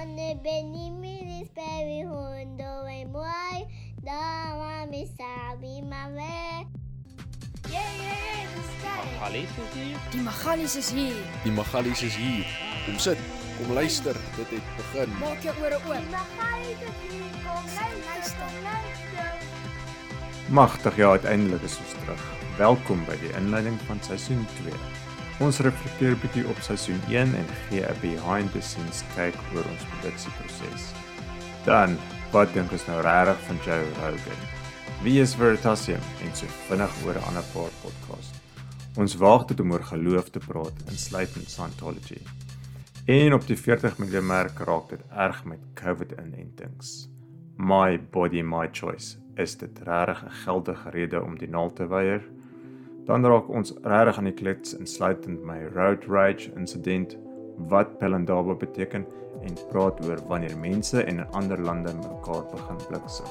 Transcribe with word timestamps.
Onde 0.00 0.38
beni 0.44 0.90
mi 0.90 1.44
speri 1.44 2.02
hundo 2.08 2.86
e 2.88 3.04
muoi, 3.04 3.66
dama 4.02 4.86
mi 4.90 5.04
sabi 5.04 5.82
ma 5.82 6.08
we. 6.16 6.64
Yeah, 7.68 7.90
yeah, 8.00 8.40
yeah. 8.80 9.20
Magalies 9.20 9.56
is 9.58 9.72
hier. 9.74 9.98
Die 10.12 10.22
Magalies 10.22 10.76
is 10.76 10.90
hier. 10.90 11.14
Die 11.44 11.52
Magalies 11.52 12.02
is 12.02 12.16
hier. 12.16 12.46
Kom 12.86 12.98
sit, 12.98 13.18
kom 13.58 13.74
luister. 13.74 14.16
Dit 14.36 14.48
het 14.50 14.72
begin. 14.76 15.12
Maak 15.18 15.42
jou 15.42 15.54
ore 15.60 15.76
oop. 15.76 15.92
Die 15.92 16.08
Magalies 16.16 16.80
is 16.88 16.96
hier, 17.04 17.36
kom 17.44 17.64
luister, 17.76 18.50
luister. 18.64 19.36
Magtig 20.48 20.96
ja, 20.96 21.10
uiteindelik 21.10 21.62
is 21.62 21.76
ons 21.84 21.94
terug. 22.00 22.24
Welkom 22.56 23.04
by 23.04 23.20
die 23.20 23.36
inleiding 23.36 23.76
van 23.90 24.00
seisoen 24.08 24.46
2. 24.64 24.72
Ons 25.40 25.58
reflekteer 25.64 26.12
'n 26.12 26.20
bietjie 26.20 26.48
op 26.52 26.58
seisoen 26.60 27.00
1 27.08 27.34
en 27.34 27.46
gee 27.68 27.80
'n 27.80 28.00
behind 28.00 28.52
the 28.52 28.60
scenes 28.60 29.02
kyk 29.16 29.36
oor 29.54 29.64
ons 29.64 29.84
produksieproses. 29.92 30.92
Dan, 31.64 31.96
wat 32.32 32.52
dink 32.52 32.72
ons 32.72 32.86
nou 32.86 33.00
regtig 33.00 33.40
van 33.46 33.56
Joe 33.64 33.84
Rogan? 34.00 34.40
Wie 35.02 35.20
is 35.20 35.34
Veritasium 35.34 36.04
en 36.24 36.34
so 36.36 36.46
vinnig 36.68 36.92
oor 37.06 37.14
'n 37.14 37.24
ander 37.28 37.46
paar 37.54 37.72
podcast. 37.82 38.34
Ons 38.96 39.16
waag 39.16 39.46
dit 39.46 39.60
om 39.60 39.72
oor 39.72 39.82
geloof 39.82 40.28
te 40.30 40.38
praat, 40.38 40.76
insluitend 40.90 41.48
Scientology. 41.50 42.20
En 43.06 43.32
op 43.32 43.46
die 43.46 43.56
40 43.56 43.98
miljoen 43.98 44.26
merk 44.26 44.58
raak 44.58 44.88
dit 44.88 45.00
erg 45.08 45.44
met 45.44 45.58
COVID-inentings. 45.74 47.08
My 47.56 48.00
body 48.10 48.42
my 48.42 48.68
choice. 48.72 49.16
Is 49.36 49.56
dit 49.56 49.78
regtig 49.84 50.22
'n 50.24 50.30
geldige 50.44 50.90
rede 50.90 51.22
om 51.22 51.38
die 51.38 51.48
naal 51.48 51.72
te 51.72 51.86
weier? 51.86 52.22
Dan 53.10 53.26
raak 53.26 53.48
ons 53.50 53.72
regtig 53.82 54.18
aan 54.20 54.26
die 54.28 54.36
klets 54.38 54.76
insluitend 54.76 55.40
my 55.42 55.56
road 55.74 56.04
rage 56.06 56.52
insident, 56.54 57.16
wat 57.72 57.96
Pelindaba 57.98 58.54
beteken 58.54 59.02
en 59.42 59.56
praat 59.72 59.98
oor 60.06 60.20
wanneer 60.30 60.54
mense 60.62 61.02
en 61.02 61.18
in 61.18 61.32
ander 61.34 61.58
lande 61.58 61.90
mekaar 61.98 62.44
begin 62.52 62.78
bliksem. 62.86 63.26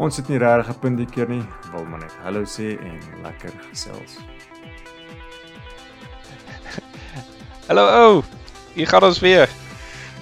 Ons 0.00 0.16
het 0.16 0.30
nie 0.32 0.40
regtig 0.40 0.72
'n 0.72 0.80
punt 0.80 0.96
die 1.02 1.06
keer 1.06 1.28
nie, 1.28 1.44
wil 1.74 1.84
maar 1.84 2.00
net 2.00 2.16
hallo 2.24 2.48
sê 2.48 2.80
en 2.80 2.96
lekker 3.26 3.52
gesels. 3.68 4.16
Hallo 7.68 7.84
ou. 7.84 8.22
Hier 8.74 8.86
gaan 8.86 9.04
ons 9.04 9.20
weer. 9.20 9.48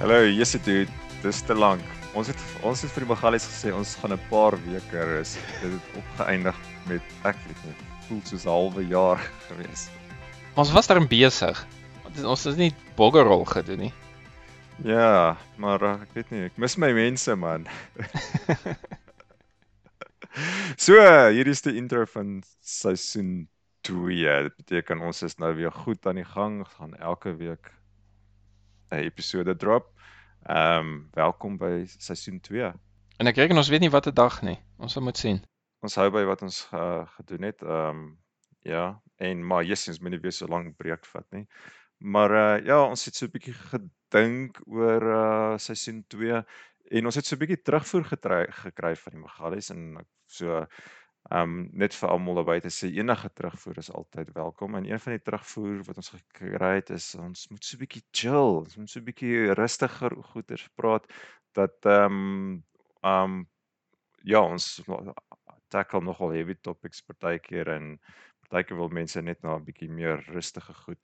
Hallo, 0.00 0.26
Jesse 0.26 0.58
dude, 0.58 0.90
dis 1.22 1.42
te 1.42 1.54
lank. 1.54 1.86
Ons 2.14 2.26
het 2.26 2.36
ons 2.62 2.82
het 2.82 2.90
vir 2.90 3.06
die 3.06 3.14
Magalies 3.14 3.46
gesê 3.46 3.72
ons 3.72 3.94
gaan 3.94 4.12
'n 4.12 4.20
paar 4.28 4.58
weke 4.66 5.04
rus. 5.14 5.38
Dit 5.62 5.70
het 5.70 5.96
opgeëindig 6.02 6.56
met 6.86 7.02
ek 7.22 7.36
weet 7.46 7.64
nie, 7.64 7.91
voel 8.08 8.20
soos 8.24 8.44
'n 8.44 8.48
halwe 8.48 8.86
jaar 8.86 9.20
gewees. 9.48 9.88
Ons 10.54 10.72
was 10.72 10.86
daar 10.86 11.00
besig. 11.06 11.66
Ons 12.24 12.44
het 12.44 12.56
nie 12.56 12.74
boggerrol 12.96 13.44
gedoen 13.44 13.78
nie. 13.78 13.94
Ja, 14.84 15.36
maar 15.56 15.82
uh, 15.82 16.00
ek 16.02 16.12
weet 16.12 16.30
nie, 16.30 16.44
ek 16.44 16.56
mis 16.56 16.76
my 16.76 16.92
mense 16.92 17.34
man. 17.36 17.66
so, 20.84 20.96
hier 21.28 21.46
is 21.46 21.62
die 21.64 21.76
intro 21.76 22.04
van 22.08 22.40
seisoen 22.60 23.48
2. 23.82 24.42
Dit 24.48 24.56
beteken 24.56 25.02
ons 25.04 25.22
is 25.22 25.36
nou 25.42 25.52
weer 25.58 25.72
goed 25.72 26.06
aan 26.06 26.20
die 26.20 26.28
gang, 26.28 26.62
gaan 26.76 26.96
elke 26.96 27.36
week 27.36 27.72
'n 28.90 29.04
episode 29.04 29.56
drop. 29.56 29.90
Ehm 30.42 30.78
um, 30.78 31.08
welkom 31.12 31.56
by 31.56 31.84
seisoen 31.86 32.40
2. 32.40 32.72
En 33.16 33.26
ek 33.26 33.36
reken 33.36 33.56
ons 33.56 33.68
weet 33.68 33.80
nie 33.80 33.90
wat 33.90 34.06
'n 34.06 34.14
dag 34.14 34.42
nie. 34.42 34.58
Ons 34.78 34.92
sal 34.92 35.02
moet 35.02 35.16
sien. 35.16 35.42
Ons 35.82 35.96
hou 35.98 36.10
by 36.14 36.22
wat 36.28 36.42
ons 36.46 36.58
uh, 36.70 37.02
gedoen 37.18 37.48
het. 37.50 37.62
Ehm 37.66 38.02
um, 38.02 38.02
ja, 38.62 39.00
en 39.18 39.40
maar 39.46 39.64
Jesus 39.66 39.98
moet 39.98 40.12
nie 40.14 40.20
weer 40.22 40.32
so 40.32 40.46
lank 40.46 40.76
breek 40.78 41.06
vat 41.10 41.26
nie. 41.34 41.46
Maar 41.98 42.34
uh, 42.38 42.64
ja, 42.66 42.76
ons 42.86 43.04
het 43.08 43.16
so 43.18 43.26
'n 43.26 43.32
bietjie 43.34 43.54
gedink 43.54 44.60
oor 44.66 45.02
uh 45.02 45.58
seisoen 45.58 46.04
2 46.14 46.42
en 46.98 47.06
ons 47.10 47.18
het 47.18 47.26
so 47.26 47.34
'n 47.34 47.40
bietjie 47.42 47.62
terugvoer 47.66 48.04
getry, 48.12 48.46
gekry 48.62 48.94
van 48.96 49.12
die 49.16 49.22
Magalies 49.24 49.70
en 49.74 50.06
so 50.26 50.60
ehm 51.30 51.42
um, 51.42 51.68
net 51.72 51.94
vir 51.94 52.08
almal 52.10 52.38
daarby 52.38 52.60
te 52.60 52.70
sê 52.70 52.90
enige 52.94 53.30
terugvoer 53.34 53.78
is 53.78 53.90
altyd 53.90 54.32
welkom. 54.34 54.74
En 54.74 54.86
een 54.86 55.00
van 55.00 55.12
die 55.12 55.22
terugvoer 55.22 55.82
wat 55.86 55.96
ons 55.96 56.10
gekry 56.14 56.74
het 56.78 56.90
is 56.90 57.14
ons 57.14 57.48
moet 57.50 57.64
so 57.64 57.76
'n 57.76 57.80
bietjie 57.82 58.04
chill, 58.12 58.62
ons 58.62 58.76
moet 58.76 58.90
so 58.90 59.00
'n 59.00 59.04
bietjie 59.10 59.54
rustiger 59.54 60.14
goeters 60.30 60.68
praat 60.76 61.06
dat 61.54 61.74
ehm 61.86 62.12
um, 62.12 62.64
ehm 63.02 63.24
um, 63.24 63.48
ja, 64.22 64.40
ons 64.42 64.80
tackle 65.72 66.02
nogal 66.04 66.34
heavy 66.36 66.56
topics 66.68 67.02
partykeer 67.08 67.70
en 67.74 67.96
partykeer 68.44 68.78
wil 68.78 68.92
mense 68.92 69.22
net 69.22 69.42
na 69.42 69.56
'n 69.56 69.66
bietjie 69.66 69.90
meer 69.90 70.22
rustige 70.28 70.74
goed 70.84 71.02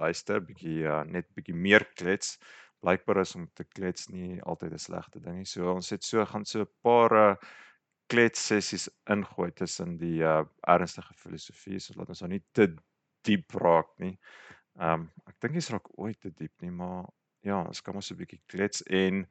luister, 0.00 0.40
bietjie 0.40 0.84
uh, 0.88 1.02
net 1.04 1.28
bietjie 1.36 1.54
meer 1.54 1.84
klets. 2.00 2.38
Blykbaar 2.80 3.20
is 3.20 3.34
om 3.36 3.48
te 3.54 3.64
klets 3.64 4.08
nie 4.08 4.40
altyd 4.42 4.72
'n 4.72 4.86
slegte 4.86 5.20
ding 5.20 5.36
nie. 5.42 5.48
So 5.48 5.72
ons 5.74 5.90
het 5.90 6.04
so 6.04 6.24
gaan 6.24 6.44
so 6.44 6.60
'n 6.62 6.72
paar 6.82 7.12
uh, 7.12 7.34
klets 8.10 8.46
sessies 8.46 8.88
ingooi 9.10 9.50
tussen 9.52 9.96
die 9.98 10.22
uh, 10.26 10.44
ernstige 10.66 11.14
filosofie 11.14 11.78
sodat 11.78 12.08
ons 12.08 12.22
nou 12.22 12.30
nie 12.32 12.44
te 12.52 12.66
diep 13.26 13.52
raak 13.54 13.92
nie. 13.98 14.16
Ehm 14.80 15.02
um, 15.02 15.10
ek 15.28 15.36
dink 15.40 15.54
dit 15.54 15.70
raak 15.74 15.88
ooit 15.98 16.20
te 16.20 16.30
diep 16.30 16.62
nie, 16.62 16.70
maar 16.70 17.04
ja, 17.46 17.60
ons 17.62 17.82
kan 17.82 17.94
mos 17.94 18.10
'n 18.10 18.16
bietjie 18.16 18.40
klets 18.46 18.82
en 18.86 19.26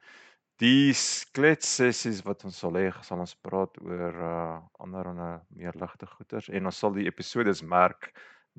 die 0.60 0.92
klets 1.36 1.70
sessies 1.80 2.20
wat 2.26 2.44
ons 2.44 2.58
sal 2.60 2.76
hê, 2.76 2.90
sal 3.06 3.22
ons 3.24 3.34
praat 3.44 3.80
oor 3.84 4.20
uh 4.20 4.84
ander 4.84 5.08
en 5.12 5.22
meer 5.56 5.76
ligte 5.80 6.08
goeters 6.08 6.50
en 6.52 6.68
ons 6.68 6.80
sal 6.84 6.92
die 6.96 7.08
episodes 7.08 7.62
merk 7.62 8.10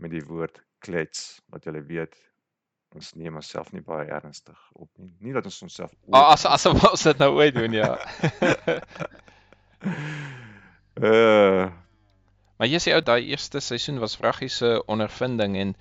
met 0.02 0.14
die 0.14 0.24
woord 0.26 0.62
klets, 0.82 1.42
wat 1.54 1.68
julle 1.68 1.84
weet 1.86 2.18
ons 2.96 3.14
neem 3.16 3.38
onsself 3.40 3.70
nie 3.72 3.84
baie 3.86 4.08
ernstig 4.12 4.58
op 4.76 4.90
nie. 5.00 5.12
Nie 5.24 5.36
dat 5.36 5.46
ons 5.48 5.62
onsself 5.64 5.94
Ah, 6.12 6.34
as 6.34 6.46
as 6.50 6.66
ons 6.72 7.06
dit 7.08 7.22
nou 7.22 7.32
ooit 7.38 7.56
doen, 7.56 7.78
ja. 7.78 7.94
uh 11.00 11.70
maar 12.62 12.70
jy 12.70 12.82
sê 12.82 12.94
ou 12.94 13.02
daai 13.02 13.32
eerste 13.32 13.62
seisoen 13.64 14.02
was 14.02 14.18
vraggiese 14.20 14.82
ondervinding 14.92 15.56
en 15.58 15.72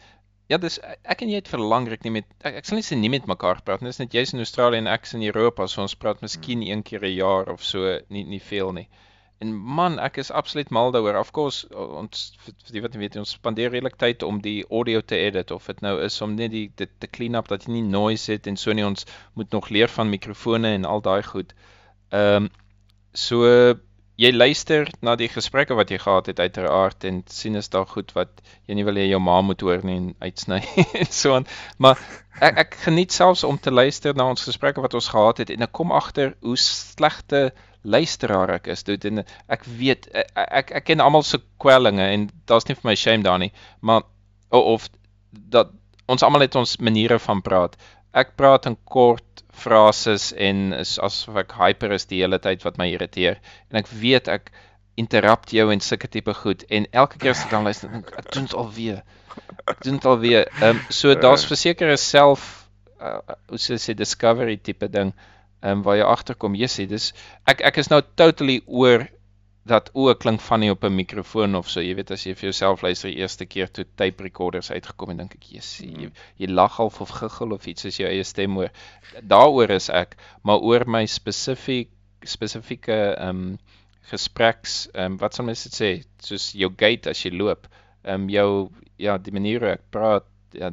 ja, 0.51 0.59
dis 0.59 0.79
ek 0.83 1.23
en 1.23 1.31
jy 1.31 1.39
het 1.39 1.51
vir 1.51 1.63
lankryk 1.73 2.07
nie 2.07 2.15
met 2.19 2.27
ek, 2.43 2.61
ek 2.61 2.69
sal 2.69 2.81
nie 2.81 2.87
sê 2.87 2.99
nie 2.99 3.13
met 3.13 3.29
mekaar 3.31 3.63
praat 3.67 3.85
nie. 3.85 3.93
Dis 3.93 4.03
net 4.03 4.17
jy's 4.17 4.35
in 4.35 4.43
Australië 4.43 4.83
en 4.83 4.91
ek's 4.91 5.15
in 5.19 5.27
Europa, 5.29 5.69
so 5.71 5.85
ons 5.85 5.95
praat 5.95 6.25
miskien 6.25 6.65
een 6.67 6.83
keer 6.87 7.07
'n 7.07 7.15
jaar 7.15 7.53
of 7.53 7.63
so, 7.65 7.99
nie 8.09 8.25
nie 8.25 8.43
veel 8.51 8.73
nie. 8.81 8.89
En 9.41 9.55
man, 9.57 9.99
ek 9.99 10.19
is 10.21 10.31
absoluut 10.31 10.71
mal 10.71 10.91
daaroor. 10.93 11.17
Of 11.17 11.31
course, 11.33 11.69
ons 11.73 12.25
vir 12.45 12.75
die 12.75 12.83
wat 12.85 12.93
nie 12.93 13.01
weet, 13.07 13.17
ons 13.17 13.31
spandeer 13.39 13.71
redelik 13.73 13.97
tyd 13.97 14.23
om 14.27 14.41
die 14.45 14.67
audio 14.69 15.01
te 15.01 15.17
edit 15.17 15.51
of 15.51 15.69
dit 15.71 15.81
nou 15.81 15.95
is 16.05 16.21
om 16.21 16.35
net 16.35 16.53
die 16.53 16.67
dit 16.77 16.91
te 17.01 17.09
clean 17.09 17.39
up 17.39 17.49
dat 17.49 17.65
jy 17.65 17.79
nie 17.79 17.87
noise 17.87 18.33
het 18.33 18.51
en 18.51 18.59
so 18.61 18.75
nie. 18.77 18.85
Ons 18.85 19.07
moet 19.41 19.51
nog 19.57 19.71
leer 19.71 19.89
van 19.89 20.13
mikrofone 20.13 20.75
en 20.77 20.85
al 20.85 21.01
daai 21.01 21.23
goed. 21.23 21.55
Ehm 22.11 22.51
um, 22.51 22.51
so 23.13 23.47
jy 24.21 24.31
luister 24.37 24.89
na 25.07 25.15
die 25.17 25.31
gesprekke 25.33 25.77
wat 25.79 25.91
jy 25.93 25.99
gehad 26.03 26.27
het 26.29 26.41
uiteraard 26.43 27.05
en 27.09 27.23
sien 27.33 27.57
is 27.57 27.71
daar 27.73 27.87
goed 27.89 28.13
wat 28.17 28.43
jy 28.69 28.77
nie 28.77 28.85
wil 28.85 28.99
hê 29.01 29.07
jou 29.09 29.21
ma 29.23 29.39
moet 29.47 29.63
hoor 29.65 29.81
nie 29.87 29.97
en 29.97 30.11
uitsny 30.21 30.59
en 31.01 31.09
so 31.09 31.35
aan. 31.39 31.47
Maar 31.81 31.99
ek 32.45 32.61
ek 32.65 32.77
geniet 32.85 33.13
selfs 33.17 33.45
om 33.49 33.59
te 33.59 33.73
luister 33.73 34.15
na 34.17 34.29
ons 34.29 34.45
gesprekke 34.45 34.85
wat 34.85 34.95
ons 34.99 35.09
gehad 35.15 35.41
het 35.45 35.53
en 35.55 35.65
ek 35.67 35.73
kom 35.77 35.93
agter 35.97 36.35
hoe 36.45 36.57
slegte 36.61 37.51
luisteraar 37.83 38.51
ek 38.59 38.69
is. 38.75 38.85
Dude, 38.85 39.09
en 39.09 39.23
ek 39.49 39.65
weet 39.81 40.11
ek 40.13 40.33
ek, 40.61 40.73
ek 40.83 40.85
ken 40.91 41.01
almal 41.01 41.25
se 41.25 41.41
kwellinge 41.63 42.05
en 42.13 42.29
daar's 42.51 42.69
nie 42.69 42.77
vir 42.77 42.91
my 42.93 42.97
shame 43.01 43.25
daar 43.25 43.41
nie, 43.41 43.53
maar 43.81 44.03
o- 44.53 44.75
of 44.75 44.91
dat 45.33 45.73
ons 46.11 46.23
almal 46.27 46.45
het 46.45 46.57
ons 46.61 46.77
maniere 46.83 47.17
van 47.23 47.41
praat. 47.47 47.79
Ek 48.13 48.35
praat 48.37 48.67
in 48.67 48.77
kort 48.85 49.45
frases 49.55 50.31
en 50.33 50.73
is 50.75 50.97
asof 50.99 51.37
ek 51.45 51.55
hyper 51.59 51.93
is 51.95 52.09
die 52.11 52.23
hele 52.23 52.41
tyd 52.43 52.65
wat 52.67 52.79
my 52.81 52.89
irriteer 52.91 53.39
en 53.71 53.81
ek 53.83 53.91
weet 54.03 54.31
ek 54.33 54.51
interrupt 55.01 55.53
jou 55.55 55.67
en 55.73 55.83
sulke 55.85 56.09
tipe 56.11 56.35
goed 56.43 56.65
en 56.69 56.87
elke 57.03 57.21
keer 57.21 57.35
as 57.35 57.45
ek 57.45 57.53
dan 57.55 57.69
luister 57.69 57.93
dink 57.93 58.11
ek 58.19 58.33
doen 58.35 58.49
dit 58.49 58.57
alweer. 58.63 59.03
Ek 59.71 59.85
doen 59.85 60.01
dit 60.01 60.09
alweer. 60.13 60.49
Ehm 60.61 60.81
um, 60.81 60.83
so 61.01 61.15
daar's 61.15 61.47
verseker 61.49 61.93
'n 61.93 62.01
self 62.01 62.49
uh, 63.01 63.21
hoe 63.53 63.61
sê 63.61 63.79
sê 63.79 63.95
discovery 63.97 64.57
tipe 64.57 64.89
ding 64.89 65.13
ehm 65.63 65.81
um, 65.81 65.83
waar 65.87 66.01
jy 66.01 66.07
agterkom, 66.09 66.57
Jessie, 66.57 66.89
dis 66.91 67.13
ek 67.47 67.63
ek 67.71 67.81
is 67.83 67.91
nou 67.93 68.01
totally 68.17 68.61
oor 68.67 69.07
dat 69.69 69.91
o 69.93 70.15
klink 70.15 70.41
funny 70.41 70.71
op 70.71 70.85
'n 70.85 70.95
mikrofoon 70.95 71.55
of 71.55 71.69
so, 71.69 71.81
jy 71.81 71.95
weet 71.95 72.11
as 72.11 72.25
jy 72.25 72.35
vir 72.35 72.49
jouself 72.49 72.83
luister 72.83 73.11
die 73.11 73.21
eerste 73.21 73.47
keer 73.47 73.69
toe 73.71 73.85
tape 73.95 74.23
recorders 74.23 74.71
uitgekom 74.71 75.11
en 75.11 75.17
dink 75.17 75.35
ek, 75.35 75.45
Jessie, 75.53 75.91
jy, 75.91 76.11
jy 76.37 76.49
lag 76.49 76.77
half 76.77 77.01
of 77.01 77.11
giggel 77.11 77.53
of 77.53 77.67
iets 77.67 77.85
as 77.85 77.97
jou 77.97 78.09
eie 78.09 78.25
stem 78.25 78.57
hoor. 78.57 78.71
Daaroor 79.23 79.71
is 79.71 79.91
ek, 79.91 80.17
maar 80.43 80.61
oor 80.61 80.87
my 80.87 81.07
spesifiek 81.07 81.91
spesifieke 82.25 83.17
ehm 83.17 83.29
um, 83.29 83.59
gespreks 84.11 84.89
ehm 84.95 85.13
um, 85.13 85.19
wat 85.19 85.35
sal 85.35 85.45
mens 85.45 85.63
dit 85.69 85.77
sê, 85.77 85.91
soos 86.19 86.53
jou 86.53 86.73
gait 86.77 87.07
as 87.07 87.25
jy 87.25 87.31
loop, 87.37 87.69
ehm 88.03 88.23
um, 88.23 88.29
jou 88.31 88.71
ja, 88.97 89.19
die 89.19 89.33
manier 89.33 89.61
hoe 89.61 89.75
ek 89.77 89.85
praat, 89.91 90.27
ja, 90.53 90.73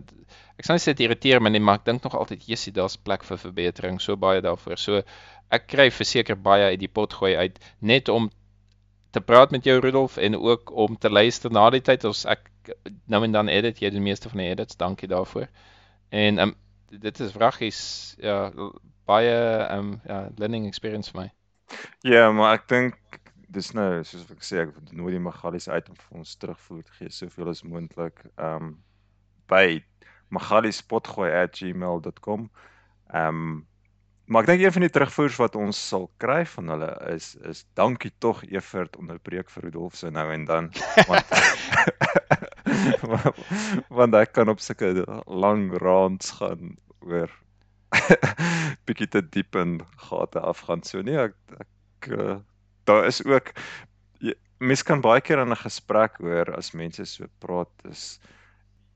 ek 0.57 0.65
sê 0.65 0.93
dit 0.93 1.05
irriteer 1.05 1.41
my 1.43 1.49
nie, 1.49 1.59
maar 1.59 1.81
ek 1.81 1.85
dink 1.85 2.03
nog 2.03 2.15
altyd, 2.15 2.47
Jessie, 2.47 2.73
daar's 2.73 2.97
plek 2.97 3.23
vir 3.23 3.37
verbetering, 3.37 3.99
so 4.01 4.15
baie 4.15 4.41
daarvoor. 4.41 4.79
So 4.81 5.03
ek 5.53 5.67
kry 5.71 5.89
verseker 5.93 6.35
baie 6.35 6.71
uit 6.73 6.79
die 6.81 6.91
pot 6.91 7.13
gooi 7.13 7.35
uit 7.35 7.59
net 7.79 8.09
om 8.09 8.29
te 9.11 9.21
praat 9.21 9.51
met 9.51 9.63
jou 9.63 9.79
Rudolf 9.79 10.17
en 10.17 10.37
ook 10.37 10.71
om 10.71 10.97
te 10.97 11.09
luister 11.09 11.51
na 11.51 11.69
die 11.69 11.81
tyd 11.81 12.05
as 12.05 12.25
ek 12.25 12.49
nou 13.05 13.23
en 13.23 13.31
dan 13.31 13.47
edit 13.47 13.79
jy 13.79 13.89
die 13.93 14.03
meeste 14.03 14.29
van 14.29 14.37
die 14.43 14.49
edits, 14.51 14.75
dankie 14.75 15.07
daarvoor. 15.07 15.47
En 16.09 16.39
um, 16.39 16.55
dit 16.91 17.19
is 17.19 17.33
wraggies 17.33 18.15
ja 18.23 18.51
baie 19.07 19.67
um, 19.71 20.01
ja 20.07 20.29
learning 20.35 20.67
experience 20.67 21.11
vir 21.11 21.21
my. 21.21 21.31
Ja, 22.07 22.31
maar 22.31 22.53
ek 22.59 22.67
dink 22.71 22.95
dis 23.47 23.73
nou 23.75 24.03
soos 24.03 24.31
ek 24.31 24.43
sê, 24.43 24.57
ek 24.65 24.73
wil 24.75 24.83
nooit 24.99 25.13
die 25.15 25.23
Magalies 25.23 25.69
uit 25.71 25.89
om 25.89 25.95
vir 25.95 26.17
ons 26.21 26.37
terugvoer 26.39 26.83
te 26.83 26.91
gee 26.99 27.09
soveel 27.13 27.49
as 27.53 27.63
moontlik. 27.63 28.17
Um, 28.35 28.77
by 29.47 29.83
magaliespotgooi@gmail.com. 30.35 32.41
Um, 33.15 33.67
maar 34.27 34.43
ek 34.43 34.47
dink 34.51 34.61
een 34.63 34.73
van 34.75 34.83
die 34.85 34.91
terugvoers 34.91 35.37
wat 35.39 35.55
ons 35.55 35.79
sal 35.89 36.09
kry 36.23 36.41
van 36.53 36.69
hulle 36.73 36.89
is 37.15 37.35
is 37.51 37.63
dankie 37.79 38.11
tog 38.23 38.43
Evert 38.51 38.97
onderbreek 38.99 39.49
vir 39.53 39.63
Rudolf 39.67 39.95
se 39.95 40.11
nou 40.11 40.27
en 40.33 40.45
dan 40.49 40.71
want 41.07 41.25
want 43.99 44.15
ek 44.19 44.33
kan 44.35 44.51
op 44.51 44.59
sulke 44.63 44.91
lang 45.27 45.69
rants 45.83 46.31
gaan 46.39 46.75
oor 47.07 47.31
bietjie 48.87 49.07
te 49.07 49.21
diep 49.31 49.55
in 49.55 49.77
gate 50.09 50.39
afgaan. 50.43 50.83
So 50.83 51.01
nee, 51.01 51.15
ek 51.29 51.35
ek 51.63 52.09
uh, 52.11 52.35
daar 52.89 53.07
is 53.07 53.21
ook 53.25 53.53
jy- 54.23 54.35
mens 54.59 54.83
kan 54.83 55.01
baie 55.01 55.21
keer 55.23 55.39
in 55.43 55.51
'n 55.55 55.61
gesprek 55.63 56.19
hoor 56.19 56.51
as 56.57 56.73
mense 56.75 57.05
so 57.05 57.25
praat 57.39 57.71
is 57.89 58.19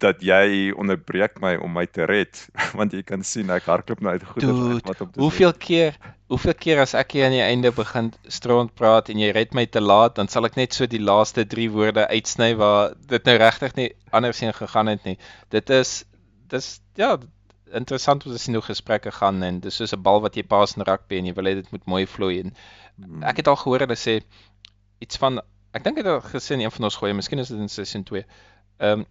dat 0.02 0.24
jy 0.26 0.72
onderbreek 0.78 1.40
my 1.44 1.56
om 1.62 1.74
my 1.78 1.86
te 1.86 2.08
red 2.10 2.40
want 2.80 2.96
jy 2.96 3.04
kan 3.08 3.24
sien 3.28 3.52
ek 3.54 3.70
hardloop 3.70 4.02
nou 4.02 4.16
uit 4.16 4.26
goeie 4.34 4.48
Dude, 4.48 4.80
wat 4.88 5.02
om 5.02 5.12
te 5.12 5.22
Hoeveel 5.24 5.54
keer 5.54 5.98
hoeveel 6.32 6.56
keer 6.56 6.80
as 6.84 6.96
ek 6.96 7.18
hier 7.18 7.28
aan 7.28 7.36
die 7.36 7.44
einde 7.44 7.74
begin 7.76 8.12
stront 8.32 8.74
praat 8.80 9.12
en 9.12 9.20
jy 9.20 9.34
red 9.36 9.54
my 9.58 9.66
te 9.68 9.82
laat, 9.84 10.16
dan 10.16 10.32
sal 10.32 10.48
ek 10.48 10.56
net 10.56 10.78
so 10.78 10.88
die 10.88 11.02
laaste 11.02 11.44
3 11.44 11.68
woorde 11.76 12.08
uitsny 12.08 12.54
waar 12.56 12.96
dit 13.12 13.28
nou 13.28 13.36
regtig 13.42 13.76
nie 13.76 13.90
andersins 14.16 14.56
gegaan 14.56 14.88
het 14.88 15.04
nie. 15.04 15.18
Dit 15.52 15.70
is 15.70 16.06
dis 16.52 16.70
ja, 16.96 17.18
interessant 17.72 18.26
om 18.26 18.32
te 18.32 18.40
sien 18.40 18.56
hoe 18.56 18.64
gesprekke 18.64 19.12
gaan 19.12 19.44
en 19.44 19.60
dis 19.64 19.76
soos 19.76 19.94
'n 19.96 20.04
bal 20.04 20.24
wat 20.24 20.40
jy 20.40 20.44
pas 20.44 20.76
in 20.78 20.88
rugby 20.88 21.20
en 21.20 21.28
jy 21.28 21.36
wil 21.36 21.52
hê 21.52 21.56
dit 21.60 21.72
moet 21.72 21.86
mooi 21.86 22.06
vloei 22.08 22.40
en 22.40 22.56
Hmm. 23.02 23.24
ek 23.24 23.42
het 23.42 23.50
al 23.50 23.58
gehoor 23.58 23.86
hulle 23.86 23.98
sê 23.98 24.20
iets 25.02 25.18
van 25.22 25.42
ek 25.74 25.86
dink 25.86 26.02
het 26.02 26.10
al 26.10 26.22
gesien 26.26 26.62
een 26.62 26.74
van 26.76 26.88
ons 26.90 26.98
goeie, 27.00 27.16
miskien 27.16 27.40
is 27.42 27.50
dit 27.50 27.60
in 27.60 27.72
seisoen 27.72 28.04
2. 28.04 28.26
Ehm 28.80 29.02
um, 29.02 29.06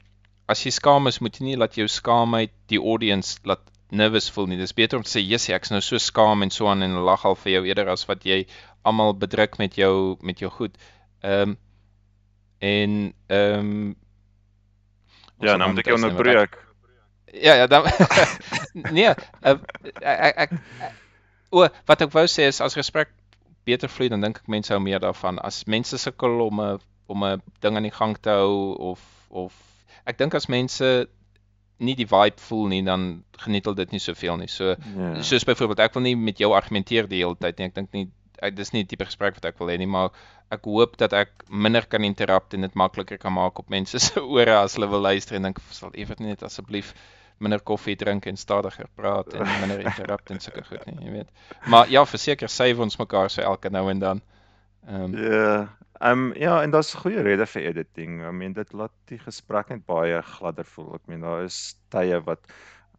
as 0.50 0.64
jy 0.66 0.72
skaam 0.74 1.06
is, 1.10 1.20
moet 1.24 1.38
jy 1.38 1.50
nie 1.50 1.58
laat 1.60 1.76
jou 1.78 1.86
skaamheid 1.88 2.52
die 2.72 2.80
audience 2.80 3.38
laat 3.48 3.62
nervous 3.90 4.28
voel 4.30 4.50
nie. 4.50 4.58
Dis 4.60 4.74
beter 4.76 4.98
om 4.98 5.04
te 5.06 5.10
sê, 5.10 5.22
"Jessie, 5.22 5.54
ek's 5.54 5.70
nou 5.70 5.80
so 5.80 5.98
skaam 5.98 6.42
en 6.42 6.50
so 6.50 6.68
aan 6.68 6.82
en 6.82 7.02
lag 7.04 7.24
al 7.24 7.34
vir 7.34 7.52
jou 7.52 7.64
eerder 7.66 7.88
as 7.88 8.06
wat 8.08 8.24
jy 8.24 8.46
almal 8.84 9.14
bedruk 9.14 9.58
met 9.58 9.74
jou 9.74 10.16
met 10.22 10.38
jou 10.38 10.50
goed." 10.50 10.76
Ehm 11.22 11.50
um, 11.50 11.58
en 12.60 13.14
ehm 13.28 13.58
um, 13.58 13.96
Ja, 15.40 15.56
nou 15.56 15.70
moet 15.70 15.78
ek 15.78 15.86
jou 15.86 15.96
onderbreek. 15.96 16.58
Ja, 17.32 17.54
ja, 17.54 17.66
dan 17.66 17.86
nee, 18.96 19.08
uh, 19.46 19.56
ek 20.02 20.36
ek 20.36 20.50
o, 21.50 21.68
wat 21.86 22.02
ek 22.02 22.12
wou 22.12 22.26
sê 22.26 22.50
is 22.50 22.60
as 22.60 22.76
gesprek 22.76 23.08
beter 23.64 23.88
vloei 23.88 24.10
dan 24.10 24.20
dink 24.20 24.42
ek 24.42 24.48
mense 24.48 24.72
hou 24.72 24.80
meer 24.82 25.00
daarvan. 25.00 25.38
As 25.38 25.64
mense 25.64 25.98
sukkel 25.98 26.40
om 26.44 26.60
'n 26.60 26.80
om 27.06 27.24
'n 27.24 27.42
ding 27.60 27.76
aan 27.76 27.88
die 27.88 27.96
gang 27.96 28.18
te 28.18 28.30
hou 28.30 28.76
of 28.92 29.00
of 29.30 29.69
ek 30.10 30.18
dink 30.20 30.34
as 30.38 30.48
mense 30.52 30.90
nie 31.80 31.94
die 31.96 32.04
vibe 32.08 32.40
voel 32.44 32.66
nie 32.68 32.82
dan 32.84 33.22
geniet 33.40 33.64
hulle 33.64 33.78
dit 33.78 33.92
nie 33.96 34.02
soveel 34.04 34.36
nie. 34.42 34.48
So 34.52 34.74
Ja. 34.74 35.22
soos 35.24 35.46
byvoorbeeld 35.48 35.80
ek 35.86 35.94
wil 35.96 36.02
nie 36.04 36.16
met 36.16 36.38
jou 36.42 36.52
argumenteer 36.52 37.08
die 37.08 37.22
hele 37.24 37.36
tyd 37.40 37.58
nie. 37.58 37.66
Ek 37.70 37.74
dink 37.78 37.92
nie 37.96 38.08
ek 38.42 38.54
dis 38.56 38.70
nie 38.72 38.82
die 38.84 38.96
tipe 38.96 39.04
gesprek 39.04 39.34
wat 39.36 39.44
ek 39.50 39.58
wil 39.60 39.68
hê 39.68 39.76
nie, 39.78 39.86
maar 39.88 40.10
ek 40.50 40.64
hoop 40.64 40.96
dat 41.00 41.12
ek 41.12 41.44
minder 41.48 41.84
kan 41.86 42.04
interrupt 42.04 42.54
en 42.56 42.62
dit 42.64 42.74
makliker 42.74 43.18
kan 43.20 43.32
maak 43.36 43.58
op 43.60 43.68
mense 43.70 43.98
se 44.00 44.20
ore 44.36 44.54
as 44.62 44.74
hulle 44.78 44.88
wil 44.88 45.00
luister 45.04 45.36
en 45.36 45.42
dink 45.50 45.60
sal 45.70 45.90
Evert 45.94 46.20
net 46.24 46.42
asseblief 46.42 46.94
minder 47.40 47.60
koffie 47.60 47.96
drink 47.96 48.26
en 48.26 48.36
stadiger 48.36 48.88
praat 48.96 49.32
en 49.34 49.44
minder 49.60 49.80
interrupt 49.88 50.30
en 50.30 50.40
sulke 50.40 50.64
goed 50.68 50.84
nie, 50.88 50.96
jy 51.06 51.12
weet. 51.18 51.28
Maar 51.72 51.88
ja, 51.92 52.04
verseker 52.04 52.48
save 52.48 52.80
ons 52.84 52.96
mekaar 53.00 53.30
so 53.30 53.42
elke 53.42 53.70
nou 53.72 53.86
en 53.92 53.98
dan. 54.00 54.20
Ehm 54.86 55.02
um, 55.02 55.16
Ja. 55.16 55.78
Ehm 56.00 56.32
ja, 56.34 56.62
en 56.62 56.70
daar's 56.70 56.94
goeie 56.94 57.20
rede 57.20 57.46
vir 57.46 57.62
editing. 57.62 58.20
I 58.24 58.30
mean 58.32 58.52
dit 58.52 58.72
laat 58.72 58.92
die 59.04 59.18
gesprek 59.18 59.68
net 59.68 59.84
baie 59.86 60.22
gladder 60.22 60.64
voel. 60.64 60.94
Ek 60.96 61.06
meen 61.06 61.20
daar 61.20 61.42
is 61.44 61.58
tye 61.92 62.20
wat 62.24 62.40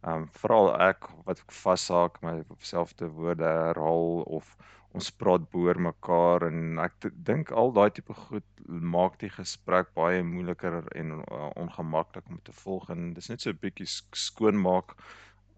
ehm 0.02 0.22
um, 0.22 0.28
veral 0.38 0.70
ek 0.82 1.08
wat 1.26 1.42
vashaak 1.62 2.20
my 2.22 2.36
selfde 2.58 3.08
woorde 3.16 3.44
herhaal 3.46 4.22
of 4.38 4.56
ons 4.94 5.10
praat 5.10 5.48
boor 5.50 5.78
mekaar 5.80 6.46
en 6.48 6.78
ek 6.78 7.08
dink 7.26 7.50
al 7.52 7.72
daai 7.72 7.90
tipe 7.90 8.14
goed 8.14 8.46
maak 8.68 9.18
die 9.18 9.30
gesprek 9.30 9.90
baie 9.94 10.22
moeiliker 10.22 10.82
en 10.94 11.12
uh, 11.18 11.50
ongemaklik 11.56 12.26
om 12.28 12.38
te 12.44 12.52
volg 12.52 12.90
en 12.90 13.12
dis 13.14 13.28
net 13.30 13.40
so 13.40 13.50
'n 13.50 13.58
bietjie 13.62 13.86
sk- 13.86 14.14
skoonmaak 14.28 14.94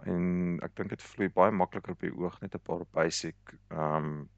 en 0.07 0.61
ek 0.63 0.75
dink 0.77 0.91
dit 0.91 1.03
vloei 1.03 1.29
baie 1.29 1.51
makliker 1.53 1.93
op 1.93 2.01
die 2.01 2.13
oog 2.17 2.41
net 2.41 2.55
'n 2.55 2.65
paar 2.69 2.85
basic 2.93 3.37
ehm 3.71 3.97
um, 3.97 4.29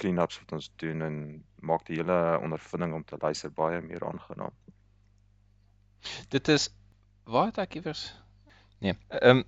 clean-ups 0.00 0.40
wat 0.42 0.56
ons 0.58 0.70
doen 0.82 1.04
en 1.06 1.16
maak 1.70 1.86
die 1.88 2.00
hele 2.00 2.18
ondervinding 2.42 2.96
om 2.96 3.04
te 3.04 3.20
luister 3.20 3.52
baie 3.52 3.80
meer 3.84 4.04
aangenaam. 4.08 4.56
dit 6.34 6.48
is 6.48 6.68
waar 7.24 7.50
het 7.52 7.58
ek 7.66 7.78
iewers 7.80 8.08
Nee. 8.80 8.96
Ehm 9.08 9.36
um, 9.36 9.44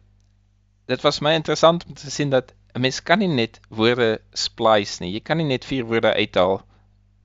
dit 0.90 1.00
was 1.00 1.20
my 1.24 1.32
interessant 1.32 1.86
om 1.86 1.94
te 1.94 2.10
sien 2.10 2.30
dat 2.30 2.52
'n 2.74 2.80
mens 2.80 3.02
kan 3.02 3.18
nie 3.18 3.28
net 3.28 3.60
woorde 3.68 4.20
splice 4.32 5.02
nie. 5.02 5.12
Jy 5.12 5.20
kan 5.20 5.36
nie 5.36 5.46
net 5.46 5.64
vier 5.64 5.84
woorde 5.84 6.12
uithaal 6.12 6.66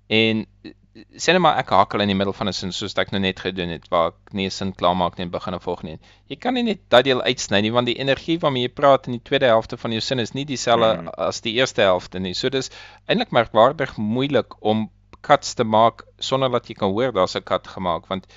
en 0.07 0.45
sê 1.16 1.34
net 1.34 1.42
maar 1.42 1.58
ek 1.62 1.70
hakel 1.70 2.02
in 2.02 2.08
die 2.08 2.16
middel 2.16 2.34
van 2.34 2.48
'n 2.48 2.54
sin 2.54 2.72
soos 2.72 2.96
ek 2.98 3.12
nou 3.12 3.20
net 3.22 3.40
gedoen 3.40 3.70
het 3.70 3.88
waar 3.90 4.08
ek 4.08 4.34
nie 4.34 4.46
'n 4.46 4.52
sin 4.52 4.74
klaarmaak 4.74 5.18
nie 5.18 5.26
en 5.26 5.32
begin 5.32 5.54
'n 5.54 5.60
volgende 5.60 5.92
een. 5.92 6.00
Jy 6.30 6.36
kan 6.36 6.54
nie 6.54 6.64
net 6.64 6.80
daai 6.90 7.04
deel 7.04 7.22
uitsny 7.22 7.62
nie 7.62 7.72
want 7.72 7.86
die 7.88 8.00
energie 8.00 8.40
waarmee 8.40 8.64
jy 8.68 8.74
praat 8.74 9.08
in 9.08 9.14
die 9.14 9.22
tweede 9.24 9.46
helfte 9.46 9.78
van 9.78 9.92
jou 9.92 10.02
sin 10.02 10.20
is 10.20 10.34
nie 10.34 10.46
dieselfde 10.46 10.98
Mhm. 11.02 11.08
as 11.18 11.42
die 11.42 11.54
eerste 11.54 11.82
helfte 11.82 12.20
nie. 12.20 12.34
So 12.34 12.50
dis 12.50 12.70
eintlik 13.08 13.32
merkwaardig 13.32 13.98
moeilik 13.98 14.54
om 14.64 14.90
cuts 15.22 15.54
te 15.54 15.64
maak 15.64 16.04
sonder 16.20 16.50
dat 16.52 16.68
jy 16.68 16.74
kan 16.76 16.92
hoor 16.92 17.12
daar's 17.12 17.36
'n 17.36 17.44
cut 17.44 17.68
gemaak 17.68 18.08
want 18.08 18.28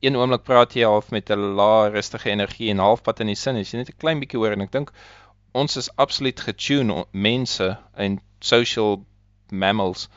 een 0.00 0.16
oomblik 0.16 0.44
praat 0.44 0.72
jy 0.74 0.84
half 0.84 1.10
met 1.10 1.30
'n 1.30 1.54
lae 1.56 1.90
rustige 1.90 2.30
energie 2.30 2.70
en 2.70 2.78
halfpad 2.78 3.20
in 3.20 3.26
die 3.26 3.34
sin 3.34 3.56
is 3.56 3.70
jy 3.72 3.78
net 3.78 3.88
'n 3.90 3.98
klein 3.98 4.20
bietjie 4.20 4.38
hoor 4.38 4.52
en 4.52 4.60
ek 4.60 4.70
dink 4.72 4.92
ons 5.54 5.76
is 5.76 5.90
absoluut 5.96 6.40
getune 6.40 7.04
mense 7.12 7.76
en 7.96 8.20
social 8.40 9.04
mammals 9.50 10.08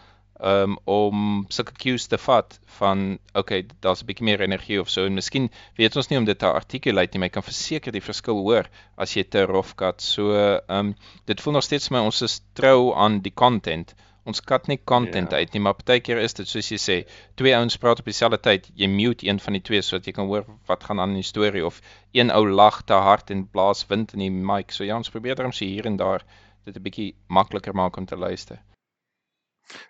um, 0.42 0.78
om 0.90 1.46
sulke 1.54 1.74
cues 1.78 2.08
te 2.10 2.18
vat 2.18 2.60
van 2.80 3.20
okay, 3.38 3.64
daar's 3.82 4.02
'n 4.02 4.06
bietjie 4.10 4.26
meer 4.26 4.42
energie 4.42 4.80
of 4.82 4.90
so 4.90 5.06
en 5.06 5.14
miskien 5.14 5.50
weet 5.78 5.96
ons 5.96 6.10
nie 6.10 6.18
om 6.18 6.26
dit 6.26 6.40
te 6.40 6.46
articulate 6.50 7.14
nie, 7.14 7.20
maar 7.20 7.30
jy 7.30 7.34
kan 7.40 7.44
verseker 7.44 7.92
die 7.92 8.02
verskil 8.02 8.42
hoor 8.42 8.70
as 8.98 9.14
jy 9.16 9.24
te 9.24 9.45
rough 9.45 9.76
cut. 9.76 10.02
So 10.02 10.33
ehm 10.33 10.80
um, 10.80 10.95
dit 11.26 11.42
voel 11.42 11.54
nog 11.54 11.64
steeds 11.64 11.88
vir 11.88 11.98
my 11.98 12.06
ons 12.06 12.21
is 12.21 12.42
trou 12.54 12.94
aan 12.95 13.21
die 13.21 13.33
content. 13.33 13.94
Ons 14.24 14.42
kat 14.42 14.68
nie 14.68 14.78
content 14.86 15.31
Ja. 15.31 15.38
uit 15.38 15.54
nie, 15.54 15.62
maar 15.62 15.74
partykeer 15.74 16.18
is 16.21 16.33
dit 16.33 16.48
soos 16.48 16.69
jy 16.69 16.78
sê, 16.78 16.98
twee 17.36 17.56
ouens 17.56 17.78
praat 17.78 18.00
op 18.00 18.06
dieselfde 18.06 18.38
tyd, 18.38 18.69
jy 18.76 18.88
mute 18.88 19.26
een 19.28 19.40
van 19.40 19.54
die 19.54 19.62
twee 19.62 19.81
sodat 19.81 20.06
jy 20.06 20.14
kan 20.14 20.28
hoor 20.28 20.45
wat 20.68 20.83
gaan 20.83 21.00
aan 21.00 21.10
in 21.10 21.16
die 21.24 21.24
storie 21.24 21.66
of 21.66 21.81
een 22.14 22.30
ou 22.31 22.45
lag 22.50 22.83
te 22.83 22.94
hard 22.94 23.31
en 23.31 23.48
blaas 23.48 23.86
wind 23.90 24.14
in 24.14 24.19
die 24.19 24.30
mic. 24.30 24.71
So 24.71 24.83
ja, 24.83 24.95
ons 24.95 25.10
probeer 25.10 25.36
daarom 25.36 25.54
so 25.54 25.66
hier 25.66 25.86
en 25.86 25.98
daar 25.98 26.21
dit 26.66 26.76
'n 26.76 26.81
bietjie 26.83 27.16
makliker 27.28 27.74
maak 27.74 27.98
om 27.98 28.06
te 28.06 28.16
luister. 28.16 28.60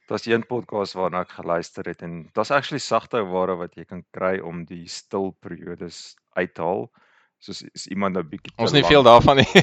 Daar's 0.07 0.25
een 0.25 0.45
podcast 0.47 0.93
waarna 0.93 1.21
ek 1.25 1.31
geluister 1.39 1.85
het 1.85 2.01
en 2.01 2.29
daar's 2.33 2.51
actually 2.51 2.79
sagte 2.79 3.23
ware 3.23 3.55
wat 3.55 3.75
jy 3.75 3.85
kan 3.85 4.03
kry 4.11 4.39
om 4.39 4.65
die 4.65 4.87
stil 4.87 5.31
periodes 5.39 6.15
uit 6.33 6.53
te 6.53 6.61
haal. 6.61 6.91
Soos 7.41 7.61
is 7.73 7.87
iemand 7.87 8.17
'n 8.17 8.27
bietjie 8.29 8.53
Ons 8.57 8.71
nie 8.71 8.81
lank- 8.81 8.91
veel 8.93 9.03
daarvan 9.03 9.35
nie. 9.41 9.49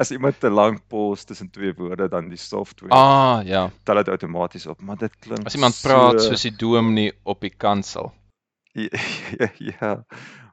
As 0.00 0.10
iemand 0.10 0.40
te 0.40 0.50
lank 0.50 0.80
pause 0.88 1.24
tussen 1.24 1.50
twee 1.50 1.74
woorde 1.74 2.08
dan 2.08 2.28
die 2.28 2.38
software 2.40 2.94
ah, 2.94 3.40
ja. 3.44 3.70
tel 3.82 3.94
dit 4.00 4.08
outomaties 4.08 4.66
op, 4.66 4.80
maar 4.80 4.96
dit 4.96 5.18
klink 5.18 5.46
As 5.46 5.54
iemand 5.54 5.78
praat 5.82 6.22
soos 6.22 6.42
die 6.46 6.56
dominee 6.56 7.12
op 7.22 7.40
die 7.40 7.52
kansel. 7.56 8.12
ja, 9.38 9.50
ja, 9.58 10.04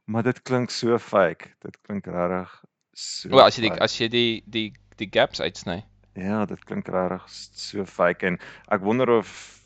maar 0.05 0.23
dit 0.23 0.41
klink 0.41 0.69
so 0.69 0.97
fake. 0.99 1.53
Dit 1.61 1.77
klink 1.81 2.07
regtig 2.07 2.63
so 2.93 3.29
O, 3.29 3.39
as 3.43 3.55
jy 3.59 3.67
die 3.67 3.73
as 3.81 3.97
jy 3.99 4.07
die 4.09 4.43
die 4.45 4.73
die 4.99 5.09
gaps 5.11 5.41
uitsny. 5.43 5.83
Ja, 6.15 6.45
dit 6.45 6.63
klink 6.65 6.87
regtig 6.87 7.23
so 7.29 7.85
fake 7.85 8.27
en 8.27 8.37
ek 8.71 8.81
wonder 8.81 9.09
of 9.17 9.61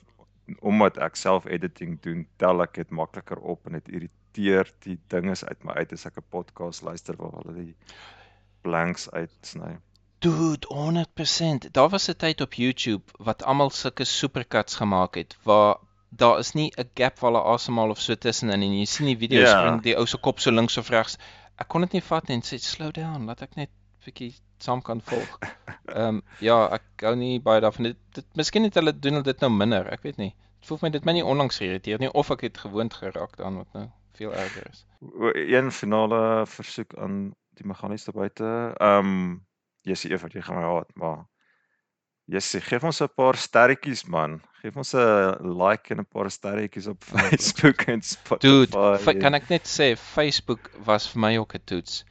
omdat 0.65 0.97
ek 0.97 1.15
self 1.15 1.45
editing 1.45 1.99
doen, 2.01 2.23
tel 2.41 2.61
ek 2.61 2.73
dit 2.73 2.89
makliker 2.89 3.37
op 3.37 3.67
en 3.69 3.73
dit 3.77 3.89
irriteer 3.99 4.71
die 4.85 4.97
dinges 5.13 5.43
uit 5.45 5.63
my 5.63 5.73
uit 5.77 5.93
as 5.93 6.05
ek 6.09 6.17
'n 6.17 6.25
podcast 6.29 6.81
luister 6.81 7.15
waar 7.17 7.35
hulle 7.43 7.53
die 7.53 7.75
blanks 8.63 9.09
uitsny. 9.11 9.77
Dude, 10.19 10.67
100%. 10.67 11.71
Daar 11.71 11.89
was 11.89 12.09
'n 12.09 12.17
tyd 12.17 12.41
op 12.41 12.53
YouTube 12.53 13.03
wat 13.19 13.43
almal 13.43 13.69
sulke 13.69 14.03
supercuts 14.05 14.75
gemaak 14.75 15.15
het 15.15 15.37
waar 15.43 15.77
daar 16.09 16.39
is 16.39 16.53
nie 16.53 16.71
'n 16.77 16.89
gap 16.95 17.19
waar 17.19 17.31
hulle 17.31 17.43
asemhaal 17.43 17.89
of 17.89 17.99
so 18.01 18.15
tussenin 18.15 18.61
en 18.61 18.77
jy 18.79 18.85
sien 18.85 19.05
die 19.05 19.17
video 19.17 19.39
Ja. 19.41 19.59
spring 19.61 19.81
die 19.81 19.95
ou 19.97 20.05
se 20.05 20.17
kop 20.17 20.39
so 20.39 20.51
links 20.51 20.77
of 20.77 20.89
regs. 20.89 21.17
Ek 21.59 21.67
kon 21.67 21.81
dit 21.81 21.91
nie 21.93 22.01
vat 22.01 22.27
nie 22.27 22.35
en 22.35 22.41
sê 22.41 22.57
slow 22.59 22.91
down, 22.91 23.25
laat 23.25 23.41
ek 23.41 23.55
net 23.55 23.69
bietjie 24.05 24.33
saam 24.63 24.81
kan 24.81 25.01
volg. 25.01 25.39
Ehm 25.89 26.19
um, 26.19 26.21
ja, 26.39 26.67
ek 26.77 26.83
hou 27.01 27.15
nie 27.15 27.39
baie 27.39 27.61
daarvan. 27.61 27.83
Dit, 27.83 27.97
dit 28.13 28.25
miskien 28.35 28.63
het 28.63 28.75
hulle 28.75 28.93
doen 28.99 29.13
hulle 29.19 29.23
dit 29.23 29.39
nou 29.41 29.49
minder, 29.51 29.87
ek 29.93 30.01
weet 30.03 30.17
nie. 30.17 30.33
Dit 30.59 30.67
voel 30.67 30.79
my 30.81 30.89
dit 30.89 31.05
my 31.05 31.13
nie 31.13 31.23
onlangs 31.25 31.57
geïrriteer 31.57 31.99
nie 31.99 32.11
of 32.13 32.29
ek 32.31 32.41
het 32.41 32.57
gewoond 32.57 32.93
geraak 32.93 33.37
daaraan 33.37 33.57
wat 33.63 33.73
nou 33.73 33.87
veel 34.19 34.33
erger 34.33 34.67
is. 34.69 34.85
Een 35.33 35.71
finale 35.71 36.45
versoek 36.45 36.93
aan 36.97 37.33
die 37.55 37.65
meganies 37.65 38.05
daar 38.05 38.15
buite. 38.15 38.73
Ehm 38.79 39.05
um, 39.05 39.45
Jessie 39.81 40.11
Evert, 40.11 40.33
jy 40.33 40.41
gaan 40.41 40.55
my 40.59 40.63
haat, 40.63 40.89
maar 40.95 41.25
Jessie, 42.29 42.59
gee 42.61 42.79
ons 42.83 42.99
'n 43.01 43.07
paar 43.15 43.35
sterretjies 43.35 44.03
man. 44.05 44.41
Geef 44.61 44.75
ons 44.77 44.93
'n 44.93 45.55
like 45.61 45.89
en 45.93 45.99
'n 45.99 46.05
paar 46.05 46.29
sterretjies 46.29 46.87
op 46.87 47.03
Facebook 47.13 47.81
en 47.87 48.01
Dude, 48.39 48.67
Spotify. 48.67 48.99
fa- 49.03 49.13
kan 49.19 49.33
ek 49.33 49.49
net 49.49 49.65
sê 49.65 49.95
Facebook 49.97 50.69
was 50.85 51.07
vir 51.09 51.19
my 51.21 51.37
ook 51.37 51.55
'n 51.55 51.61
toets. 51.65 52.03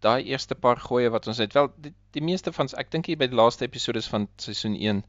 Daai 0.00 0.24
eerste 0.24 0.54
paar 0.54 0.80
gooie 0.80 1.10
wat 1.10 1.26
ons 1.28 1.38
het, 1.42 1.52
wel 1.54 1.68
die, 1.76 1.92
die 2.16 2.22
meeste 2.24 2.52
van 2.52 2.70
ek 2.80 2.90
dink 2.90 3.10
hier 3.10 3.18
by 3.20 3.28
die 3.30 3.36
laaste 3.36 3.66
episodes 3.68 4.08
van 4.08 4.28
seisoen 4.40 4.76
1 4.76 5.02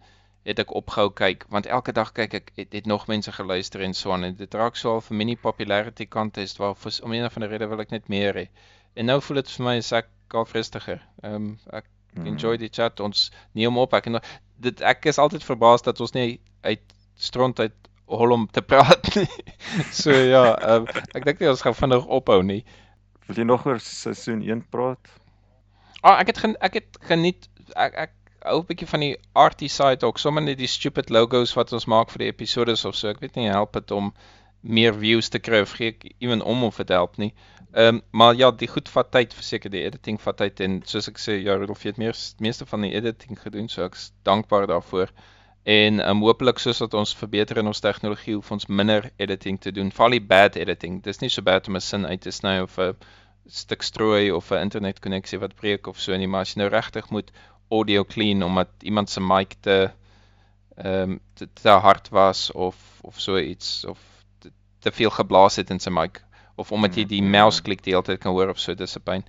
het 0.49 0.59
ek 0.59 0.73
opgehou 0.75 1.11
kyk 1.13 1.45
want 1.53 1.69
elke 1.69 1.93
dag 1.93 2.11
kyk 2.17 2.33
ek 2.33 2.51
het, 2.57 2.73
het 2.73 2.89
nog 2.89 3.07
mense 3.07 3.31
geluister 3.31 3.83
en 3.85 3.93
so 3.93 4.11
aan 4.11 4.25
en 4.27 4.35
dit 4.35 4.53
raak 4.57 4.75
so 4.75 4.95
al 4.95 5.03
vir 5.05 5.17
mini 5.21 5.35
popularity 5.37 6.07
contest 6.09 6.57
waar 6.57 6.75
vir 6.75 6.99
om 7.03 7.13
een 7.13 7.25
of 7.25 7.37
ander 7.37 7.49
rede 7.53 7.69
wil 7.69 7.83
ek 7.83 7.93
net 7.93 8.09
meer 8.09 8.33
hê. 8.35 8.47
En 8.95 9.05
nou 9.05 9.21
voel 9.21 9.43
dit 9.43 9.51
vir 9.55 9.65
my 9.65 9.77
as 9.79 9.91
ek 10.01 10.09
al 10.33 10.47
rustiger. 10.53 11.01
Ehm 11.23 11.35
um, 11.35 11.57
ek 11.71 11.87
Hmm. 12.11 12.25
enjoy 12.27 12.57
die 12.59 12.69
chat. 12.69 12.99
Ons 12.99 13.29
neem 13.55 13.71
hom 13.71 13.85
op. 13.85 13.93
Ek 13.95 14.09
en 14.09 14.19
dit 14.61 14.81
ek 14.83 15.07
is 15.07 15.19
altyd 15.21 15.45
verbaas 15.47 15.85
dat 15.85 15.99
ons 16.03 16.11
nie 16.11 16.41
uit 16.67 16.81
stront 17.15 17.59
uit 17.59 17.77
hol 18.11 18.33
om 18.35 18.47
te 18.51 18.61
praat 18.61 19.07
nie. 19.15 19.27
So 19.95 20.11
ja, 20.11 20.57
ehm 20.59 20.89
ek 21.15 21.27
dink 21.27 21.39
nie 21.39 21.51
ons 21.51 21.63
gaan 21.63 21.77
vinnig 21.77 22.07
ophou 22.11 22.41
nie. 22.43 22.65
Wil 23.31 23.45
jy 23.45 23.47
nog 23.47 23.65
oor 23.65 23.77
seisoen 23.79 24.41
1 24.43 24.65
praat? 24.69 25.07
Ah, 26.03 26.17
ek 26.19 26.33
het 26.33 26.39
gen, 26.43 26.55
ek 26.59 26.73
het 26.81 26.97
geniet 27.07 27.45
ek 27.79 27.93
ek 28.03 28.11
hou 28.43 28.57
'n 28.59 28.67
bietjie 28.67 28.87
van 28.91 28.99
die 29.05 29.13
arty 29.39 29.69
side 29.71 30.03
ook, 30.03 30.19
sommer 30.19 30.43
net 30.43 30.57
die 30.59 30.67
stupid 30.67 31.13
logos 31.15 31.53
wat 31.55 31.71
ons 31.71 31.85
maak 31.85 32.11
vir 32.11 32.25
die 32.25 32.27
episodes 32.33 32.83
of 32.89 32.97
so. 32.99 33.07
Ek 33.07 33.21
weet 33.23 33.39
nie 33.39 33.47
help 33.47 33.71
dit 33.77 33.91
om 33.95 34.11
meer 34.61 34.91
views 34.93 35.29
te 35.29 35.39
kry 35.39 35.61
of 35.63 35.77
gee 35.79 35.93
ek 35.93 36.03
ewen 36.19 36.41
om 36.41 36.63
of 36.67 36.81
dit 36.83 36.89
help 36.89 37.15
nie. 37.17 37.31
Ehm 37.71 37.95
um, 37.95 38.01
maar 38.11 38.35
ja, 38.35 38.51
die 38.51 38.67
goed 38.67 38.89
vat 38.89 39.11
tyd, 39.15 39.33
verseker 39.33 39.71
die 39.71 39.85
editing 39.87 40.19
vat 40.19 40.37
tyd 40.43 40.59
en 40.59 40.81
soos 40.83 41.07
ek 41.07 41.23
sê, 41.23 41.39
ja, 41.39 41.55
Rudolf 41.55 41.87
het 41.87 41.97
meer 41.97 42.17
meeste 42.39 42.65
van 42.65 42.81
die 42.81 42.91
editing 42.99 43.39
gedoen, 43.39 43.69
so 43.69 43.85
ek's 43.85 44.11
dankbaar 44.27 44.67
daarvoor. 44.67 45.15
En 45.63 45.99
ehm 46.01 46.17
um, 46.17 46.25
hopelik 46.25 46.59
soos 46.59 46.81
wat 46.81 46.93
ons 46.93 47.15
verbeter 47.15 47.57
in 47.57 47.67
ons 47.67 47.79
tegnologie, 47.79 48.35
hoef 48.35 48.51
ons 48.51 48.67
minder 48.67 49.11
editing 49.17 49.61
te 49.61 49.71
doen. 49.71 49.91
Veral 49.91 50.17
die 50.17 50.25
bad 50.33 50.55
editing. 50.55 51.03
Dis 51.05 51.21
nie 51.21 51.29
so 51.29 51.41
bad 51.41 51.67
om 51.67 51.75
'n 51.75 51.81
sin 51.81 52.05
uit 52.05 52.21
te 52.21 52.31
sny 52.31 52.59
of 52.59 52.79
'n 52.79 52.95
stuk 53.47 53.81
strooi 53.81 54.31
of 54.31 54.51
'n 54.51 54.61
internetkonneksie 54.67 55.39
wat 55.39 55.55
breek 55.55 55.87
of 55.87 55.99
so 55.99 56.17
nie, 56.17 56.27
maar 56.27 56.41
as 56.41 56.53
jy 56.53 56.61
nou 56.61 56.69
regtig 56.69 57.09
moet 57.09 57.31
audio 57.69 58.03
clean 58.03 58.43
omdat 58.43 58.69
iemand 58.79 59.09
se 59.09 59.21
mic 59.21 59.55
te 59.59 59.91
ehm 60.75 61.11
um, 61.11 61.19
te, 61.33 61.47
te 61.53 61.69
hard 61.69 62.09
was 62.09 62.51
of 62.51 62.75
of 63.01 63.19
so 63.19 63.37
iets 63.37 63.85
of 63.85 63.99
te, 64.39 64.51
te 64.79 64.91
veel 64.91 65.09
geblaas 65.09 65.55
het 65.55 65.69
in 65.69 65.79
sy 65.79 65.89
mic 65.89 66.23
of 66.55 66.71
omdat 66.71 66.95
jy 66.95 67.05
die 67.05 67.21
Mm, 67.21 67.29
mouse 67.29 67.59
mm. 67.59 67.63
klik 67.63 67.83
die 67.83 67.93
hele 67.93 68.03
tyd 68.03 68.19
kan 68.19 68.31
hoor 68.31 68.49
of 68.49 68.59
so, 68.59 68.73
dis 68.75 68.95
'n 68.97 69.03
pyn. 69.03 69.23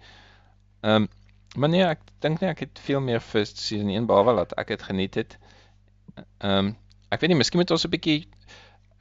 Ehm 0.80 1.02
um, 1.02 1.08
maar 1.56 1.68
nee, 1.68 1.84
ek 1.84 2.00
dink 2.20 2.40
nie 2.40 2.48
ek 2.48 2.60
het 2.64 2.78
veel 2.80 3.00
meer 3.00 3.20
vir 3.20 3.44
season 3.46 3.90
1 3.90 4.06
behalwe 4.06 4.36
dat 4.36 4.52
ek 4.58 4.68
dit 4.68 4.82
geniet 4.82 5.14
het. 5.14 5.38
Ehm 6.38 6.58
um, 6.58 6.76
ek 7.10 7.20
weet 7.20 7.30
nie, 7.30 7.36
miskien 7.36 7.60
moet 7.60 7.70
ons 7.70 7.84
'n 7.84 7.90
bietjie 7.90 8.28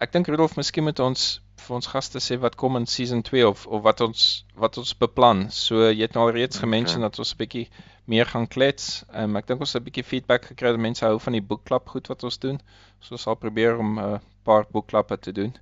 ek 0.01 0.11
dink 0.11 0.27
Rudolf, 0.27 0.55
miskien 0.57 0.83
moet 0.83 0.99
ons 0.99 1.41
vir 1.71 1.79
ons 1.79 1.87
gaste 1.87 2.19
sê 2.19 2.35
wat 2.43 2.57
kom 2.59 2.75
in 2.75 2.85
season 2.89 3.21
2 3.23 3.47
of 3.47 3.63
of 3.67 3.81
wat 3.87 4.01
ons 4.03 4.21
wat 4.59 4.77
ons 4.81 4.91
beplan. 4.99 5.45
So 5.55 5.87
jy 5.87 6.03
het 6.03 6.17
nou 6.17 6.27
al 6.27 6.35
reeds 6.35 6.57
Okay. 6.59 6.67
gemention 6.67 7.01
dat 7.05 7.19
ons 7.19 7.31
'n 7.33 7.39
bietjie 7.39 7.67
meer 8.11 8.25
gaan 8.27 8.47
klets. 8.47 9.05
Um, 9.15 9.37
ek 9.39 9.47
dink 9.47 9.59
ons 9.63 9.73
het 9.73 9.81
'n 9.81 9.85
bietjie 9.85 10.03
feedback 10.03 10.45
gekry 10.51 10.71
dat 10.71 10.79
mense 10.79 11.05
hou 11.05 11.19
van 11.19 11.33
die 11.33 11.41
boekklub 11.41 11.87
goed 11.87 12.07
wat 12.11 12.23
ons 12.23 12.37
doen. 12.39 12.59
So 12.99 13.15
ons 13.15 13.21
sal 13.23 13.35
probeer 13.35 13.77
om 13.77 13.99
'n 13.99 14.03
uh, 14.03 14.19
paar 14.43 14.65
boekklappe 14.71 15.17
te 15.19 15.31
doen. 15.31 15.53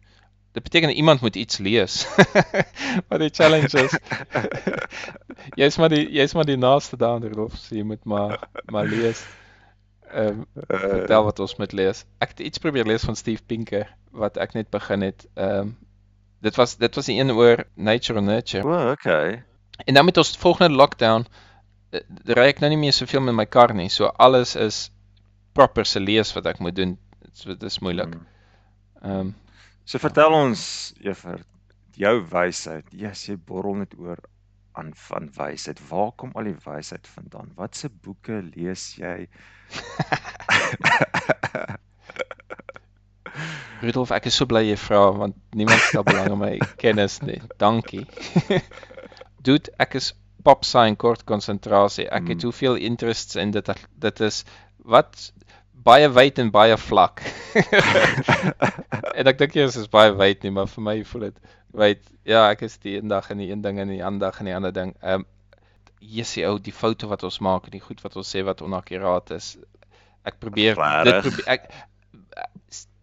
Dit 0.54 0.64
beteken 0.64 0.90
iemand 0.90 1.22
moet 1.22 1.36
iets 1.36 1.58
lees. 1.58 2.08
wat 3.10 3.20
die 3.20 3.30
challenge 3.30 3.84
is. 3.84 3.94
jy's 5.62 5.78
maar 5.78 5.90
die 5.90 6.10
jy's 6.10 6.34
maar 6.34 6.46
die 6.46 6.58
naaste 6.58 6.98
daan 6.98 7.22
Rudolf, 7.22 7.54
so 7.54 7.76
jy 7.76 7.84
moet 7.84 8.04
maar 8.06 8.50
maar 8.66 8.86
lees. 8.86 9.22
Ehm 10.10 10.42
um, 10.42 10.46
vertel 10.66 11.24
wat 11.24 11.40
ons 11.40 11.56
moet 11.56 11.72
lees. 11.72 12.06
Ek 12.18 12.34
het 12.34 12.40
iets 12.40 12.58
probeer 12.58 12.86
lees 12.86 13.06
van 13.06 13.16
Steve 13.16 13.44
Pinker 13.46 13.86
wat 14.12 14.38
ek 14.38 14.54
net 14.54 14.70
begin 14.70 15.02
het. 15.06 15.28
Ehm 15.36 15.70
um, 15.70 15.78
dit 16.46 16.56
was 16.56 16.76
dit 16.80 16.96
was 16.96 17.06
die 17.06 17.20
een 17.20 17.32
oor 17.32 17.64
nature 17.74 18.20
or 18.20 18.26
nurture. 18.26 18.64
O, 18.64 18.92
okay. 18.92 19.44
En 19.86 19.94
dan 19.94 20.06
met 20.06 20.18
ons 20.18 20.38
volgende 20.38 20.76
lockdown 20.76 21.26
eh, 21.92 22.02
ry 22.36 22.50
ek 22.54 22.64
nou 22.64 22.72
nie 22.74 22.82
meer 22.86 22.96
soveel 22.96 23.24
met 23.26 23.36
my 23.36 23.46
kar 23.46 23.74
nie. 23.76 23.90
So 23.90 24.06
alles 24.06 24.56
is 24.56 24.90
proper 25.58 25.86
se 25.86 26.00
lees 26.00 26.34
wat 26.38 26.48
ek 26.52 26.64
moet 26.64 26.76
doen. 26.76 26.98
So 27.34 27.54
dit 27.54 27.64
is 27.64 27.80
moeilik. 27.84 28.16
Hmm. 28.16 28.28
Ehm 29.04 29.20
um, 29.20 29.36
So 29.90 29.98
vertel 29.98 30.36
ons 30.38 30.64
Evert, 31.02 31.48
jou 31.98 32.20
wysheid. 32.30 32.92
Jesus, 32.94 33.24
jy 33.32 33.38
borrel 33.42 33.80
net 33.80 33.96
oor 33.98 34.20
aan 34.78 34.92
van 35.08 35.32
wysheid. 35.34 35.82
Waar 35.90 36.12
kom 36.14 36.36
al 36.38 36.52
die 36.52 36.58
wysheid 36.62 37.10
vandaan? 37.10 37.50
Watse 37.58 37.90
boeke 37.90 38.38
lees 38.52 38.92
jy? 39.02 39.26
Rudolf, 43.82 44.12
ek 44.12 44.26
is 44.28 44.36
so 44.36 44.46
bly 44.50 44.62
jy 44.68 44.76
vra 44.80 45.02
want 45.16 45.36
niemand 45.56 45.80
stel 45.88 46.04
belang 46.08 46.34
in 46.34 46.40
my 46.42 46.54
kennis 46.82 47.20
nie. 47.24 47.40
Dankie. 47.62 48.06
Dude, 49.46 49.72
ek 49.80 49.96
is 50.00 50.12
pop 50.44 50.66
sign 50.68 50.96
kort 51.00 51.26
konsentrasie. 51.28 52.08
Ek 52.08 52.28
het 52.32 52.40
Mm. 52.44 52.50
hoeveel 52.50 52.76
interests 52.90 53.36
in 53.40 53.52
dit 53.56 53.70
dit 54.04 54.20
is 54.28 54.44
wat 54.84 55.32
baie 55.74 56.10
wyd 56.12 56.40
en 56.44 56.52
baie 56.52 56.76
vlak. 56.78 57.24
en 59.20 59.28
ek 59.32 59.40
dink 59.40 59.56
eers 59.56 59.78
is 59.80 59.88
baie 59.92 60.12
wyd 60.16 60.44
nie, 60.44 60.52
maar 60.56 60.68
vir 60.68 60.84
my 60.86 60.96
voel 61.08 61.30
dit 61.30 61.40
wyd. 61.80 62.02
Ja, 62.28 62.46
ek 62.52 62.64
is 62.68 62.78
die 62.84 62.98
een 63.00 63.08
dag 63.12 63.30
in 63.32 63.40
die 63.44 63.50
een 63.52 63.62
ding 63.64 63.80
en 63.80 63.92
die 63.92 64.04
ander 64.04 64.28
dag 64.30 64.40
in 64.44 64.50
die 64.52 64.56
ander 64.58 64.76
ding. 64.76 64.96
Ehm 65.02 65.24
um, 65.24 65.28
Jessie 66.00 66.46
ou, 66.48 66.54
die 66.64 66.72
foto 66.72 67.10
wat 67.12 67.26
ons 67.28 67.42
maak 67.44 67.66
en 67.68 67.74
die 67.76 67.82
goed 67.84 68.00
wat 68.06 68.14
ons 68.16 68.30
sê 68.32 68.40
wat 68.48 68.62
onakkuraat 68.64 69.34
is. 69.36 69.58
Ek 70.24 70.38
probeer 70.40 70.78
dit 70.80 71.12
Regtig? 71.12 71.26
probeer 71.36 71.50
ek 71.58 71.66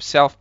self 0.00 0.38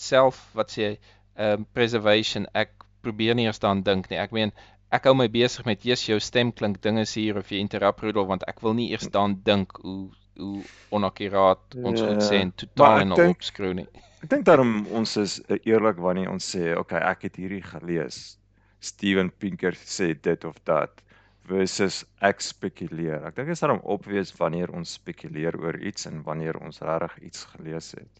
self 0.00 0.42
wat 0.58 0.74
sê 0.76 0.94
um, 1.36 1.66
preservation 1.76 2.46
ek 2.54 2.72
probeer 3.04 3.36
nie 3.36 3.46
eers 3.48 3.60
daaraan 3.62 3.84
dink 3.86 4.10
nie. 4.10 4.20
Ek 4.20 4.34
meen 4.36 4.52
ek 4.90 5.06
hou 5.06 5.14
my 5.14 5.28
besig 5.30 5.66
met 5.68 5.84
eers 5.86 6.02
jou 6.08 6.18
stem 6.20 6.50
klink 6.52 6.80
dinge 6.82 7.04
hier 7.14 7.38
of 7.38 7.50
jy 7.52 7.60
interrupt 7.62 8.02
Rudolf 8.04 8.28
want 8.32 8.46
ek 8.50 8.62
wil 8.64 8.74
nie 8.74 8.90
eers 8.90 9.08
daaraan 9.08 9.38
dink 9.46 9.78
hoe 9.84 10.10
hoe 10.40 10.62
onakkuraat 10.96 11.76
ons 11.84 12.00
sê 12.00 12.38
Ja, 12.38 12.44
en 12.46 12.52
totaal 12.56 13.02
en 13.04 13.14
opskreeu 13.28 13.74
nie. 13.76 13.88
Ek 14.20 14.28
dink 14.32 14.46
daarom 14.48 14.86
ons 14.96 15.16
is 15.20 15.38
eh, 15.48 15.58
eerlik 15.68 16.00
wanneer 16.00 16.30
ons 16.32 16.44
sê, 16.54 16.74
okay, 16.76 17.00
ek 17.00 17.26
het 17.28 17.38
hierdie 17.40 17.64
gelees. 17.64 18.38
Steven 18.80 19.30
Pinker 19.30 19.76
sê 19.76 20.12
dit 20.28 20.44
of 20.48 20.56
dat 20.68 21.02
versus 21.48 22.02
ek 22.24 22.44
spekuleer. 22.44 23.24
Ek 23.28 23.36
dink 23.36 23.50
dit 23.50 23.56
is 23.56 23.64
daarom 23.64 23.82
obvious 23.96 24.32
wanneer 24.38 24.72
ons 24.76 24.96
spekuleer 25.00 25.56
oor 25.60 25.76
iets 25.80 26.08
en 26.08 26.22
wanneer 26.26 26.60
ons 26.60 26.82
regtig 26.84 27.30
iets 27.30 27.46
gelees 27.54 27.92
het. 27.98 28.19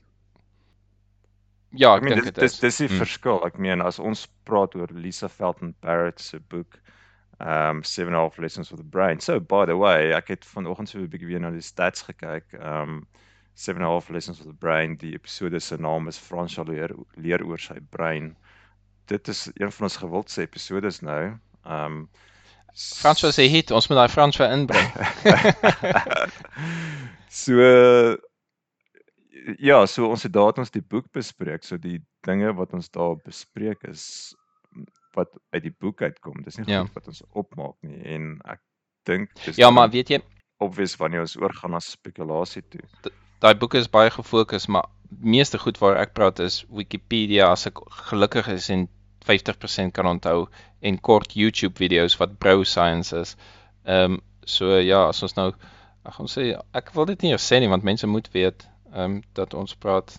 Ja, 1.73 1.95
Ek 1.97 2.03
ek 2.03 2.09
dink 2.09 2.15
dis 2.15 2.25
dit 2.25 2.35
dis 2.35 2.53
is. 2.55 2.59
dis 2.59 2.77
die 2.79 2.89
Mm. 2.89 2.99
verskil. 2.99 3.45
Ek 3.47 3.59
meen 3.59 3.81
as 3.81 3.99
ons 3.99 4.27
praat 4.45 4.75
oor 4.75 4.89
Lisa 4.93 5.29
Felton 5.29 5.75
Barrett 5.81 6.19
se 6.21 6.39
boek 6.39 6.79
um 7.41 7.83
Seven 7.83 8.13
and 8.13 8.21
a 8.21 8.25
Half 8.25 8.39
Lessons 8.39 8.71
with 8.71 8.81
the 8.81 8.85
Brain. 8.85 9.21
So 9.21 9.41
by 9.41 9.65
the 9.67 9.77
way, 9.77 10.13
ek 10.13 10.29
het 10.29 10.45
vanoggend 10.45 10.89
so 10.89 10.99
'n 10.99 11.09
bietjie 11.09 11.27
weer 11.29 11.41
na 11.41 11.51
die 11.51 11.61
stats 11.63 12.03
gekyk. 12.03 12.45
Um 12.61 13.07
Seven 13.55 13.83
and 13.83 13.91
a 13.91 13.95
Half 13.95 14.11
Lessons 14.11 14.39
with 14.39 14.49
the 14.49 14.53
Brain, 14.67 14.97
die 14.97 15.15
episode 15.15 15.61
se 15.63 15.77
naam 15.77 16.09
is 16.09 16.19
Frans 16.19 16.57
leer 16.59 16.91
leer 17.17 17.43
oor 17.45 17.59
sy 17.59 17.79
brein. 17.91 18.37
Dit 19.07 19.29
is 19.29 19.49
een 19.57 19.71
van 19.73 19.85
ons 19.85 19.97
gewildste 19.97 20.43
episodes 20.43 21.01
nou. 21.03 21.39
Um 21.65 22.09
Frans 22.99 23.23
was 23.23 23.39
'n 23.39 23.49
hit, 23.49 23.71
ons 23.71 23.89
moet 23.89 23.97
daai 23.99 24.09
Frans 24.09 24.37
weer 24.37 24.51
inbring. 24.51 24.91
so 27.29 28.17
ja, 29.59 29.87
so 29.87 30.09
ons 30.11 30.23
het 30.23 30.33
daar 30.33 30.47
het 30.53 30.59
ons 30.59 30.71
die 30.75 30.83
boek 30.83 31.07
bespreek. 31.13 31.65
So 31.65 31.77
die 31.79 32.01
dinge 32.27 32.53
wat 32.59 32.73
ons 32.77 32.91
daar 32.91 33.17
bespreek 33.25 33.83
is 33.89 34.35
wat 35.17 35.29
uit 35.53 35.63
die 35.63 35.75
boek 35.81 36.03
uitkom. 36.03 36.43
Dis 36.45 36.57
nie 36.59 36.67
Ja. 36.71 36.83
goed 36.85 36.95
wat 36.95 37.07
ons 37.09 37.23
opmaak 37.35 37.75
nie 37.83 38.01
en 38.15 38.41
ek 38.45 38.61
dink 39.07 39.31
dis 39.45 39.57
Ja, 39.57 39.71
maar 39.71 39.91
weet 39.91 40.09
jy, 40.09 40.21
obvious 40.61 40.97
wanneer 40.97 41.21
ons 41.21 41.37
oorgaan 41.37 41.71
na 41.71 41.81
spekulasie 41.81 42.63
toe. 42.71 42.81
daai 43.41 43.55
boek 43.55 43.75
is 43.75 43.89
baie 43.89 44.11
gefokus, 44.11 44.67
maar 44.69 44.85
meeste 45.09 45.59
goed 45.59 45.79
waar 45.81 45.97
ek 45.97 46.13
praat 46.15 46.39
is 46.41 46.65
Wikipedia 46.69 47.51
as 47.51 47.67
ek 47.67 47.79
gelukkig 48.11 48.49
is 48.49 48.69
en 48.71 48.89
50% 49.27 49.93
kan 49.93 50.07
onthou 50.07 50.49
en 50.83 50.99
kort 51.01 51.33
YouTube 51.35 51.77
video's 51.79 52.17
wat 52.21 52.39
bro 52.39 52.63
science 52.65 53.13
is. 53.17 53.37
Ehm 53.85 54.13
um, 54.13 54.21
so 54.45 54.79
ja, 54.79 55.09
as 55.09 55.23
ons 55.23 55.35
nou 55.37 55.53
ag 56.05 56.21
ons 56.21 56.33
sê 56.39 56.55
ek 56.75 56.93
wil 56.95 57.05
dit 57.07 57.23
nie 57.23 57.31
eers 57.33 57.45
sê 57.53 57.59
nie 57.61 57.69
want 57.69 57.83
mense 57.85 58.07
moet 58.07 58.29
weet 58.33 58.67
ehm 58.93 59.05
um, 59.05 59.23
dat 59.39 59.55
ons 59.55 59.75
praat 59.75 60.19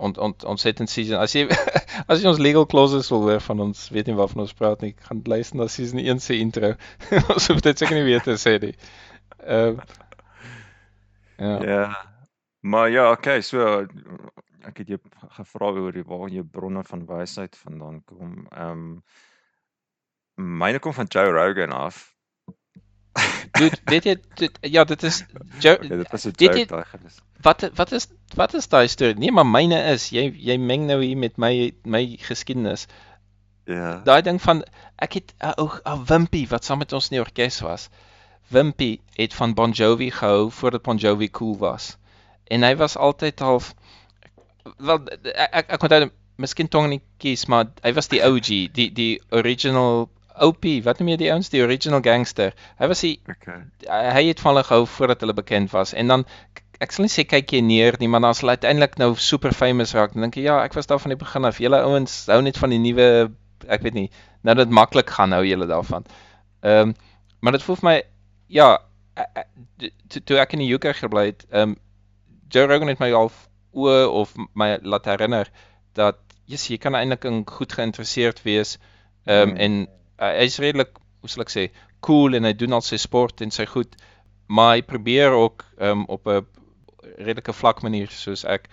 on, 0.00 0.16
on, 0.16 0.34
in 0.64 0.86
season 0.86 1.18
as 1.20 1.34
jy 1.34 1.46
as 2.10 2.22
jy 2.22 2.28
ons 2.30 2.40
legal 2.40 2.66
clauses 2.66 3.10
wil 3.12 3.26
hoor 3.28 3.40
van 3.44 3.60
ons 3.60 3.88
weet 3.94 4.08
nie 4.08 4.16
waarvan 4.18 4.44
ons 4.46 4.56
praat 4.56 4.82
nie, 4.84 4.94
gaan 5.08 5.22
luister 5.24 5.60
na 5.60 5.68
season 5.68 6.00
1 6.00 6.20
se 6.24 6.38
intro. 6.40 6.74
ons 7.34 7.48
hoef 7.52 7.60
dit 7.66 7.78
seker 7.78 7.98
nie 7.98 8.06
weer 8.08 8.24
te 8.24 8.38
sê 8.40 8.56
nie. 8.62 8.74
Ehm 9.44 9.76
um, 9.76 9.82
ja. 11.40 11.56
Ja. 11.64 11.84
Maar 12.60 12.90
ja, 12.90 13.10
okay, 13.10 13.40
so 13.40 13.86
ek 14.68 14.82
het 14.82 14.90
jou 14.92 14.98
gevra 15.38 15.70
oor 15.72 15.94
die 15.96 16.04
waar 16.04 16.28
jou 16.28 16.44
bronne 16.44 16.82
van 16.84 17.06
wysheid 17.08 17.56
vandaan 17.56 18.02
kom. 18.04 18.46
Ehm 18.50 18.86
um, 18.86 18.94
Myne 20.40 20.78
kom 20.80 20.94
van 20.96 21.08
Joe 21.12 21.28
Rogan 21.36 21.72
af. 21.76 22.14
Dude, 23.58 23.76
weet 23.90 24.04
jy 24.04 24.14
dit, 24.38 24.58
ja, 24.62 24.84
dit 24.84 25.02
is 25.02 25.24
Joe, 25.60 25.74
Okay, 25.76 25.88
dit 25.88 26.10
was 26.12 26.24
'n 26.26 26.32
Weet 26.38 26.40
jy- 26.40 26.58
joke 26.58 26.66
daai 26.74 26.84
gewees. 26.84 27.16
wat 27.42 27.70
wat 27.74 27.92
is 27.92 28.06
wat 28.36 28.54
is 28.54 28.68
daai 28.68 28.88
storie? 28.88 29.14
Nee, 29.18 29.32
maar 29.32 29.46
myne 29.46 29.80
is 29.92 30.10
jy 30.10 30.30
jy 30.36 30.56
meng 30.58 30.86
nou 30.86 31.00
hier 31.02 31.16
met 31.16 31.36
my 31.38 31.72
my 31.84 32.16
geskiedenis. 32.20 32.86
Ja. 33.66 34.00
Daai 34.04 34.22
ding 34.22 34.40
van 34.42 34.64
ek 34.98 35.12
het 35.14 35.34
'n 35.42 35.54
ou 35.58 35.68
'n 35.84 36.04
Wimpy 36.06 36.46
wat 36.48 36.64
saam 36.64 36.78
met 36.78 36.92
ons 36.92 37.10
in 37.10 37.16
die 37.16 37.20
orkes 37.24 37.60
was. 37.60 37.88
Wimpy 38.50 39.00
het 39.16 39.34
van 39.34 39.54
Bon 39.54 39.70
Jovi 39.72 40.10
gehou 40.10 40.50
voordat 40.50 40.82
Bon 40.82 40.96
Jovi 40.96 41.28
cool 41.30 41.58
was. 41.58 41.96
En 42.50 42.62
hy 42.62 42.76
was 42.76 42.96
altyd 42.96 43.38
half 43.40 43.74
wel 44.78 44.98
ek 45.24 45.48
ek, 45.52 45.70
ek 45.70 45.82
onthou 45.82 46.10
miskien 46.36 46.68
tong 46.68 46.84
in 46.84 46.90
die 46.98 47.02
kies, 47.18 47.46
maar 47.46 47.66
hy 47.82 47.92
was 47.92 48.08
die 48.08 48.22
OG, 48.24 48.68
die 48.72 48.90
die 48.92 49.20
original 49.30 50.08
OP, 50.46 50.64
wat 50.84 50.98
noem 51.00 51.12
jy 51.12 51.16
die 51.20 51.30
ouens, 51.32 51.48
die 51.52 51.62
original 51.62 52.00
gangster. 52.04 52.54
Hy 52.78 52.88
was 52.90 53.00
die 53.04 53.20
Okay. 53.28 53.60
hy 53.86 54.24
het 54.28 54.40
van 54.40 54.54
hulle 54.54 54.64
gehou 54.64 54.86
voordat 54.86 55.20
hulle 55.24 55.34
bekend 55.36 55.70
was 55.72 55.92
en 55.94 56.06
dan 56.12 56.24
ek 56.80 56.92
sal 56.96 57.04
nie 57.04 57.12
sê 57.12 57.26
kyk 57.28 57.52
jy 57.52 57.60
neer 57.60 57.96
nie, 58.00 58.08
maar 58.08 58.22
dan 58.24 58.30
as 58.32 58.40
hulle 58.40 58.54
uiteindelik 58.56 58.96
nou 58.98 59.14
super 59.20 59.52
famous 59.52 59.92
raak, 59.94 60.14
dan 60.14 60.22
dink 60.24 60.36
jy 60.40 60.46
ja, 60.48 60.62
ek 60.64 60.72
was 60.78 60.86
daar 60.88 60.98
van 61.02 61.12
die 61.12 61.18
begin 61.20 61.44
af. 61.44 61.58
Julle 61.60 61.82
ouens 61.84 62.14
hou 62.32 62.40
net 62.42 62.56
van 62.56 62.72
die 62.72 62.78
nuwe 62.80 63.08
ek 63.68 63.82
weet 63.84 63.94
nie, 63.98 64.06
nou 64.48 64.54
dat 64.56 64.70
maklik 64.72 65.10
gaan 65.12 65.32
hou 65.36 65.42
julle 65.44 65.66
daarvan. 65.68 66.06
Ehm 66.64 66.88
um, 66.90 66.94
maar 67.40 67.52
dit 67.56 67.62
voel 67.64 67.76
vir 67.80 67.86
my 67.88 67.98
ja, 68.52 68.66
toe 70.08 70.20
toe 70.24 70.38
ek 70.40 70.52
in 70.56 70.62
die 70.64 70.72
UK 70.74 70.90
gebly 71.02 71.26
het, 71.30 71.44
ehm 71.50 71.70
um, 71.74 71.78
Joe 72.50 72.66
Rogan 72.66 72.88
het 72.90 72.98
my 72.98 73.12
al 73.14 73.30
o 73.72 73.92
of 74.20 74.32
my 74.58 74.78
laat 74.82 75.04
herinner 75.06 75.50
dat 75.94 76.18
yes, 76.50 76.64
jy 76.66 76.78
kan 76.82 76.96
eintlik 76.98 77.24
in 77.28 77.44
goed 77.46 77.72
geïnteresseerd 77.76 78.42
wees 78.42 78.78
ehm 79.26 79.50
um, 79.50 79.54
Mm. 79.54 79.56
en 79.66 79.88
uh, 80.20 80.32
hy's 80.38 80.58
redelik 80.62 80.98
hoe 81.20 81.28
sal 81.28 81.42
ek 81.42 81.52
sê 81.52 81.66
cool 82.06 82.34
en 82.34 82.44
hy 82.44 82.52
doen 82.52 82.72
al 82.72 82.84
sy 82.84 82.96
sport 82.96 83.40
en 83.40 83.50
sy 83.50 83.66
goed 83.66 83.96
maar 84.46 84.76
hy 84.76 84.82
probeer 84.82 85.36
ook 85.36 85.64
um, 85.78 86.04
op 86.08 86.28
'n 86.28 86.46
redelike 87.18 87.52
vlak 87.52 87.82
manier 87.82 88.10
soos 88.10 88.44
ek 88.44 88.68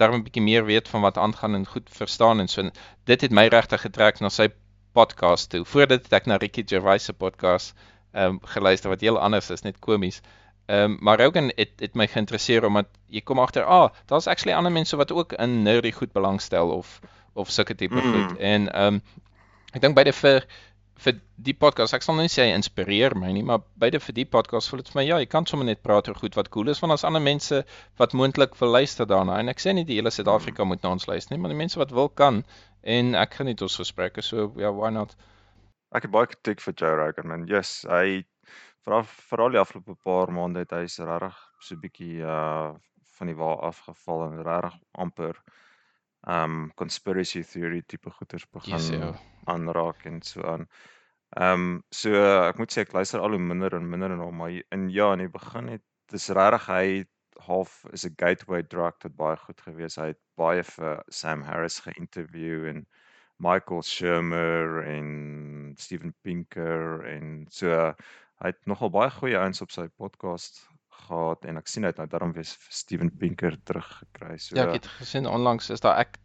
daarom 0.00 0.20
'n 0.20 0.24
bietjie 0.24 0.42
meer 0.42 0.64
weet 0.64 0.88
van 0.88 1.00
wat 1.00 1.18
aangaan 1.18 1.54
en 1.54 1.66
goed 1.66 1.88
verstaan 1.92 2.40
en 2.40 2.48
so 2.48 2.60
en 2.62 2.72
dit 3.04 3.20
het 3.20 3.32
my 3.32 3.46
regtig 3.46 3.80
getrek 3.80 4.20
na 4.20 4.28
sy 4.28 4.48
podcast 4.92 5.50
toe. 5.50 5.64
Voor 5.64 5.86
dit 5.86 6.02
het 6.02 6.12
ek 6.12 6.26
na 6.26 6.36
Ricky 6.36 6.64
Gervais 6.66 7.04
se 7.04 7.12
podcast 7.12 7.74
ehm 8.12 8.24
um, 8.26 8.40
geluister 8.42 8.90
wat 8.90 9.00
heel 9.00 9.18
anders 9.18 9.50
is, 9.50 9.62
net 9.62 9.78
komies. 9.78 10.20
Ehm 10.66 10.82
um, 10.92 10.96
maar 11.00 11.20
Rogan 11.20 11.52
het 11.56 11.70
het 11.78 11.94
my 11.94 12.06
geïnteresseer 12.06 12.64
omdat 12.64 12.86
jy 13.06 13.20
kom 13.20 13.38
agter, 13.38 13.64
ah, 13.64 13.90
daar's 14.06 14.26
actually 14.26 14.56
ander 14.56 14.72
mense 14.72 14.96
wat 14.96 15.12
ook 15.12 15.32
in 15.32 15.62
nerdy 15.62 15.92
goed 15.92 16.12
belangstel 16.12 16.70
of 16.70 17.00
of 17.34 17.50
sulke 17.50 17.74
tipe 17.74 17.94
Mm. 17.94 18.12
goed. 18.12 18.38
En 18.38 18.72
ehm 18.72 18.94
um, 18.94 19.02
ek 19.72 19.80
dink 19.80 19.94
beide 19.94 20.12
vir 20.12 20.46
vir 21.00 21.16
die 21.40 21.54
podcast, 21.56 21.94
ek 21.96 22.04
sal 22.04 22.16
nou 22.18 22.26
nie 22.26 22.32
sê 22.32 22.44
hy 22.44 22.56
inspireer 22.58 23.14
my 23.16 23.30
nie, 23.32 23.44
maar 23.46 23.62
beide 23.80 24.00
vir 24.04 24.16
die 24.18 24.26
podcast 24.28 24.68
voel 24.68 24.82
dit 24.82 24.90
vir 24.92 24.98
my 25.00 25.04
ja, 25.06 25.20
jy 25.22 25.28
kan 25.32 25.46
sommer 25.48 25.68
net 25.68 25.82
praat 25.86 26.10
oor 26.10 26.18
goed 26.20 26.36
wat 26.36 26.50
cool 26.52 26.68
is 26.68 26.82
want 26.82 26.92
daar's 26.92 27.06
ander 27.08 27.24
mense 27.24 27.62
wat 28.00 28.16
moontlik 28.20 28.58
wil 28.60 28.74
luister 28.76 29.08
daarna 29.08 29.38
en 29.40 29.52
ek 29.52 29.62
sê 29.64 29.72
nie 29.76 29.86
die 29.88 29.96
hele 29.96 30.12
Suid-Afrika 30.12 30.66
moet 30.68 30.84
na 30.84 30.92
ons 30.96 31.08
luister 31.08 31.34
nie, 31.34 31.40
maar 31.40 31.54
die 31.54 31.60
mense 31.62 31.80
wat 31.80 31.94
wil 31.96 32.10
kan 32.22 32.42
en 32.96 33.14
ek 33.16 33.38
geniet 33.40 33.64
ons 33.64 33.80
gesprekke, 33.80 34.24
so 34.24 34.50
ja, 34.60 34.72
why 34.76 34.92
not? 34.92 35.16
Ek 35.96 36.04
het 36.06 36.12
baie 36.14 36.28
kritiek 36.30 36.60
vir 36.62 36.76
Joe 36.76 36.92
Rogan 37.00 37.32
man. 37.32 37.48
Yes, 37.50 37.80
hy 37.88 38.20
veral 38.84 39.08
veral 39.08 39.56
die 39.56 39.60
afgelope 39.60 39.96
paar 40.04 40.30
maande 40.32 40.64
het 40.64 40.76
hy 40.76 40.84
se 40.88 41.08
regtig 41.08 41.40
so 41.60 41.74
'n 41.74 41.82
bietjie 41.86 42.20
uh 42.24 42.76
van 43.20 43.28
die 43.28 43.36
wa 43.36 43.52
afgeval 43.68 44.22
en 44.26 44.38
regtig 44.44 44.76
amper 45.04 45.40
um 46.26 46.70
conspiracy 46.76 47.42
theory 47.42 47.82
tipe 47.82 48.10
goeters 48.10 48.46
begin 48.52 48.74
Yes, 48.76 48.88
ja. 48.88 49.14
aanraak 49.46 50.04
en 50.04 50.22
so 50.22 50.42
aan. 50.42 50.66
Ehm 51.36 51.80
so 51.90 52.10
uh, 52.10 52.48
ek 52.48 52.58
moet 52.58 52.72
sê 52.72 52.82
ek 52.82 52.92
luister 52.92 53.20
al 53.20 53.30
hoe 53.36 53.38
minder 53.38 53.74
en 53.74 53.88
minder 53.88 54.08
na 54.10 54.24
hom, 54.24 54.36
maar 54.36 54.50
in 54.50 54.88
ja, 54.90 55.12
in 55.12 55.18
die 55.24 55.28
begin 55.28 55.68
het 55.68 55.82
dis 56.10 56.28
regtig 56.28 56.66
hy 56.66 57.04
half 57.46 57.84
is 57.92 58.04
'n 58.04 58.14
gateway 58.16 58.62
drug 58.62 58.98
tot 58.98 59.16
baie 59.16 59.36
goed 59.36 59.60
gewees. 59.60 59.96
Hy 59.96 60.08
het 60.12 60.20
baie 60.36 60.62
vir 60.62 61.02
Sam 61.08 61.42
Harris 61.42 61.80
geïnterview 61.80 62.66
en 62.68 62.86
Michael 63.38 63.82
Shermer 63.82 64.82
en 64.84 65.74
Steven 65.78 66.14
Pinker 66.22 67.04
en 67.06 67.46
so 67.48 67.66
uh, 67.70 67.92
hy 68.42 68.46
het 68.52 68.66
nogal 68.66 68.90
baie 68.90 69.10
goeie 69.10 69.38
ouens 69.38 69.60
op 69.62 69.70
sy 69.70 69.86
podcast 69.96 70.66
gehad 71.06 71.44
en 71.48 71.60
ek 71.60 71.68
sien 71.70 71.86
het 71.88 72.00
nou 72.00 72.06
daarom 72.10 72.32
weer 72.36 72.48
Steven 72.68 73.10
Pinker 73.18 73.56
teruggekry. 73.64 74.38
So 74.38 74.56
Ja, 74.56 74.66
ek 74.68 74.80
het 74.80 74.90
gesien 75.00 75.28
onlangs 75.28 75.70
is 75.70 75.80
daar 75.84 75.98
ek 76.02 76.18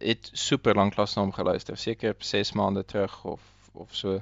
het 0.00 0.30
super 0.32 0.74
lank 0.74 0.94
klas 0.94 1.16
na 1.16 1.22
hom 1.22 1.32
geluister, 1.36 1.76
seker 1.76 2.14
6 2.18 2.52
maande 2.58 2.84
terug 2.84 3.24
of 3.24 3.40
of 3.72 3.94
so. 3.94 4.20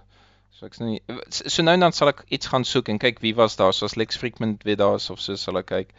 So 0.51 0.67
ek's 0.67 0.81
nou 0.83 0.91
nie 0.91 1.03
so 1.31 1.63
nou 1.63 1.77
dan 1.79 1.95
sal 1.95 2.13
ek 2.13 2.25
iets 2.35 2.51
gaan 2.53 2.65
soek 2.67 2.89
en 2.89 2.99
kyk 2.99 3.23
wie 3.25 3.35
was 3.39 3.57
daar, 3.57 3.73
soos 3.77 3.97
Lex 3.97 4.19
Friedman 4.19 4.59
weer 4.65 4.77
daar 4.81 4.99
is 4.99 5.11
of 5.11 5.21
so 5.21 5.37
sal 5.37 5.61
ek 5.63 5.71
kyk. 5.71 5.95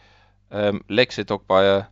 Ehm 0.50 0.80
um, 0.80 0.84
Lex 0.88 1.16
het 1.22 1.30
ook 1.30 1.46
baie 1.46 1.86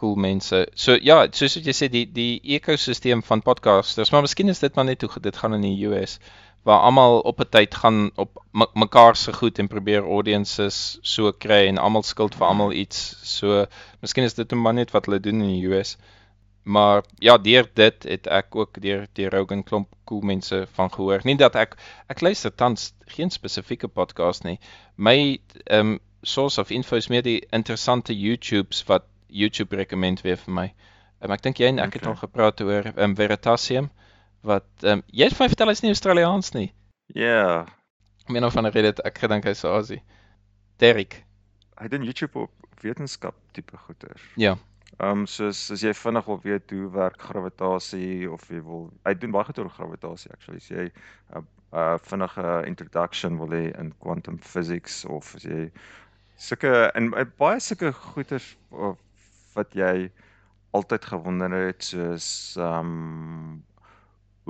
cool 0.00 0.16
mense. 0.16 0.66
So 0.74 0.96
ja, 0.96 1.22
soos 1.36 1.56
wat 1.58 1.66
jy 1.68 1.74
sê 1.76 1.88
die 1.92 2.06
die 2.12 2.40
ekosisteem 2.56 3.22
van 3.26 3.42
podcasters, 3.44 4.12
maar 4.12 4.24
miskien 4.24 4.48
is 4.52 4.62
dit 4.62 4.74
maar 4.74 4.88
net 4.88 5.02
hoe 5.02 5.20
dit 5.20 5.36
gaan 5.36 5.56
in 5.58 5.66
die 5.66 5.88
US 5.88 6.18
waar 6.62 6.80
almal 6.80 7.20
op 7.20 7.40
'n 7.40 7.48
tyd 7.50 7.74
gaan 7.74 8.10
op 8.16 8.42
me- 8.52 8.68
mekaar 8.74 9.16
se 9.16 9.32
goed 9.32 9.58
en 9.58 9.68
probeer 9.68 10.02
audiences 10.02 10.98
so 11.02 11.32
kry 11.32 11.66
en 11.68 11.78
almal 11.78 12.02
skuld 12.02 12.34
vir 12.34 12.46
almal 12.46 12.72
iets. 12.72 13.16
So 13.36 13.66
miskien 14.00 14.24
is 14.24 14.34
dit 14.34 14.52
maar 14.52 14.74
net 14.74 14.90
wat 14.90 15.06
hulle 15.06 15.20
doen 15.20 15.40
in 15.40 15.48
die 15.60 15.66
US. 15.68 15.96
Maar 16.62 17.02
ja, 17.18 17.38
deur 17.38 17.68
dit 17.74 18.02
het 18.02 18.26
ek 18.26 18.54
ook 18.54 18.80
deur 18.82 19.06
die 19.12 19.28
Rogan 19.28 19.62
klomp 19.64 19.88
cool 20.04 20.20
mense 20.20 20.66
van 20.72 20.90
gehoor. 20.92 21.20
Nie 21.24 21.36
dat 21.36 21.54
ek 21.56 21.76
ek 22.08 22.20
luister 22.20 22.54
tans 22.54 22.92
geen 23.06 23.30
spesifieke 23.30 23.88
podcast 23.88 24.44
nie. 24.44 24.58
My 24.96 25.38
ehm 25.66 25.80
um, 25.86 25.98
source 26.22 26.60
of 26.60 26.70
info 26.70 26.96
is 26.96 27.08
meer 27.08 27.22
die 27.22 27.46
interessante 27.50 28.12
YouTubes 28.18 28.84
wat 28.86 29.02
YouTube 29.26 29.76
recommend 29.76 30.20
weer 30.20 30.36
vir 30.36 30.52
my. 30.54 30.72
Um, 31.22 31.30
ek 31.32 31.42
dink 31.42 31.56
jy 31.58 31.66
en 31.66 31.78
ek 31.78 31.92
het 31.94 32.02
Okay. 32.02 32.12
al 32.12 32.18
gepraat 32.18 32.60
oor 32.60 32.84
ehm 32.84 32.98
um, 33.10 33.16
Veritasium 33.16 33.90
wat 34.46 34.66
ehm 34.82 35.00
um, 35.00 35.02
jy 35.12 35.28
het 35.28 35.38
my 35.38 35.48
vertel 35.48 35.68
hy's 35.72 35.82
nie 35.82 35.92
Australiaans 35.94 36.52
nie. 36.56 36.72
ja, 37.14 37.66
Om 38.28 38.36
een 38.36 38.44
of 38.44 38.56
ander 38.56 38.72
rede 38.72 39.02
ek 39.04 39.18
gedink 39.18 39.44
hy's 39.44 39.64
Aussie. 39.64 40.02
Derek. 40.78 41.24
hy 41.80 41.88
doen 41.88 42.04
YouTube 42.04 42.38
op 42.38 42.50
wetenskap 42.82 43.34
tipe 43.52 43.76
goeters. 43.76 44.22
Ja. 44.36 44.56
Ehm 44.98 45.20
um, 45.22 45.26
soos 45.26 45.70
as 45.70 45.80
jy 45.82 45.92
vinnig 45.94 46.24
wil 46.26 46.40
weet 46.42 46.70
hoe 46.70 46.90
werk 46.92 47.20
gravitasie 47.22 48.30
of 48.30 48.48
jy 48.50 48.60
wil 48.64 48.90
hy 49.04 49.14
doen 49.14 49.32
baie 49.32 49.44
goed 49.44 49.58
oor 49.58 49.70
gravitasie 49.70 50.30
actually. 50.32 50.60
As 50.60 50.68
jy 50.68 50.90
'n 50.90 51.38
uh, 51.38 51.42
uh, 51.72 51.96
vinnige 52.02 52.62
introduction 52.66 53.38
wil 53.38 53.48
hê 53.56 53.70
in 53.78 53.92
quantum 53.98 54.38
physics 54.38 55.04
of 55.04 55.34
as 55.36 55.44
jy 55.44 55.70
sulke 56.36 56.90
en 56.94 57.12
uh, 57.14 57.24
baie 57.38 57.60
sulke 57.60 57.92
goeters 57.92 58.56
uh, 58.72 58.92
wat 59.54 59.72
jy 59.74 60.10
altyd 60.72 61.04
gewonder 61.04 61.50
het 61.50 61.82
soos 61.84 62.56
ehm 62.56 62.94
um, 62.94 63.64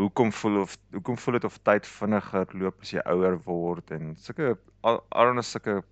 hoekom 0.00 0.32
voel 0.32 0.60
of 0.62 0.76
hoekom 0.94 1.18
voel 1.18 1.38
dit 1.38 1.44
of 1.48 1.58
tyd 1.66 1.86
vinniger 1.86 2.46
loop 2.60 2.80
as 2.84 2.92
jy 2.94 3.02
ouer 3.12 3.36
word 3.46 3.90
en 3.96 4.14
sulke 4.18 4.56
al- 4.86 5.02
allerlei 5.10 5.42
sulke 5.46 5.82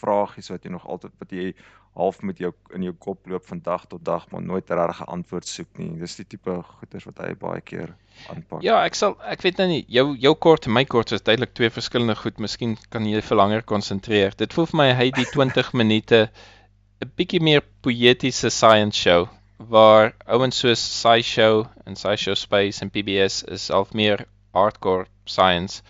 vragies 0.00 0.50
wat 0.52 0.64
jy 0.64 0.70
nog 0.74 0.86
altyd 0.86 1.12
wat 1.20 1.32
jy 1.36 1.52
half 1.98 2.20
met 2.22 2.38
jou 2.38 2.52
in 2.76 2.84
jou 2.86 2.92
kop 3.02 3.26
loop 3.26 3.44
van 3.50 3.60
dag 3.66 3.86
tot 3.90 4.04
dag 4.06 4.26
maar 4.30 4.42
nooit 4.42 4.68
regtig 4.70 5.00
'n 5.00 5.10
antwoord 5.16 5.46
soek 5.46 5.78
nie. 5.78 5.88
Dis 5.98 6.14
die 6.16 6.24
tipe 6.24 6.62
goeters 6.62 7.04
wat 7.04 7.18
hy 7.18 7.34
baie 7.34 7.60
keer 7.60 7.94
aanpak. 8.30 8.62
Ja, 8.62 8.84
ek 8.84 8.94
sal 8.94 9.16
ek 9.26 9.42
weet 9.42 9.58
nou 9.58 9.66
nie, 9.68 9.84
jou 9.88 10.14
jou 10.16 10.34
kort 10.34 10.66
en 10.66 10.72
my 10.72 10.84
kort 10.84 11.12
is 11.12 11.22
duidelik 11.22 11.52
twee 11.54 11.70
verskillende 11.70 12.14
goed. 12.16 12.38
Miskien 12.38 12.76
kan 12.90 13.04
jy 13.04 13.20
vir 13.20 13.36
langer 13.36 13.62
konsentreer. 13.62 14.32
Dit 14.36 14.52
voel 14.54 14.66
vir 14.66 14.76
my 14.76 14.92
hy 14.94 15.10
die 15.10 15.24
20 15.34 15.72
minute 15.74 16.30
'n 17.02 17.10
bietjie 17.16 17.40
meer 17.42 17.62
poëtiese 17.82 18.50
science 18.50 18.96
show 18.96 19.26
waar 19.68 20.14
ouens 20.26 20.58
soos 20.58 20.80
SciShow 20.80 21.66
en 21.84 21.96
SciShow 21.96 22.34
Space 22.34 22.80
en 22.80 22.90
PBS 22.90 23.42
is 23.44 23.68
half 23.68 23.92
meer 23.92 24.24
hardcore 24.56 25.06
science. 25.24 25.82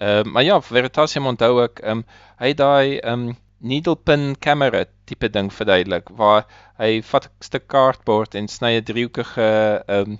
Ehm 0.00 0.26
uh, 0.26 0.32
maar 0.32 0.44
ja, 0.44 0.60
Veritasium 0.60 1.26
onthou 1.26 1.60
ek 1.64 1.82
ehm 1.84 2.00
um, 2.00 2.04
hy 2.40 2.52
het 2.52 2.60
daai 2.60 2.98
ehm 2.98 3.28
um, 3.28 3.36
needle 3.60 3.96
pin 3.96 4.36
camera 4.40 4.86
tipe 5.04 5.28
ding 5.28 5.50
verduidelik 5.52 6.08
waar 6.16 6.46
hy 6.80 7.02
vat 7.10 7.26
'n 7.28 7.44
stuk 7.44 7.66
kaartbord 7.68 8.34
en 8.34 8.48
sny 8.48 8.72
'n 8.78 8.86
driehoekige 8.90 9.50
ehm 9.86 10.14
um, 10.14 10.18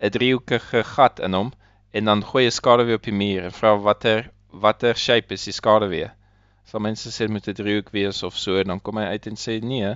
'n 0.00 0.10
driehoekige 0.16 0.82
gat 0.94 1.20
in 1.20 1.36
hom 1.36 1.52
en 1.92 2.04
dan 2.04 2.24
gooi 2.30 2.44
jy 2.44 2.54
skaduwee 2.58 2.96
op 3.00 3.04
die 3.10 3.18
muur 3.22 3.44
en 3.44 3.58
vra 3.58 3.76
watter 3.76 4.30
watter 4.64 4.96
shape 4.96 5.34
is 5.34 5.44
die 5.44 5.52
skaduwee. 5.60 6.08
Sal 6.64 6.80
mense 6.80 7.12
sê 7.12 7.28
moet 7.28 7.48
'n 7.48 7.58
driehoek 7.60 7.92
wees 7.92 8.22
of 8.22 8.38
so 8.38 8.56
en 8.56 8.72
dan 8.72 8.80
kom 8.80 8.96
hy 8.96 9.04
uit 9.12 9.26
en 9.26 9.36
sê 9.36 9.60
nee, 9.60 9.94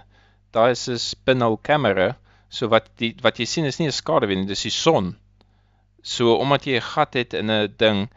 daar 0.53 0.71
is 0.77 0.89
'n 0.89 0.99
spinal 0.99 1.57
camera. 1.63 2.17
So 2.57 2.69
wat 2.73 2.91
die 3.01 3.15
wat 3.25 3.41
jy 3.43 3.47
sien 3.53 3.67
is 3.69 3.79
nie 3.81 3.89
'n 3.89 3.93
skaduwee 4.03 4.37
nie, 4.37 4.47
dis 4.49 4.63
die 4.69 4.75
son. 4.75 5.17
So 6.03 6.37
omdat 6.43 6.65
jy 6.67 6.77
'n 6.77 6.89
gat 6.93 7.15
het 7.15 7.35
in 7.35 7.51
'n 7.51 7.75
ding, 7.79 8.09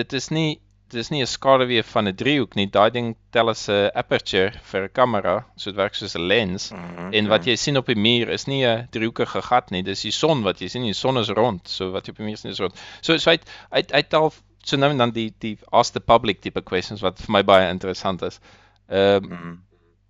dit 0.00 0.12
is 0.12 0.30
nie 0.30 0.58
dis 0.90 1.10
nie 1.10 1.20
'n 1.22 1.26
skaduwee 1.26 1.82
van 1.92 2.08
'n 2.08 2.16
driehoek 2.16 2.56
nie. 2.56 2.66
Daai 2.66 2.90
ding 2.90 3.16
tel 3.32 3.48
as 3.48 3.68
'n 3.68 3.90
aperture 3.94 4.52
vir 4.72 4.82
'n 4.84 4.92
kamera, 4.92 5.44
so 5.56 5.70
dit 5.70 5.76
werk 5.78 5.94
soos 5.94 6.16
'n 6.16 6.26
lens. 6.26 6.70
Mhm, 6.72 7.14
En 7.14 7.28
wat 7.28 7.44
jy 7.46 7.56
sien 7.56 7.76
op 7.76 7.86
die 7.86 7.94
muur 7.94 8.28
is 8.28 8.46
nie 8.46 8.64
'n 8.66 8.88
driehoekige 8.90 9.42
gat 9.42 9.70
nie, 9.70 9.82
dis 9.82 10.02
die 10.02 10.10
son 10.10 10.42
wat 10.42 10.58
jy 10.60 10.68
sien, 10.68 10.82
die 10.82 10.92
son 10.92 11.16
is 11.18 11.28
rond, 11.28 11.68
so 11.68 11.90
wat 11.92 12.06
jy 12.06 12.10
op 12.10 12.16
die 12.16 12.26
muur 12.26 12.36
sien 12.36 12.50
is 12.50 12.58
rond. 12.58 12.74
So 13.00 13.16
so 13.18 13.30
het, 13.30 13.48
hy 13.72 13.84
het 13.90 14.14
al 14.14 14.32
so 14.64 14.76
nou 14.76 14.90
en 14.90 14.98
dan 14.98 15.10
die 15.10 15.32
die 15.38 15.58
ask 15.72 15.92
the 15.92 16.00
public 16.00 16.40
tipe 16.40 16.60
questions 16.62 17.00
wat 17.00 17.18
vir 17.18 17.30
my 17.32 17.42
baie 17.42 17.70
interessant 17.70 18.22
is. 18.22 18.40
Ehm 18.88 19.24
Mm. 19.24 19.58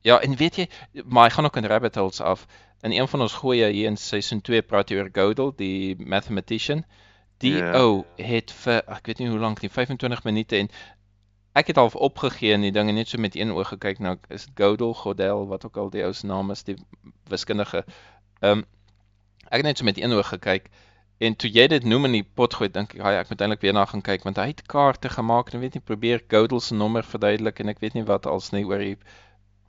Ja, 0.02 0.20
en 0.20 0.36
weet 0.36 0.56
jy, 0.56 0.68
maar 1.04 1.28
hy 1.28 1.34
gaan 1.34 1.44
ook 1.44 1.56
in 1.56 1.64
rabbit 1.66 1.94
holes 1.94 2.20
af. 2.20 2.46
In 2.82 2.92
een 2.92 3.08
van 3.08 3.20
ons 3.20 3.32
goeie 3.32 3.66
hier 3.72 3.86
in 3.86 3.96
seisoen 3.96 4.40
2 4.40 4.62
praat 4.62 4.88
jy 4.90 4.96
oor 4.96 5.10
Gödel, 5.12 5.52
die 5.56 5.96
mathematician. 5.98 6.84
Die 7.40 7.56
Ja. 7.56 7.72
ou 7.72 8.04
het 8.16 8.50
vir 8.52 8.82
ek 8.88 9.06
weet 9.06 9.18
nie 9.18 9.28
hoe 9.28 9.38
lank 9.38 9.62
nie, 9.62 9.70
25 9.70 10.24
minute 10.24 10.56
en 10.56 10.68
ek 11.52 11.66
het 11.66 11.76
half 11.76 11.94
opgegee 11.96 12.52
in 12.52 12.60
die 12.60 12.70
ding 12.72 12.88
en 12.88 12.94
net 12.94 13.08
so 13.08 13.18
met 13.18 13.34
een 13.36 13.50
oog 13.52 13.68
gekyk 13.68 13.98
nou 13.98 14.16
is 14.28 14.44
dit 14.46 14.54
Gödel, 14.60 14.94
Godel, 14.94 15.46
wat 15.48 15.64
ook 15.66 15.76
al 15.76 15.90
die 15.90 16.04
ou 16.04 16.12
se 16.12 16.26
naam 16.26 16.50
is, 16.50 16.62
die 16.64 16.76
wiskundige. 17.28 17.84
Ehm 18.40 18.58
um, 18.58 18.64
ek 19.50 19.56
het 19.64 19.66
net 19.66 19.78
so 19.78 19.84
met 19.84 19.98
een 19.98 20.12
oog 20.12 20.28
gekyk 20.28 20.68
en 21.18 21.36
toe 21.36 21.50
jy 21.50 21.66
dit 21.66 21.84
noem 21.84 22.04
in 22.04 22.12
die 22.12 22.22
pot 22.34 22.54
gooi, 22.54 22.68
dink 22.70 22.94
ek, 22.94 23.00
"Haai, 23.00 23.16
ek 23.18 23.28
moet 23.30 23.40
eintlik 23.40 23.60
weer 23.60 23.72
na 23.72 23.84
gaan 23.84 24.02
kyk 24.02 24.22
want 24.24 24.36
hy 24.36 24.46
het 24.46 24.62
kaarte 24.66 25.08
gemaak 25.08 25.52
en 25.52 25.60
weet 25.60 25.74
nie 25.74 25.82
probeer 25.84 26.20
Gödel 26.28 26.60
se 26.60 26.74
nommer 26.74 27.02
verduidelik 27.02 27.58
en 27.60 27.68
ek 27.68 27.80
weet 27.80 27.94
nie 27.94 28.04
wat 28.04 28.26
als 28.26 28.50
nie 28.52 28.64
oor 28.64 28.78
die 28.78 28.96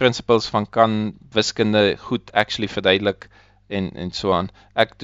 principles 0.01 0.49
van 0.49 0.65
kan 0.69 1.13
wiskunde 1.31 1.97
goed 1.97 2.31
actually 2.33 2.67
verduidelik 2.67 3.27
en 3.67 3.91
en 3.93 4.11
so 4.11 4.33
aan. 4.33 4.49
Ek 4.73 4.95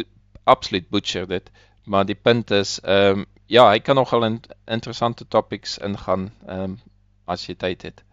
absoluut 0.44 0.90
butcher 0.90 1.28
dit, 1.28 1.52
maar 1.86 2.06
die 2.06 2.18
punt 2.18 2.52
is 2.52 2.80
ehm 2.84 3.20
um, 3.20 3.26
ja, 3.48 3.70
hy 3.70 3.80
kan 3.80 3.96
nogal 3.96 4.26
in 4.26 4.42
interessante 4.66 5.28
topics 5.28 5.78
ingaan 5.78 6.32
ehm 6.48 6.64
um, 6.64 6.78
as 7.28 7.46
jy 7.48 7.56
tyd 7.56 7.84
het. 7.84 8.04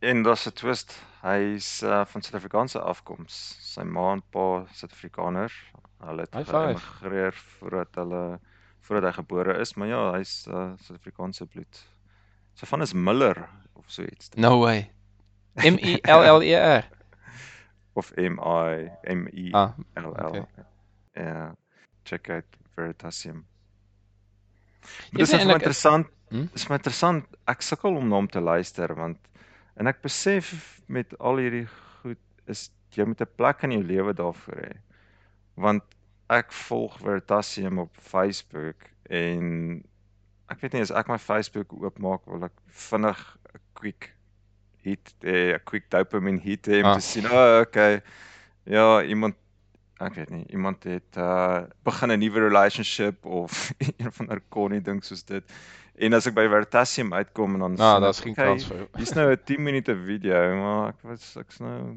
En 0.00 0.22
daar's 0.22 0.46
'n 0.46 0.52
twist. 0.52 0.94
Hy's 1.22 1.82
uh, 1.82 2.00
van 2.04 2.22
Suid-Afrikaanse 2.22 2.80
afkoms. 2.80 3.34
Sy 3.60 3.82
ma 3.82 4.12
en 4.12 4.22
pa 4.30 4.64
Suid-Afrikaners. 4.72 5.54
Hulle 6.02 6.26
het 6.26 6.48
geëmigreer 6.48 7.34
voordat 7.58 7.94
hulle 7.94 8.40
voordat 8.80 9.10
hy 9.10 9.12
gebore 9.20 9.54
is, 9.62 9.74
maar 9.74 9.88
ja, 9.88 10.00
hy's 10.16 10.46
uh, 10.48 10.72
Suid-Afrikaanse 10.82 11.46
bloed. 11.46 11.84
Sy 12.54 12.66
van 12.66 12.82
is 12.82 12.92
Miller 12.92 13.48
of 13.72 13.84
so 13.86 14.02
iets. 14.02 14.34
No 14.34 14.58
way. 14.58 14.90
M 15.72 15.76
E 15.80 15.98
L 16.04 16.22
L 16.38 16.42
E 16.42 16.54
R. 16.54 16.84
Of 17.94 18.12
M 18.16 18.38
I 18.40 18.88
M 19.04 19.26
E 19.32 19.50
Ah, 19.54 19.74
L 19.96 20.12
L. 20.16 20.28
okay. 20.28 20.44
Ja. 21.16 21.54
Check 22.04 22.30
uit 22.30 22.46
Veritasium. 22.74 23.44
Jy 25.12 25.18
Dit 25.18 25.26
is 25.26 25.30
sê 25.30 25.36
net 25.38 25.42
vir 25.42 25.46
my 25.46 25.52
eintlik- 25.52 25.62
interessant. 25.62 26.06
Hm? 26.32 26.46
Dit 26.48 26.54
is 26.54 26.68
my 26.70 26.76
interessant. 26.76 27.26
Ek 27.46 27.62
sukkel 27.62 27.96
om 27.96 28.08
na 28.08 28.16
hom 28.16 28.28
te 28.28 28.40
luister 28.40 28.94
want 28.94 29.18
en 29.76 29.86
ek 29.86 30.02
besef 30.02 30.80
met 30.88 31.12
al 31.20 31.36
hierdie 31.36 31.66
goed 32.02 32.18
is 32.48 32.70
jy 32.96 33.04
moet 33.08 33.20
'n 33.20 33.28
plek 33.36 33.62
in 33.64 33.72
jou 33.72 33.82
lewe 33.84 34.12
daarvoor 34.14 34.56
hê. 34.64 34.72
Want 35.56 35.82
ek 36.30 36.52
volg 36.52 36.98
Veritasium 36.98 37.78
op 37.78 37.90
Facebook 38.00 38.88
en 39.10 39.84
ek 40.50 40.60
weet 40.60 40.72
nie 40.72 40.80
as 40.82 40.90
ek 40.90 41.08
my 41.08 41.18
Facebook 41.18 41.72
oopmaak 41.72 42.24
wil 42.26 42.44
ek 42.44 42.52
vinnig 42.68 43.18
'n 43.54 43.60
quick 43.74 44.12
hit 44.82 45.14
'n 45.24 45.58
quick 45.64 45.90
dopamine 45.90 46.40
hit 46.40 46.66
hê 46.66 46.82
om 46.82 46.90
Ah. 46.90 46.94
te 46.94 47.00
sien, 47.00 47.26
"O, 47.26 47.34
oh, 47.34 47.60
okay. 47.60 48.00
Ja, 48.64 49.02
iemand 49.02 49.34
ek 50.00 50.14
weet 50.14 50.30
nie, 50.30 50.44
iemand 50.50 50.82
het 50.84 51.16
uh 51.16 51.62
begin 51.84 52.10
'n 52.10 52.18
nuwe 52.18 52.40
relationship 52.40 53.24
of 53.24 53.72
een 53.98 54.12
van 54.12 54.28
haar 54.28 54.40
konnie 54.48 54.80
ding 54.82 55.04
soos 55.04 55.22
dit. 55.24 55.44
En 55.94 56.12
as 56.14 56.26
ek 56.26 56.34
by 56.34 56.48
Veritasium 56.48 57.12
uitkom 57.12 57.52
en 57.54 57.60
dan 57.60 57.74
Nou, 57.74 58.00
daar's 58.00 58.20
geen 58.20 58.32
okay, 58.32 58.46
kans 58.46 58.64
vir 58.66 58.88
Hier's 58.96 59.12
nou 59.14 59.30
'n 59.30 59.38
10 59.44 59.62
minute 59.62 59.94
video, 59.96 60.56
maar 60.56 60.88
ek 60.88 61.02
was 61.02 61.36
ek's 61.36 61.58
nou 61.60 61.94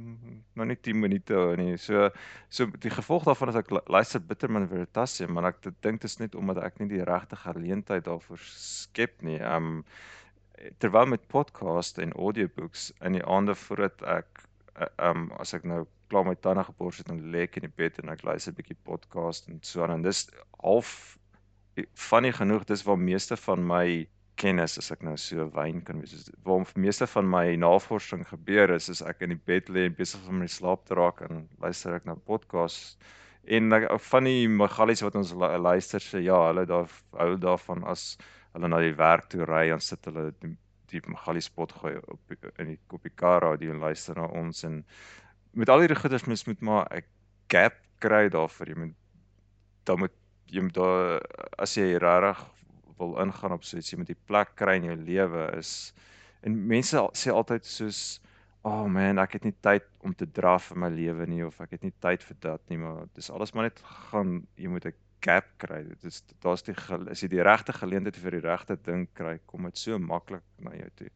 nou 0.54 0.67
nie 0.67 0.76
10 0.82 1.00
minute 1.00 1.34
ou 1.34 1.56
nie. 1.56 1.78
So 1.78 2.10
so 2.50 2.65
die 2.80 2.89
gevolg 2.91 3.24
daarvan 3.24 3.50
is 3.50 3.56
ek 3.56 3.71
lu- 3.71 3.88
luister 3.88 4.19
bitter 4.19 4.50
min 4.52 4.67
Veritasium, 4.67 5.34
maar 5.34 5.45
ek 5.45 5.62
dink 5.82 6.02
dit 6.02 6.04
is 6.04 6.17
net 6.19 6.36
omdat 6.36 6.58
ek 6.63 6.80
nie 6.80 6.88
die 6.89 7.04
regte 7.04 7.36
geleentheid 7.36 8.04
daarvoor 8.04 8.38
skep 8.39 9.21
nie. 9.21 9.39
Um 9.41 9.84
terwyl 10.80 11.06
met 11.06 11.28
podcast 11.28 11.98
en 11.98 12.13
audiobooks 12.13 12.91
in 13.02 13.18
die 13.20 13.26
aande 13.26 13.56
voordat 13.56 14.02
ek 14.20 14.44
uh, 14.80 14.88
um 15.10 15.32
as 15.39 15.54
ek 15.54 15.63
nou 15.63 15.86
klaar 16.10 16.26
my 16.28 16.36
tande 16.36 16.63
gebors 16.63 16.98
het 17.02 17.10
en 17.10 17.22
lê 17.34 17.46
ek 17.48 17.58
in 17.58 17.68
die 17.68 17.76
bed 17.82 18.00
en 18.04 18.10
ek 18.13 18.24
luister 18.24 18.52
'n 18.54 18.56
bietjie 18.60 18.78
podcast 18.84 19.48
en 19.50 19.60
so 19.63 19.84
aan 19.84 19.91
en 20.00 20.02
dis 20.06 20.28
half 20.63 21.18
funny 21.94 22.32
genoeg 22.32 22.65
dis 22.65 22.84
waar 22.88 22.98
meeste 23.00 23.36
van 23.38 23.65
my 23.68 24.08
kennis 24.36 24.78
as 24.78 24.91
ek 24.91 25.04
nou 25.04 25.15
so 25.18 25.46
wyn 25.56 25.82
kan 25.88 26.00
wees 26.04 26.13
is 26.13 26.30
waar 26.44 26.63
meeste 26.76 27.08
van 27.08 27.28
my 27.30 27.56
navorsing 27.56 28.26
gebeur 28.28 28.72
is 28.76 28.89
as 28.89 29.02
ek 29.02 29.22
in 29.22 29.30
die 29.36 29.41
bed 29.52 29.70
lê 29.70 29.86
en 29.89 29.96
besig 29.96 30.22
is 30.22 30.28
om 30.28 30.41
in 30.41 30.48
die 30.48 30.56
slaap 30.56 30.86
te 30.86 30.96
raak 31.00 31.22
en 31.22 31.48
luister 31.63 31.96
ek 31.96 32.06
na 32.06 32.15
podcasts. 32.15 32.98
En 33.48 33.72
ek- 33.74 33.88
van 34.02 34.24
die 34.24 34.48
magallies 34.50 35.02
wat 35.06 35.15
ons 35.15 35.32
lu- 35.34 35.58
luister 35.58 36.00
sê 36.04 36.20
ja 36.26 36.48
hulle 36.48 36.65
daar 36.65 36.89
hou 37.13 37.36
daarvan 37.38 37.84
as 37.86 38.18
hulle 38.56 38.72
na 38.72 38.80
die 38.84 38.96
werk 38.96 39.30
toe 39.32 39.46
ry 39.46 39.68
dan 39.70 39.84
sit 39.84 40.08
hulle 40.10 40.30
die, 40.41 40.56
die 40.91 41.02
magallie 41.12 41.44
spot 41.44 41.76
gooi 41.82 41.96
op 42.00 42.36
in 42.58 42.74
die 42.74 42.80
op 42.96 43.04
die 43.04 43.13
kar 43.24 43.44
radio 43.44 43.76
en 43.76 43.84
luister 43.84 44.18
na 44.18 44.28
ons 44.41 44.63
en 44.68 44.84
met 45.56 45.72
al 45.72 45.84
hierdie 45.84 46.00
goeders 46.00 46.28
mens 46.28 46.46
moet 46.48 46.62
maar 46.62 46.88
'n 46.91 47.04
gap 47.52 47.76
kry 48.00 48.28
daarvoor. 48.30 48.70
Jy 48.70 48.78
moet 48.78 48.96
dan 49.86 50.00
moet 50.00 50.15
jy 50.52 50.62
moet 50.62 50.74
daar 50.74 51.22
as 51.58 51.76
jy 51.78 51.98
regtig 52.02 52.44
wil 52.98 53.18
ingaan 53.22 53.56
op 53.56 53.63
so 53.63 53.78
iets 53.78 53.91
jy 53.91 54.00
moet 54.00 54.12
die 54.13 54.24
plek 54.30 54.56
kry 54.56 54.78
in 54.80 54.89
jou 54.89 54.98
lewe 54.98 55.48
is 55.58 55.94
en 56.46 56.56
mense 56.68 57.02
sê 57.18 57.34
altyd 57.34 57.65
soos 57.65 58.22
oh 58.65 58.86
man 58.89 59.20
ek 59.22 59.38
het 59.38 59.48
nie 59.48 59.56
tyd 59.65 59.86
om 60.06 60.13
te 60.13 60.28
draf 60.38 60.72
in 60.74 60.82
my 60.84 60.89
lewe 60.94 61.28
nie 61.30 61.44
of 61.46 61.60
ek 61.62 61.76
het 61.78 61.84
nie 61.84 61.94
tyd 62.06 62.24
vir 62.24 62.38
dat 62.48 62.62
nie 62.70 62.80
maar 62.82 63.06
dis 63.18 63.30
alles 63.30 63.54
maar 63.54 63.68
net 63.70 63.82
gaan 64.12 64.38
jy 64.56 64.72
moet 64.72 64.86
'n 64.86 64.94
gap 65.25 65.47
kry. 65.61 65.81
Dit 65.89 66.03
is 66.11 66.21
daar's 66.45 66.63
die 66.67 66.75
as 67.11 67.21
jy 67.23 67.29
die 67.31 67.43
regte 67.45 67.73
geleentheid 67.73 68.17
vir 68.21 68.38
die 68.38 68.43
regte 68.45 68.77
ding 68.85 69.07
kry 69.17 69.39
kom 69.49 69.67
dit 69.69 69.77
so 69.81 69.97
maklik 69.99 70.43
na 70.61 70.75
jou 70.77 70.89
toe. 71.01 71.09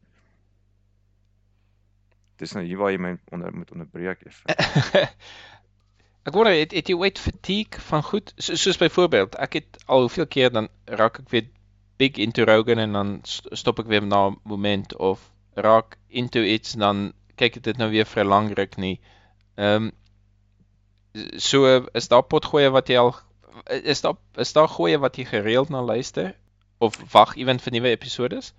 Dis 2.40 2.54
nou 2.56 2.64
hier 2.66 2.80
waar 2.80 2.94
jy 2.94 3.00
my 3.04 3.14
onder 3.36 3.54
moet 3.56 3.72
onderbreek 3.76 4.26
eers 4.26 4.44
Ek 6.28 6.36
wonder 6.36 6.54
het, 6.54 6.74
het 6.76 6.90
jy 6.92 6.96
ooit 7.00 7.20
fatigue 7.20 7.80
van 7.90 8.04
goed? 8.04 8.34
So, 8.38 8.56
soos 8.60 8.78
byvoorbeeld 8.78 9.38
ek 9.40 9.60
het 9.60 9.80
al 9.88 10.04
hoeveel 10.06 10.28
keer 10.28 10.52
dan 10.54 10.68
raak 11.00 11.22
ek 11.24 11.32
weer 11.34 11.48
big 12.00 12.20
into 12.22 12.46
Rogan 12.48 12.80
en 12.84 12.94
dan 12.96 13.14
st- 13.28 13.50
stop 13.60 13.80
ek 13.84 13.88
weer 13.92 14.06
na 14.06 14.28
'n 14.30 14.38
moment 14.44 14.96
of 14.96 15.24
raak 15.56 15.98
into 16.08 16.44
iets 16.44 16.76
dan 16.80 17.14
kyk 17.40 17.58
ek 17.60 17.64
dit 17.64 17.78
nou 17.78 17.90
weer 17.92 18.06
vir 18.06 18.24
'n 18.24 18.30
lang 18.30 18.52
ruk 18.56 18.78
nie. 18.78 19.00
Ehm 19.58 19.90
so 21.38 21.88
is 21.94 22.08
daar 22.08 22.24
potgoeie 22.24 22.70
wat 22.72 22.88
jy 22.88 22.98
al 22.98 23.16
is 23.66 24.02
daar 24.02 24.16
is 24.36 24.54
daar 24.54 24.68
goeie 24.68 24.98
wat 25.00 25.16
jy 25.18 25.26
gereeld 25.26 25.70
na 25.70 25.82
luister 25.82 26.36
of 26.78 26.98
wag 27.12 27.36
ewen 27.38 27.60
vir 27.60 27.72
nuwe 27.72 27.90
episodes? 27.90 28.54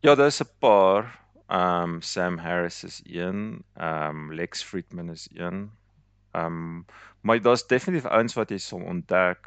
Ja, 0.00 0.14
daar's 0.14 0.40
'n 0.40 0.50
paar. 0.58 1.18
Um 1.48 2.02
Sam 2.02 2.38
Harris 2.38 2.84
is 2.84 3.00
een, 3.04 3.64
um 3.80 4.32
Lex 4.34 4.62
Friedman 4.62 5.10
is 5.10 5.28
een. 5.32 5.70
Um 6.32 6.86
maar 7.20 7.42
daar's 7.42 7.66
definitief 7.66 8.04
ouens 8.10 8.34
wat 8.34 8.50
jy 8.50 8.58
sal 8.58 8.80
ontdek 8.80 9.46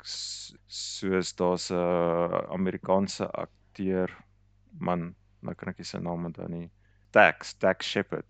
soos 0.68 1.36
daar's 1.36 1.70
'n 1.72 2.46
Amerikaanse 2.50 3.32
akteur 3.32 4.10
man, 4.80 5.16
nou 5.40 5.56
kan 5.56 5.70
ek 5.70 5.78
nie 5.82 5.86
sy 5.86 5.98
naam 5.98 6.26
onthou 6.26 6.48
nie. 6.50 6.70
Dax, 7.12 7.54
Dax 7.60 7.88
Shepard. 7.88 8.26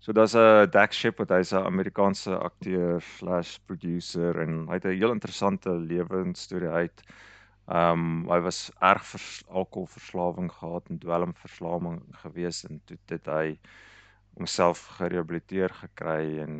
So 0.00 0.12
daar's 0.12 0.34
'n 0.34 0.70
Dax 0.70 0.96
Shepard, 0.96 1.30
hy's 1.30 1.52
'n 1.52 1.66
Amerikaanse 1.66 2.38
akteur 2.38 3.00
slash 3.02 3.58
producer 3.66 4.38
en 4.40 4.68
hy 4.68 4.74
het 4.78 4.84
'n 4.86 4.98
heel 5.00 5.10
interessante 5.12 5.70
lewensstorie 5.70 6.68
uit. 6.70 7.02
Um 7.66 8.28
hy 8.30 8.38
was 8.40 8.70
erg 8.80 9.04
vers, 9.04 9.42
alkoholverslawing 9.48 10.52
gehad 10.52 10.88
en 10.88 10.98
dwelmverslawing 10.98 11.98
gewees 12.22 12.64
en 12.64 12.80
toe 12.86 12.98
dit 13.06 13.26
hy 13.26 13.58
homself 14.38 14.86
gerehabiliteer 15.00 15.74
gekry 15.74 16.38
en 16.44 16.54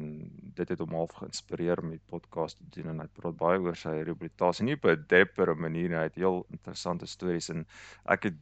dit 0.59 0.69
het 0.69 0.79
hom 0.79 0.95
half 0.99 1.15
geïnspireer 1.21 1.79
om 1.83 1.91
die 1.91 2.03
podcast 2.11 2.59
te 2.59 2.67
doen 2.81 2.91
en 2.91 3.01
hy 3.01 3.07
praat 3.21 3.37
baie 3.37 3.61
oor 3.61 3.77
sy 3.77 3.95
rehabilitasie 4.03 4.65
nie 4.67 4.75
op 4.75 4.85
'n 4.85 5.05
dapper 5.09 5.55
manier 5.57 5.89
nie, 5.89 5.97
hy 5.97 6.09
het 6.11 6.19
heel 6.19 6.45
interessante 6.51 7.07
stories 7.07 7.51
en 7.51 7.67
ek 8.07 8.23
het 8.25 8.35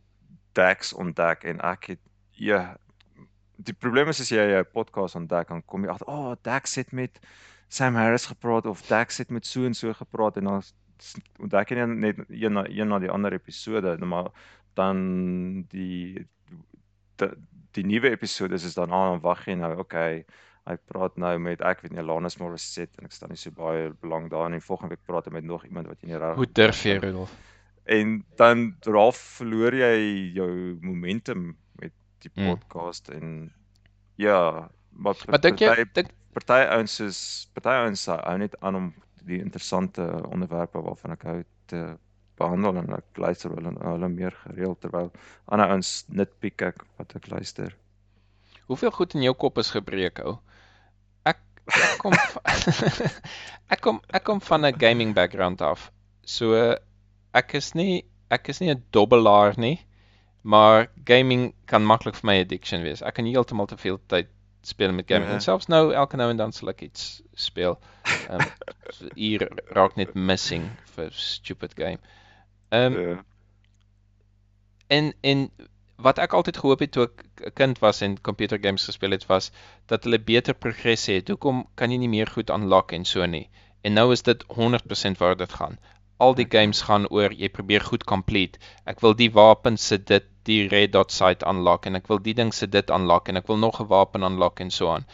Dax 0.55 0.93
ontdek 0.95 1.45
en 1.45 1.61
ek 1.61 1.85
het 1.85 2.01
ja 2.33 2.79
die 3.57 3.75
probleem 3.75 4.09
is 4.13 4.21
as 4.21 4.31
jy 4.31 4.45
'n 4.59 4.65
podcast 4.73 5.17
ontdek 5.17 5.49
dan 5.49 5.63
kom 5.65 5.85
jy 5.85 5.91
agter, 5.91 6.09
"O, 6.09 6.31
oh, 6.31 6.35
Dax 6.43 6.75
het 6.77 6.93
met 6.93 7.21
Sam 7.69 7.95
Harris 7.95 8.27
gepraat 8.27 8.67
of 8.67 8.83
Dax 8.87 9.19
het 9.19 9.31
met 9.31 9.47
so 9.47 9.65
en 9.65 9.75
so 9.75 9.93
gepraat" 9.93 10.37
en 10.37 10.45
dan 10.45 10.63
ontdek 11.41 11.71
jy 11.71 11.85
net 11.85 12.17
een 12.29 12.53
na 12.53 12.65
een 12.69 12.89
na 12.89 12.99
die 12.99 13.11
ander 13.11 13.33
episode, 13.33 13.97
maar 14.05 14.31
dan 14.75 15.67
die 15.69 16.27
die, 17.17 17.29
die 17.73 17.85
nuwe 17.85 18.11
episode 18.11 18.55
is 18.55 18.75
dan 18.75 18.93
aan 18.93 19.11
dan 19.11 19.21
wag 19.21 19.47
jy 19.47 19.55
nou, 19.55 19.79
okay, 19.79 20.25
hy 20.67 20.77
praat 20.87 21.17
nou 21.17 21.39
met 21.39 21.61
ek 21.61 21.81
weet 21.81 21.93
nie 21.93 22.01
Alanis 22.01 22.39
Morissette 22.39 22.99
en 22.99 23.05
ek 23.05 23.13
staan 23.13 23.31
nie 23.31 23.37
so 23.37 23.51
baie 23.51 23.91
belang 24.01 24.31
daarin 24.31 24.53
nie. 24.53 24.61
Volgende 24.61 24.95
week 24.95 25.05
praat 25.07 25.25
hy 25.27 25.33
met 25.33 25.45
nog 25.45 25.65
iemand 25.65 25.87
wat 25.87 26.01
jy 26.01 26.09
nie 26.09 26.19
reg 26.19 26.37
Hoe 26.37 26.53
durf 26.53 26.83
jy 26.83 26.99
Rudolf? 26.99 27.33
en 27.87 28.25
dan 28.37 28.77
raaf 28.83 29.19
verloor 29.39 29.75
jy 29.75 30.33
jou 30.35 30.51
momentum 30.83 31.53
die 32.25 32.31
Mm. 32.35 32.47
podcast 32.55 33.09
en 33.09 33.53
ja, 34.17 34.69
maar 34.91 35.15
Maar 35.29 35.41
dink 35.41 35.61
jy 35.61 35.85
dink 35.93 36.11
party 36.33 36.65
ouens 36.73 37.01
is 37.01 37.49
party 37.55 37.69
ouens 37.85 38.07
hou 38.07 38.39
net 38.39 38.57
aan 38.61 38.75
om 38.77 38.95
die 39.27 39.41
interessante 39.41 40.03
onderwerpe 40.31 40.79
waarvan 40.83 41.13
ek 41.13 41.23
hou 41.23 41.45
te 41.67 41.97
behandel 42.37 42.77
en 42.77 42.93
ek 42.93 43.17
luister 43.17 43.51
hulle 43.51 43.73
hulle 43.81 44.09
meer 44.09 44.35
gereeld 44.45 44.81
terwyl 44.81 45.11
ander 45.49 45.69
ouens 45.69 46.05
nitpick 46.09 46.63
ek 46.63 46.85
wat 46.99 47.17
ek 47.17 47.31
luister. 47.31 47.75
Hoeveel 48.67 48.91
goed 48.91 49.15
in 49.15 49.23
jou 49.23 49.35
kop 49.35 49.59
is 49.59 49.71
gebreek 49.71 50.19
ou? 50.25 50.39
Ek 51.25 51.39
ek 51.67 51.99
kom 51.99 52.13
ek 53.73 53.81
kom 53.81 54.01
ek 54.13 54.25
kom 54.25 54.41
van 54.41 54.65
'n 54.67 54.79
gaming 54.79 55.15
background 55.15 55.61
af. 55.63 55.91
So 56.25 56.77
ek 57.35 57.55
is 57.55 57.75
nie 57.75 58.05
ek 58.31 58.49
is 58.49 58.61
nie 58.61 58.71
'n 58.75 58.83
dobbelaar 58.91 59.59
nie, 59.59 59.81
maar 60.47 60.87
gaming 61.05 61.55
kan 61.67 61.83
maklik 61.83 62.15
vir 62.21 62.29
my 62.31 62.35
addiction 62.41 62.85
wees. 62.87 63.03
Ek 63.03 63.17
kan 63.19 63.27
heeltemal 63.27 63.67
te 63.67 63.77
veel 63.77 63.99
tyd 64.07 64.29
speel 64.67 64.93
met 64.95 65.09
gaming. 65.11 65.29
Ja. 65.31 65.39
En 65.39 65.43
selfs 65.43 65.67
nou 65.71 65.93
elke 65.95 66.19
nou 66.19 66.29
en 66.31 66.39
dan 66.39 66.53
sal 66.55 66.71
ek 66.71 66.85
iets 66.87 67.23
speel. 67.35 67.79
Ehm 68.31 68.45
um, 68.45 69.11
hier 69.15 69.49
raak 69.75 69.97
net 69.99 70.15
missing 70.15 70.69
vir 70.95 71.11
stupid 71.11 71.75
game. 71.79 71.99
Ehm 72.71 72.95
um, 72.95 73.01
Ja. 73.09 73.17
en 74.87 75.11
en 75.21 75.51
wat 76.07 76.19
ek 76.23 76.33
altyd 76.39 76.61
gehoop 76.63 76.83
het 76.85 76.93
toe 76.95 77.05
ek 77.09 77.25
'n 77.51 77.53
kind 77.63 77.79
was 77.83 78.01
en 78.07 78.15
computer 78.21 78.59
games 78.63 78.85
gespeel 78.87 79.17
het 79.17 79.27
was 79.27 79.51
dat 79.87 80.05
hulle 80.05 80.19
beter 80.21 80.55
progressie 80.55 81.15
het. 81.15 81.29
Hoekom 81.29 81.67
kan 81.75 81.91
jy 81.91 81.99
nie 81.99 82.13
meer 82.13 82.27
goed 82.27 82.51
unlock 82.51 82.93
en 82.93 83.05
so 83.05 83.27
nie? 83.27 83.49
En 83.83 83.93
nou 83.93 84.13
is 84.13 84.23
dit 84.23 84.45
100% 84.49 85.19
waar 85.19 85.37
dit 85.37 85.53
gaan. 85.53 85.79
Al 86.19 86.35
die 86.35 86.47
games 86.49 86.83
gaan 86.83 87.09
oor 87.09 87.33
jy 87.33 87.49
probeer 87.49 87.81
goed 87.81 88.05
complete. 88.05 88.59
Ek 88.85 89.01
wil 89.01 89.15
die 89.15 89.31
wapen 89.33 89.77
se 89.77 89.99
dit 89.99 90.25
die 90.49 90.69
red 90.73 90.93
dot 90.95 91.13
sight 91.13 91.45
unlock 91.47 91.87
en 91.87 91.99
ek 91.99 92.09
wil 92.11 92.23
die 92.23 92.35
ding 92.39 92.53
se 92.55 92.69
dit 92.71 92.91
unlock 92.91 93.29
en 93.29 93.37
ek 93.43 93.49
wil 93.51 93.59
nog 93.59 93.81
'n 93.81 93.89
wapen 93.93 94.23
unlock 94.23 94.61
en 94.61 94.71
so 94.71 94.91
aan. 94.95 95.07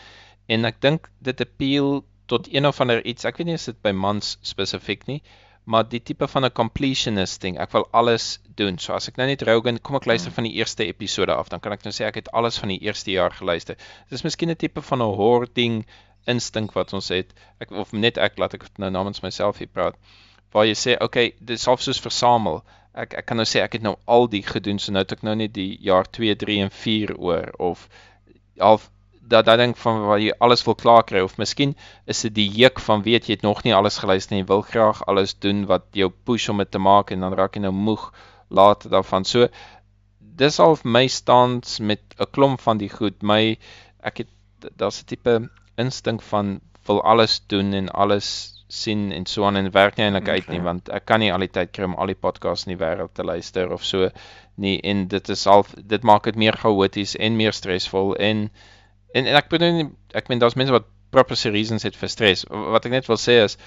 En 0.48 0.64
ek 0.64 0.80
dink 0.80 1.10
dit 1.20 1.40
appeal 1.40 2.04
tot 2.26 2.48
een 2.54 2.66
of 2.66 2.80
ander 2.80 3.04
iets. 3.04 3.24
Ek 3.24 3.36
weet 3.36 3.46
nie 3.46 3.54
of 3.54 3.64
dit 3.64 3.80
by 3.82 3.92
mans 3.92 4.36
spesifiek 4.42 5.06
nie, 5.06 5.22
maar 5.64 5.84
die 5.88 6.00
tipe 6.02 6.28
van 6.28 6.44
'n 6.44 6.52
completionist 6.52 7.40
ding. 7.40 7.58
Ek 7.58 7.72
wil 7.72 7.88
alles 7.92 8.40
doen. 8.56 8.78
So 8.78 8.92
as 8.92 9.08
ek 9.08 9.16
nou 9.16 9.26
net 9.26 9.42
Rogan, 9.42 9.80
kom 9.80 9.96
ek 9.96 10.06
luister 10.06 10.32
van 10.32 10.44
die 10.44 10.54
eerste 10.54 10.86
episode 10.86 11.34
af, 11.34 11.48
dan 11.48 11.60
kan 11.60 11.72
ek 11.72 11.84
nou 11.84 11.92
sê 11.92 12.04
ek 12.04 12.14
het 12.14 12.30
alles 12.32 12.58
van 12.58 12.68
die 12.68 12.80
eerste 12.82 13.10
jaar 13.10 13.30
geluister. 13.30 13.76
Dis 14.10 14.22
miskien 14.22 14.50
'n 14.50 14.56
tipe 14.56 14.82
van 14.82 15.02
'n 15.02 15.14
hoarding 15.16 15.86
instink 16.26 16.72
wat 16.72 16.92
ons 16.92 17.08
het. 17.08 17.32
Ek 17.60 17.70
of 17.70 17.92
net 17.92 18.18
ek 18.18 18.38
laat 18.38 18.54
ek 18.54 18.66
nou 18.78 18.90
namens 18.90 19.22
myself 19.22 19.58
hier 19.58 19.68
praat. 19.68 19.96
Waar 20.52 20.66
jy 20.66 20.74
sê, 20.74 20.96
okay, 21.00 21.34
dis 21.40 21.64
half 21.64 21.80
soos 21.80 22.00
versamel. 22.00 22.62
Ek 22.94 23.14
ek 23.14 23.26
kan 23.26 23.36
nou 23.36 23.46
sê 23.48 23.62
ek 23.64 23.72
het 23.78 23.82
nou 23.82 23.96
al 24.04 24.28
die 24.28 24.42
gedoen, 24.42 24.78
so 24.78 24.92
nou 24.92 25.02
het 25.04 25.12
ek 25.12 25.22
nou 25.22 25.34
net 25.34 25.54
die 25.54 25.78
jaar 25.80 26.08
2, 26.10 26.34
3 26.36 26.58
en 26.66 26.70
4 26.70 27.14
oor 27.16 27.52
of 27.58 27.88
half 28.58 28.90
dat 29.32 29.46
daai 29.46 29.56
ding 29.56 29.72
van 29.78 30.02
waar 30.06 30.20
jy 30.20 30.32
alles 30.44 30.64
wil 30.66 30.74
klaar 30.74 31.04
kry 31.08 31.22
of 31.24 31.38
miskien 31.40 31.76
is 32.14 32.20
dit 32.26 32.34
die 32.34 32.48
juk 32.62 32.82
van 32.86 33.04
weet 33.06 33.28
jy 33.28 33.36
het 33.38 33.46
nog 33.46 33.62
nie 33.64 33.74
alles 33.74 34.00
geluister 34.02 34.34
nie, 34.34 34.42
jy 34.42 34.48
wil 34.50 34.64
graag 34.66 35.02
alles 35.08 35.34
doen 35.44 35.64
wat 35.70 35.86
jou 35.96 36.10
push 36.10 36.48
om 36.52 36.60
dit 36.62 36.70
te 36.70 36.82
maak 36.82 37.14
en 37.14 37.24
dan 37.24 37.36
raak 37.38 37.56
jy 37.56 37.62
nou 37.64 37.72
moeg 37.72 38.10
later 38.52 38.90
daarvan. 38.92 39.24
So 39.24 39.48
dis 40.18 40.58
al 40.60 40.78
my 40.84 41.06
stans 41.06 41.78
met 41.80 42.02
'n 42.18 42.30
klomp 42.30 42.60
van 42.60 42.78
die 42.78 42.90
goed. 42.90 43.22
My 43.22 43.56
ek 44.02 44.24
het 44.24 44.30
daar's 44.76 45.02
'n 45.02 45.06
tipe 45.06 45.48
instink 45.76 46.22
van 46.22 46.60
wil 46.86 47.02
alles 47.02 47.40
doen 47.46 47.72
en 47.72 47.88
alles 47.88 48.28
sien 48.72 49.10
en 49.12 49.26
so 49.28 49.44
aan 49.44 49.60
en 49.60 49.70
werk 49.74 49.98
nie 49.98 50.06
eintlik 50.06 50.28
uit 50.28 50.48
nie 50.48 50.60
Okay. 50.60 50.66
want 50.68 50.88
ek 50.98 51.04
kan 51.10 51.20
nie 51.20 51.32
al 51.32 51.44
die 51.44 51.52
tyd 51.52 51.72
kry 51.76 51.84
om 51.84 51.98
al 52.00 52.12
die 52.12 52.18
podcasts 52.26 52.66
in 52.66 52.72
die 52.74 52.80
wêreld 52.80 53.12
te 53.14 53.24
luister 53.24 53.72
of 53.72 53.84
so 53.84 54.08
nie 54.56 54.78
en 54.92 55.06
dit 55.12 55.28
is 55.34 55.46
al 55.46 55.66
dit 55.76 56.02
maak 56.02 56.24
dit 56.30 56.38
meer 56.44 56.56
chaoties 56.64 57.16
en 57.16 57.36
meer 57.36 57.52
stresvol 57.52 58.16
en 58.16 58.48
en, 59.14 59.26
en 59.26 59.36
ek 59.36 59.52
bedoel 59.52 59.92
ek 60.16 60.28
meen 60.32 60.40
daar's 60.40 60.56
mense 60.56 60.72
wat 60.72 60.88
proper 61.12 61.36
reasons 61.52 61.84
het 61.84 61.96
vir 61.96 62.08
stres. 62.08 62.46
Wat 62.48 62.86
ek 62.88 62.94
net 62.94 63.08
wil 63.10 63.20
sê 63.20 63.42
is 63.44 63.58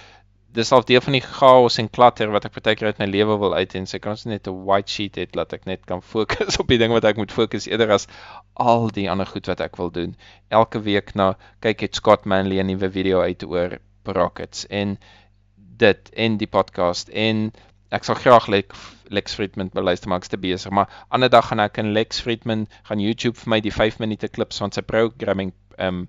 dis 0.56 0.72
half 0.72 0.86
deel 0.88 1.02
van 1.04 1.18
die 1.18 1.24
chaos 1.24 1.78
en 1.82 1.90
klatter 1.92 2.30
wat 2.32 2.46
ek 2.48 2.54
partykeer 2.56 2.94
uit 2.94 3.00
my 3.02 3.08
lewe 3.10 3.36
wil 3.42 3.54
uit 3.58 3.74
en 3.76 3.88
sy 3.92 4.00
kan 4.00 4.16
ons 4.16 4.24
net 4.26 4.48
'n 4.48 4.64
white 4.70 4.92
sheet 4.92 5.20
het 5.20 5.36
laat 5.36 5.54
ek 5.54 5.66
net 5.70 5.84
kan 5.86 6.02
fokus 6.02 6.58
op 6.64 6.72
die 6.72 6.80
ding 6.82 6.96
wat 6.96 7.06
ek 7.10 7.20
moet 7.22 7.36
fokus 7.36 7.68
eerder 7.68 7.92
as 7.92 8.08
al 8.56 8.88
die 8.98 9.10
ander 9.12 9.28
goed 9.28 9.52
wat 9.52 9.62
ek 9.62 9.76
wil 9.78 9.92
doen. 9.92 10.16
Elke 10.50 10.80
week 10.80 11.14
na 11.16 11.36
kyk 11.62 11.86
het 11.86 11.96
Scott 12.02 12.26
Manley 12.26 12.64
'n 12.64 12.72
nuwe 12.72 12.90
video 12.90 13.22
uit 13.22 13.44
oor 13.44 13.78
Rockets 14.14 14.68
en 14.68 14.98
dit 15.56 16.10
en 16.14 16.38
die 16.38 16.48
podcast 16.48 17.10
en 17.10 17.52
ek 17.96 18.04
sal 18.04 18.16
graag 18.16 18.48
Lex, 18.48 18.86
Lex 19.10 19.36
Friedman 19.36 19.70
beluister 19.74 20.10
maar 20.10 20.24
ek's 20.24 20.34
te 20.34 20.38
besig 20.42 20.72
maar 20.72 20.92
ander 21.10 21.30
dag 21.30 21.48
gaan 21.50 21.64
ek 21.64 21.78
in 21.82 21.94
Lex 21.98 22.22
Friedman 22.22 22.68
gaan 22.90 23.04
YouTube 23.04 23.38
vir 23.40 23.56
my 23.56 23.62
die 23.62 23.74
5 23.74 24.00
minute 24.00 24.28
klips 24.28 24.62
van 24.64 24.72
sy 24.76 24.82
programming 24.82 25.54
ehm 25.78 26.06
um, 26.06 26.08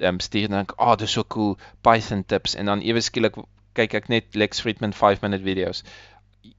um, 0.00 0.20
stuur 0.20 0.48
en 0.48 0.60
dink 0.60 0.74
ah 0.76 0.92
oh, 0.92 0.96
dis 0.98 1.12
so 1.16 1.24
cool 1.34 1.56
Python 1.82 2.24
tips 2.24 2.54
en 2.54 2.70
dan 2.70 2.82
ewe 2.82 3.00
skielik 3.02 3.38
kyk 3.78 3.94
ek 3.94 4.08
net 4.12 4.38
Lex 4.38 4.62
Friedman 4.62 4.92
5 4.92 5.22
minute 5.22 5.44
video's. 5.44 5.84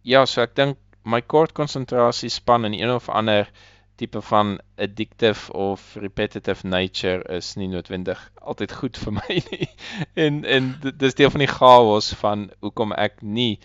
Ja, 0.03 0.25
so 0.25 0.43
ek 0.43 0.55
dink 0.55 0.77
my 1.03 1.21
kort 1.21 1.55
konsentrasie 1.57 2.31
span 2.31 2.67
in 2.67 2.75
een 2.77 2.91
of 2.93 3.09
ander 3.09 3.49
tipe 3.99 4.21
van 4.29 4.55
addictive 4.79 5.51
of 5.53 5.83
repetitive 5.99 6.67
nature 6.67 7.19
is 7.37 7.53
nie 7.59 7.67
noodwendig 7.71 8.21
altyd 8.41 8.71
goed 8.79 8.97
vir 9.03 9.17
my 9.19 9.39
nie. 9.51 9.67
En 10.15 10.41
en 10.45 10.71
dis 11.03 11.15
deel 11.19 11.29
van 11.35 11.43
die 11.45 11.51
chaos 11.51 12.13
van 12.23 12.47
hoekom 12.63 12.95
ek 12.95 13.21
nie 13.21 13.59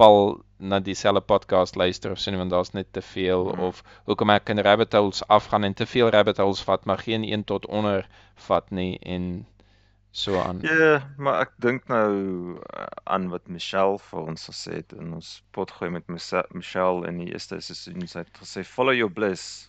pal 0.00 0.40
na 0.58 0.80
dieselfde 0.80 1.20
podcast 1.22 1.76
luister 1.76 2.10
of 2.16 2.22
nie 2.26 2.38
want 2.40 2.50
daar's 2.50 2.72
net 2.74 2.88
te 2.96 3.02
veel 3.02 3.44
Mhm. 3.52 3.60
of 3.68 3.82
hoekom 4.08 4.30
ek 4.34 4.48
in 4.54 4.58
rabbit 4.64 4.92
holes 4.96 5.20
afgaan 5.28 5.64
en 5.68 5.74
te 5.74 5.86
veel 5.86 6.08
rabbit 6.10 6.40
holes 6.42 6.62
vat 6.66 6.84
maar 6.88 6.98
geen 7.04 7.22
een 7.24 7.44
tot 7.44 7.66
onder 7.66 8.06
vat 8.48 8.70
nie 8.70 8.98
en 9.02 9.46
so 10.14 10.38
aan. 10.40 10.60
Ja, 10.62 11.02
maar 11.18 11.40
ek 11.42 11.52
dink 11.58 11.88
nou 11.90 12.10
uh, 12.54 12.84
aan 13.10 13.28
wat 13.32 13.48
Michelle 13.50 13.98
vir 13.98 14.20
ons 14.30 14.44
gesê 14.46 14.76
het 14.78 14.92
in 14.94 15.12
ons 15.16 15.30
potgooi 15.50 15.90
met 15.90 16.06
Michelle 16.54 17.06
in 17.08 17.18
die 17.18 17.32
eerste 17.32 17.58
seisoen. 17.60 18.06
Sy 18.06 18.22
het 18.22 18.38
gesê 18.38 18.62
follow 18.64 18.94
your 18.94 19.10
bliss. 19.10 19.68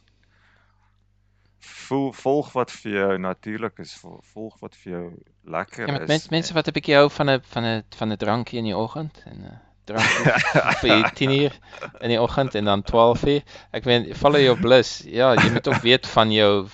Voel 1.65 2.11
volg 2.13 2.51
wat 2.53 2.71
vir 2.71 2.91
jou 2.91 3.17
natuurlik 3.17 3.79
is, 3.79 3.93
vol- 4.01 4.21
volg 4.33 4.55
wat 4.59 4.75
vir 4.75 4.91
jou 4.91 5.05
lekker 5.45 5.87
Ja, 5.87 5.99
is. 5.99 6.07
mense 6.07 6.27
mense 6.31 6.53
wat 6.53 6.67
'n 6.67 6.71
bietjie 6.73 6.95
hou 6.95 7.09
van 7.09 7.29
'n 7.29 7.41
van 7.53 7.63
'n 7.65 7.83
van 7.97 8.11
'n 8.11 8.17
drankie 8.17 8.57
in 8.59 8.65
die 8.65 8.77
oggend 8.77 9.21
en 9.25 9.37
'n 9.43 9.59
drankie 9.85 10.31
vir 10.81 11.11
10 11.13 11.31
uur 11.31 11.53
in 12.01 12.09
die 12.09 12.21
oggend 12.21 12.55
en 12.55 12.65
dan 12.65 12.81
12 12.83 13.23
uur. 13.25 13.41
Ek 13.71 13.83
weet 13.83 14.17
follow 14.17 14.41
your 14.41 14.59
bliss. 14.59 15.03
Ja, 15.05 15.33
jy 15.33 15.51
moet 15.51 15.67
ook 15.67 15.81
weet 15.81 16.07
van 16.07 16.31
jou 16.31 16.67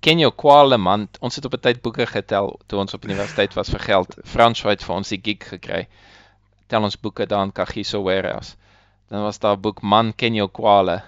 ken 0.00 0.18
jou 0.18 0.32
kwale 0.36 0.76
man. 0.78 1.08
Ons 1.20 1.36
het 1.36 1.44
op 1.44 1.54
'n 1.54 1.60
tyd 1.60 1.82
boeke 1.82 2.06
getel 2.06 2.58
toe 2.66 2.78
ons 2.78 2.94
op 2.94 3.04
universiteit 3.04 3.54
was 3.54 3.68
vir 3.70 3.80
geld. 3.80 4.16
Frans 4.24 4.62
het 4.62 4.82
vir 4.84 4.94
ons 4.96 5.08
die 5.08 5.20
gig 5.22 5.48
gekry. 5.48 5.86
Tel 6.68 6.82
ons 6.82 6.96
boeke 7.00 7.26
daar 7.26 7.44
in 7.44 7.52
Kagiso 7.52 8.02
Warehouse. 8.02 8.56
Dan 9.08 9.22
was 9.22 9.38
daar 9.38 9.56
'n 9.56 9.60
boek 9.60 9.82
Man 9.82 10.12
ken 10.14 10.34
jou 10.34 10.48
kwale. 10.48 11.02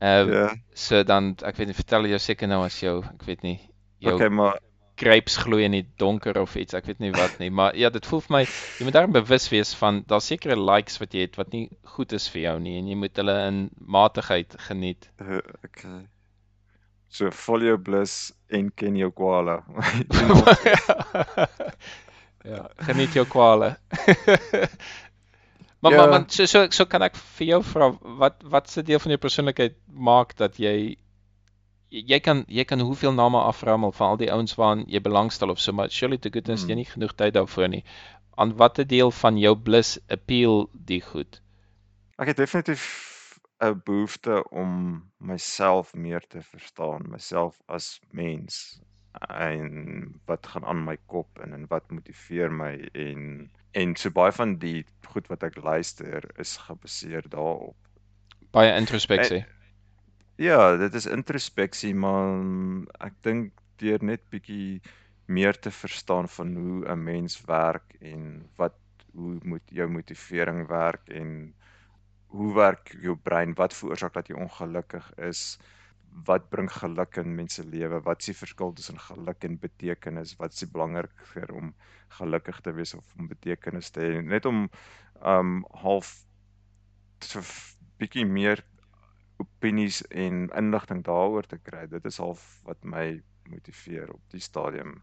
Uh 0.00 0.26
Ja. 0.32 0.46
so 0.74 1.02
dan 1.04 1.34
ek 1.44 1.56
weet 1.56 1.70
nie 1.72 1.78
vertel 1.78 2.06
jou 2.10 2.18
seker 2.18 2.48
nou 2.48 2.62
as 2.64 2.80
jou 2.80 3.00
ek 3.02 3.26
weet 3.26 3.42
nie 3.42 3.58
jou 4.00 4.14
Okay, 4.14 4.28
maar 4.28 4.60
grapes 4.96 5.36
gloei 5.42 5.64
in 5.66 5.74
die 5.74 5.86
donker 5.98 6.36
of 6.38 6.54
iets, 6.56 6.74
ek 6.78 6.86
weet 6.86 7.00
nie 7.02 7.10
wat 7.14 7.40
nie, 7.40 7.50
maar 7.50 7.74
ja, 7.74 7.90
dit 7.90 8.06
voel 8.06 8.20
vir 8.22 8.34
my 8.36 8.42
jy 8.44 8.86
moet 8.86 8.94
daarin 8.94 9.14
bewus 9.16 9.48
wees 9.50 9.72
van 9.74 10.04
daar 10.06 10.22
sekere 10.22 10.54
likes 10.60 11.00
wat 11.02 11.14
jy 11.16 11.24
het 11.26 11.38
wat 11.40 11.50
nie 11.52 11.64
goed 11.96 12.12
is 12.14 12.28
vir 12.30 12.44
jou 12.44 12.56
nie 12.62 12.76
en 12.78 12.90
jy 12.92 12.98
moet 13.00 13.16
hulle 13.18 13.34
in 13.48 13.58
matigheid 13.78 14.54
geniet. 14.68 15.08
uh, 15.20 15.40
okay. 15.64 16.06
So 17.14 17.30
follow 17.30 17.66
your 17.66 17.78
bliss 17.78 18.32
en 18.50 18.70
ken 18.74 18.96
jou 18.98 19.10
kwale. 19.14 19.60
ja, 22.52 22.62
geniet 22.86 23.14
jou 23.14 23.24
kwale. 23.30 23.76
maar 25.84 25.92
Ja. 25.92 25.98
maar 26.00 26.10
maar 26.14 26.24
so 26.36 26.46
so 26.50 26.64
so 26.70 26.84
kan 26.86 27.02
ek 27.06 27.16
vir 27.38 27.46
jou 27.52 27.62
vra 27.70 27.90
wat 28.20 28.42
wat 28.56 28.70
se 28.72 28.82
deel 28.82 28.98
van 29.04 29.10
jou 29.14 29.20
persoonlikheid 29.20 29.74
maak 30.10 30.34
dat 30.40 30.56
jy 30.58 30.96
jy 31.94 32.18
kan 32.20 32.44
jy 32.48 32.64
kan 32.64 32.80
hoeveel 32.80 33.12
name 33.14 33.38
aframmel 33.38 33.92
van 33.92 34.08
al 34.14 34.16
die 34.20 34.30
ouens 34.32 34.54
waaraan 34.58 34.84
jy 34.88 35.00
belangstel 35.00 35.50
of 35.52 35.60
so 35.60 35.72
maar 35.72 35.90
surely 35.90 36.18
to 36.18 36.30
goodness 36.30 36.62
Hmm. 36.64 36.70
jy 36.70 36.76
nie 36.82 36.90
genoeg 36.92 37.14
tyd 37.14 37.34
daarvoor 37.34 37.68
nie. 37.68 37.84
Aan 38.36 38.56
watter 38.58 38.86
deel 38.86 39.10
van 39.10 39.36
jou 39.38 39.54
bliss 39.56 39.98
appeal 40.08 40.68
die 40.72 41.00
goed? 41.00 41.40
Ek 42.18 42.26
het 42.32 42.36
definitief 42.36 42.84
'n 43.62 43.80
behoefte 43.84 44.42
om 44.50 45.04
myself 45.18 45.94
meer 45.94 46.20
te 46.28 46.42
verstaan, 46.42 47.06
myself 47.10 47.54
as 47.68 48.00
mens 48.10 48.80
en 49.28 50.20
wat 50.26 50.46
gaan 50.46 50.64
aan 50.64 50.84
my 50.84 50.96
kop 51.06 51.38
en 51.38 51.52
en 51.52 51.66
wat 51.68 51.90
motiveer 51.90 52.50
my 52.52 52.88
en 52.92 53.50
en 53.74 53.96
so 53.96 54.10
baie 54.14 54.32
van 54.32 54.56
die 54.62 54.84
goed 55.10 55.28
wat 55.30 55.42
ek 55.46 55.58
luister 55.62 56.24
is 56.42 56.56
gebaseer 56.66 57.26
daarop. 57.30 57.76
Baie 58.54 58.74
introspeksie. 58.78 59.44
Ja, 60.38 60.76
dit 60.76 60.94
is 60.94 61.06
introspeksie, 61.06 61.94
maar 61.94 62.38
ek 63.06 63.18
dink 63.26 63.52
deur 63.82 64.02
net 64.02 64.22
bietjie 64.30 64.80
meer 65.26 65.58
te 65.58 65.70
verstaan 65.70 66.28
van 66.28 66.54
hoe 66.56 66.80
'n 66.92 67.04
mens 67.04 67.40
werk 67.46 67.94
en 68.00 68.48
wat 68.56 68.78
hoe 69.14 69.38
moet 69.42 69.70
jou 69.70 69.88
motivering 69.88 70.66
werk 70.68 71.08
en 71.08 71.54
hoe 72.34 72.54
werk 72.54 72.94
jou 73.02 73.16
brein? 73.16 73.54
Wat 73.54 73.74
veroorsaak 73.74 74.14
dat 74.14 74.28
jy 74.28 74.34
ongelukkig 74.34 75.06
is? 75.16 75.58
Wat 76.26 76.48
bring 76.50 76.70
geluk 76.70 77.16
in 77.16 77.34
mense 77.34 77.64
lewe? 77.64 78.00
Wat 78.02 78.20
is 78.20 78.26
die 78.32 78.38
verskil 78.38 78.72
tussen 78.72 78.98
geluk 78.98 79.44
en 79.44 79.58
betekenis? 79.58 80.36
Wat 80.36 80.52
is 80.52 80.58
die 80.58 80.70
belangriker 80.70 81.54
om 81.54 81.74
gelukkig 82.18 82.60
te 82.60 82.72
wees 82.72 82.94
of 82.94 83.04
om 83.18 83.28
betekenis 83.28 83.90
te 83.90 84.00
hê? 84.00 84.22
Net 84.22 84.46
om 84.46 84.68
um 85.22 85.64
half 85.84 86.14
so 87.20 87.40
'n 87.40 87.50
bietjie 87.98 88.26
meer 88.26 88.64
opinies 89.42 90.02
en 90.10 90.48
inligting 90.56 91.04
daaroor 91.04 91.46
te 91.46 91.58
kry. 91.58 91.86
Dit 91.86 92.04
is 92.04 92.18
half 92.18 92.60
wat 92.64 92.84
my 92.84 93.22
motiveer 93.50 94.12
op 94.12 94.22
die 94.30 94.40
stadium. 94.40 95.02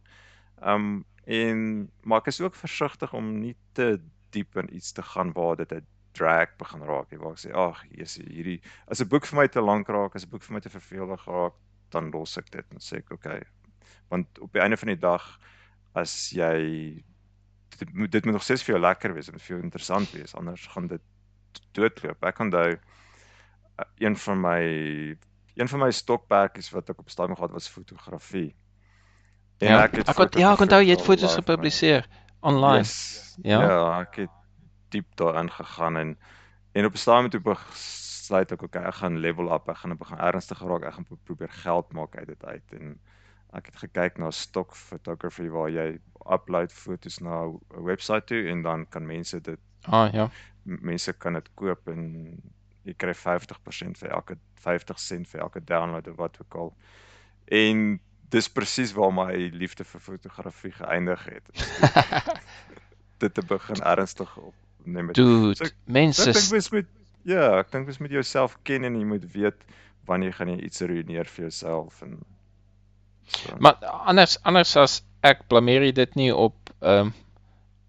Um 0.62 1.06
en 1.26 1.91
maar 2.04 2.19
ek 2.19 2.32
is 2.32 2.41
ook 2.41 2.56
versigtig 2.56 3.13
om 3.13 3.39
nie 3.39 3.56
te 3.78 4.00
diep 4.32 4.58
in 4.58 4.76
iets 4.76 4.91
te 4.91 5.04
gaan 5.04 5.34
waar 5.34 5.56
dit 5.56 5.71
'n 5.71 5.86
drag 6.17 6.56
begin 6.58 6.84
raak 6.84 7.12
nie. 7.12 7.19
Waar 7.19 7.32
ek 7.32 7.43
sê, 7.45 7.54
"Ag, 7.54 7.84
Jesus, 7.89 8.26
hierdie 8.26 8.62
as 8.88 9.02
'n 9.02 9.08
boek 9.08 9.26
vir 9.26 9.39
my 9.39 9.47
te 9.47 9.62
lank 9.62 9.88
raak, 9.88 10.15
as 10.15 10.26
'n 10.26 10.30
boek 10.30 10.43
vir 10.43 10.54
my 10.54 10.60
te 10.60 10.69
vervelig 10.69 11.26
raak, 11.26 11.54
dan 11.89 12.12
los 12.12 12.38
ek 12.38 12.50
dit 12.52 12.65
en 12.71 12.78
sê 12.78 12.97
ek, 12.97 13.12
"Oké." 13.12 13.30
Okay. 13.30 13.43
Want 14.10 14.39
op 14.39 14.54
die 14.54 14.62
einde 14.62 14.78
van 14.78 14.88
die 14.88 15.00
dag 15.00 15.39
as 15.93 16.32
jy 16.36 17.04
dit 17.82 17.93
moet 17.93 18.12
dit 18.12 18.25
moet 18.25 18.34
nog 18.34 18.43
steeds 18.43 18.63
vir 18.63 18.75
jou 18.75 18.82
lekker 18.84 19.13
wees 19.13 19.30
en 19.32 19.39
vir 19.39 19.56
jou 19.56 19.62
interessant 19.63 20.12
wees, 20.15 20.36
anders 20.38 20.67
gaan 20.73 20.88
dit 20.91 21.04
doodloop. 21.75 22.25
Ek 22.25 22.41
onthou 22.43 22.69
uh, 22.75 23.86
een 24.04 24.17
van 24.17 24.41
my 24.41 24.62
een 25.60 25.67
van 25.67 25.84
my 25.84 25.91
stokperdjies 25.91 26.71
wat 26.75 26.91
ek 26.93 27.01
op 27.04 27.10
stadium 27.12 27.36
gehad 27.36 27.56
was 27.56 27.69
fotografie. 27.69 28.51
En 29.62 29.75
ja, 29.75 29.84
ek 29.86 30.01
het 30.01 30.12
ek 30.12 30.21
het, 30.25 30.38
ja, 30.41 30.54
ek 30.56 30.63
onthou 30.65 30.82
jy 30.82 30.95
het 30.95 31.06
foto's 31.06 31.36
gepubliseer 31.38 32.08
online. 32.39 32.86
Yes, 32.86 33.36
ja. 33.43 33.62
Ja, 33.62 33.82
ek 34.01 34.23
het 34.25 34.38
diep 34.93 35.10
daarin 35.19 35.51
gegaan 35.51 35.97
en 35.97 36.15
en 36.71 36.86
op 36.86 36.93
'n 36.93 37.04
stadium 37.04 37.30
toe 37.30 37.41
besluit 37.41 38.51
ek 38.51 38.62
okay, 38.63 38.84
ek 38.88 39.01
gaan 39.01 39.19
level 39.19 39.51
up, 39.54 39.69
ek 39.69 39.77
gaan 39.77 39.97
begin 39.97 40.17
ernstig 40.17 40.60
raak, 40.60 40.84
ek 40.84 40.93
gaan 40.93 41.08
probeer 41.23 41.51
geld 41.51 41.91
maak 41.93 42.15
uit 42.15 42.27
dit 42.27 42.45
uit 42.45 42.80
en 42.80 42.99
ek 43.57 43.71
het 43.71 43.81
gekyk 43.83 44.17
na 44.17 44.31
stock 44.31 44.75
photography 44.75 45.49
waar 45.51 45.69
jy 45.69 45.99
upload 46.31 46.71
foto's 46.73 47.19
na 47.19 47.43
'n 47.45 47.59
webwerf 47.69 48.25
toe 48.25 48.47
en 48.47 48.61
dan 48.61 48.85
kan 48.89 49.05
mense 49.05 49.41
dit 49.41 49.59
ah 49.89 50.13
ja, 50.13 50.29
mense 50.63 51.13
kan 51.13 51.33
dit 51.33 51.49
koop 51.55 51.87
en 51.87 52.37
jy 52.83 52.93
kry 52.93 53.13
50% 53.13 53.97
vir 53.97 54.09
elke 54.09 54.37
50 54.61 54.99
sent 54.99 55.27
vir 55.27 55.41
elke 55.41 55.63
download 55.63 56.07
of 56.07 56.15
wat 56.15 56.37
ook 56.41 56.55
al. 56.55 56.73
En 57.45 57.99
dis 58.29 58.49
presies 58.49 58.93
waar 58.93 59.13
my 59.13 59.33
liefde 59.53 59.83
vir 59.83 59.99
fotografie 59.99 60.71
geëindig 60.71 61.25
het. 61.25 61.45
dit 63.21 63.33
te 63.33 63.45
begin 63.45 63.81
ernstig 63.85 64.37
op 64.37 64.53
neem 64.83 65.05
met 65.05 65.15
dude, 65.15 65.55
so, 65.55 65.69
mense 65.85 66.29
ek 66.29 66.33
dink 66.37 66.51
mens 66.55 66.69
moet 66.73 66.89
ja, 67.27 67.43
ek 67.59 67.71
dink 67.73 67.89
mens 67.89 67.99
moet 68.01 68.15
jouself 68.17 68.57
ken 68.67 68.87
en 68.87 68.97
jy 68.97 69.05
moet 69.05 69.25
weet 69.35 69.65
wanneer 70.09 70.33
gaan 70.33 70.49
jy 70.55 70.57
iets 70.65 70.81
ruineer 70.81 71.29
vir 71.29 71.47
jouself 71.47 72.01
en 72.05 72.17
so. 73.25 73.55
Maar 73.60 73.75
anders 73.86 74.38
anders 74.43 74.75
as 74.75 75.01
ek 75.21 75.47
blameer 75.47 75.93
dit 75.93 76.15
nie 76.15 76.31
op 76.36 76.73
ehm 76.79 77.12
um, 77.12 77.13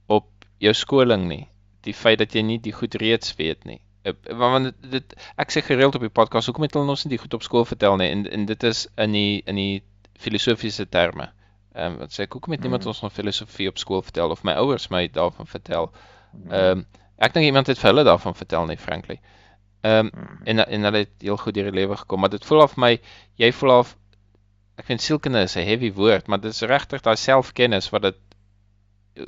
op 0.07 0.29
jou 0.59 0.75
skoling 0.75 1.27
nie. 1.29 1.47
Die 1.83 1.95
feit 1.95 2.18
dat 2.18 2.35
jy 2.35 2.42
nie 2.47 2.59
die 2.61 2.73
goed 2.73 2.95
reeds 2.95 3.35
weet 3.37 3.64
nie. 3.64 3.81
Uh, 4.05 4.12
want 4.38 4.64
dit, 4.64 4.90
dit 4.92 5.14
ek 5.37 5.55
sê 5.55 5.62
gereeld 5.64 5.95
op 5.95 6.05
die 6.05 6.12
podcast 6.12 6.51
hoekom 6.51 6.66
het 6.66 6.75
hulle 6.77 6.90
ons 6.95 7.05
nie 7.07 7.14
die 7.14 7.23
goed 7.23 7.35
op 7.35 7.47
skool 7.47 7.64
vertel 7.64 7.97
nie 7.97 8.11
en 8.11 8.27
en 8.31 8.47
dit 8.47 8.66
is 8.68 8.87
in 8.97 9.16
die 9.16 9.42
in 9.47 9.61
die 9.61 9.83
filosofiese 10.18 10.88
terme. 10.88 11.31
Ehm 11.75 11.95
um, 11.95 12.01
wat 12.05 12.12
sê 12.14 12.27
ek 12.27 12.37
hoekom 12.37 12.57
het 12.57 12.64
niemand 12.66 12.85
mm. 12.85 12.92
ons 12.92 13.05
van 13.05 13.14
filosofie 13.14 13.68
op 13.68 13.79
skool 13.81 14.03
vertel 14.03 14.35
of 14.35 14.45
my 14.45 14.57
ouers 14.61 14.90
my 14.90 15.07
daarvan 15.09 15.49
vertel? 15.49 15.92
Ehm 16.51 16.83
um, 16.83 16.87
ek 17.23 17.35
dink 17.35 17.47
iemand 17.47 17.71
het 17.71 17.79
vir 17.79 17.92
hulle 17.92 18.05
daarvan 18.05 18.35
vertel 18.35 18.66
nie 18.68 18.77
frankly. 18.77 19.21
Ehm 19.83 20.11
um, 20.12 20.38
en 20.45 20.66
en 20.66 20.88
hulle 20.88 21.05
het 21.07 21.14
heel 21.25 21.40
goed 21.40 21.55
deur 21.55 21.71
die 21.71 21.79
lewe 21.81 21.97
gekom, 21.97 22.21
maar 22.21 22.31
dit 22.31 22.45
voel 22.45 22.62
of 22.62 22.77
my 22.77 22.92
jy 23.40 23.53
voel 23.53 23.79
of 23.79 23.97
ek 24.81 24.89
vind 24.89 25.03
sielkunde 25.05 25.43
is 25.43 25.57
'n 25.57 25.67
heavy 25.67 25.93
woord, 25.93 26.27
maar 26.27 26.41
dit 26.41 26.53
is 26.53 26.63
regtig 26.63 27.03
daai 27.03 27.17
selfkennis 27.17 27.91
wat 27.91 28.03
dit 28.03 28.19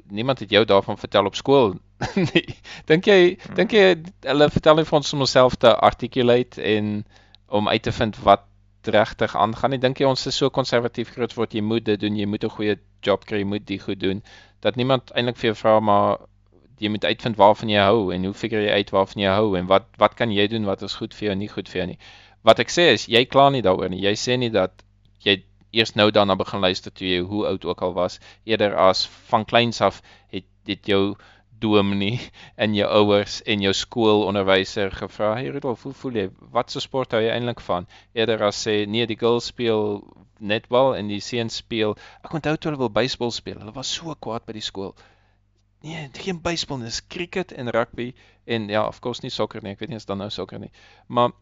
niemand 0.08 0.38
het 0.38 0.50
jou 0.50 0.64
daarvan 0.64 0.98
vertel 0.98 1.26
op 1.26 1.36
skool 1.36 1.74
nie. 2.32 2.46
Dink 2.86 3.04
jy 3.06 3.36
dink 3.54 3.72
jy 3.72 3.84
hulle 4.24 4.50
vertel 4.50 4.80
nie 4.80 4.88
vir 4.88 4.96
ons 4.96 5.12
om 5.12 5.20
onsself 5.20 5.56
te 5.60 5.74
articulate 5.76 6.62
en 6.62 7.04
om 7.48 7.68
uit 7.68 7.82
te 7.82 7.92
vind 7.92 8.16
wat 8.24 8.48
regtig 8.84 9.36
aangaan 9.36 9.70
nie. 9.70 9.78
Dink 9.78 10.00
jy 10.00 10.08
ons 10.08 10.26
is 10.26 10.36
so 10.36 10.50
konservatief 10.50 11.12
groot 11.12 11.34
word 11.36 11.54
jy 11.54 11.60
moet 11.60 11.84
dit 11.84 12.00
doen, 12.00 12.16
jy 12.16 12.26
moet 12.26 12.44
'n 12.44 12.56
goeie 12.56 12.78
job 13.02 13.24
kry, 13.24 13.38
jy 13.38 13.44
moet 13.44 13.66
dit 13.66 13.82
goed 13.82 14.00
doen 14.00 14.22
dat 14.64 14.76
niemand 14.80 15.12
eintlik 15.12 15.36
vir 15.36 15.50
jou 15.50 15.56
vra 15.60 15.80
maar 15.80 16.22
jy 16.80 16.90
moet 16.90 17.04
uitvind 17.04 17.36
waarvan 17.36 17.70
jy 17.70 17.82
hou 17.84 18.12
en 18.14 18.24
hoe 18.24 18.34
figure 18.34 18.64
jy 18.64 18.80
uit 18.80 18.90
waarvan 18.94 19.22
jy 19.22 19.34
hou 19.36 19.50
en 19.58 19.68
wat 19.70 19.86
wat 20.00 20.16
kan 20.18 20.32
jy 20.32 20.46
doen 20.50 20.64
wat 20.68 20.82
is 20.82 20.96
goed 21.00 21.14
vir 21.14 21.28
jou 21.28 21.34
en 21.34 21.42
nie 21.44 21.50
goed 21.52 21.68
vir 21.68 21.80
jou 21.80 21.86
nie. 21.92 21.98
Wat 22.48 22.60
ek 22.64 22.72
sê 22.72 22.88
is 22.94 23.06
jy 23.08 23.24
kla 23.30 23.50
nie 23.52 23.62
daaroor 23.64 23.92
nie. 23.92 24.00
Jy 24.04 24.14
sê 24.20 24.38
nie 24.40 24.50
dat 24.54 24.82
jy 25.24 25.42
eers 25.74 25.94
nou 25.98 26.10
daarna 26.14 26.36
begin 26.38 26.62
luister 26.62 26.92
toe 26.94 27.08
jy 27.08 27.20
hoe 27.26 27.46
oud 27.46 27.64
ook 27.64 27.82
al 27.82 27.94
was 27.94 28.20
eerder 28.44 28.76
as 28.78 29.06
van 29.30 29.44
kleins 29.44 29.80
af 29.80 30.02
het 30.30 30.46
dit 30.64 30.86
jou 30.86 31.16
dominee 31.64 32.20
en 32.62 32.74
jou 32.74 32.88
ouers 32.90 33.40
en 33.42 33.62
jou 33.64 33.72
skoolonderwyser 33.72 34.92
gevra, 34.92 35.34
"Hey 35.34 35.48
Rudolf, 35.48 35.82
hoe 35.82 35.92
voel 35.92 36.12
jy? 36.20 36.26
Wat 36.56 36.70
so 36.70 36.80
sport 36.80 37.12
hou 37.12 37.22
jy 37.22 37.32
eintlik 37.32 37.60
van?" 37.60 37.86
Eerder 38.12 38.42
as 38.42 38.60
sê, 38.66 38.84
"Nee, 38.86 39.06
die 39.06 39.18
girls 39.18 39.50
speel 39.52 40.02
netbal 40.38 40.96
en 40.96 41.08
die 41.08 41.20
seuns 41.20 41.56
speel." 41.62 41.96
Ek 42.24 42.34
onthou 42.34 42.56
toe 42.56 42.70
hulle 42.70 42.82
wil 42.84 42.90
baseball 42.90 43.30
speel. 43.30 43.58
Hulle 43.58 43.74
was 43.74 43.92
so 43.94 44.14
kwaad 44.14 44.46
by 44.46 44.52
die 44.52 44.64
skool. 44.64 44.94
Nee, 45.84 46.08
geen 46.12 46.40
baseball 46.40 46.78
nie, 46.78 46.88
dis 46.88 47.06
cricket 47.06 47.52
en 47.52 47.70
rugby 47.70 48.14
en 48.46 48.68
ja, 48.68 48.86
of 48.86 49.00
course 49.00 49.20
nie 49.22 49.30
sokker 49.30 49.62
nie. 49.62 49.72
Ek 49.72 49.80
weet 49.80 49.90
nie 49.92 50.00
as 50.00 50.06
dan 50.08 50.18
nou 50.18 50.30
sokker 50.30 50.58
nie. 50.58 50.70
Maar 51.08 51.32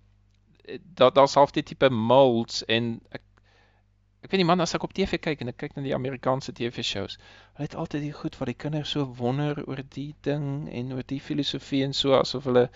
eh, 0.64 0.79
daar 0.99 1.12
daar's 1.12 1.35
half 1.35 1.53
die 1.53 1.62
tipe 1.62 1.90
molds 1.90 2.64
en 2.66 3.01
ek 3.11 3.23
ek 4.23 4.31
weet 4.31 4.39
nie 4.39 4.47
man 4.47 4.63
as 4.63 4.75
ek 4.77 4.85
op 4.87 4.95
TV 4.95 5.19
kyk 5.19 5.43
en 5.43 5.51
ek 5.51 5.59
kyk 5.65 5.77
na 5.77 5.83
die 5.83 5.95
Amerikaanse 5.97 6.55
TV 6.55 6.85
shows. 6.87 7.19
Hulle 7.57 7.67
het 7.67 7.77
altyd 7.79 8.05
die 8.07 8.15
goed 8.15 8.39
wat 8.39 8.53
die 8.53 8.59
kinders 8.65 8.95
so 8.95 9.07
wonder 9.19 9.59
oor 9.67 9.83
die 9.97 10.15
ding 10.23 10.69
en 10.71 10.93
oor 10.95 11.07
die 11.07 11.21
filosofie 11.21 11.83
en 11.87 11.95
so 11.97 12.15
asof 12.19 12.47
hulle 12.51 12.69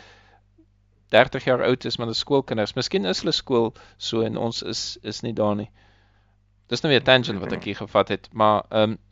30 1.15 1.47
jaar 1.47 1.63
oud 1.63 1.87
is, 1.87 1.97
maar 1.99 2.11
dis 2.11 2.25
skoolkinders. 2.25 2.75
Miskien 2.75 3.07
is 3.07 3.23
hulle 3.23 3.35
skool 3.37 3.73
so 3.97 4.27
en 4.27 4.37
ons 4.49 4.63
is 4.67 4.99
is 5.07 5.23
nie 5.23 5.35
daar 5.39 5.55
nie. 5.55 5.71
Dis 6.67 6.83
nou 6.83 6.91
weer 6.91 7.05
tangent 7.07 7.39
wat 7.39 7.55
ek 7.55 7.71
hier 7.71 7.79
gevat 7.79 8.15
het, 8.17 8.31
maar 8.33 8.65
ehm 8.71 8.97
um, 8.97 9.03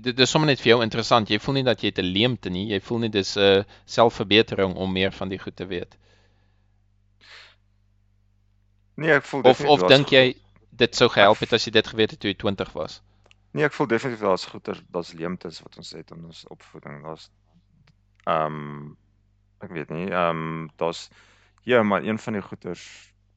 dit 0.00 0.20
is 0.24 0.30
sommer 0.30 0.48
net 0.48 0.60
vir 0.62 0.70
jou 0.70 0.82
interessant. 0.82 1.28
Jy 1.28 1.36
voel 1.44 1.58
nie 1.58 1.66
dat 1.66 1.82
jy 1.84 1.90
te 1.92 2.02
leemte 2.02 2.48
nie. 2.48 2.70
Jy 2.70 2.80
voel 2.80 3.04
nie 3.04 3.10
dis 3.12 3.36
'n 3.36 3.58
uh, 3.60 3.64
selfverbetering 3.84 4.72
om 4.74 4.92
meer 4.92 5.12
van 5.12 5.28
die 5.28 5.38
goed 5.38 5.56
te 5.56 5.66
weet. 5.66 5.98
Nee, 8.94 9.12
ek 9.12 9.24
voel 9.24 9.42
Of 9.42 9.60
of 9.64 9.84
dink 9.88 10.08
jy 10.08 10.34
dit 10.80 10.96
sou 10.96 11.08
gehelp 11.12 11.42
het 11.44 11.52
as 11.56 11.66
jy 11.68 11.74
dit 11.76 11.92
geweet 11.92 12.14
het 12.14 12.20
toe 12.22 12.32
jy 12.32 12.38
20 12.42 12.72
was? 12.76 13.00
Nee, 13.52 13.66
ek 13.66 13.74
voel 13.76 13.90
definitief 13.90 14.24
daar's 14.24 14.46
goeie 14.50 14.76
daar's 14.94 15.12
leemtes 15.18 15.60
wat 15.64 15.76
ons 15.82 15.92
het 15.96 16.12
in 16.14 16.24
ons 16.30 16.44
opvoeding. 16.54 17.02
Daar's 17.06 17.30
ehm 18.26 18.60
um, 18.60 18.96
ek 19.60 19.74
weet 19.76 19.92
nie, 19.92 20.08
ehm 20.08 20.44
um, 20.44 20.70
daar's 20.80 21.08
ja, 21.68 21.82
maar 21.82 22.06
een 22.06 22.18
van 22.18 22.38
die 22.38 22.46
goeters 22.46 22.84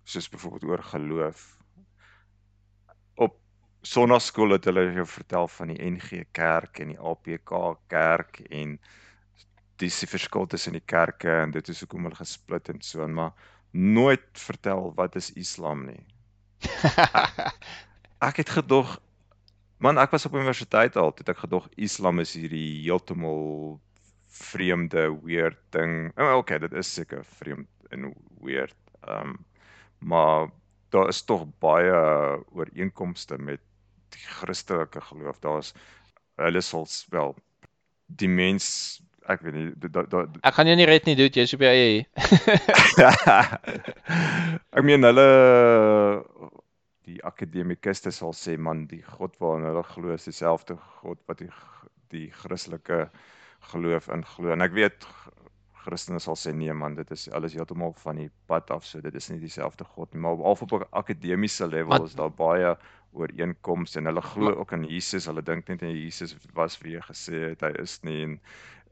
soos 0.08 0.30
byvoorbeeld 0.30 0.70
oor 0.72 0.84
geloof 0.84 1.44
sonnaskool 3.84 4.56
het 4.56 4.68
hulle 4.70 4.86
jou 4.96 5.06
vertel 5.08 5.48
van 5.52 5.74
die 5.74 5.90
NG 5.92 6.24
Kerk 6.32 6.80
en 6.80 6.94
die 6.94 7.00
APK 7.00 7.52
Kerk 7.92 8.40
en 8.50 8.78
dis 9.82 9.98
die 10.00 10.08
verskil 10.08 10.48
tussen 10.48 10.78
die 10.78 10.86
kerke 10.86 11.32
en 11.42 11.52
dit 11.52 11.72
is 11.74 11.82
hoekom 11.84 12.08
hulle 12.08 12.20
gesplit 12.20 12.70
en 12.72 12.80
so 12.86 13.04
en 13.04 13.18
maar 13.18 13.34
nooit 13.72 14.24
vertel 14.40 14.92
wat 14.96 15.18
is 15.20 15.34
Islam 15.40 15.84
nie. 15.90 16.00
ek 18.30 18.44
het 18.44 18.50
gedog 18.50 18.98
man 19.84 20.00
ek 20.00 20.14
was 20.16 20.26
op 20.26 20.36
universiteit 20.38 20.96
al 20.96 21.12
het 21.16 21.30
ek 21.30 21.44
gedog 21.44 21.68
Islam 21.76 22.22
is 22.24 22.36
hierdie 22.40 22.84
heeltemal 22.86 23.80
vreemde 24.34 25.08
weird 25.22 25.60
ding. 25.76 26.12
Oh, 26.18 26.40
okay, 26.42 26.58
dit 26.64 26.74
is 26.74 26.90
seker 26.90 27.22
vreemd 27.38 27.70
en 27.94 28.14
weird. 28.42 28.78
Ehm 29.08 29.34
um, 29.34 29.42
maar 30.04 30.50
daar 30.92 31.08
is 31.08 31.22
tog 31.24 31.46
baie 31.64 31.94
ooreenkomste 32.52 33.38
met 33.38 33.62
die 34.12 34.26
Christelike 34.40 35.02
geloof. 35.02 35.40
Daar's 35.40 35.72
hulle 36.36 36.62
sal 36.62 36.88
wel 37.10 37.36
die 38.20 38.28
mens 38.28 39.00
ek 39.32 39.46
weet 39.46 39.56
nie 39.56 39.90
da, 39.96 40.04
da, 40.12 40.26
Ek 40.44 40.58
gaan 40.58 40.68
jou 40.68 40.76
nie 40.76 40.88
red 40.90 41.06
nie, 41.08 41.16
dude, 41.16 41.40
jy's 41.40 41.54
op 41.56 41.64
jou 41.64 41.72
eie. 41.72 42.04
ek 44.76 44.84
meen 44.84 45.08
hulle 45.08 45.28
die 47.08 47.20
akademikuste 47.28 48.12
sal 48.16 48.34
sê 48.38 48.58
man, 48.58 48.86
die 48.88 49.04
God 49.18 49.36
waarna 49.42 49.74
hulle 49.74 49.84
glo 49.88 50.14
is 50.16 50.28
dieselfde 50.30 50.78
God 51.02 51.20
wat 51.28 51.44
die 51.44 51.52
die 52.14 52.28
Christelike 52.30 53.08
geloof 53.72 54.10
in 54.14 54.24
glo. 54.36 54.52
En 54.54 54.62
ek 54.62 54.76
weet 54.78 55.08
Christene 55.84 56.20
sal 56.24 56.38
sê 56.40 56.54
nee 56.56 56.74
man, 56.74 56.96
dit 56.96 57.10
is 57.12 57.26
alles 57.36 57.56
heeltemal 57.58 57.96
van 58.04 58.22
die 58.22 58.30
pad 58.48 58.70
af, 58.72 58.86
so 58.88 59.02
dit 59.04 59.16
is 59.20 59.30
nie 59.32 59.42
dieselfde 59.42 59.88
God 59.96 60.14
nie, 60.14 60.22
maar 60.24 60.40
al 60.40 60.56
op 60.56 60.72
'n 60.72 60.86
akademiese 60.92 61.68
level 61.68 62.06
is 62.06 62.16
daar 62.16 62.32
baie 62.32 62.76
ooreenkomste 63.14 64.00
en 64.00 64.06
hulle 64.06 64.22
glo 64.22 64.54
ook 64.56 64.72
in 64.72 64.86
Jesus. 64.86 65.26
Hulle 65.26 65.44
dink 65.44 65.68
net 65.68 65.82
en 65.82 65.92
Jesus 65.92 66.38
was 66.54 66.80
wie 66.82 66.96
hy 66.96 67.02
gesê 67.02 67.50
het 67.50 67.62
hy 67.62 67.74
is 67.82 68.00
nie 68.04 68.22
en 68.24 68.40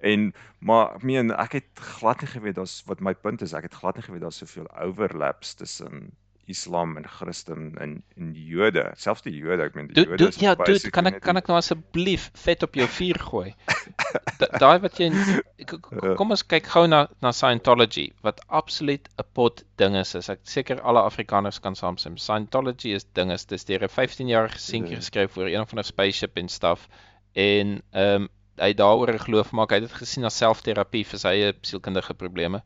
en 0.01 0.33
maar 0.59 0.95
ek 0.95 1.03
meen 1.03 1.31
ek 1.31 1.53
het 1.59 1.79
glad 1.97 2.21
nie 2.21 2.31
geweet 2.33 2.55
daar's 2.55 2.81
wat 2.89 3.01
my 3.01 3.13
punt 3.13 3.41
is. 3.41 3.53
Ek 3.53 3.69
het 3.69 3.73
glad 3.73 3.95
nie 3.95 4.03
geweet 4.03 4.21
daar's 4.21 4.41
soveel 4.41 4.67
overlaps 4.75 5.53
tussen 5.55 6.11
Islam 6.47 6.97
en 6.97 7.05
Christen 7.07 7.77
en 7.79 8.03
en 8.17 8.33
die 8.33 8.45
Jode, 8.45 8.91
selfs 8.95 9.21
die 9.21 9.33
Jode, 9.37 9.63
ek 9.63 9.75
meen 9.75 9.87
die 9.87 10.03
Jode 10.03 10.17
doet 10.17 10.29
is 10.35 10.41
ja, 10.41 10.55
doet 10.55 10.89
kan 10.91 11.07
ek 11.07 11.21
kan 11.21 11.37
ek 11.37 11.47
nou 11.47 11.57
asseblief 11.57 12.31
vet 12.33 12.63
op 12.63 12.73
jou 12.75 12.87
vuur 12.87 13.19
gooi? 13.19 13.53
Da- 14.41 14.57
Daai 14.59 14.79
wat 14.79 14.97
jy 14.99 15.11
Ja. 15.11 16.15
kom 16.17 16.31
ons 16.31 16.43
kyk 16.43 16.65
gou 16.73 16.87
na 16.87 17.07
na 17.21 17.31
Scientology 17.31 18.11
wat 18.23 18.41
absoluut 18.49 19.07
'n 19.19 19.23
pot 19.33 19.63
dinges 19.77 20.15
is. 20.15 20.29
Ek 20.29 20.39
seker 20.43 20.81
alle 20.81 20.99
Afrikaners 21.05 21.59
kan 21.61 21.75
saamstem. 21.75 22.17
Scientology 22.17 22.93
is 22.95 23.05
dinges. 23.13 23.45
Dis 23.45 23.65
deur 23.65 23.83
'n 23.83 23.89
15-jarige 23.89 24.57
seentjie 24.59 24.95
Ja. 24.97 24.99
geskryf 24.99 25.37
oor 25.37 25.47
een 25.47 25.67
van 25.67 25.79
'n 25.79 25.83
spaceship 25.83 26.37
en 26.37 26.49
stuff 26.49 26.87
en 27.35 27.81
ehm 27.93 28.21
um, 28.23 28.29
hy 28.57 28.73
daaroor 28.73 29.13
'n 29.13 29.19
geloof 29.19 29.51
maak. 29.51 29.69
Hy 29.71 29.75
het 29.79 29.89
dit 29.89 29.97
gesien 29.97 30.25
as 30.25 30.37
selfterapie 30.37 31.05
vir 31.05 31.19
sy 31.19 31.27
eie 31.27 31.53
sielkundige 31.61 32.13
probleme. 32.13 32.61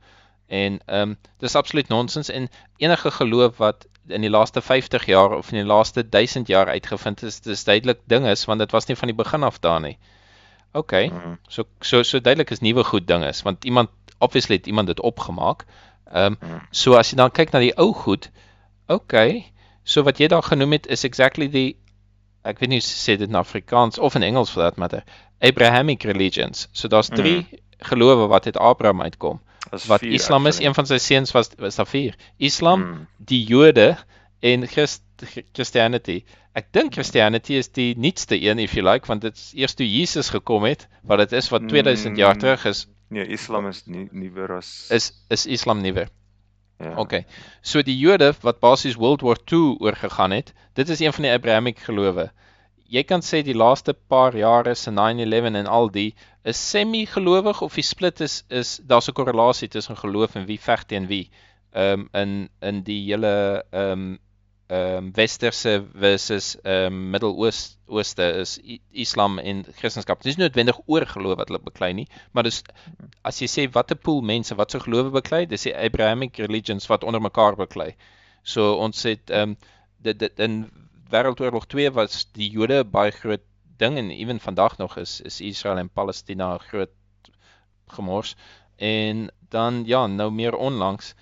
En 0.48 0.80
ehm 0.86 1.02
um, 1.10 1.18
dis 1.40 1.56
absoluut 1.56 1.88
nonsens 1.88 2.30
en 2.30 2.50
enige 2.78 3.12
geloof 3.12 3.58
wat 3.58 3.88
in 4.08 4.22
die 4.22 4.30
laaste 4.30 4.62
50 4.62 5.06
jaar 5.06 5.38
of 5.38 5.52
in 5.52 5.58
die 5.58 5.66
laaste 5.66 6.10
1000 6.10 6.48
jaar 6.48 6.68
uitgevind 6.68 7.24
is, 7.24 7.40
dis 7.42 7.64
duidelik 7.64 8.00
ding 8.06 8.28
is 8.28 8.46
want 8.46 8.60
dit 8.60 8.72
was 8.72 8.86
nie 8.86 8.96
van 8.96 9.08
die 9.08 9.18
begin 9.18 9.44
af 9.44 9.60
daar 9.60 9.82
nie. 9.82 9.98
OK. 10.72 10.92
Mhm. 10.92 11.36
So 11.48 11.64
so 11.82 12.04
so 12.04 12.20
duidelik 12.20 12.50
is 12.52 12.60
nuwe 12.60 12.84
goed 12.84 13.08
ding 13.08 13.24
is 13.26 13.42
want 13.42 13.66
iemand 13.66 13.90
obviously 14.18 14.56
het 14.56 14.68
iemand 14.68 14.88
dit 14.88 15.02
opgemaak. 15.02 15.66
Ehm 16.12 16.26
um, 16.26 16.38
Mhm. 16.42 16.60
so 16.72 16.96
as 16.96 17.10
jy 17.10 17.18
dan 17.18 17.32
kyk 17.32 17.52
na 17.52 17.60
die 17.60 17.78
ou 17.78 17.94
goed, 17.94 18.30
OK. 18.88 19.14
So 19.84 20.04
wat 20.04 20.18
jy 20.18 20.28
daar 20.28 20.44
genoem 20.44 20.72
het 20.72 20.88
is 20.88 21.04
exactly 21.04 21.50
die 21.50 21.78
ek 22.44 22.60
weet 22.60 22.70
nie 22.70 22.80
hoe 22.80 22.86
sê 22.86 23.18
dit 23.18 23.30
in 23.30 23.36
Afrikaans 23.36 23.98
of 24.00 24.16
in 24.16 24.24
Engels 24.24 24.50
for 24.50 24.62
that 24.64 24.78
matter. 24.78 25.04
Abrahamic 25.40 26.04
religions. 26.04 26.68
So 26.72 26.88
daar's 26.88 27.10
drie 27.10 27.48
gelowe 27.80 28.28
wat 28.28 28.46
uit 28.46 28.58
Abraham 28.58 29.02
uitkom. 29.02 29.42
As 29.72 29.86
Wat 29.88 30.00
vier, 30.00 30.12
Islam 30.14 30.46
is, 30.48 30.60
een 30.60 30.74
van 30.74 30.86
sy 30.86 30.98
seuns 30.98 31.32
was 31.34 31.50
was 31.58 31.76
daar 31.76 31.88
vier. 31.88 32.16
Islam, 32.38 32.80
Mm. 32.82 33.08
die 33.18 33.44
Jode 33.44 33.98
en 34.42 34.68
Christ, 34.68 35.02
Christianity. 35.54 36.24
Ek 36.56 36.68
dink 36.72 36.94
Christianity 36.94 37.54
is 37.60 37.68
die 37.72 37.96
nuutste 37.98 38.36
een 38.42 38.60
if 38.60 38.74
you 38.76 38.84
like 38.86 39.08
want 39.08 39.22
dit 39.22 39.36
is 39.36 39.52
eers 39.56 39.74
toe 39.76 39.86
Jesus 39.88 40.30
gekom 40.30 40.64
het 40.64 40.88
wat 41.04 41.20
dit 41.20 41.32
is 41.32 41.50
wat 41.50 41.68
2000 41.68 42.18
jaar 42.18 42.34
Mm. 42.36 42.40
terug 42.40 42.66
is 42.66 42.88
Nee, 43.10 43.28
Islam 43.28 43.68
is 43.68 43.84
nie 43.86 44.08
nuwer 44.12 44.56
as 44.58 44.90
is 44.92 45.12
is 45.30 45.46
Islam 45.46 45.82
nuwer. 45.82 46.08
ja. 46.80 46.96
OK. 46.98 47.24
So 47.62 47.82
die 47.82 47.98
Jode 48.00 48.34
wat 48.42 48.60
basies 48.60 48.96
World 48.96 49.22
War 49.22 49.38
II 49.52 49.76
oorgegaan 49.80 50.32
het, 50.32 50.54
dit 50.74 50.90
is 50.90 51.00
een 51.00 51.14
van 51.14 51.24
die 51.24 51.32
Abrahamic 51.32 51.80
gelowe. 51.80 52.32
Jy 52.96 53.04
kan 53.04 53.24
sê 53.26 53.42
die 53.44 53.58
laaste 53.58 53.94
paar 53.94 54.36
jare 54.40 54.76
se 54.80 54.92
9/11 54.92 55.58
en 55.62 55.68
al 55.78 55.90
die 55.92 56.14
is 56.52 56.60
semi-gelowig 56.72 57.62
of 57.66 57.74
die 57.76 57.84
split 57.84 58.22
is 58.22 58.44
is 58.50 58.78
daar's 58.92 59.10
'n 59.10 59.18
korrelasie 59.18 59.68
tussen 59.68 59.98
geloof 59.98 60.36
en 60.36 60.46
wie 60.46 60.60
veg 60.68 60.84
teen 60.92 61.08
wie. 61.08 61.30
Ehm 61.74 62.06
um, 62.06 62.10
in 62.22 62.50
in 62.62 62.84
die 62.84 63.02
hele 63.10 63.66
ehm 63.72 63.92
um, 63.92 64.20
ehm 64.68 64.98
um, 64.98 65.12
westerse 65.14 65.74
versus 65.94 66.56
ehm 66.64 66.94
um, 66.94 67.10
Midde-Ooste 67.12 67.76
Ooste 67.88 68.30
is 68.44 68.60
Islam 68.92 69.40
en 69.40 69.66
Christendom. 69.76 70.18
Dis 70.22 70.38
nie 70.38 70.46
noodwendig 70.46 70.80
oor 70.86 71.06
geloof 71.06 71.38
wat 71.38 71.52
hulle 71.52 71.62
beklei 71.68 71.94
nie, 71.94 72.08
maar 72.32 72.44
dis 72.44 72.64
as 73.22 73.42
jy 73.42 73.48
sê 73.48 73.68
watter 73.72 73.98
pool 73.98 74.22
mense 74.22 74.56
wat 74.56 74.72
se 74.72 74.80
gelowe 74.80 75.12
beklei, 75.12 75.46
dis 75.46 75.68
die 75.68 75.76
Abrahamic 75.76 76.38
religions 76.38 76.88
wat 76.88 77.04
onder 77.04 77.22
mekaar 77.22 77.56
beklei. 77.56 77.96
So 78.44 78.74
ons 78.88 79.04
het 79.04 79.30
ehm 79.30 79.50
um, 79.50 79.58
dit 80.02 80.20
dit 80.20 80.40
in 80.40 80.85
Wêreldoorlog 81.10 81.68
2 81.70 81.92
was 81.92 82.26
die 82.34 82.50
Jode 82.50 82.84
baie 82.84 83.12
groot 83.12 83.44
ding 83.78 83.98
en 83.98 84.10
ewen 84.10 84.40
vandag 84.40 84.78
nog 84.78 84.98
is 84.98 85.22
is 85.22 85.42
Israel 85.42 85.78
en 85.78 85.90
Palestina 85.90 86.54
'n 86.56 86.60
groot 86.60 86.94
gemors. 87.88 88.36
En 88.76 89.30
dan 89.50 89.84
ja, 89.86 90.08
nou 90.08 90.32
meer 90.32 90.56
onlangs 90.56 91.14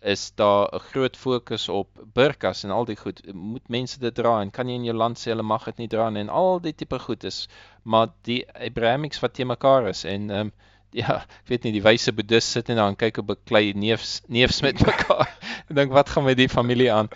is 0.00 0.34
daar 0.34 0.68
'n 0.74 0.78
groot 0.78 1.16
fokus 1.16 1.68
op 1.68 1.88
burkas 2.12 2.64
en 2.64 2.70
al 2.70 2.84
die 2.84 2.96
goed. 2.96 3.34
Moet 3.34 3.68
mense 3.68 3.98
dit 3.98 4.14
dra 4.14 4.40
en 4.40 4.50
kan 4.50 4.68
jy 4.68 4.74
in 4.74 4.84
jou 4.84 4.96
land 4.96 5.18
sê 5.18 5.30
hulle 5.30 5.42
mag 5.42 5.64
dit 5.64 5.76
nie 5.76 5.88
dra 5.88 6.10
nie 6.10 6.20
en 6.20 6.28
al 6.28 6.60
die 6.60 6.74
tipe 6.74 6.98
goed 6.98 7.24
is 7.24 7.48
maar 7.82 8.08
die 8.22 8.44
Abrahamics 8.52 9.20
wat 9.20 9.34
te 9.34 9.44
mekaar 9.44 9.88
is 9.88 10.04
en 10.04 10.30
ehm 10.30 10.40
um, 10.40 10.52
ja, 11.02 11.16
ek 11.20 11.48
weet 11.48 11.64
nie 11.64 11.72
die 11.72 11.82
wyse 11.82 12.12
boeddhis 12.12 12.50
sit 12.50 12.68
en 12.68 12.76
dan 12.76 12.96
kyk 12.96 13.16
hoe 13.16 13.24
beklei 13.24 13.72
neefs 13.72 14.22
neefs 14.26 14.62
met 14.62 14.80
mekaar. 14.86 15.28
en 15.68 15.74
dink 15.74 15.92
wat 15.92 16.08
gaan 16.08 16.24
met 16.24 16.36
die 16.36 16.48
familie 16.48 16.92
aan? 16.92 17.08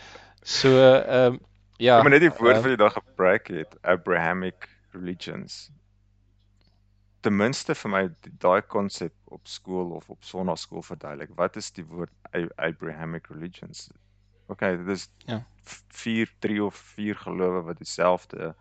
So 0.42 0.68
ehm 0.78 1.32
um, 1.32 1.40
ja. 1.76 1.96
Ja, 1.96 2.02
maar 2.02 2.10
net 2.10 2.20
die 2.20 2.30
woord 2.30 2.54
ehm, 2.56 2.62
wat 2.62 2.70
jy 2.70 2.76
daar 2.76 2.90
gebruik 2.96 3.46
het, 3.48 3.76
Abrahamic 3.82 4.68
religions. 4.92 5.70
Ten 7.20 7.36
minste 7.36 7.74
vir 7.74 7.90
my 7.90 8.02
die- 8.20 8.32
daai 8.38 8.62
konsep 8.62 9.12
op 9.24 9.46
skool 9.46 9.90
of 9.96 10.10
op 10.10 10.22
sonnaarskool 10.24 10.82
verduidelik. 10.82 11.30
Wat 11.36 11.56
is 11.56 11.70
die 11.72 11.84
woord 11.84 12.10
Abrahamic 12.56 13.26
religions? 13.30 13.90
Okay, 14.48 14.76
dit 14.76 14.88
is 14.88 15.08
Ja. 15.26 15.44
v- 15.64 15.82
vier, 15.88 16.30
drie 16.40 16.64
of 16.64 16.74
vier 16.74 17.14
gelowe 17.16 17.62
wat 17.62 17.78
dieselfde 17.78 18.54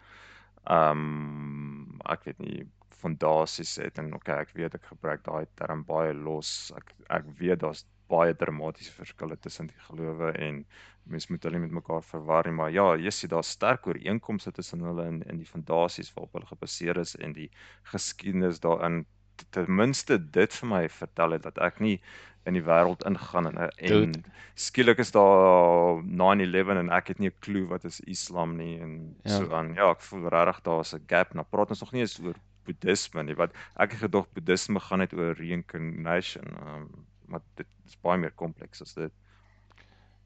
ehm 0.68 0.92
um, 0.92 2.00
ek 2.06 2.24
weet 2.24 2.38
nie 2.40 2.68
fondasies 3.02 3.76
het 3.82 3.98
en 3.98 4.14
okay, 4.14 4.40
ek 4.42 4.52
weet 4.54 4.76
ek 4.76 4.84
gebruik 4.86 5.24
daai 5.24 5.46
term 5.56 5.84
baie 5.84 6.14
los. 6.14 6.72
Ek 6.78 6.94
ek 7.10 7.24
weet 7.40 7.60
daar's 7.60 7.86
baie 8.08 8.36
dramatiese 8.36 8.92
verskille 8.94 9.38
tussen 9.40 9.68
die 9.68 9.80
gelowe 9.88 10.32
en 10.38 10.66
mens 11.12 11.28
moet 11.30 11.44
hulle 11.44 11.60
met 11.60 11.72
mekaar 11.72 12.04
verwar 12.04 12.48
nie, 12.48 12.56
maar 12.56 12.72
ja, 12.72 12.96
jy 12.96 13.12
sien 13.12 13.30
daar's 13.30 13.50
sterk 13.58 13.88
ooreenkomste 13.88 14.52
tussen 14.52 14.82
hulle 14.88 15.06
in 15.08 15.22
in 15.30 15.38
die 15.38 15.46
fondasies 15.50 16.14
waarop 16.16 16.34
hulle 16.34 16.46
gebaseer 16.50 16.98
is 16.98 17.16
en 17.20 17.34
die 17.34 17.50
geskiedenis 17.94 18.60
daarin 18.64 19.06
ten 19.52 19.66
minste 19.76 20.18
dit 20.32 20.54
vir 20.54 20.68
my 20.70 20.84
vertel 20.90 21.32
het 21.32 21.44
dat 21.44 21.58
ek 21.58 21.80
nie 21.80 22.00
in 22.46 22.54
die 22.58 22.64
wêreld 22.66 23.04
ingaan 23.06 23.48
en 23.52 23.58
en 23.70 24.12
Dude. 24.12 24.22
skielik 24.56 25.00
is 25.00 25.12
daar 25.12 26.02
9/11 26.04 26.78
en 26.78 26.90
ek 26.90 27.08
het 27.08 27.20
nie 27.20 27.30
'n 27.30 27.40
klou 27.40 27.68
wat 27.68 27.84
is 27.86 28.00
Islam 28.02 28.56
nie 28.58 28.80
en 28.82 29.16
Ja. 29.24 29.38
so 29.38 29.54
aan. 29.54 29.74
Ja, 29.76 29.92
ek 29.92 30.02
voel 30.02 30.28
regtig 30.30 30.62
daar's 30.64 30.94
'n 30.94 31.04
gap. 31.08 31.34
Nou 31.34 31.46
praat 31.50 31.70
ons 31.70 31.80
nog 31.82 31.92
nie 31.94 32.02
eens 32.02 32.20
oor 32.20 32.36
boeddhisme 32.66 33.24
nie. 33.24 33.36
Wat 33.36 33.52
ek 33.78 33.92
het 33.92 34.00
gedog 34.00 34.28
boeddhisme 34.34 34.80
gaan 34.80 35.00
net 35.00 35.14
oor 35.14 35.34
reincarnation. 35.36 36.46
Um, 36.68 36.90
maar 37.28 37.42
dit 37.56 37.68
is 37.86 37.96
baie 38.02 38.18
meer 38.18 38.32
kompleks 38.36 38.82
as 38.82 38.94
dit. 38.94 39.12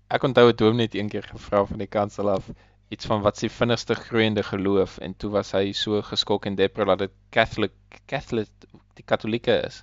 Ek 0.08 0.24
onthou 0.24 0.48
het 0.48 0.60
hom 0.62 0.76
net 0.78 0.96
een 0.96 1.10
keer 1.10 1.26
gevra 1.26 1.66
van 1.66 1.82
die 1.82 1.90
kansel 1.90 2.30
af 2.30 2.50
iets 2.94 3.06
van 3.06 3.22
wat 3.22 3.38
se 3.38 3.50
vinnigste 3.50 3.96
groeiende 3.96 4.44
geloof 4.44 4.98
en 4.98 5.16
toe 5.18 5.32
was 5.34 5.52
hy 5.52 5.72
so 5.74 6.02
geskok 6.02 6.46
en 6.46 6.56
depre 6.56 6.86
dat 6.86 7.00
dit 7.00 7.14
Catholic 7.30 7.74
Catholic 8.06 8.50
die 8.96 9.04
Katolieke 9.04 9.58
is. 9.66 9.82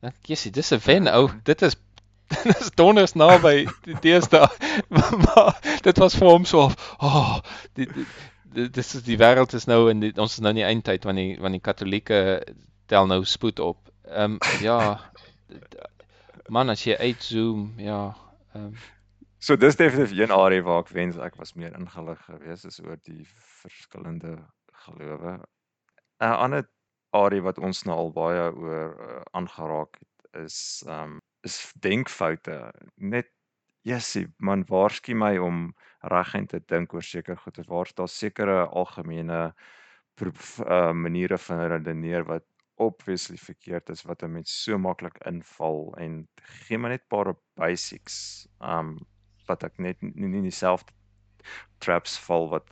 Dan 0.00 0.14
ek 0.14 0.38
sê 0.40 0.50
dis 0.50 0.72
'n 0.72 0.80
wen 0.86 1.08
ou, 1.08 1.28
dit 1.44 1.62
is 1.62 1.76
dit 2.32 2.60
is 2.60 2.70
donders 2.74 3.12
naby 3.12 3.68
die 3.84 3.98
deesdae. 4.00 4.48
maar 5.26 5.60
dit 5.82 5.98
was 5.98 6.16
vir 6.16 6.28
hom 6.28 6.44
so 6.48 6.64
of 6.64 6.96
oh, 6.98 7.40
die, 7.74 7.86
die, 7.92 8.06
die 8.54 8.68
dis 8.70 8.94
is 8.94 9.04
die 9.04 9.18
wêreld 9.20 9.52
is 9.54 9.68
nou 9.68 9.90
in 9.90 10.00
die, 10.00 10.12
ons 10.16 10.38
is 10.38 10.40
nou 10.40 10.54
in 10.56 10.62
die 10.62 10.68
eindtyd 10.70 11.04
want 11.04 11.20
die 11.20 11.36
want 11.40 11.52
die 11.52 11.66
Katolieke 11.68 12.20
tel 12.88 13.06
nou 13.06 13.24
spoed 13.24 13.60
op. 13.60 13.78
Ehm 14.08 14.38
um, 14.38 14.40
ja. 14.64 15.00
Man 16.48 16.72
as 16.72 16.82
jy 16.84 16.96
uitzoom, 16.96 17.74
ja. 17.76 18.16
Ehm 18.56 18.72
um, 18.72 18.74
So 19.42 19.56
dis 19.56 19.74
definitief 19.76 20.18
een 20.18 20.30
area 20.30 20.62
waar 20.62 20.84
ek 20.84 20.90
wens 20.94 21.16
ek 21.18 21.34
was 21.34 21.50
meer 21.58 21.72
ingelig 21.74 22.20
geweest 22.28 22.68
is 22.68 22.76
oor 22.84 23.00
die 23.08 23.24
verskillende 23.62 24.36
gelowe. 24.84 25.32
'n 26.22 26.36
Ander 26.44 26.68
area 27.10 27.42
wat 27.48 27.58
ons 27.58 27.80
nou 27.88 27.96
al 28.04 28.12
baie 28.14 28.44
oor 28.52 28.94
uh, 29.06 29.16
aangeraak 29.40 29.98
het 29.98 30.44
is 30.44 30.58
um, 30.86 31.18
is 31.42 31.56
denkfoute. 31.82 32.60
Net 33.02 33.32
jessie 33.82 34.28
man 34.38 34.62
waarsku 34.70 35.18
my 35.18 35.34
om 35.42 35.72
reguit 36.14 36.48
te 36.54 36.62
dink 36.70 36.94
oor 36.94 37.02
seker 37.02 37.36
goed. 37.42 37.58
Waar's 37.66 37.98
daar 37.98 38.14
sekere 38.14 38.68
algemene 38.70 39.40
pro- 40.14 40.66
uh, 40.70 40.92
maniere 40.94 41.38
van 41.50 41.66
redeneer 41.66 42.30
wat 42.30 42.46
obviously 42.78 43.42
verkeerd 43.42 43.90
is 43.90 44.06
wat 44.06 44.22
'n 44.22 44.38
mens 44.38 44.54
so 44.62 44.78
maklik 44.78 45.18
inval 45.26 45.90
en 45.98 46.28
gee 46.62 46.78
my 46.78 46.94
net 46.94 47.02
'n 47.02 47.10
paar 47.10 47.34
basics. 47.58 48.46
Um 48.60 49.00
wat 49.46 49.62
ek 49.64 49.78
net 49.78 50.00
nie, 50.02 50.28
nie 50.28 50.42
dieselfde 50.42 50.92
traps 51.78 52.18
val 52.18 52.48
wat 52.48 52.68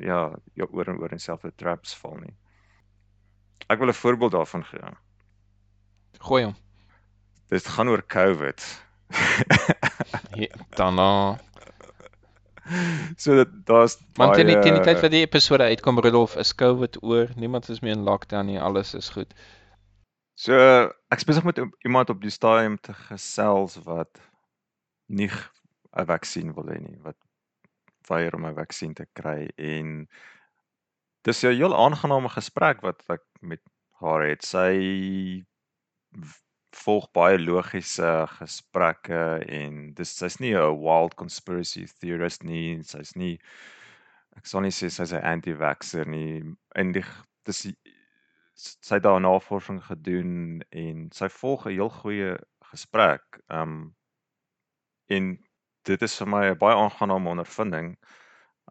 ja, 0.00 0.32
ja 0.54 0.66
oor 0.70 0.88
en 0.88 0.98
oor 1.00 1.10
in 1.12 1.20
dieselfde 1.20 1.52
traps 1.56 1.94
val 1.96 2.16
nie. 2.20 2.34
Ek 3.68 3.78
wil 3.78 3.88
'n 3.88 3.94
voorbeeld 4.02 4.32
daarvan 4.32 4.64
gee. 4.64 4.94
gooi 6.20 6.44
hom. 6.44 6.56
Dit 7.48 7.66
gaan 7.68 7.88
oor 7.88 8.02
COVID. 8.06 8.60
Ja, 10.36 10.52
daarna 10.76 11.38
so 13.16 13.34
dit 13.36 13.48
daar's 13.66 13.96
Want 14.14 14.34
teen 14.34 14.46
die 14.46 14.58
teen 14.60 14.74
die 14.74 14.82
baie- 14.82 14.94
tyd 14.94 15.00
wat 15.02 15.10
die 15.10 15.22
episode 15.22 15.64
uitkom, 15.64 16.00
Rudolf, 16.00 16.36
is 16.36 16.54
COVID 16.54 17.02
oor. 17.02 17.30
Niemand 17.36 17.68
is 17.68 17.80
meer 17.80 17.92
in 17.96 18.02
lockdown 18.04 18.46
nie. 18.46 18.58
Alles 18.60 18.94
is 18.94 19.08
goed. 19.14 19.34
So 20.34 20.52
ek 21.08 21.24
besig 21.24 21.44
met 21.44 21.60
iemand 21.86 22.10
op 22.10 22.20
die 22.20 22.30
stadium 22.30 22.76
te 22.80 22.92
gesels 22.92 23.78
wat 23.86 24.20
nie 25.06 25.30
'n 25.96 26.06
vaksin 26.06 26.54
wil 26.54 26.68
hê 26.72 26.78
nie, 26.80 26.98
wat 27.02 27.16
weier 28.08 28.34
om 28.34 28.46
'n 28.46 28.54
vaksin 28.54 28.94
te 28.94 29.06
kry 29.14 29.48
en 29.58 30.08
dis 31.24 31.42
'n 31.44 31.54
heel 31.56 31.74
aangename 31.84 32.28
gesprek 32.28 32.80
wat 32.86 33.02
ek 33.10 33.22
met 33.40 33.62
haar 34.00 34.22
het. 34.28 34.42
Sy 34.44 35.44
volg 36.84 37.06
baie 37.16 37.38
logiese 37.38 38.10
gesprekke 38.38 39.22
en 39.60 39.92
dis 39.98 40.12
sy's 40.20 40.38
nie 40.40 40.54
'n 40.54 40.76
wild 40.86 41.14
conspiracy 41.16 41.86
theorist 42.00 42.44
nie, 42.44 42.82
sy's 42.82 43.16
nie 43.16 43.38
ek 44.36 44.46
sal 44.46 44.60
nie 44.62 44.70
sê 44.78 44.90
sy's 44.90 45.12
'n 45.12 45.24
anti-vaxxer 45.34 46.06
nie. 46.06 46.42
In 46.76 46.92
die 46.92 47.04
dis 47.44 47.66
sy 48.56 48.94
het 48.96 49.02
daar 49.04 49.20
navorsing 49.20 49.82
gedoen 49.84 50.62
en 50.70 51.10
sy 51.12 51.28
volg 51.28 51.66
'n 51.66 51.72
heel 51.78 51.90
goeie 51.90 52.36
gesprek. 52.72 53.40
Um 53.50 53.94
en 55.08 55.38
dit 55.86 56.02
is 56.02 56.16
vir 56.20 56.28
my 56.28 56.44
'n 56.50 56.58
baie 56.58 56.76
aangename 56.76 57.28
ondervinding. 57.28 57.96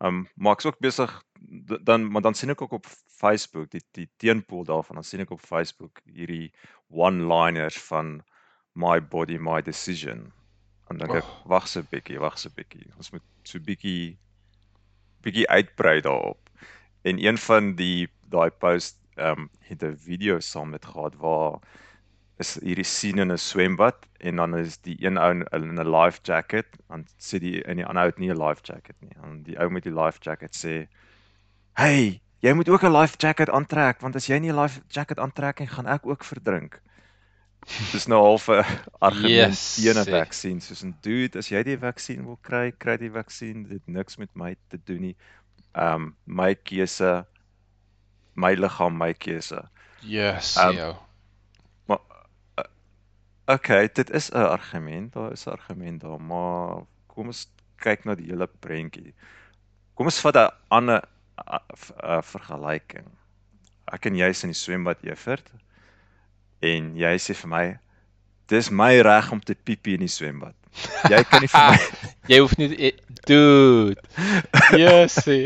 Um 0.01 0.27
maar 0.35 0.55
ek's 0.55 0.65
ook 0.65 0.79
besig 0.79 1.11
dan 1.83 2.11
maar 2.11 2.21
dan 2.21 2.33
sien 2.33 2.49
ek 2.49 2.61
ook 2.61 2.71
op 2.71 2.85
Facebook 3.19 3.69
die 3.71 3.83
die 3.91 4.09
teenpool 4.17 4.63
daarvan. 4.63 4.95
Dan 4.95 5.03
sien 5.03 5.19
ek 5.19 5.31
op 5.31 5.41
Facebook 5.41 6.01
hierdie 6.05 6.53
one-liners 6.89 7.77
van 7.89 8.21
my 8.73 8.99
body 8.99 9.37
my 9.37 9.61
decision. 9.61 10.31
En 10.87 10.97
dan 10.97 11.07
dink 11.07 11.23
ek 11.23 11.23
Och. 11.23 11.43
wag 11.45 11.67
'n 11.75 11.87
bietjie, 11.89 12.19
wag 12.19 12.37
'n 12.45 12.51
bietjie. 12.55 12.91
Ons 12.97 13.11
moet 13.11 13.23
so 13.43 13.59
bietjie 13.59 14.17
bietjie 15.21 15.47
uitbrei 15.49 16.01
daarop. 16.01 16.49
En 17.01 17.25
een 17.25 17.37
van 17.37 17.75
die 17.75 18.07
daai 18.29 18.49
post 18.49 18.99
um 19.17 19.49
het 19.59 19.83
'n 19.83 19.97
video 19.97 20.39
saam 20.39 20.69
met 20.69 20.85
gehad 20.85 21.15
waar 21.15 21.59
is 22.37 22.55
hierdie 22.61 22.83
scene 22.83 23.21
in 23.21 23.31
'n 23.31 23.37
swembad 23.37 23.95
en 24.19 24.35
dan 24.35 24.55
is 24.57 24.77
die 24.83 24.97
een 25.05 25.17
ou 25.17 25.31
in 25.31 25.79
'n 25.79 25.91
life 25.91 26.19
jacket 26.23 26.67
dan 26.89 27.05
sê 27.19 27.39
die 27.39 27.61
in 27.63 27.77
die 27.77 27.85
ander 27.85 28.03
ou 28.03 28.07
het 28.09 28.19
nie 28.19 28.29
'n 28.31 28.37
life 28.47 28.61
jacket 28.63 28.95
nie. 29.01 29.15
En 29.23 29.43
die 29.43 29.57
ou 29.59 29.69
met 29.69 29.83
die 29.83 29.93
life 29.93 30.19
jacket 30.21 30.55
sê: 30.55 30.87
"Hey, 31.77 32.21
jy 32.41 32.53
moet 32.53 32.69
ook 32.69 32.83
'n 32.83 32.91
life 32.91 33.15
jacket 33.17 33.49
aantrek 33.49 34.01
want 34.01 34.15
as 34.15 34.27
jy 34.27 34.39
nie 34.39 34.51
'n 34.51 34.59
life 34.61 34.81
jacket 34.89 35.19
aantrek 35.19 35.59
nie, 35.59 35.67
gaan 35.67 35.87
ek 35.87 36.05
ook 36.05 36.23
verdrink." 36.23 36.81
Dis 37.93 38.07
nou 38.07 38.21
half 38.23 38.49
'n 38.49 38.63
argument 39.01 39.57
Yes, 39.57 39.75
teen 39.75 39.97
'n 39.97 40.05
vaksin 40.05 40.61
soos 40.61 40.83
'n 40.83 40.95
dude, 41.01 41.37
as 41.39 41.49
jy 41.49 41.63
die 41.63 41.77
vaksin 41.77 42.25
wil 42.25 42.37
kry, 42.41 42.71
kry 42.71 42.97
die 42.97 43.11
vaksin. 43.11 43.63
Dit 43.63 43.71
het 43.71 43.87
niks 43.87 44.17
met 44.17 44.29
my 44.35 44.55
te 44.69 44.77
doen 44.85 45.01
nie. 45.01 45.15
Um 45.73 46.15
my 46.25 46.53
keuse, 46.55 47.25
my 48.35 48.53
liggaam, 48.55 48.97
my 48.97 49.13
keuse. 49.13 49.61
Yes, 50.01 50.55
Um, 50.57 50.75
jou. 50.75 51.04
Okay, 53.47 53.89
dit 53.93 54.09
is 54.09 54.29
'n 54.31 54.37
argument, 54.37 55.13
daar 55.13 55.31
is 55.31 55.45
'n 55.45 55.49
argument 55.51 56.01
daar, 56.01 56.21
maar 56.21 56.81
kom 57.07 57.25
ons 57.27 57.47
kyk 57.77 58.03
na 58.05 58.15
die 58.15 58.25
hele 58.25 58.47
prentjie. 58.59 59.13
Kom 59.93 60.05
ons 60.05 60.19
vat 60.21 60.35
'n 60.35 60.49
ander 60.69 61.01
a- 61.47 61.61
'n 62.17 62.21
vergelyking. 62.23 63.05
Ek 63.93 64.05
en 64.05 64.15
jy 64.15 64.29
is 64.29 64.43
in 64.43 64.49
die 64.49 64.55
swembad 64.59 64.97
Evert 65.03 65.51
en 66.61 66.95
jy 66.95 67.15
sê 67.17 67.35
vir 67.35 67.47
my 67.49 67.79
dis 68.47 68.69
my 68.71 68.99
reg 69.01 69.31
om 69.31 69.39
te 69.41 69.55
piepie 69.55 69.93
in 69.93 69.99
die 69.99 70.07
swembad. 70.07 70.53
Jy 71.09 71.23
kan 71.23 71.41
nie 71.41 71.47
vir 71.47 71.69
my 71.71 71.77
Jy 72.29 72.39
hoef 72.39 72.57
nie 72.57 72.93
dude. 73.25 74.01
Yes. 74.77 75.15
sê. 75.27 75.43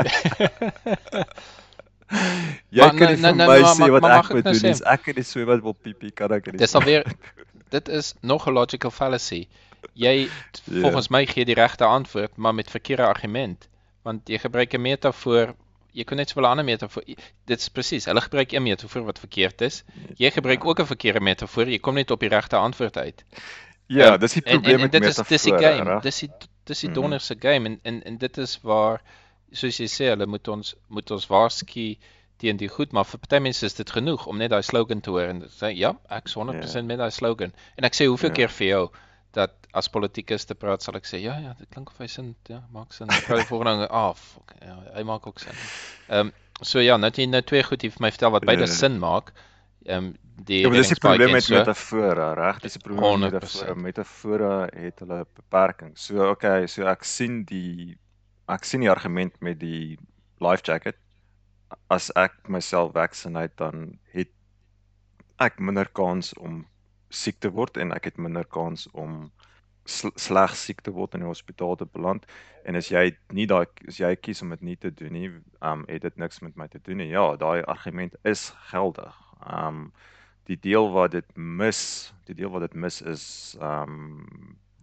jy 2.70 2.80
Maar 2.80 2.88
kan 2.90 2.98
nou- 2.98 3.10
nie 3.10 3.16
vir 3.16 3.34
nou- 3.34 3.48
my 3.48 3.60
nou- 3.60 3.74
sê 3.74 3.78
maar- 3.78 3.90
wat 3.90 4.00
maar 4.02 4.18
ek 4.24 4.28
moet 4.32 4.44
nou 4.44 4.54
doen 4.54 4.62
nie. 4.62 4.70
sê? 4.70 4.70
As 4.70 4.82
ek 4.82 5.06
in 5.08 5.14
die 5.14 5.22
swembad 5.24 5.62
wil 5.62 5.74
piepie, 5.74 6.10
kan 6.10 6.32
ek 6.32 6.46
in 6.46 6.52
die 6.52 6.58
Dis 6.58 6.74
alweer 6.74 7.04
dit 7.70 7.88
is 7.88 8.14
nog 8.20 8.46
'n 8.46 8.52
logical 8.52 8.90
fallacy. 8.90 9.48
Jy 9.94 10.28
Ja. 10.64 10.80
volgens 10.80 11.08
my 11.08 11.26
gee 11.26 11.44
die 11.44 11.54
regte 11.54 11.84
antwoord, 11.84 12.36
maar 12.36 12.54
met 12.54 12.70
verkeerde 12.70 13.06
argument. 13.06 13.68
Want 14.02 14.28
jy 14.28 14.38
gebruik 14.38 14.72
'n 14.74 14.80
metafoor, 14.80 15.54
jy 15.92 16.04
kan 16.04 16.16
net 16.16 16.28
so 16.28 16.40
'n 16.40 16.44
ander 16.44 16.64
metafoor. 16.64 17.02
Dit 17.44 17.58
is 17.60 17.68
presies, 17.68 18.04
hulle 18.04 18.20
gebruik 18.20 18.52
'n 18.52 18.62
metafoor 18.62 19.02
wat 19.04 19.18
verkeerd 19.18 19.60
is. 19.60 19.84
Jy 20.16 20.30
gebruik 20.30 20.64
ook 20.64 20.80
'n 20.80 20.86
verkeerde 20.86 21.20
metafoor, 21.20 21.68
jy 21.68 21.78
kom 21.78 21.94
net 21.94 22.10
op 22.10 22.20
die 22.20 22.28
regte 22.28 22.56
antwoord 22.56 22.96
uit. 22.96 23.24
Ja, 23.86 24.10
Ehm, 24.12 24.18
dis 24.20 24.32
die 24.32 24.42
en, 24.42 24.52
en, 24.52 24.58
probleem 24.60 24.76
en 24.76 24.82
met 24.82 24.92
dit 24.92 25.04
is 25.04 25.16
dis 25.28 25.42
die 25.42 25.52
game, 25.58 25.82
reg? 25.90 26.02
dis 26.02 26.18
die 26.20 26.30
dis 26.64 26.80
die 26.80 26.88
Mhm. 26.90 27.00
donderse 27.00 27.36
game 27.38 27.68
en 27.68 27.78
en 27.82 28.02
en 28.04 28.16
dit 28.18 28.38
is 28.38 28.58
waar 28.62 29.02
soos 29.52 29.76
jy 29.78 29.86
sê, 29.86 30.04
hulle 30.08 30.26
moet 30.26 30.48
ons 30.48 30.74
moet 30.88 31.10
ons 31.10 31.26
waarsku 31.26 31.96
teen 32.40 32.56
die 32.60 32.68
goed, 32.72 32.92
maar 32.96 33.04
vir 33.08 33.20
party 33.20 33.38
mense 33.44 33.66
is 33.68 33.74
dit 33.78 33.90
genoeg 33.92 34.26
om 34.30 34.38
net 34.40 34.50
daai 34.54 34.62
slogan 34.64 35.00
te 35.04 35.12
hoor 35.12 35.28
en 35.30 35.42
sê 35.52 35.70
ja, 35.76 35.92
ek 36.10 36.26
is 36.30 36.34
100% 36.40 36.88
met 36.88 36.98
daai 37.02 37.10
slogan. 37.12 37.52
En 37.76 37.84
ek 37.88 37.94
sê 37.98 38.06
hoeveel 38.08 38.30
Ja. 38.32 38.36
keer 38.40 38.48
vir 38.58 38.66
jou 38.70 38.84
dat 39.36 39.52
as 39.78 39.86
politikus 39.88 40.44
te 40.48 40.54
praat 40.58 40.82
sal 40.82 40.96
ek 40.98 41.04
sê 41.06 41.20
ja 41.22 41.36
ja, 41.38 41.52
dit 41.58 41.68
klink 41.70 41.92
of 41.92 41.98
hy 42.02 42.08
sin, 42.10 42.32
ja, 42.50 42.62
maak 42.74 42.92
sin. 42.96 43.06
Volgende 43.46 43.86
ah, 44.00 44.08
oh, 44.10 44.14
fuck, 44.18 44.54
ja, 44.64 44.78
hy 44.96 45.04
maak 45.06 45.26
ook 45.30 45.38
sin. 45.38 45.54
Ehm 46.08 46.26
um, 46.30 46.32
so 46.62 46.80
ja, 46.82 46.96
nou 47.00 47.08
jy 47.14 47.24
nou 47.30 47.40
twee 47.42 47.62
goed 47.64 47.80
hier 47.86 47.92
vir 47.94 48.02
my 48.04 48.10
vertel 48.12 48.34
wat 48.34 48.44
beide 48.48 48.66
Ja. 48.66 48.72
sin 48.74 48.98
maak. 48.98 49.30
Ehm 49.86 50.10
um, 50.10 50.10
die 50.44 50.62
Ja, 50.64 50.68
maar 50.72 50.76
dis 50.80 50.88
die 50.88 50.96
probleem 51.00 51.32
met 51.36 51.44
so. 51.44 51.54
metafore, 51.54 52.26
reg? 52.34 52.58
Dis 52.64 52.72
die 52.78 52.82
probleem 52.82 53.20
met 53.20 53.32
100%. 53.32 53.40
metafore. 53.40 53.74
Metafore 53.86 54.50
het 54.74 54.98
hulle 55.04 55.22
beperking. 55.36 55.92
So 55.98 56.30
okay, 56.30 56.66
so 56.66 56.84
ek 56.88 57.04
sien 57.04 57.44
die 57.44 57.96
ek 58.48 58.64
sien 58.64 58.80
die 58.80 58.90
argument 58.90 59.36
met 59.40 59.60
die 59.60 59.98
life 60.40 60.64
jacket. 60.66 60.96
As 61.90 62.10
ek 62.16 62.48
myself 62.48 62.92
vaccinate 62.94 63.54
dan 63.56 63.98
het 64.14 64.30
ek 65.40 65.58
minder 65.60 65.88
kans 65.96 66.32
om 66.38 66.64
siek 67.10 67.38
te 67.40 67.50
word 67.50 67.78
en 67.80 67.92
ek 67.96 68.10
het 68.10 68.18
minder 68.18 68.44
kans 68.44 68.86
om 68.92 69.30
sl 69.90 70.12
sleg 70.20 70.52
siek 70.54 70.82
te 70.86 70.92
word 70.94 71.14
in 71.16 71.24
die 71.24 71.30
hospitaal 71.30 71.76
te 71.80 71.86
beland. 71.94 72.26
En 72.68 72.76
as 72.78 72.90
jy 72.92 73.10
nie 73.34 73.46
daai 73.50 73.66
as 73.88 73.98
jy 74.02 74.12
kies 74.16 74.42
om 74.44 74.52
dit 74.54 74.62
nie 74.70 74.76
te 74.76 74.90
doen 74.94 75.12
nie, 75.16 75.30
um 75.66 75.86
het 75.88 76.02
dit 76.06 76.18
niks 76.20 76.42
met 76.44 76.56
my 76.60 76.68
te 76.68 76.78
doen 76.86 77.00
nie. 77.02 77.08
Ja, 77.10 77.34
daai 77.40 77.62
argument 77.64 78.14
is 78.28 78.50
geldig. 78.70 79.16
Um 79.46 79.90
die 80.50 80.58
deel 80.58 80.90
wat 80.92 81.12
dit 81.14 81.26
mis, 81.36 81.80
die 82.26 82.34
deel 82.34 82.50
wat 82.50 82.66
dit 82.68 82.74
mis 82.74 83.00
is 83.02 83.24
um 83.62 84.24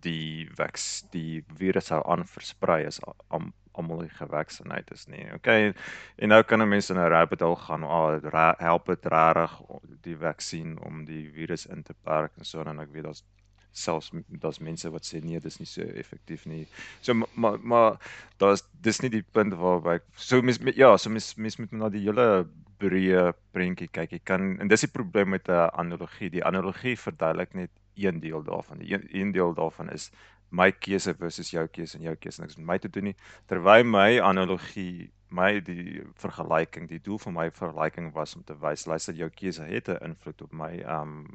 die 0.06 0.48
vaks 0.58 1.04
die 1.12 1.44
virus 1.60 1.90
sou 1.92 2.02
aanversprei 2.06 2.86
as 2.88 3.00
am- 3.34 3.54
almal 3.78 4.02
nie 4.04 4.10
gevaksinate 4.20 4.94
is 4.98 5.08
nie. 5.08 5.26
Okay. 5.38 5.74
En 6.18 6.30
nou 6.34 6.42
kan 6.44 6.62
'n 6.62 6.70
mens 6.70 6.90
in 6.90 6.98
'n 6.98 7.10
rabbit 7.10 7.42
hole 7.42 7.56
gaan, 7.56 7.84
ah, 7.84 8.20
ra- 8.24 8.56
help 8.60 8.86
dit 8.88 9.06
regtig 9.06 9.62
die 10.04 10.18
vaksin 10.18 10.78
om 10.86 11.06
die 11.06 11.30
virus 11.34 11.66
in 11.66 11.84
te 11.84 11.94
perk 12.04 12.32
en 12.38 12.46
so 12.46 12.62
en 12.64 12.80
ek 12.80 12.92
weet 12.94 13.04
daar's 13.04 13.24
selfs 13.72 14.12
daar's 14.42 14.60
mense 14.60 14.90
wat 14.90 15.06
sê 15.06 15.20
nee, 15.24 15.40
dis 15.40 15.60
nie 15.60 15.68
so 15.68 15.82
effektief 15.82 16.46
nie. 16.46 16.68
So 17.02 17.14
ma- 17.14 17.28
maar 17.36 17.60
maar 17.62 17.98
daar's 18.38 18.64
dis 18.82 19.02
nie 19.02 19.10
die 19.10 19.24
punt 19.24 19.54
waarby 19.54 20.00
so 20.16 20.42
mens 20.42 20.60
ja, 20.76 20.98
so 20.98 21.10
mens 21.10 21.36
mens 21.36 21.58
moet 21.58 21.72
na 21.72 21.90
die 21.90 22.02
hele 22.06 22.48
breë 22.80 23.34
prentjie 23.54 23.88
kyk. 23.90 24.12
Jy 24.12 24.20
kan 24.24 24.60
en 24.62 24.68
dis 24.68 24.82
die 24.82 24.92
probleem 24.92 25.30
met 25.30 25.48
'n 25.50 25.70
analogie. 25.74 26.30
Die 26.30 26.44
analogie 26.46 26.96
verduidelik 26.98 27.54
net 27.54 27.70
een 27.96 28.20
deel 28.20 28.44
daarvan. 28.44 28.78
Die 28.80 28.94
een, 28.94 29.08
een 29.12 29.32
deel 29.32 29.54
daarvan 29.54 29.90
is 29.90 30.12
my 30.50 30.72
keuse 30.72 31.14
versus 31.20 31.52
jou 31.52 31.68
keuse 31.68 31.98
en 31.98 32.04
jou 32.04 32.16
keuse 32.16 32.41
niks 32.41 32.58
met 32.58 32.66
my 32.66 32.78
te 32.80 32.89
doen 32.89 33.04
nie. 33.04 33.16
Terwyl 33.48 33.84
my 33.84 34.20
analogie, 34.22 35.12
my 35.30 35.60
die 35.60 36.02
vergelyking, 36.16 36.88
die 36.88 37.02
doel 37.04 37.18
van 37.20 37.34
my 37.34 37.50
vergelyking 37.52 38.14
was 38.14 38.36
om 38.36 38.43
te 38.43 38.56
wys 38.62 38.86
luister 38.88 39.14
jou 39.14 39.30
keuse 39.30 39.64
het 39.64 39.89
'n 39.89 40.04
invloed 40.04 40.41
op 40.41 40.54
my 40.54 40.80
um 40.84 41.28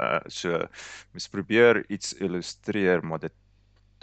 uh 0.00 0.20
so 0.28 0.66
mens 1.12 1.28
probeer 1.28 1.84
iets 1.90 2.14
illustreer 2.14 3.04
maar 3.04 3.18
dit 3.18 3.32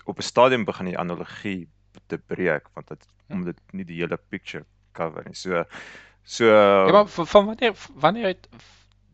op 0.05 0.17
'n 0.17 0.21
stadium 0.21 0.65
begin 0.65 0.85
die 0.85 0.97
analogie 0.97 1.67
te 2.07 2.17
breek 2.17 2.69
want 2.73 2.87
dit 2.87 3.07
om 3.29 3.43
dit 3.45 3.59
nie 3.71 3.85
die 3.85 3.97
hele 4.01 4.17
picture 4.17 4.65
cover 4.93 5.23
nie. 5.25 5.35
So 5.35 5.63
so 6.23 6.45
Ja, 6.45 6.91
maar 6.91 7.07
van, 7.07 7.27
van 7.27 7.45
wanneer 7.45 7.73
wanneer 7.95 8.25
het 8.27 8.47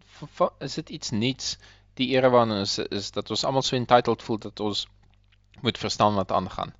v- 0.03 0.23
v- 0.35 0.55
is 0.59 0.73
dit 0.73 0.89
iets 0.89 1.09
nuuts 1.11 1.57
die 1.99 2.09
era 2.15 2.29
waarin 2.31 2.55
ons 2.61 2.77
is 2.87 3.11
dat 3.15 3.29
ons 3.33 3.43
almal 3.47 3.65
so 3.65 3.75
entitled 3.77 4.23
voel 4.25 4.39
dat 4.47 4.59
ons 4.63 4.85
moet 5.61 5.77
verstaan 5.77 6.15
wat 6.15 6.31
aangaan. 6.31 6.71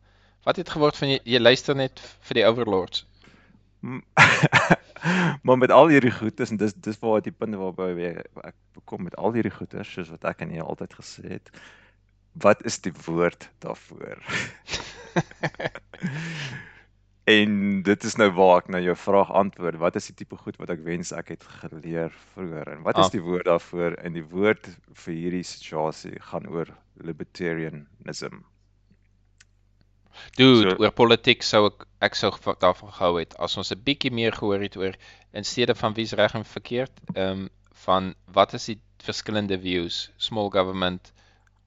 Wat 0.47 0.55
het 0.61 0.70
geword 0.72 0.97
van 0.97 1.09
jy, 1.11 1.20
jy 1.28 1.39
luister 1.41 1.76
net 1.76 1.99
vir 2.30 2.39
die 2.41 2.45
overlords? 2.47 3.05
Maar 5.47 5.57
met 5.57 5.72
al 5.72 5.88
hierdie 5.88 6.11
goedes 6.11 6.49
en 6.51 6.57
dis 6.59 6.74
dis 6.76 6.97
waar 6.99 7.22
die 7.24 7.32
punt 7.32 7.55
waarby 7.55 7.86
we- 7.95 8.24
ek 8.49 8.55
kom 8.89 9.05
met 9.07 9.15
al 9.15 9.32
hierdie 9.38 9.53
goeders 9.55 9.91
soos 9.95 10.09
wat 10.11 10.26
ek 10.28 10.41
en 10.43 10.51
jy 10.51 10.59
altyd 10.63 10.95
gesê 10.99 11.24
het. 11.38 11.51
Wat 12.36 12.65
is 12.67 12.82
die 12.84 12.91
woord 13.05 13.47
daarvoor? 13.63 14.20
en 17.30 17.82
dit 17.86 18.03
is 18.09 18.15
nou 18.17 18.30
waar 18.38 18.57
ek 18.63 18.69
na 18.73 18.80
jou 18.82 18.95
vraag 18.97 19.32
antwoord. 19.32 19.77
Wat 19.82 19.95
is 19.99 20.07
die 20.09 20.15
tipe 20.23 20.38
goed 20.39 20.57
wat 20.61 20.69
ek 20.73 20.84
wens 20.86 21.11
ek 21.15 21.27
het 21.36 21.43
geleer 21.61 22.11
vroeër? 22.34 22.71
En 22.77 22.82
wat 22.88 22.97
Ah. 22.97 23.05
is 23.05 23.11
die 23.13 23.21
woord 23.21 23.45
daarvoor? 23.45 23.97
En 24.03 24.13
die 24.13 24.23
woord 24.25 24.69
vir 24.93 25.13
hierdie 25.13 25.43
situasie 25.45 26.15
gaan 26.32 26.47
oor 26.49 26.67
libertarianism. 26.97 28.41
Dude, 30.36 30.69
So- 30.69 30.75
oor 30.84 30.91
politiek 30.91 31.43
sou 31.43 31.65
ek 31.67 31.86
ek 32.01 32.15
sou 32.15 32.32
daarvan 32.59 32.91
gehou 32.91 33.19
het 33.19 33.36
as 33.39 33.57
ons 33.57 33.71
'n 33.71 33.82
bietjie 33.84 34.11
meer 34.11 34.32
gehoor 34.32 34.59
het 34.61 34.75
oor 34.77 34.93
in 35.34 35.43
steede 35.43 35.75
van 35.75 35.93
wie's 35.93 36.13
reg 36.13 36.34
en 36.36 36.43
verkeerd, 36.45 36.91
ehm 37.15 37.32
um, 37.32 37.49
van 37.86 38.15
wat 38.34 38.53
is 38.53 38.65
die 38.65 38.80
verskillende 38.99 39.57
views, 39.59 40.11
small 40.17 40.49
government, 40.49 41.13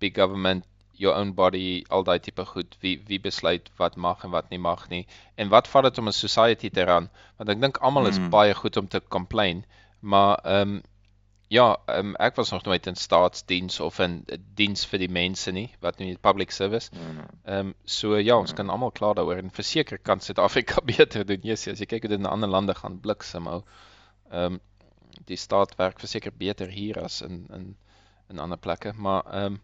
big 0.00 0.14
government, 0.14 0.64
your 1.02 1.16
own 1.18 1.34
body, 1.34 1.84
al 1.90 2.04
daai 2.06 2.18
tipe 2.22 2.44
goed, 2.52 2.76
wie 2.84 2.94
wie 3.08 3.18
besluit 3.20 3.68
wat 3.78 3.96
mag 3.96 4.24
en 4.24 4.30
wat 4.30 4.50
nie 4.50 4.58
mag 4.62 4.88
nie 4.90 5.04
en 5.36 5.50
wat 5.52 5.68
vat 5.74 5.84
dit 5.90 5.98
om 5.98 6.08
'n 6.08 6.12
society 6.12 6.70
te 6.70 6.84
ran? 6.88 7.10
Want 7.38 7.50
ek 7.50 7.60
dink 7.60 7.82
almal 7.82 8.06
is 8.06 8.18
Mm. 8.18 8.30
baie 8.30 8.54
goed 8.54 8.76
om 8.76 8.88
te 8.88 9.00
complain, 9.08 9.64
maar 10.00 10.38
ehm 10.44 10.76
um, 10.78 10.82
Ja, 11.52 11.76
um, 11.86 12.14
ek 12.16 12.36
was 12.36 12.50
nog 12.50 12.62
nooit 12.64 12.86
in 12.86 12.94
staatsdiens 12.96 13.80
of 13.84 13.98
in 14.00 14.24
diens 14.56 14.86
vir 14.88 14.98
die 15.02 15.08
mense 15.12 15.52
nie, 15.52 15.66
wat 15.84 15.98
nie 16.00 16.14
public 16.16 16.50
service. 16.50 16.88
Mm. 16.94 17.18
Ehm 17.44 17.58
um, 17.66 17.74
so 17.84 18.16
ja, 18.16 18.38
ons 18.38 18.54
kan 18.56 18.70
almal 18.72 18.90
klaar 18.90 19.14
daaroor 19.18 19.36
en 19.42 19.50
verseker 19.50 19.98
kan 19.98 20.20
Suid-Afrika 20.20 20.80
beter 20.92 21.26
doen. 21.26 21.42
Jesus, 21.44 21.74
as 21.74 21.80
jy 21.80 21.86
kyk 21.90 22.06
hoe 22.06 22.12
dit 22.14 22.18
in 22.24 22.30
ander 22.30 22.48
lande 22.48 22.74
gaan 22.74 22.96
bliksem 23.04 23.46
hou. 23.46 23.58
Ehm 24.30 24.54
um, 24.54 24.60
die 25.28 25.36
staat 25.36 25.76
werk 25.76 26.00
verseker 26.00 26.32
beter 26.32 26.68
hier 26.72 27.02
as 27.04 27.20
in 27.22 27.46
in 27.52 27.76
in 28.30 28.38
ander 28.38 28.56
plekke, 28.58 28.94
maar 28.96 29.22
ehm 29.28 29.44
um, 29.52 29.60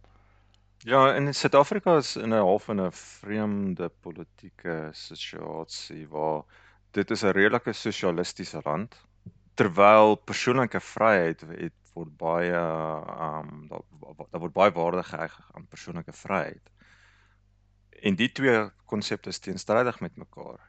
Ja, 0.86 1.14
in 1.14 1.34
Suid-Afrika 1.34 1.96
is 1.96 2.16
in 2.16 2.30
'n 2.30 2.38
half 2.38 2.68
in 2.68 2.80
'n 2.80 2.92
vreemde 2.92 3.88
politieke 3.88 4.88
situasie 4.92 6.08
waar 6.08 6.44
dit 6.90 7.10
is 7.10 7.22
'n 7.22 7.32
redelike 7.34 7.72
sosialistiese 7.72 8.60
land 8.64 8.94
terwyl 9.54 10.14
persoonlike 10.16 10.80
vryheid 10.80 11.40
het 11.40 11.74
word 11.94 12.16
baie 12.16 12.54
um 12.54 13.66
daar 13.68 13.82
daar 14.30 14.40
word 14.40 14.52
baie 14.52 14.72
waarde 14.72 15.02
geheg 15.02 15.34
aan 15.52 15.66
persoonlike 15.66 16.12
vryheid. 16.12 16.70
En 18.02 18.14
die 18.14 18.32
twee 18.32 18.70
konsepte 18.84 19.28
is 19.28 19.38
teenstrydig 19.38 20.00
met 20.00 20.16
mekaar. 20.16 20.60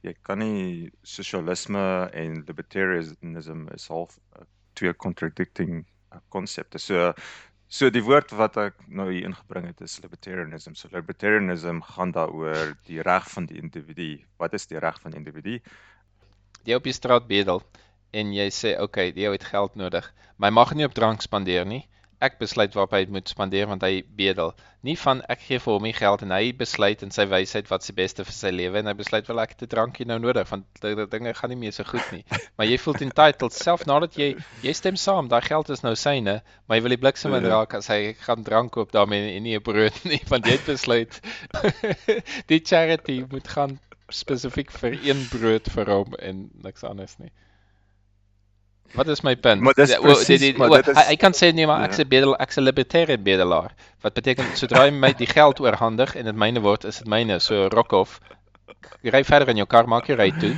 Jy 0.00 0.14
kan 0.22 0.38
nie 0.38 0.90
sosialisme 1.02 2.10
en 2.12 2.44
libertarianism 2.46 3.68
is 3.68 3.88
half 3.88 4.18
uh, 4.36 4.44
twee 4.72 4.94
contradicting 4.96 5.86
konsepte. 6.28 6.78
So 6.78 7.14
So 7.74 7.90
die 7.90 8.04
woord 8.06 8.30
wat 8.38 8.54
ek 8.62 8.76
nou 8.86 9.08
hier 9.08 9.24
ingebring 9.26 9.64
het 9.66 9.80
is 9.82 9.96
libertarianism. 10.04 10.76
So 10.78 10.86
libertarianism 10.92 11.80
gaan 11.88 12.12
daaroor 12.14 12.76
die 12.86 13.00
reg 13.02 13.26
van 13.32 13.48
die 13.50 13.58
individu. 13.58 14.20
Wat 14.38 14.54
is 14.54 14.68
die 14.70 14.78
reg 14.78 15.00
van 15.02 15.10
die 15.10 15.18
individu? 15.18 15.56
Jy 16.68 16.78
op 16.78 16.86
die 16.86 16.94
straat 16.94 17.26
bedel 17.26 17.64
en 18.14 18.30
jy 18.36 18.46
sê, 18.54 18.76
"Oké, 18.78 19.10
okay, 19.10 19.12
jy 19.24 19.32
het 19.32 19.48
geld 19.50 19.74
nodig, 19.74 20.06
jy 20.38 20.50
mag 20.50 20.74
nie 20.74 20.86
op 20.86 20.94
drank 20.94 21.22
spandeer 21.22 21.66
nie." 21.66 21.82
Ek 22.24 22.38
besluit 22.40 22.74
waarop 22.76 22.94
hy 22.96 23.04
moet 23.12 23.28
spandeer 23.30 23.68
want 23.70 23.84
hy 23.86 24.02
bedel. 24.18 24.52
Nie 24.84 24.96
van 25.00 25.22
ek 25.32 25.40
gee 25.46 25.60
vir 25.62 25.76
hom 25.76 25.86
die 25.88 25.94
geld 25.96 26.24
en 26.26 26.32
hy 26.34 26.52
besluit 26.56 27.02
in 27.06 27.12
sy 27.14 27.24
wysheid 27.30 27.70
wat 27.70 27.86
se 27.86 27.94
beste 27.96 28.24
vir 28.26 28.36
sy 28.36 28.50
lewe 28.52 28.80
en 28.80 28.90
hy 28.90 28.94
besluit 28.98 29.28
wel 29.30 29.42
ek 29.44 29.54
het 29.54 29.64
'n 29.66 29.70
drankie 29.74 30.06
nou 30.08 30.18
nodig 30.20 30.50
want 30.50 30.82
die 30.82 31.06
dinge 31.12 31.34
gaan 31.38 31.52
nie 31.54 31.60
meer 31.62 31.72
so 31.76 31.84
goed 31.88 32.10
nie. 32.12 32.24
Maar 32.56 32.68
jy 32.70 32.78
voel 32.78 33.00
entitled 33.06 33.56
self 33.56 33.86
nadat 33.86 34.18
jy 34.20 34.34
jy 34.62 34.72
stem 34.72 34.96
saam, 34.96 35.28
daai 35.28 35.42
geld 35.42 35.70
is 35.70 35.82
nou 35.82 35.94
syne, 35.94 36.40
maar 36.66 36.78
jy 36.78 36.82
wil 36.86 36.96
die 36.96 37.02
bliksem 37.04 37.34
in 37.34 37.48
ja. 37.48 37.54
raak 37.56 37.74
as 37.74 37.88
hy 37.88 38.14
gaan 38.26 38.44
drank 38.44 38.72
koop 38.76 38.92
daarmee 38.92 39.36
en 39.36 39.42
nie 39.42 39.56
'n 39.56 39.62
brood 39.62 40.04
nie 40.04 40.20
want 40.32 40.46
jy 40.46 40.58
het 40.58 40.66
besluit 40.66 41.20
die 42.52 42.60
charity 42.60 43.24
moet 43.30 43.48
gaan 43.48 43.78
spesifiek 44.12 44.70
vir 44.70 44.98
een 45.02 45.26
brood 45.32 45.68
vir 45.76 45.90
hom 45.90 46.14
en 46.20 46.50
niks 46.62 46.84
anders 46.84 47.18
nie. 47.18 47.32
Wat 48.94 49.08
is 49.08 49.20
my 49.26 49.34
punt? 49.36 49.60
Maar 49.60 49.74
dis 49.74 49.96
presies, 49.98 50.40
die, 50.40 50.52
die, 50.52 50.58
maar 50.58 50.70
dit 50.70 50.92
is 50.92 50.98
hy, 50.98 51.04
hy 51.08 51.16
kan 51.18 51.34
sê 51.34 51.50
nee, 51.54 51.66
maar 51.66 51.82
ek 51.86 51.96
ja. 51.96 52.02
sê 52.02 52.06
bedel 52.08 52.36
ek 52.42 52.54
se 52.54 52.62
libertarian 52.62 53.22
bedelaar. 53.26 53.74
Wat 54.04 54.14
beteken 54.14 54.52
sodra 54.58 54.84
hy 54.84 54.92
my 54.94 55.10
die 55.18 55.26
geld 55.30 55.62
oorhandig 55.64 56.14
en 56.20 56.30
dit 56.30 56.38
myne 56.44 56.62
word, 56.62 56.86
is 56.86 57.00
dit 57.02 57.10
myne. 57.10 57.40
So 57.42 57.66
rock 57.74 57.94
off. 57.96 58.20
Jy 59.02 59.14
ry 59.14 59.24
verder 59.26 59.50
in 59.50 59.62
jou 59.62 59.66
kar, 59.70 59.90
maak 59.90 60.08
jy 60.10 60.18
ry 60.20 60.30
toe. 60.38 60.52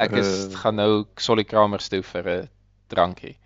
Ek 0.00 0.16
is 0.16 0.30
uh, 0.46 0.56
gaan 0.62 0.78
nou 0.80 0.90
Solly 1.20 1.44
Kramers 1.44 1.90
toe 1.92 2.00
vir 2.06 2.30
'n 2.32 2.48
drankie. 2.92 3.36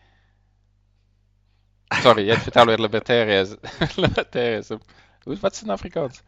Sorry, 2.02 2.28
jy 2.28 2.36
het 2.36 2.46
vertel 2.46 2.70
oor 2.70 2.84
libertarians. 2.86 3.56
libertarianism. 4.04 4.78
Hoe 5.24 5.36
wat 5.40 5.58
is 5.58 5.62
in 5.66 5.74
Afrikaans? 5.74 6.22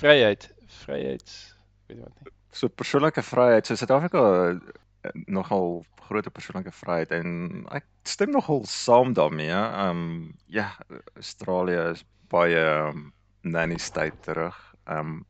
Vryheid. 0.00 0.48
Vryheid. 0.84 1.36
Weet 1.86 1.98
jy 1.98 2.02
wat 2.02 2.24
nie. 2.24 2.32
So 2.56 2.68
persoonlike 2.68 3.22
vryheid. 3.22 3.66
So 3.66 3.76
Suid-Afrika 3.76 4.22
nogal 5.26 5.84
groot 6.06 6.32
persoonlike 6.32 6.72
vryheid 6.72 7.12
en 7.16 7.30
ek 7.74 7.86
stem 8.06 8.30
nogal 8.34 8.64
saam 8.70 9.14
daarmee. 9.16 9.52
Ehm 9.54 10.02
um, 10.02 10.34
ja, 10.46 10.70
Australië 11.14 11.90
is 11.92 12.04
baie 12.30 12.62
um, 12.88 13.12
nanny 13.42 13.78
state 13.78 14.18
terug. 14.20 14.58
Ehm 14.84 14.98
um, 14.98 15.24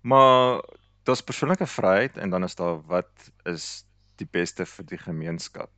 maar 0.00 0.62
daar's 1.08 1.24
persoonlike 1.24 1.66
vryheid 1.66 2.16
en 2.16 2.30
dan 2.30 2.44
is 2.44 2.54
daar 2.54 2.80
wat 2.86 3.30
is 3.44 3.84
die 4.16 4.28
beste 4.30 4.66
vir 4.66 4.86
die 4.86 4.98
gemeenskap. 4.98 5.70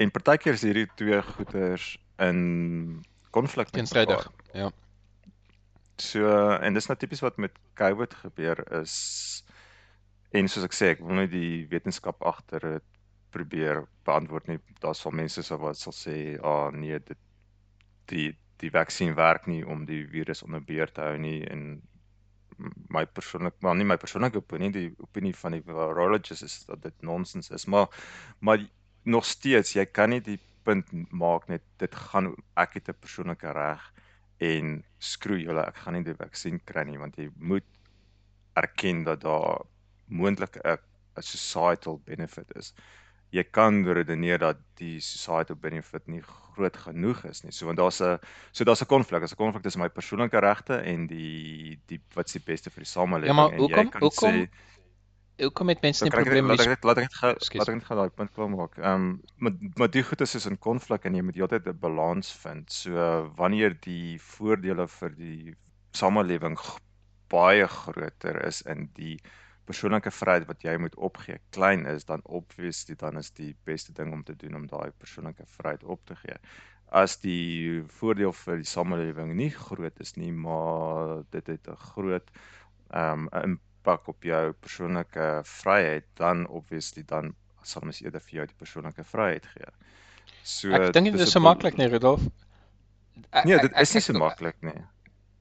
En 0.00 0.10
partykeer 0.10 0.56
is 0.56 0.64
hierdie 0.64 0.88
twee 0.96 1.22
goeters 1.22 1.96
in 2.18 3.04
konflik 3.30 3.72
mekaar. 3.72 4.30
Ja. 4.52 4.70
So 6.00 6.30
en 6.56 6.74
dis 6.74 6.88
nou 6.88 6.96
tipies 6.98 7.20
wat 7.20 7.36
met 7.36 7.58
COVID 7.74 8.14
gebeur 8.22 8.62
is 8.80 8.94
en 10.30 10.48
soos 10.48 10.66
ek 10.68 10.76
sê 10.76 10.92
ek 10.94 11.02
wil 11.04 11.18
net 11.18 11.30
die 11.32 11.66
wetenskap 11.70 12.22
agter 12.26 12.66
dit 12.76 12.86
probeer 13.34 13.84
beantwoord 14.06 14.48
nie. 14.50 14.58
Daar 14.82 14.96
sal 14.98 15.14
mense 15.14 15.42
sal 15.46 15.60
wat 15.62 15.78
sal 15.78 15.94
sê, 15.94 16.38
"Ag 16.38 16.44
oh, 16.44 16.70
nee, 16.74 16.98
dit 16.98 17.18
die 18.06 18.36
die 18.58 18.70
vaksin 18.70 19.14
werk 19.14 19.46
nie 19.46 19.64
om 19.64 19.86
die 19.86 20.06
virus 20.06 20.42
onder 20.42 20.60
beheer 20.60 20.92
te 20.92 21.00
hou 21.00 21.16
nie." 21.18 21.46
En 21.46 21.82
my 22.88 23.06
persoonlik, 23.06 23.54
maar 23.60 23.76
nie 23.76 23.84
my 23.84 23.96
persoonlike 23.96 24.36
opinie, 24.42 24.70
die 24.74 24.90
opinie 25.00 25.34
van 25.36 25.56
die 25.56 25.62
virologists 25.64 26.42
is 26.42 26.64
dat 26.68 26.82
dit 26.82 27.02
nonsens 27.02 27.50
is, 27.50 27.66
maar 27.66 27.88
maar 28.40 28.58
nog 29.04 29.24
steeds, 29.24 29.74
jy 29.74 29.86
kan 29.86 30.10
nie 30.10 30.20
die 30.20 30.38
punt 30.64 30.86
maak 31.12 31.48
net 31.48 31.62
dit 31.78 31.94
gaan 31.94 32.34
ek 32.56 32.74
het 32.74 32.88
'n 32.88 33.00
persoonlike 33.00 33.52
reg 33.52 33.92
en 34.38 34.84
skroe 34.98 35.40
julle, 35.40 35.62
ek 35.66 35.76
gaan 35.76 35.94
nie 35.94 36.04
die 36.04 36.14
vaksin 36.14 36.60
kry 36.64 36.84
nie 36.84 36.98
want 36.98 37.16
jy 37.16 37.30
moet 37.36 37.64
erken 38.54 39.04
dat 39.04 39.20
daar 39.20 39.64
moontlik 40.10 40.56
'n 40.62 40.78
'n 41.16 41.22
societal 41.22 42.00
benefit 42.04 42.56
is 42.56 42.74
jy 43.30 43.44
kan 43.54 43.84
redeneer 43.86 44.38
dat 44.38 44.58
die 44.80 44.98
societal 45.00 45.56
benefit 45.56 46.06
nie 46.10 46.22
groot 46.22 46.76
genoeg 46.76 47.22
is 47.30 47.44
nie. 47.44 47.52
So 47.54 47.66
want 47.66 47.78
daar's 47.78 48.00
'n 48.00 48.18
so 48.52 48.64
daar's 48.64 48.82
'n 48.82 48.86
konflik, 48.86 49.20
daar's 49.20 49.32
'n 49.32 49.36
konflik 49.36 49.62
tussen 49.62 49.80
my 49.80 49.88
persoonlike 49.88 50.38
regte 50.38 50.76
en 50.82 51.06
die 51.06 51.78
die 51.86 52.00
wat's 52.14 52.32
die 52.32 52.42
beste 52.44 52.70
vir 52.70 52.82
die 52.82 52.90
samelewing 52.90 53.26
ja, 53.26 53.34
maar, 53.34 53.52
en 53.52 53.58
hoekom, 53.58 53.84
jy 53.84 53.90
kan 53.90 54.00
hoekom, 54.00 54.34
sê 54.34 54.48
Hoekom 55.40 55.68
het 55.68 55.80
mense 55.80 56.04
nie 56.04 56.12
probleme 56.12 56.48
met 56.48 56.58
Laat 56.58 56.68
ek 56.68 56.84
laat 56.84 56.98
ek 56.98 57.54
laat 57.54 57.68
ek 57.68 57.74
net 57.74 57.84
gou 57.88 57.96
daai 57.96 58.10
punt 58.10 58.32
klaar 58.36 58.50
maak. 58.50 58.76
Ehm 58.78 58.94
um, 58.94 59.22
maar 59.36 59.52
maar 59.76 59.90
die 59.90 60.02
goed 60.02 60.20
is 60.20 60.34
is 60.34 60.46
in 60.46 60.58
konflik 60.58 61.04
en 61.04 61.14
jy 61.14 61.22
moet 61.22 61.34
heeltyd 61.34 61.66
'n 61.66 61.78
balans 61.80 62.32
vind. 62.42 62.72
So 62.72 62.90
uh, 62.92 63.28
wanneer 63.36 63.76
die 63.80 64.18
voordele 64.20 64.86
vir 64.88 65.14
die 65.16 65.56
samelewing 65.92 66.58
baie 67.28 67.66
groter 67.66 68.44
is 68.44 68.62
in 68.62 68.90
die 68.94 69.20
persoonlike 69.70 70.10
vryheid 70.14 70.48
wat 70.48 70.64
jy 70.66 70.74
moet 70.82 70.96
opgee 71.08 71.38
klein 71.54 71.86
is 71.90 72.06
dan 72.08 72.22
obviously 72.24 72.96
dan 72.98 73.20
is 73.20 73.30
die 73.38 73.52
beste 73.68 73.94
ding 73.96 74.12
om 74.16 74.24
te 74.26 74.36
doen 74.42 74.58
om 74.58 74.66
daai 74.70 74.90
persoonlike 74.98 75.46
vryheid 75.56 75.84
op 75.84 76.02
te 76.10 76.16
gee. 76.22 76.38
As 76.90 77.16
die 77.22 77.82
voordeel 78.00 78.34
vir 78.34 78.62
die 78.62 78.66
samelewing 78.66 79.34
nie 79.38 79.52
groot 79.54 80.00
is 80.02 80.16
nie, 80.18 80.32
maar 80.34 81.22
dit 81.36 81.52
het 81.54 81.68
'n 81.70 81.82
groot 81.92 82.30
ehm 82.90 83.28
um, 83.30 83.60
impak 83.80 84.08
op 84.08 84.22
jou 84.22 84.52
persoonlike 84.52 85.28
vryheid, 85.44 86.04
dan 86.14 86.46
obviously 86.48 87.04
dan 87.06 87.34
sal 87.62 87.82
mens 87.84 88.02
eerder 88.02 88.20
vir 88.20 88.34
jou 88.40 88.46
die 88.46 88.58
persoonlike 88.58 89.04
vryheid 89.04 89.46
gee. 89.46 89.70
So 90.42 90.72
Ek 90.72 90.92
dink 90.92 91.12
dit 91.12 91.20
is 91.20 91.32
so 91.32 91.40
maklik 91.40 91.76
nie, 91.76 91.86
Rudolf. 91.86 92.20
Nee, 93.44 93.58
dit 93.58 93.72
is 93.72 93.94
nie 93.94 94.02
so 94.02 94.12
maklik 94.12 94.56
nie. 94.60 94.82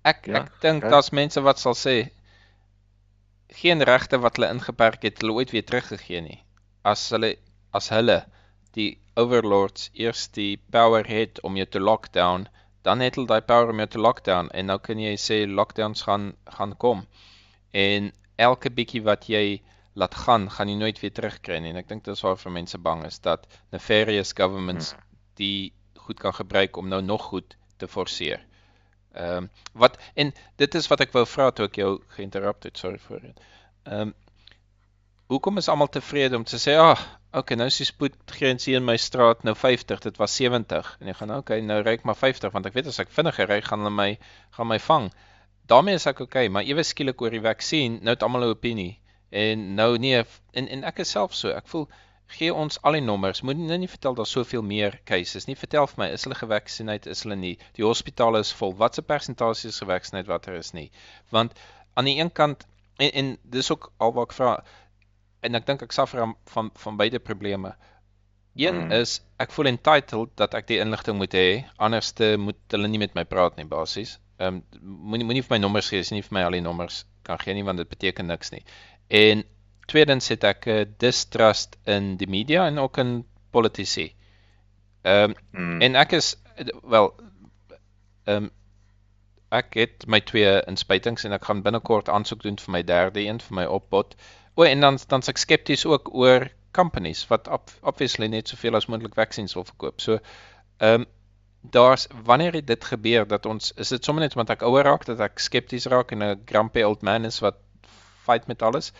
Ek 0.04 0.26
ja, 0.26 0.44
ek 0.44 0.62
dink 0.62 0.84
daar's 0.84 1.12
mense 1.12 1.42
wat 1.42 1.60
sal 1.60 1.76
sê 1.76 2.12
geen 3.50 3.84
regte 3.84 4.20
wat 4.20 4.38
hulle 4.38 4.52
ingeperk 4.54 5.04
het 5.08 5.22
hulle 5.22 5.34
ooit 5.40 5.52
weer 5.52 5.66
teruggegee 5.66 6.22
nie. 6.22 6.40
As 6.82 7.10
hulle 7.14 7.36
as 7.74 7.90
hulle 7.94 8.24
die 8.78 8.98
overlords 9.20 9.90
eers 9.94 10.28
die 10.38 10.62
power 10.72 11.08
het 11.08 11.42
om 11.42 11.58
jou 11.58 11.68
te 11.68 11.80
lockdown, 11.80 12.48
dan 12.82 13.02
het 13.04 13.18
hulle 13.18 13.28
daai 13.28 13.42
power 13.42 13.74
om 13.74 13.82
jou 13.84 13.90
te 13.96 14.02
lockdown 14.02 14.50
en 14.54 14.70
nou 14.72 14.78
kan 14.86 15.02
jy 15.02 15.16
sê 15.18 15.42
lockdowns 15.48 16.06
gaan 16.08 16.32
gaan 16.58 16.76
kom. 16.78 17.06
En 17.74 18.12
elke 18.38 18.72
bietjie 18.72 19.04
wat 19.04 19.28
jy 19.30 19.62
laat 20.00 20.16
gaan, 20.16 20.48
gaan 20.50 20.70
jy 20.72 20.78
nooit 20.80 21.00
weer 21.04 21.14
terugkry 21.14 21.60
nie. 21.60 21.74
En 21.74 21.82
ek 21.82 21.90
dink 21.90 22.06
dit 22.06 22.14
is 22.16 22.24
waarvoor 22.24 22.56
mense 22.56 22.78
bang 22.78 23.04
is 23.06 23.20
dat 23.26 23.48
nefarious 23.76 24.32
governments 24.38 24.94
hmm. 24.94 25.08
die 25.42 25.74
goed 26.06 26.20
kan 26.20 26.34
gebruik 26.34 26.78
om 26.78 26.88
nou 26.88 27.02
nog 27.02 27.30
goed 27.34 27.58
te 27.78 27.88
forceer. 27.88 28.46
Ehm 29.14 29.44
um, 29.44 29.50
wat 29.74 29.98
en 30.14 30.34
dit 30.56 30.76
is 30.76 30.88
wat 30.88 31.02
ek 31.06 31.14
wou 31.14 31.26
vra 31.26 31.52
toe 31.52 31.66
ek 31.66 31.80
jou 31.82 31.92
geïnterrupteer, 32.18 32.76
sorry 32.78 33.00
vir 33.08 33.22
dit. 33.30 33.48
Ehm 33.86 34.02
um, 34.02 34.14
hoekom 35.30 35.58
is 35.62 35.70
almal 35.70 35.90
tevrede 35.94 36.36
om 36.36 36.44
te 36.44 36.58
sê, 36.58 36.74
"Ag, 36.82 37.00
oh, 37.00 37.40
okay, 37.40 37.58
nou 37.58 37.68
is 37.70 37.78
die 37.78 37.86
spoedgrens 37.86 38.66
hier 38.66 38.78
in 38.78 38.86
my 38.86 38.98
straat 38.98 39.44
nou 39.44 39.56
50, 39.56 40.00
dit 40.00 40.18
was 40.18 40.36
70." 40.36 40.96
En 41.00 41.08
jy 41.08 41.14
gaan, 41.14 41.36
"Okay, 41.36 41.60
nou 41.62 41.82
ry 41.82 41.94
ek 42.00 42.04
maar 42.04 42.16
50 42.16 42.52
want 42.52 42.66
ek 42.66 42.74
weet 42.74 42.88
as 42.88 43.00
ek 43.00 43.10
vinniger 43.10 43.48
ry, 43.48 43.62
gaan 43.62 43.80
hulle 43.80 43.96
my 43.96 44.18
gaan 44.58 44.68
my 44.68 44.80
vang." 44.80 45.12
daarmee 45.70 46.00
is 46.00 46.08
ek 46.10 46.24
okay, 46.26 46.50
maar 46.50 46.66
ewe 46.66 46.84
skielik 46.84 47.22
oor 47.22 47.34
die 47.34 47.44
vaksin, 47.44 48.00
nou 48.02 48.16
het 48.16 48.26
almal 48.26 48.48
'n 48.48 48.56
opinie. 48.56 49.00
En 49.30 49.74
nou 49.78 49.98
nee, 49.98 50.24
en 50.58 50.68
en 50.68 50.84
ek 50.84 51.04
is 51.06 51.10
self 51.10 51.36
so. 51.38 51.50
Ek 51.54 51.68
voel 51.68 51.86
gee 52.30 52.54
ons 52.54 52.78
al 52.86 52.98
die 52.98 53.02
nommers. 53.02 53.42
Moet 53.42 53.58
nou 53.58 53.78
nie 53.82 53.90
vertel 53.90 54.16
daar's 54.18 54.32
soveel 54.36 54.62
meer 54.66 55.00
cases 55.10 55.48
nie. 55.50 55.56
Vertel 55.58 55.88
vir 55.90 56.04
my, 56.04 56.10
is 56.14 56.26
hulle 56.28 56.38
gevaksinereerd, 56.38 57.08
is 57.10 57.24
hulle 57.26 57.38
nie? 57.40 57.56
Die 57.78 57.86
hospitale 57.86 58.42
is 58.46 58.52
vol. 58.54 58.76
Watse 58.78 59.02
persentasie 59.02 59.72
is 59.74 59.80
gevaksinereerd, 59.82 60.30
watter 60.30 60.58
is 60.60 60.74
nie? 60.78 60.90
Want 61.34 61.58
aan 61.98 62.06
die 62.06 62.18
een 62.20 62.32
kant 62.32 62.68
en, 63.00 63.12
en 63.12 63.38
dis 63.44 63.72
ook 63.72 63.92
al 63.98 64.14
wat 64.14 64.30
ek 64.30 64.38
vra 64.38 64.54
en 65.48 65.56
ek 65.56 65.66
dink 65.68 65.84
ek 65.86 65.96
suffer 65.96 66.26
van 66.54 66.72
van 66.84 66.98
beide 67.00 67.20
probleme. 67.20 67.76
Een 68.60 68.76
Mm. 68.76 68.92
is 68.92 69.22
ek 69.40 69.52
voel 69.56 69.70
entitled 69.72 70.32
dat 70.36 70.54
ek 70.54 70.68
die 70.68 70.80
inligting 70.84 71.18
moet 71.18 71.34
hê, 71.34 71.66
anderste 71.78 72.36
moet 72.38 72.60
hulle 72.76 72.88
nie 72.88 73.00
met 73.00 73.14
my 73.16 73.24
praat 73.24 73.56
nie 73.58 73.66
basies. 73.66 74.18
Ehm 74.40 74.60
um, 74.60 74.64
moenie 75.12 75.26
moenie 75.26 75.44
vir 75.44 75.56
my 75.58 75.62
nommers 75.64 75.90
gee, 75.90 76.00
as 76.00 76.12
jy 76.12 76.20
nie 76.20 76.26
vir 76.28 76.34
my 76.38 76.44
al 76.44 76.58
die 76.58 76.66
nommers 76.66 77.06
kan 77.24 77.40
gee 77.40 77.54
nie 77.54 77.64
want 77.64 77.78
dit 77.78 77.90
beteken 77.90 78.28
niks 78.28 78.52
nie. 78.52 78.64
En 79.08 79.44
tweedens 79.90 80.30
het 80.32 80.46
ek 80.48 80.68
'n 80.68 80.96
distrust 81.02 81.78
in 81.86 82.16
die 82.18 82.30
media 82.30 82.68
en 82.68 82.80
ook 82.80 82.98
in 82.98 83.26
politici. 83.52 84.14
Ehm 85.02 85.30
um, 85.30 85.36
Mm. 85.52 85.82
En 85.82 85.96
ek 85.96 86.12
is 86.12 86.36
wel 86.84 87.14
ehm 88.24 88.44
um, 88.44 88.52
ek 89.50 89.74
het 89.74 90.06
my 90.08 90.20
twee 90.22 90.62
inspuitings 90.70 91.24
en 91.26 91.34
ek 91.34 91.46
gaan 91.46 91.62
binnekort 91.66 92.10
aansoek 92.10 92.42
doen 92.42 92.58
vir 92.62 92.72
my 92.72 92.84
derde 92.84 93.22
een 93.26 93.40
vir 93.42 93.56
my 93.56 93.66
opbod. 93.66 94.16
O 94.56 94.64
en 94.64 94.80
dan 94.80 95.00
dan's 95.08 95.30
ek 95.32 95.38
skepties 95.38 95.86
ook 95.86 96.14
oor 96.14 96.50
companies 96.72 97.28
wat 97.28 97.48
obviously 97.82 98.28
net 98.28 98.48
soveel 98.48 98.76
as 98.76 98.86
moontlik 98.86 99.16
vaksins 99.16 99.54
wil 99.54 99.66
verkoop. 99.66 100.02
So 100.02 100.20
ehm 100.78 101.02
um, 101.02 101.06
daar's 101.62 102.08
wanneer 102.24 102.66
dit 102.66 102.86
gebeur 102.86 103.28
dat 103.28 103.46
ons 103.46 103.74
is 103.76 103.90
dit 103.90 104.06
sommer 104.06 104.24
net 104.24 104.36
omdat 104.36 104.50
ek 104.56 104.62
ouer 104.68 104.84
raak 104.84 105.06
dat 105.06 105.20
ek 105.20 105.40
skepties 105.40 105.86
raak 105.92 106.12
en 106.12 106.24
'n 106.24 106.42
grumpy 106.46 106.84
old 106.84 107.02
man 107.02 107.26
is 107.26 107.40
wat 107.40 107.58
fight 108.24 108.48
met 108.48 108.62
alles 108.62 108.94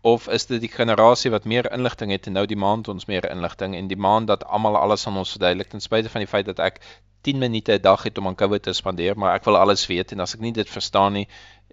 of 0.00 0.28
is 0.28 0.46
dit 0.46 0.60
die 0.60 0.70
generasie 0.70 1.30
wat 1.30 1.44
meer 1.44 1.72
inligting 1.72 2.10
het 2.10 2.26
en 2.26 2.32
nou 2.32 2.46
die 2.46 2.56
maand 2.56 2.88
ons 2.88 3.06
meer 3.06 3.30
inligting 3.30 3.74
en 3.76 3.88
die 3.88 3.98
maand 3.98 4.26
dat 4.26 4.44
almal 4.44 4.76
alles 4.76 5.06
aan 5.06 5.16
ons 5.16 5.30
verduidelik 5.30 5.68
ten 5.68 5.80
spyte 5.80 6.08
van 6.08 6.24
die 6.24 6.30
feit 6.30 6.46
dat 6.46 6.58
ek 6.58 6.80
10 7.26 7.38
minute 7.38 7.72
'n 7.72 7.82
dag 7.82 8.02
het 8.02 8.18
om 8.18 8.26
aan 8.26 8.34
COVID 8.34 8.62
te 8.62 8.72
spandeer, 8.72 9.18
maar 9.18 9.34
ek 9.34 9.44
wil 9.44 9.56
alles 9.56 9.86
weet 9.86 10.12
en 10.12 10.20
as 10.20 10.34
ek 10.34 10.40
nie 10.40 10.52
dit 10.52 10.70
verstaan 10.70 11.12
nie, 11.12 11.28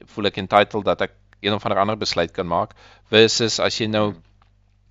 voel 0.06 0.26
ek 0.26 0.38
entitled 0.38 0.86
dat 0.86 1.02
ek 1.02 1.12
een 1.40 1.54
of 1.54 1.66
ander 1.66 1.80
ander 1.80 1.98
besluit 1.98 2.32
kan 2.32 2.48
maak 2.48 2.74
versus 3.12 3.60
as 3.60 3.78
jy 3.78 3.88
nou 3.88 4.14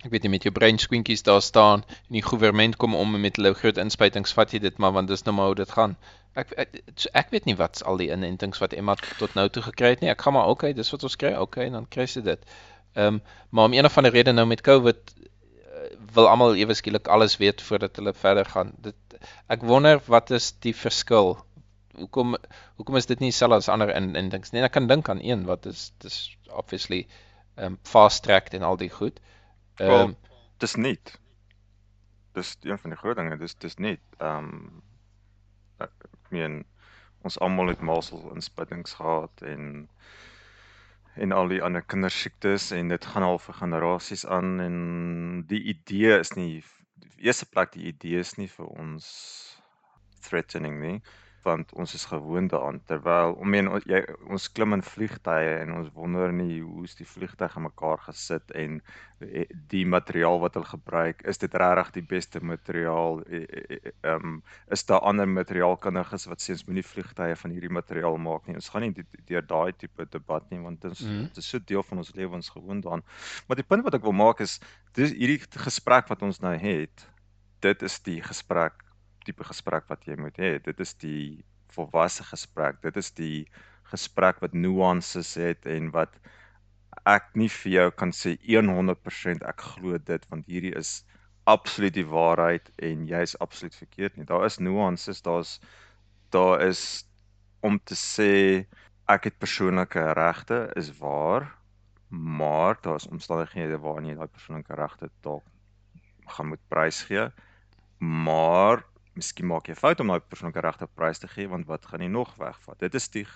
ek 0.03 0.11
weet 0.11 0.25
nie 0.25 0.33
met 0.33 0.43
jou 0.43 0.51
brain 0.51 0.79
squinkies 0.79 1.23
daar 1.23 1.41
staan 1.41 1.83
en 1.87 2.17
die 2.17 2.23
regering 2.25 2.75
kom 2.75 2.95
om 2.95 3.19
met 3.25 3.39
hulle 3.39 3.53
groot 3.59 3.77
inspuitings 3.77 4.35
vat 4.39 4.51
jy 4.51 4.59
dit 4.59 4.77
maar 4.77 4.91
want 4.97 5.07
dis 5.07 5.23
nou 5.23 5.35
maar 5.35 5.51
hoe 5.51 5.59
dit 5.61 5.71
gaan. 5.71 5.95
Ek 6.35 6.51
ek, 6.57 6.77
so 6.95 7.09
ek 7.13 7.31
weet 7.31 7.45
nie 7.45 7.55
wat's 7.55 7.85
al 7.85 7.99
die 8.01 8.09
inentings 8.11 8.59
wat 8.63 8.73
Emma 8.73 8.95
tot 9.19 9.35
nou 9.37 9.47
toe 9.53 9.63
gekry 9.63 9.93
het 9.93 10.01
nie. 10.01 10.09
Ek 10.09 10.21
gaan 10.25 10.33
maar 10.33 10.49
okay, 10.49 10.73
dis 10.73 10.89
wat 10.91 11.03
ons 11.07 11.15
kry. 11.15 11.35
Okay, 11.45 11.69
dan 11.69 11.85
kry 11.95 12.07
sy 12.09 12.23
dit. 12.25 12.47
Ehm 12.93 13.05
um, 13.05 13.21
maar 13.49 13.65
om 13.65 13.73
een 13.73 13.85
of 13.85 13.97
ander 13.97 14.11
rede 14.11 14.31
nou 14.31 14.47
met 14.47 14.61
COVID 14.61 15.13
uh, 15.17 15.97
wil 16.13 16.27
almal 16.29 16.55
ewe 16.55 16.73
skielik 16.73 17.07
alles 17.07 17.37
weet 17.37 17.61
voordat 17.61 17.95
hulle 17.95 18.13
verder 18.13 18.45
gaan. 18.45 18.73
Dit 18.77 18.95
ek 19.47 19.61
wonder 19.61 20.01
wat 20.05 20.29
is 20.29 20.51
die 20.59 20.75
verskil? 20.75 21.37
Hoekom 21.95 22.35
hoekom 22.75 22.95
is 22.95 23.05
dit 23.05 23.19
nie 23.19 23.29
dieselfde 23.29 23.55
as 23.55 23.69
ander 23.69 23.95
inentings 23.95 24.51
nie? 24.51 24.61
En 24.61 24.69
ek 24.69 24.75
kan 24.77 24.87
dink 24.87 25.09
aan 25.09 25.21
een 25.21 25.45
wat 25.49 25.65
is 25.65 25.91
dis 26.05 26.37
obviously 26.49 27.07
ehm 27.55 27.65
um, 27.65 27.79
fast 27.83 28.23
tracked 28.23 28.53
en 28.53 28.65
al 28.69 28.77
die 28.77 28.89
goed. 28.89 29.19
Ehm 29.81 29.99
um, 29.99 30.15
dis 30.57 30.75
nie. 30.75 30.97
Dis 32.33 32.57
een 32.61 32.79
van 32.79 32.93
die 32.93 32.99
groot 32.99 33.17
dinge, 33.17 33.37
dis 33.37 33.57
dis 33.57 33.77
nie. 33.77 33.97
Ehm 34.17 34.49
um, 34.53 34.83
ek 35.77 36.09
meen 36.29 36.63
ons 37.23 37.39
almal 37.39 37.71
het 37.71 37.81
malsel 37.81 38.21
inspuitings 38.35 38.93
gehad 38.99 39.41
en 39.41 39.89
en 41.15 41.31
al 41.31 41.47
die 41.51 41.61
ander 41.63 41.83
kindersiektes 41.85 42.71
en 42.71 42.89
dit 42.93 43.05
gaan 43.05 43.25
al 43.27 43.39
vir 43.39 43.57
generasies 43.59 44.25
aan 44.25 44.59
en 44.59 44.77
die 45.49 45.61
idee 45.75 46.17
is 46.19 46.33
nie 46.37 46.63
die 47.03 47.27
eerste 47.29 47.45
plek 47.49 47.73
die 47.75 47.87
idee 47.91 48.23
is 48.25 48.35
nie 48.37 48.49
vir 48.55 48.71
ons 48.85 49.09
threatening 50.27 50.79
nie 50.81 50.97
want 51.43 51.73
ons 51.73 51.93
is 51.93 52.05
gewoond 52.05 52.49
daaraan. 52.51 52.81
Terwyl 52.89 53.33
om 53.39 53.49
meen 53.49 53.69
jy 53.85 54.01
ons 54.31 54.47
klim 54.51 54.73
in 54.73 54.83
vliegtye 54.83 55.57
en 55.61 55.73
ons 55.77 55.89
wonder 55.93 56.33
nie 56.33 56.61
hoe 56.61 56.83
is 56.87 56.95
die 56.95 57.07
vliegtyg 57.07 57.55
in 57.59 57.65
mekaar 57.67 57.97
gesit 58.05 58.51
en 58.51 58.81
eh, 59.19 59.45
die 59.71 59.85
materiaal 59.85 60.39
wat 60.43 60.55
hulle 60.57 60.69
gebruik 60.71 61.21
is 61.27 61.37
dit 61.41 61.53
regtig 61.53 61.91
die 61.99 62.05
beste 62.15 62.41
materiaal? 62.43 63.21
Ehm 63.29 64.13
um, 64.13 64.41
is 64.71 64.85
daar 64.85 65.03
ander 65.03 65.27
materiaalkundiges 65.27 66.27
wat 66.31 66.41
sê 66.41 66.55
ons 66.57 66.65
moenie 66.67 66.85
vliegtye 66.85 67.35
van 67.35 67.51
hierdie 67.55 67.73
materiaal 67.79 68.17
maak 68.17 68.47
nie? 68.47 68.55
Ons 68.59 68.69
gaan 68.73 68.81
nie 68.87 68.93
deur 69.27 69.45
daai 69.47 69.73
tipe 69.77 70.05
debat 70.11 70.49
nie 70.51 70.59
want 70.59 70.83
is, 70.85 71.01
Mhm. 71.01 71.27
dit 71.27 71.37
is 71.37 71.49
so 71.49 71.59
deel 71.59 71.83
van 71.83 71.97
ons 71.97 72.13
lewens 72.15 72.49
gewoond 72.49 72.83
daaraan. 72.83 73.03
Maar 73.47 73.55
die 73.57 73.67
punt 73.67 73.83
wat 73.83 73.93
ek 73.93 74.03
wil 74.03 74.11
maak 74.15 74.39
is 74.39 74.59
dis 74.93 75.11
hierdie 75.11 75.39
gesprek 75.57 76.07
wat 76.07 76.21
ons 76.21 76.39
nou 76.39 76.55
het 76.57 77.07
dit 77.63 77.81
is 77.81 77.99
die 78.03 78.21
gesprek 78.21 78.73
tipe 79.27 79.45
gesprek 79.47 79.87
wat 79.91 80.05
jy 80.07 80.17
moet 80.19 80.37
hê. 80.37 80.57
Dit 80.63 80.79
is 80.83 80.93
die 81.01 81.43
volwasse 81.75 82.25
gesprek. 82.27 82.81
Dit 82.83 82.97
is 82.97 83.11
die 83.17 83.47
gesprek 83.91 84.41
wat 84.41 84.53
nuances 84.53 85.33
het 85.39 85.65
en 85.69 85.91
wat 85.95 86.13
ek 87.09 87.33
nie 87.39 87.49
vir 87.51 87.71
jou 87.71 87.87
kan 87.99 88.13
sê 88.15 88.35
100% 88.47 89.43
ek 89.49 89.65
glo 89.73 89.97
dit 89.97 90.27
want 90.31 90.47
hierdie 90.47 90.73
is 90.79 91.01
absoluut 91.49 91.93
die 91.95 92.07
waarheid 92.07 92.69
en 92.87 93.07
jy 93.09 93.23
is 93.27 93.35
absoluut 93.43 93.75
verkeerd 93.75 94.17
nie. 94.17 94.27
Daar 94.29 94.45
is 94.45 94.59
nuances, 94.59 95.21
daar's 95.21 95.59
daar 96.31 96.61
is 96.65 97.05
om 97.61 97.79
te 97.79 97.95
sê 97.95 98.65
ek 99.11 99.27
het 99.27 99.39
persoonlike 99.39 100.05
regte 100.17 100.69
is 100.79 100.89
waar, 100.99 101.49
maar 102.09 102.79
daar's 102.81 103.09
omstandighede 103.11 103.77
waarin 103.83 104.09
jy 104.11 104.15
daai 104.15 104.31
persoonlike 104.31 104.79
regte 104.79 105.09
dalk 105.25 105.43
gaan 106.37 106.53
moet 106.53 106.63
prys 106.71 107.03
gee. 107.09 107.27
Maar 107.99 108.83
miskien 109.17 109.47
maak 109.47 109.69
jy 109.69 109.75
fout 109.77 110.01
om 110.01 110.11
daai 110.11 110.21
persoonlike 110.21 110.63
regte 110.65 110.87
prys 110.97 111.21
te 111.21 111.29
gee 111.31 111.49
want 111.49 111.67
wat 111.69 111.85
gaan 111.85 112.01
jy 112.01 112.09
nog 112.11 112.35
wegvat? 112.41 112.79
Dit 112.79 112.95
is 112.95 113.09
die 113.13 113.27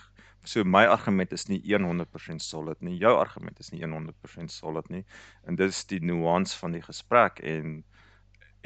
so 0.48 0.64
my 0.64 0.84
argument 0.86 1.32
is 1.32 1.48
nie 1.48 1.60
100% 1.66 2.42
solid 2.42 2.80
nie. 2.80 2.96
Jou 2.98 3.14
argument 3.18 3.58
is 3.60 3.70
nie 3.72 3.82
100% 3.84 4.52
solid 4.52 4.88
nie. 4.90 5.04
En 5.46 5.56
dit 5.56 5.68
is 5.68 5.84
die 5.90 6.00
nuance 6.00 6.56
van 6.58 6.76
die 6.76 6.82
gesprek 6.82 7.42
en 7.44 7.82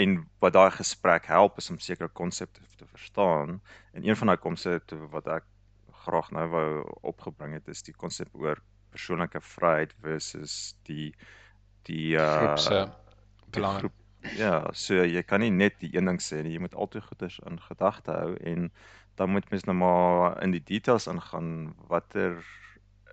en 0.01 0.15
wat 0.41 0.55
daai 0.57 0.71
gesprek 0.73 1.27
help 1.29 1.59
is 1.61 1.69
om 1.71 1.79
sekere 1.79 2.09
konsepte 2.09 2.61
te 2.77 2.87
verstaan. 2.87 3.61
En 3.93 4.07
een 4.09 4.17
van 4.17 4.33
daai 4.33 4.39
konsepte 4.41 4.97
wat 5.13 5.29
ek 5.29 5.49
graag 6.05 6.31
nou 6.33 6.47
wou 6.49 6.69
opgebring 7.03 7.55
het 7.59 7.69
is 7.69 7.85
die 7.87 7.95
konsep 7.95 8.33
oor 8.33 8.61
persoonlike 8.93 9.41
vryheid 9.41 9.93
versus 10.01 10.75
die 10.89 11.13
die 11.89 12.17
uh 12.17 12.57
die 12.57 12.87
belange. 13.51 13.79
groep 13.79 14.02
Ja, 14.23 14.71
so 14.73 15.03
jy 15.03 15.23
kan 15.27 15.43
nie 15.43 15.51
net 15.51 15.81
die 15.83 15.91
een 15.97 16.07
ding 16.07 16.21
sê 16.23 16.43
nie. 16.43 16.55
Jy 16.55 16.63
moet 16.63 16.75
altyd 16.79 17.05
goeders 17.09 17.39
in 17.49 17.59
gedagte 17.61 18.15
hou 18.15 18.35
en 18.39 18.71
dan 19.19 19.31
moet 19.35 19.51
mens 19.51 19.65
nou 19.69 19.75
maar 19.77 20.37
in 20.43 20.55
die 20.55 20.63
details 20.63 21.09
ingaan 21.11 21.75
watter 21.91 22.39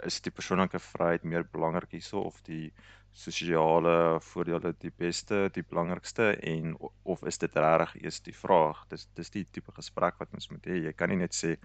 is 0.06 0.22
die 0.22 0.32
persoonlike 0.32 0.80
vryheid 0.80 1.26
meer 1.28 1.44
belangrik 1.52 1.92
hierso 1.98 2.22
of 2.30 2.40
die 2.48 2.70
sosiale 3.12 4.20
voordele 4.22 4.74
die 4.80 4.92
beste, 4.96 5.50
die 5.54 5.64
belangrikste 5.66 6.30
en 6.54 6.76
of 7.04 7.24
is 7.28 7.42
dit 7.42 7.56
regtig 7.58 7.96
eers 8.04 8.22
die 8.24 8.36
vraag? 8.36 8.86
Dis 8.94 9.08
dis 9.18 9.34
die 9.34 9.46
tipe 9.52 9.74
gesprek 9.76 10.20
wat 10.22 10.32
mens 10.32 10.50
moet 10.54 10.70
hê. 10.70 10.78
Jy 10.86 10.94
kan 10.94 11.10
nie 11.10 11.20
net 11.24 11.36
sê 11.36 11.56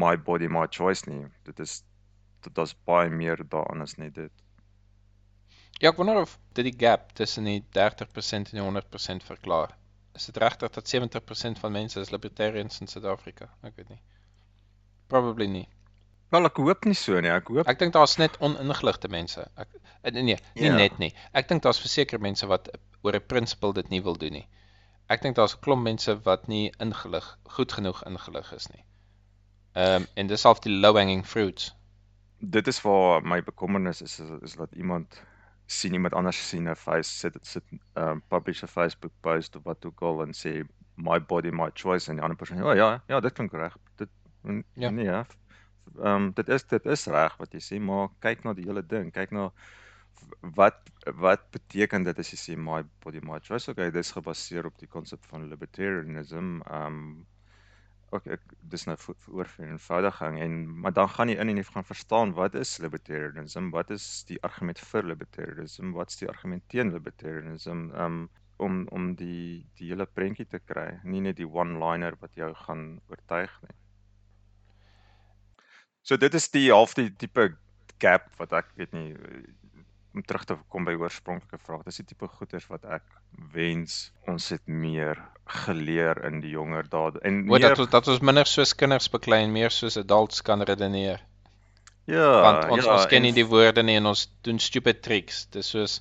my 0.00 0.16
body 0.16 0.48
my 0.48 0.66
choice 0.66 1.06
nie. 1.10 1.26
Dit 1.44 1.60
is 1.60 1.82
dit 2.44 2.58
is 2.64 2.74
baie 2.88 3.10
meer 3.10 3.44
daaraan 3.44 3.84
as 3.84 3.98
net 4.00 4.16
dit. 4.16 4.43
Ja, 5.82 5.90
ek 5.90 5.96
wonder 5.98 6.20
of 6.22 6.38
dit 6.54 6.64
die 6.64 6.76
gap 6.78 7.12
tussen 7.18 7.44
die 7.44 7.60
30% 7.76 8.52
en 8.52 8.58
die 8.58 8.62
100% 8.62 9.24
verklaar. 9.26 9.74
Is 10.14 10.26
dit 10.30 10.36
regtig 10.36 10.70
dat 10.70 10.88
70% 10.88 11.58
van 11.60 11.72
mense 11.72 12.00
is 12.00 12.10
libertarians 12.14 12.80
in 12.80 12.86
Suid-Afrika? 12.86 13.48
Ek 13.62 13.74
weet 13.76 13.88
nie. 13.88 14.00
Probably 15.10 15.46
nie. 15.50 15.66
Wel 16.30 16.46
ek 16.48 16.56
hoop 16.62 16.84
nie 16.88 16.94
so 16.98 17.18
nie. 17.20 17.30
Ek 17.30 17.48
hoop 17.52 17.68
Ek 17.68 17.78
dink 17.78 17.92
daar's 17.94 18.16
net 18.18 18.36
oningeligte 18.40 19.08
mense. 19.12 19.44
Ek 19.58 19.68
nee, 20.14 20.22
nee, 20.22 20.38
nie 20.54 20.70
Ja. 20.70 20.76
net 20.76 20.98
nie. 20.98 21.12
Ek 21.32 21.48
dink 21.48 21.62
daar's 21.62 21.80
verseker 21.82 22.20
mense 22.20 22.46
wat 22.46 22.70
oor 23.02 23.14
'n 23.14 23.26
principle 23.26 23.72
dit 23.72 23.90
nie 23.90 24.00
wil 24.02 24.16
doen 24.16 24.32
nie. 24.32 24.46
Ek 25.08 25.22
dink 25.22 25.36
daar's 25.36 25.54
'n 25.56 25.60
klomp 25.60 25.82
mense 25.82 26.14
wat 26.24 26.48
nie 26.48 26.72
ingelig, 26.80 27.26
goed 27.56 27.72
genoeg 27.72 28.02
ingelig 28.06 28.52
is 28.52 28.68
nie. 28.70 28.84
Ehm 29.74 30.02
um, 30.02 30.06
en 30.16 30.26
dis 30.26 30.42
half 30.42 30.60
die 30.60 30.70
low 30.72 30.96
hanging 30.96 31.24
fruits. 31.26 31.72
dit 32.40 32.66
is 32.68 32.80
waar 32.82 33.22
my 33.22 33.42
bekommernis 33.42 34.02
is 34.02 34.18
is, 34.20 34.30
is 34.42 34.54
dat 34.54 34.72
iemand 34.74 35.20
sien 35.66 35.92
iemand 35.92 36.14
anders 36.14 36.48
sien 36.48 36.68
'n 36.68 36.76
face 36.76 37.10
sit 37.10 37.36
sit 37.42 37.64
um 37.96 38.22
publish 38.28 38.62
'n 38.62 38.68
Facebook 38.68 39.12
post 39.20 39.56
of 39.56 39.62
wat 39.64 39.84
ook 39.86 40.02
al 40.02 40.22
en 40.22 40.32
sê 40.32 40.64
my 40.96 41.18
body 41.20 41.50
my 41.50 41.70
choice 41.74 42.08
en 42.10 42.16
die 42.16 42.22
ander 42.22 42.36
persoon 42.36 42.58
ja 42.58 42.74
ja 42.74 43.02
ja 43.08 43.20
dit 43.20 43.32
klink 43.32 43.52
reg 43.52 43.76
dit 43.96 44.08
n- 44.46 44.64
Ja. 44.74 44.90
nee 44.90 45.04
ja 45.04 45.26
ehm 45.98 46.06
um, 46.06 46.32
dit 46.32 46.48
is 46.48 46.64
dit 46.66 46.86
is 46.86 47.06
reg 47.06 47.36
wat 47.36 47.52
jy 47.52 47.60
sê 47.60 47.80
maar 47.80 48.08
kyk 48.20 48.44
na 48.44 48.52
die 48.54 48.64
hele 48.66 48.82
ding 48.86 49.12
kyk 49.12 49.30
na 49.30 49.50
wat 50.40 50.90
wat 51.20 51.50
beteken 51.50 52.02
dit 52.04 52.18
as 52.18 52.30
jy 52.32 52.38
sê 52.38 52.56
my 52.58 52.82
body 53.04 53.20
my 53.22 53.38
choice 53.40 53.68
okay 53.70 53.90
dis 53.90 54.12
gebaseer 54.12 54.66
op 54.66 54.78
die 54.78 54.88
konsep 54.88 55.24
van 55.30 55.48
libertarianism 55.48 56.60
ehm 56.62 56.86
um, 56.86 57.26
ook 58.14 58.28
ek 58.36 58.54
dis 58.72 58.86
nou 58.88 58.96
oor 59.32 59.48
vir 59.56 59.66
eenvoudiging 59.66 60.38
en 60.44 60.54
maar 60.84 60.94
dan 60.96 61.10
gaan 61.16 61.32
jy 61.32 61.36
in 61.42 61.52
en 61.52 61.60
jy 61.60 61.66
gaan 61.68 61.86
verstaan 61.88 62.34
wat 62.38 62.54
is 62.58 62.76
libertarianism, 62.84 63.70
wat 63.74 63.90
is 63.94 64.06
die 64.30 64.38
argument 64.46 64.80
vir 64.92 65.08
libertarianism, 65.12 65.92
wat's 65.98 66.20
die 66.22 66.30
argument 66.30 66.64
teen 66.72 66.94
libertarianism, 66.94 67.90
um 68.06 68.24
om 68.62 68.84
om 68.94 69.14
die 69.18 69.66
die 69.78 69.90
hele 69.90 70.06
prentjie 70.06 70.46
te 70.46 70.60
kry, 70.62 70.86
nie 71.02 71.24
net 71.26 71.40
die 71.40 71.48
one-liner 71.48 72.14
wat 72.20 72.36
jou 72.38 72.52
gaan 72.66 72.84
oortuig 73.10 73.56
nie. 73.66 73.74
So 76.02 76.16
dit 76.20 76.34
is 76.34 76.48
die 76.54 76.68
half 76.70 76.94
die 76.94 77.10
tipe 77.10 77.50
gap 78.02 78.30
wat 78.38 78.52
ek 78.52 78.70
weet 78.78 78.94
nie 78.94 79.10
om 80.14 80.22
terug 80.22 80.44
te 80.44 80.56
kom 80.68 80.84
by 80.84 80.94
oorspronklike 80.94 81.58
vraag. 81.66 81.82
Dis 81.84 81.96
die 81.96 82.06
tipe 82.06 82.28
goeters 82.28 82.66
wat 82.70 82.84
ek 82.84 83.02
wens 83.54 84.12
ons 84.30 84.48
het 84.54 84.62
meer 84.66 85.18
geleer 85.64 86.20
in 86.24 86.40
die 86.40 86.50
jonger 86.54 86.86
dae 86.88 87.18
en 87.22 87.44
meer 87.48 87.60
dat 87.60 87.78
ons 87.78 87.90
dat 87.90 88.08
ons 88.08 88.20
minder 88.20 88.46
soos 88.46 88.74
kinders 88.74 89.10
beklei 89.12 89.42
en 89.44 89.52
meer 89.52 89.70
soos 89.74 89.96
adults 90.00 90.42
kan 90.42 90.62
redeneer. 90.62 91.20
ja, 92.06 92.30
Want 92.42 92.70
ons 92.70 92.84
ja, 92.84 92.92
ons 92.94 93.06
ken 93.06 93.16
en 93.16 93.22
nie 93.28 93.32
die 93.32 93.46
woorde 93.48 93.82
nie 93.82 93.96
en 93.96 94.06
ons 94.06 94.28
doen 94.42 94.58
stupid 94.58 95.02
tricks. 95.02 95.46
Dis 95.50 95.68
soos 95.74 96.00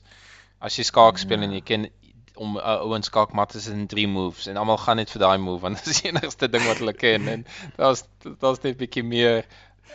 as 0.60 0.78
jy 0.78 0.84
skaak 0.84 1.18
speel 1.18 1.42
en 1.44 1.52
Ja. 1.52 1.58
jy 1.60 1.62
ken 1.62 1.90
om 2.36 2.56
'n 2.58 2.62
uh, 2.62 2.82
ou 2.82 2.96
in 2.96 3.04
skaakmat 3.04 3.56
is 3.56 3.68
in 3.68 3.88
3 3.88 4.08
moves 4.08 4.48
en 4.48 4.58
almal 4.58 4.78
gaan 4.78 4.98
net 4.98 5.10
vir 5.12 5.20
daai 5.22 5.38
move 5.38 5.62
want 5.62 5.84
dis 5.86 6.02
die 6.02 6.10
enigste 6.10 6.48
ding 6.50 6.64
wat 6.66 6.78
hulle 6.82 6.94
ken 6.94 7.28
en 7.28 7.46
daar's 7.78 8.04
daar's 8.42 8.64
net 8.64 8.76
'n 8.76 8.80
bietjie 8.80 9.04
meer 9.04 9.46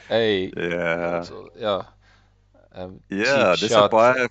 hey 0.08 0.52
ja. 0.54 1.22
so, 1.24 1.48
ja. 1.56 1.78
Ehm 2.78 2.98
Ja, 3.08 3.56
cheap 3.56 3.58
dis 3.60 3.76
'n 3.76 3.88
baie 3.90 4.28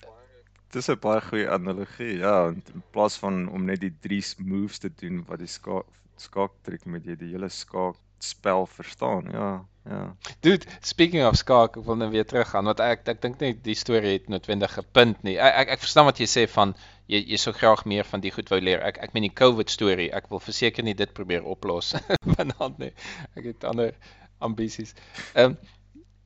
dis 0.76 0.90
'n 0.90 1.00
baie 1.04 1.22
goeie 1.22 1.50
analogie. 1.50 2.18
Ja, 2.24 2.36
want 2.44 2.70
in 2.74 2.84
plaas 2.96 3.18
van 3.24 3.48
om 3.50 3.66
net 3.66 3.82
die 3.82 3.94
drie 4.08 4.24
moves 4.38 4.78
te 4.84 4.92
doen 5.02 5.24
wat 5.28 5.40
die 5.44 5.54
skaak 5.58 5.88
skaaktriek 6.18 6.86
moet 6.86 7.06
jy 7.06 7.16
die 7.16 7.32
hele 7.34 7.50
skaakspel 7.50 8.66
verstaan. 8.66 9.28
Ja, 9.32 9.50
ja. 9.86 10.16
Dude, 10.42 10.66
speaking 10.82 11.26
of 11.28 11.38
skaak, 11.38 11.78
ek 11.78 11.86
wil 11.86 12.00
nou 12.00 12.10
weer 12.10 12.26
teruggaan 12.26 12.66
want 12.66 12.82
ek 12.84 13.08
ek 13.14 13.22
dink 13.22 13.40
nie 13.44 13.54
die 13.68 13.78
storie 13.78 14.16
het 14.18 14.30
noodwendig 14.34 14.78
'n 14.80 14.88
punt 14.92 15.24
nie. 15.24 15.38
Ek 15.38 15.62
ek, 15.64 15.74
ek 15.76 15.86
verstaan 15.86 16.10
wat 16.10 16.20
jy 16.20 16.30
sê 16.36 16.48
van 16.58 16.76
jy 17.08 17.24
jy 17.34 17.38
sou 17.38 17.54
graag 17.54 17.86
meer 17.86 18.04
van 18.04 18.24
die 18.26 18.32
goed 18.32 18.50
wou 18.50 18.60
leer. 18.62 18.82
Ek 18.82 18.98
ek 18.98 19.14
meen 19.14 19.30
die 19.30 19.38
COVID 19.44 19.70
storie, 19.70 20.12
ek 20.12 20.30
wil 20.30 20.40
verseker 20.40 20.84
nie 20.84 20.96
dit 20.96 21.14
probeer 21.14 21.44
oplos 21.44 21.94
vanaand 22.38 22.80
nie. 22.80 22.94
Ek 23.36 23.44
het 23.54 23.64
ander 23.64 23.94
ambisies. 24.40 24.94
Ehm 25.34 25.52
um, 25.52 25.58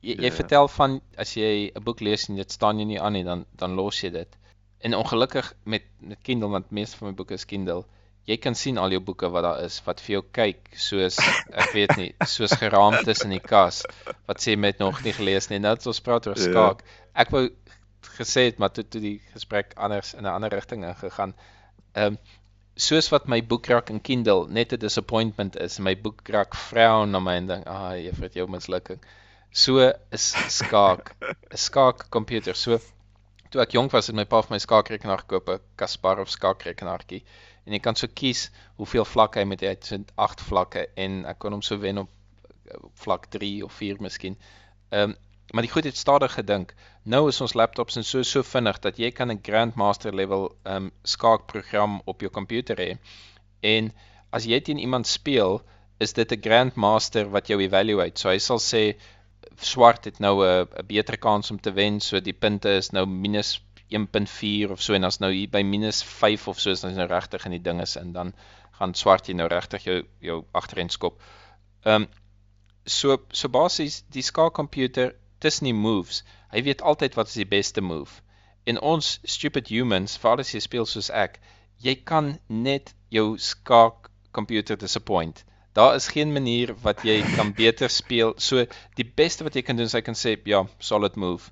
jy, 0.02 0.16
jy 0.18 0.28
Ja. 0.30 0.36
vertel 0.36 0.68
van 0.68 1.00
as 1.16 1.34
jy 1.36 1.70
'n 1.74 1.82
boek 1.84 2.00
lees 2.00 2.28
en 2.28 2.36
dit 2.36 2.50
staan 2.52 2.78
jy 2.78 2.84
nie 2.84 3.00
aan 3.00 3.12
nie, 3.12 3.24
dan 3.24 3.44
dan 3.56 3.74
los 3.74 4.00
jy 4.02 4.10
dit. 4.10 4.28
En 4.80 4.94
ongelukkig 4.94 5.54
met 5.64 5.82
met 6.00 6.18
Kindle 6.22 6.48
want 6.48 6.70
meeste 6.70 6.96
van 6.98 7.08
my 7.08 7.14
boeke 7.14 7.34
is 7.34 7.44
Kindle. 7.46 7.84
Jy 8.26 8.36
kan 8.36 8.54
sien 8.54 8.78
al 8.78 8.90
jou 8.90 9.00
boeke 9.00 9.28
wat 9.30 9.42
daar 9.42 9.62
is 9.64 9.80
wat 9.86 10.00
vir 10.00 10.12
jou 10.14 10.22
kyk 10.32 10.68
soos 10.76 11.18
ek 11.52 11.72
weet 11.72 11.96
nie, 11.96 12.14
soos 12.34 12.52
geraamtes 12.52 13.24
in 13.24 13.30
die 13.30 13.40
kas 13.40 13.82
wat 14.26 14.40
sê 14.40 14.56
met 14.56 14.78
nog 14.78 15.02
nie 15.04 15.12
gelees 15.12 15.48
nie. 15.50 15.58
Nou 15.58 15.74
dat 15.76 15.86
ons 15.86 16.00
praat 16.00 16.26
oor 16.26 16.36
Ja. 16.38 16.42
skaak. 16.50 16.84
Ek 17.14 17.30
wou 17.30 17.48
gesê 18.18 18.44
het 18.50 18.58
maar 18.58 18.70
toe 18.72 18.84
toe 18.84 19.00
die 19.00 19.20
gesprek 19.32 19.72
anders 19.76 20.14
in 20.14 20.22
'n 20.24 20.34
ander 20.34 20.50
rigting 20.50 20.84
ingegaan. 20.84 21.34
Ehm 21.94 22.06
um, 22.12 22.18
soos 22.76 23.10
wat 23.10 23.28
my 23.28 23.42
boekrak 23.42 23.90
in 23.90 24.00
Kindle 24.00 24.46
net 24.48 24.72
'n 24.72 24.78
disappointment 24.78 25.56
is, 25.56 25.78
my 25.78 25.94
boekrak 25.96 26.54
vrou 26.54 27.06
na 27.06 27.20
my 27.20 27.34
en 27.36 27.46
dink, 27.46 27.66
"Ag, 27.66 27.76
ah, 27.76 28.20
het 28.20 28.34
jou 28.34 28.48
mislukking." 28.48 28.98
So 29.52 29.92
is 30.10 30.32
skaak, 30.48 31.14
'n 31.20 31.56
skaakkomputer. 31.56 32.56
So 32.56 32.78
toe 33.50 33.60
ek 33.60 33.74
jonk 33.76 33.92
was, 33.92 34.06
het 34.08 34.16
my 34.16 34.24
pa 34.24 34.40
vir 34.40 34.54
my 34.54 34.58
skaakrekenaar 34.58 35.24
gekoop, 35.26 35.48
'n 35.48 35.60
Kasparov 35.76 36.28
skaakrekenaartjie. 36.32 37.22
En 37.66 37.72
jy 37.72 37.80
kan 37.80 37.94
so 37.94 38.06
kies 38.08 38.50
hoeveel 38.80 39.04
vlakke 39.04 39.40
hy 39.40 39.44
met 39.44 39.60
hy 39.60 39.74
het 39.74 39.84
so 39.84 39.98
8 40.16 40.40
vlakke 40.40 40.86
en 40.96 41.24
ek 41.26 41.38
kon 41.38 41.52
hom 41.52 41.62
so 41.62 41.76
wen 41.76 41.98
op 41.98 42.08
op 42.80 42.92
vlak 43.04 43.26
3 43.26 43.64
of 43.64 43.72
4 43.72 44.00
miskien. 44.00 44.38
Ehm 44.90 45.10
um, 45.10 45.16
maar 45.52 45.66
die 45.66 45.70
goed 45.70 45.84
het 45.84 45.96
stadig 45.96 46.32
gedink. 46.32 46.74
Nou 47.04 47.28
is 47.28 47.40
ons 47.40 47.52
laptops 47.52 47.96
en 47.96 48.04
so 48.04 48.22
so 48.22 48.42
vinnig 48.42 48.78
dat 48.80 48.96
jy 48.96 49.10
kan 49.10 49.30
'n 49.30 49.42
grandmaster 49.42 50.14
level 50.14 50.56
ehm 50.64 50.76
um, 50.76 50.90
skaakprogram 51.02 52.00
op 52.04 52.20
jou 52.20 52.30
komputer 52.30 52.76
hê. 52.76 52.96
En 53.60 53.92
as 54.30 54.44
jy 54.44 54.60
teen 54.60 54.78
iemand 54.78 55.06
speel, 55.06 55.60
is 55.98 56.12
dit 56.12 56.32
'n 56.32 56.40
grandmaster 56.40 57.30
wat 57.30 57.48
jou 57.48 57.60
evaluate. 57.60 58.20
So 58.20 58.28
hy 58.28 58.38
sal 58.38 58.58
sê 58.58 58.96
swart 59.56 60.04
het 60.04 60.18
nou 60.18 60.44
'n 60.44 60.68
'n 60.80 60.86
beter 60.86 61.18
kans 61.18 61.50
om 61.50 61.60
te 61.60 61.72
wen, 61.72 62.00
so 62.00 62.20
die 62.20 62.32
punte 62.32 62.68
is 62.68 62.90
nou 62.90 63.06
minus 63.06 63.60
1.4 63.88 64.70
of 64.70 64.82
so 64.82 64.94
en 64.94 65.04
as 65.04 65.18
nou 65.20 65.32
hier 65.32 65.50
by 65.52 65.62
minus 65.62 66.02
5 66.02 66.48
of 66.48 66.60
so 66.60 66.70
is 66.70 66.80
dan 66.80 66.90
is 66.90 66.96
nou 66.96 67.08
regtig 67.08 67.44
in 67.44 67.50
die 67.50 67.62
dinges 67.62 67.96
in 67.96 68.12
dan 68.12 68.32
gaan 68.78 68.94
swart 68.94 69.28
jy 69.28 69.34
nou 69.34 69.48
regtig 69.48 69.84
jou 69.84 70.02
jou 70.20 70.44
agterend 70.52 70.92
skop. 70.92 71.20
Ehm 71.84 72.02
um, 72.02 72.08
so 72.84 73.18
so 73.30 73.48
basies 73.48 74.02
die 74.10 74.22
skaakkomputer 74.22 75.14
tussen 75.38 75.68
die 75.68 75.74
moves, 75.74 76.22
hy 76.50 76.62
weet 76.62 76.82
altyd 76.82 77.14
wat 77.18 77.28
is 77.28 77.38
die 77.38 77.46
beste 77.46 77.80
move. 77.80 78.22
En 78.66 78.80
ons 78.80 79.18
stupid 79.24 79.68
humans, 79.68 80.16
veral 80.22 80.42
as 80.42 80.52
jy 80.54 80.60
speel 80.62 80.86
soos 80.86 81.10
ek, 81.10 81.38
jy 81.82 81.94
kan 82.10 82.38
net 82.48 82.94
jou 83.10 83.36
skaakkomputer 83.38 84.78
disappoint. 84.78 85.44
Daar 85.72 85.94
is 85.94 86.08
geen 86.12 86.32
manier 86.32 86.74
wat 86.82 87.02
jy 87.02 87.22
kan 87.36 87.52
beter 87.56 87.90
speel. 87.90 88.34
So 88.36 88.66
die 88.98 89.08
beste 89.16 89.44
wat 89.44 89.54
jy 89.56 89.62
kan 89.62 89.76
doen 89.76 89.88
is 89.88 89.96
jy 89.96 90.02
kan 90.04 90.18
sê 90.18 90.36
ja, 90.44 90.64
solid 90.78 91.16
move. 91.16 91.50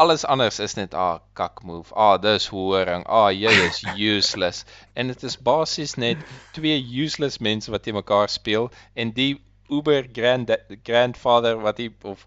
Alles 0.00 0.24
anders 0.24 0.60
is 0.64 0.76
net 0.78 0.94
ah 0.94 1.18
kak 1.34 1.62
move. 1.66 1.92
Ah 1.94 2.16
dis 2.16 2.46
horing. 2.48 3.04
Ah 3.06 3.28
jy 3.34 3.52
is 3.66 3.82
useless. 4.14 4.64
en 4.94 5.10
dit 5.12 5.22
is 5.22 5.36
basies 5.36 5.96
net 5.96 6.18
twee 6.52 6.78
useless 7.04 7.38
mense 7.38 7.70
wat 7.70 7.82
teen 7.82 7.98
mekaar 7.98 8.28
speel 8.28 8.70
en 8.94 9.12
die 9.12 9.40
uber 9.70 10.06
grand 10.12 10.50
grandfather 10.82 11.58
wat 11.60 11.76
die 11.76 11.90
of 12.02 12.26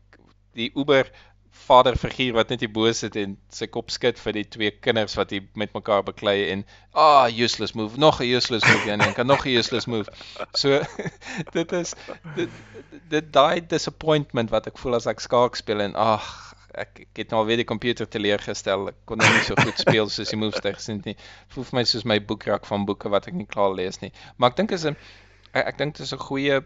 die 0.53 0.71
uber 0.75 1.09
vaderfiguur 1.53 2.33
wat 2.33 2.49
net 2.49 2.63
hier 2.63 2.71
bo 2.73 2.91
sit 2.91 3.15
en 3.19 3.35
sy 3.53 3.67
kop 3.71 3.91
skud 3.93 4.19
vir 4.19 4.35
die 4.37 4.45
twee 4.55 4.71
kinders 4.85 5.15
wat 5.19 5.31
hier 5.35 5.45
met 5.59 5.73
mekaar 5.77 6.03
beklei 6.03 6.49
en 6.51 6.63
ah 6.91 7.29
useless 7.29 7.75
move, 7.77 7.99
nog 7.99 8.19
'n 8.21 8.29
useless 8.35 8.65
move 8.67 8.89
en 8.91 8.99
dan 8.99 9.13
kan 9.13 9.27
nog 9.27 9.45
'n 9.45 9.55
useless 9.57 9.85
move. 9.85 10.11
So 10.53 10.81
dit 11.57 11.71
is 11.71 11.93
dit 12.35 12.49
dit 13.09 13.33
daai 13.33 13.61
disappointment 13.67 14.49
wat 14.49 14.67
ek 14.67 14.77
voel 14.77 14.95
as 14.95 15.07
ek 15.07 15.19
skaak 15.19 15.55
speel 15.55 15.81
en 15.81 15.95
ag 15.95 16.53
ek, 16.73 16.99
ek 16.99 17.21
het 17.21 17.29
nou 17.29 17.45
weer 17.45 17.61
die 17.61 17.69
komputer 17.69 18.09
teleurgestel. 18.09 18.87
Ek 18.89 18.99
kon 19.05 19.21
nou 19.21 19.29
nie 19.29 19.45
so 19.45 19.55
goed 19.55 19.77
speel 19.77 20.09
soos 20.09 20.33
die 20.33 20.39
moves 20.39 20.63
reg 20.65 20.81
sien 20.81 21.01
nie. 21.05 21.15
Voel 21.53 21.69
vir 21.69 21.79
my 21.79 21.83
soos 21.83 22.05
my 22.09 22.19
boekrak 22.19 22.65
van 22.65 22.85
boeke 22.89 23.09
wat 23.13 23.27
ek 23.29 23.37
nie 23.37 23.49
klaar 23.49 23.73
lees 23.77 24.01
nie. 24.01 24.11
Maar 24.37 24.53
ek 24.53 24.61
dink 24.61 24.71
is 24.71 24.85
'n 24.85 24.97
ek, 25.53 25.65
ek 25.67 25.77
dink 25.77 25.95
dit 25.95 26.05
is 26.05 26.13
'n 26.13 26.27
goeie 26.29 26.63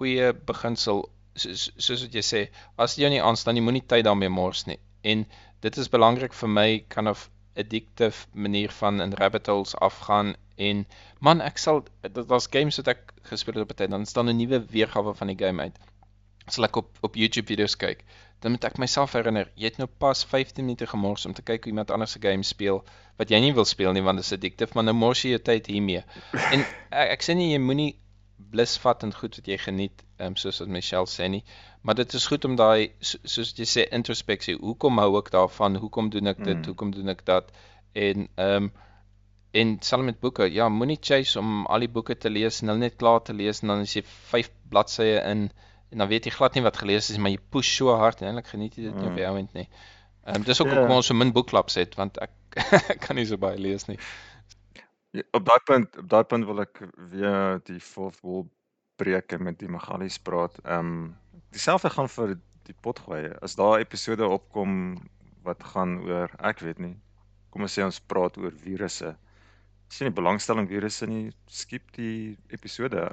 goeie 0.00 0.32
beginsel 0.32 1.08
soos 1.34 1.70
soos 1.76 2.04
wat 2.06 2.14
jy 2.14 2.22
sê, 2.26 2.40
as 2.78 2.96
jy 2.98 3.10
nie 3.12 3.22
aanstaan 3.22 3.54
nie, 3.54 3.64
moenie 3.64 3.86
tyd 3.86 4.04
daarmee 4.04 4.32
mors 4.32 4.66
nie. 4.66 4.78
En 5.02 5.26
dit 5.60 5.76
is 5.76 5.92
belangrik 5.92 6.34
vir 6.34 6.48
my 6.48 6.68
kind 6.88 7.08
of 7.08 7.28
addictive 7.56 8.26
manier 8.32 8.70
van 8.70 9.00
in 9.00 9.14
rabbit 9.20 9.46
holes 9.46 9.74
afgaan 9.76 10.34
en 10.56 10.84
man, 11.20 11.40
ek 11.40 11.58
sal 11.58 11.82
dit 12.02 12.26
was 12.32 12.48
games 12.52 12.78
wat 12.80 12.90
ek 12.94 13.14
gespeel 13.30 13.58
het 13.58 13.64
op 13.66 13.72
'n 13.72 13.78
tyd, 13.82 13.90
dan 13.90 14.06
staan 14.06 14.28
'n 14.28 14.36
nuwe 14.36 14.60
weergawe 14.74 15.14
van 15.14 15.32
die 15.32 15.38
game 15.44 15.62
uit. 15.62 15.78
Sal 16.48 16.64
ek 16.64 16.76
op 16.76 16.98
op 17.00 17.16
YouTube 17.16 17.46
video's 17.46 17.76
kyk, 17.76 18.04
dan 18.40 18.52
moet 18.52 18.64
ek 18.64 18.78
myself 18.78 19.12
herinner, 19.12 19.50
jy 19.54 19.64
het 19.64 19.78
nou 19.78 19.88
pas 20.04 20.24
15 20.24 20.64
minute 20.64 20.86
gemors 20.86 21.26
om 21.26 21.32
te 21.32 21.42
kyk 21.42 21.64
hoe 21.64 21.72
iemand 21.72 21.90
anders 21.90 22.12
se 22.12 22.20
game 22.20 22.42
speel 22.42 22.84
wat 23.18 23.30
jy 23.30 23.40
nie 23.40 23.52
wil 23.54 23.64
speel 23.64 23.92
nie 23.92 24.02
want 24.02 24.18
dit 24.18 24.24
is 24.24 24.32
addictive, 24.32 24.72
maar 24.74 24.84
nou 24.84 24.94
mors 24.94 25.22
jy 25.22 25.30
jou 25.30 25.42
tyd 25.42 25.66
hiermee. 25.66 26.04
En 26.52 26.60
ek, 26.90 27.10
ek 27.16 27.22
sê 27.22 27.36
nie 27.36 27.52
jy 27.52 27.58
moenie 27.58 27.96
blus 28.50 28.78
vat 28.78 29.02
en 29.02 29.12
goed 29.12 29.36
wat 29.36 29.46
jy 29.46 29.58
geniet, 29.58 30.04
um, 30.20 30.36
soos 30.36 30.58
wat 30.60 30.68
Michelle 30.68 31.06
sê 31.06 31.28
nie, 31.28 31.42
maar 31.82 31.94
dit 31.94 32.14
is 32.14 32.26
goed 32.26 32.44
om 32.44 32.56
daai 32.56 32.90
so, 33.00 33.18
soos 33.24 33.52
jy 33.56 33.64
sê 33.68 33.86
introspeksie, 33.96 34.56
hoekom 34.60 34.98
hou 34.98 35.18
ek 35.18 35.30
daarvan? 35.34 35.76
Hoekom 35.82 36.10
doen 36.10 36.26
ek 36.32 36.44
dit? 36.44 36.56
Mm. 36.58 36.64
Hoekom 36.72 36.90
doen 36.94 37.08
ek 37.08 37.24
dat? 37.26 37.50
En 37.94 38.28
ehm 38.36 38.62
um, 38.64 38.72
en 39.52 39.70
selfs 39.82 40.04
met 40.06 40.20
boeke, 40.22 40.46
ja, 40.54 40.68
moenie 40.70 40.98
chase 41.02 41.38
om 41.40 41.64
al 41.66 41.82
die 41.82 41.88
boeke 41.90 42.14
te 42.14 42.30
lees 42.30 42.60
en 42.62 42.68
hulle 42.70 42.84
net 42.84 42.96
klaar 43.00 43.18
te 43.26 43.34
lees 43.34 43.62
en 43.64 43.72
dan 43.72 43.80
as 43.82 43.96
jy 43.96 44.02
5 44.06 44.50
bladsye 44.70 45.16
in 45.26 45.48
en 45.90 45.98
dan 45.98 46.08
weet 46.08 46.28
jy 46.28 46.30
glad 46.30 46.54
nie 46.54 46.62
wat 46.62 46.76
gelees 46.78 47.08
is, 47.10 47.16
maar 47.18 47.32
jy 47.32 47.40
push 47.50 47.72
so 47.80 47.96
hard 47.98 48.20
en 48.22 48.28
eintlik 48.28 48.46
geniet 48.52 48.76
jy 48.78 48.84
dit 48.84 48.94
nie 48.94 49.08
op 49.08 49.10
Mm. 49.10 49.16
die 49.18 49.26
ouend 49.26 49.54
nie. 49.58 49.66
Ehm 50.26 50.36
um, 50.36 50.44
dis 50.46 50.60
ook 50.60 50.68
Ja. 50.70 50.76
hoekom 50.76 50.94
ons 51.00 51.06
so 51.10 51.14
min 51.14 51.32
boekklubs 51.32 51.74
het 51.74 51.96
want 51.98 52.18
ek 52.24 52.30
kan 53.00 53.16
nie 53.16 53.26
so 53.26 53.36
baie 53.42 53.58
lees 53.58 53.88
nie. 53.88 53.98
Ja, 55.18 55.22
op 55.34 55.44
daai 55.44 55.58
punt 55.66 55.98
op 55.98 56.08
daai 56.08 56.24
punt 56.24 56.46
wil 56.46 56.60
ek 56.62 56.84
weer 57.10 57.58
die 57.66 57.80
fourth 57.80 58.20
wall 58.22 58.46
breek 59.00 59.32
en 59.36 59.46
met 59.48 59.58
die 59.60 59.70
Magalies 59.72 60.18
praat. 60.28 60.60
Ehm 60.64 60.92
um, 60.92 61.40
dieselfde 61.54 61.90
gaan 61.90 62.08
vir 62.12 62.36
die 62.68 62.76
potgoeie. 62.86 63.32
As 63.42 63.56
daar 63.58 63.80
episode 63.80 64.28
opkom 64.28 65.00
wat 65.46 65.64
gaan 65.72 65.98
oor, 66.06 66.30
ek 66.52 66.62
weet 66.66 66.78
nie. 66.78 66.94
Kom 67.50 67.66
ons 67.66 67.74
sê 67.74 67.82
ons 67.82 68.00
praat 68.12 68.36
oor 68.38 68.54
virusse. 68.64 69.14
As 69.90 69.98
jy 69.98 70.06
nie 70.06 70.14
belangstelling 70.14 70.68
virusse 70.70 71.08
nie, 71.10 71.32
skiep 71.50 71.90
die 71.96 72.36
episode. 72.54 73.08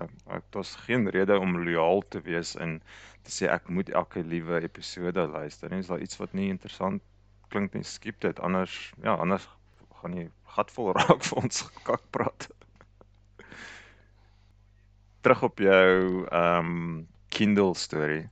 Daar's 0.53 0.75
geen 0.85 1.09
rede 1.15 1.39
om 1.41 1.57
lojaal 1.57 2.03
te 2.13 2.21
wees 2.27 2.53
en 2.61 2.77
te 3.25 3.33
sê 3.33 3.49
ek 3.49 3.71
moet 3.73 3.89
elke 3.89 4.21
liewe 4.21 4.61
episode 4.67 5.25
luister 5.33 5.73
nie. 5.73 5.81
Is 5.81 5.89
daar 5.89 6.03
iets 6.05 6.19
wat 6.21 6.35
nie 6.37 6.51
interessant 6.53 7.01
klink 7.49 7.73
nie, 7.73 7.83
skiep 7.87 8.21
dit. 8.21 8.39
Anders 8.43 8.75
ja, 9.03 9.15
anders 9.15 9.47
gaan 10.01 10.15
jy 10.19 10.27
gatvol 10.57 10.93
raak 10.99 11.25
vir 11.25 11.43
ons 11.43 11.65
kak 11.87 12.05
praat. 12.13 12.49
Terug 15.27 15.43
op 15.43 15.59
jou 15.59 16.25
ehm 16.31 16.65
um, 16.65 17.07
Kindle 17.29 17.73
storie. 17.75 18.29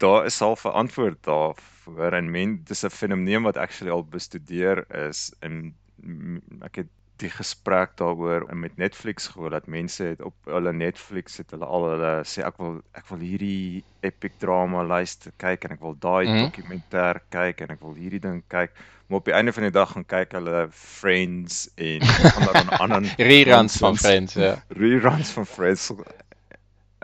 Daar 0.00 0.24
is 0.24 0.40
al 0.42 0.56
'n 0.64 0.68
antwoord 0.72 1.18
daarvoor 1.24 2.12
en 2.16 2.30
men 2.30 2.60
dis 2.64 2.82
'n 2.84 2.90
fenomeen 2.90 3.42
wat 3.42 3.56
actually 3.56 3.92
al 3.92 4.04
bestudeer 4.04 4.84
is 5.08 5.32
m- 5.42 6.40
ek 6.62 6.76
het 6.76 6.86
die 7.20 7.28
gesprek 7.30 7.90
daaroor 7.96 8.46
met 8.56 8.76
Netflix 8.76 9.26
gehoor 9.28 9.50
dat 9.50 9.66
mense 9.66 10.02
het 10.04 10.22
op 10.22 10.34
hulle 10.44 10.72
Netflix 10.72 11.36
het 11.36 11.50
hulle 11.50 11.64
al 11.66 11.84
hulle 11.90 12.12
sê 12.24 12.40
ek 12.46 12.56
wil 12.58 12.80
ek 12.96 13.08
wil 13.10 13.18
hierdie 13.18 13.84
epic 14.00 14.32
drama 14.38 14.82
luister 14.82 15.32
kyk 15.36 15.64
en 15.64 15.70
ek 15.76 15.80
wil 15.80 15.96
daai 15.98 16.26
Mhm. 16.26 16.44
dokumentêr 16.46 17.20
kyk 17.28 17.60
en 17.60 17.70
ek 17.70 17.80
wil 17.80 17.94
hierdie 17.94 18.20
ding 18.20 18.42
kyk 18.48 18.70
maar 19.08 19.18
op 19.18 19.24
die 19.24 19.34
einde 19.34 19.52
van 19.52 19.62
die 19.62 19.70
dag 19.72 19.92
gaan 19.92 20.06
kyk 20.06 20.32
hulle 20.32 20.68
Friends 20.72 21.68
en 21.76 22.00
ander 22.36 22.56
en 22.56 22.68
ander 22.78 23.14
Reruns 23.18 23.76
van. 23.76 23.96
Friends, 23.96 24.34
ja. 24.34 24.62
reruns 24.80 25.30
van 25.30 25.46
Friends 25.46 25.92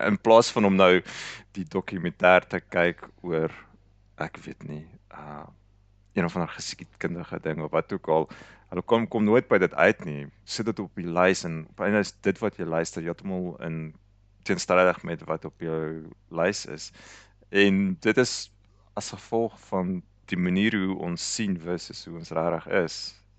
in 0.05 0.19
plaas 0.19 0.51
van 0.53 0.65
om 0.69 0.77
nou 0.77 1.01
die 1.57 1.65
dokumentêr 1.73 2.45
te 2.49 2.61
kyk 2.61 3.07
oor 3.23 3.53
ek 4.21 4.41
weet 4.45 4.67
nie 4.69 4.85
uh 5.13 5.47
een 6.17 6.25
of 6.25 6.35
ander 6.37 6.49
geskiedkundige 6.49 7.39
ding 7.45 7.61
of 7.61 7.71
wat 7.71 7.93
ook 7.93 8.09
al 8.09 8.29
hulle 8.71 8.83
kom 8.83 9.05
kom 9.09 9.25
nooit 9.25 9.49
by 9.49 9.59
dit 9.63 9.75
uit 9.75 10.05
nie. 10.05 10.27
Sit 10.45 10.67
dit 10.67 10.79
op 10.83 10.99
die 10.99 11.07
lys 11.07 11.45
en 11.45 11.67
op 11.71 11.83
einde 11.85 12.01
is 12.03 12.15
dit 12.27 12.39
wat 12.43 12.57
jy 12.59 12.67
luister 12.67 13.05
heeltemal 13.05 13.55
in 13.67 13.95
teenstrydig 14.49 15.03
met 15.07 15.23
wat 15.29 15.45
op 15.45 15.61
jou 15.61 16.07
lys 16.35 16.65
is. 16.73 16.91
En 17.51 17.97
dit 18.01 18.19
is 18.19 18.35
as 18.99 19.13
gevolg 19.15 19.55
van 19.69 20.01
die 20.31 20.39
manier 20.41 20.75
hoe 20.75 20.97
ons 21.07 21.23
sien 21.35 21.59
versus 21.61 22.05
hoe 22.07 22.17
ons 22.19 22.33
regtig 22.35 22.67
is. 22.83 22.97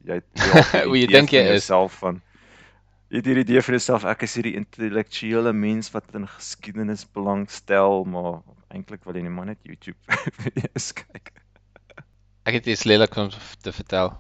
Jy 0.08 0.22
Hoe 0.88 1.00
jy 1.00 1.08
dink 1.12 1.34
jy 1.34 1.44
is. 1.44 1.58
jouself 1.58 1.98
van 2.04 2.22
jy 3.10 3.22
het 3.22 3.26
hierdie 3.32 3.46
idee 3.48 3.66
vir 3.66 3.78
jouself 3.80 4.06
ek 4.06 4.28
is 4.28 4.38
hierdie 4.40 4.58
intellektuele 4.60 5.54
mens 5.54 5.92
wat 5.96 6.16
in 6.16 6.28
geskiedenis 6.38 7.08
belangstel 7.18 8.06
maar 8.06 8.40
eintlik 8.70 9.04
wil 9.08 9.16
jy 9.16 9.28
net 9.28 9.36
maar 9.40 9.52
net 9.54 9.60
YouTube 9.64 10.22
video's 10.46 10.94
kyk 11.02 11.36
Ek 12.48 12.56
het 12.56 12.68
iets 12.72 12.84
lelik 12.84 13.16
om 13.20 13.30
te 13.62 13.72
vertel. 13.76 14.14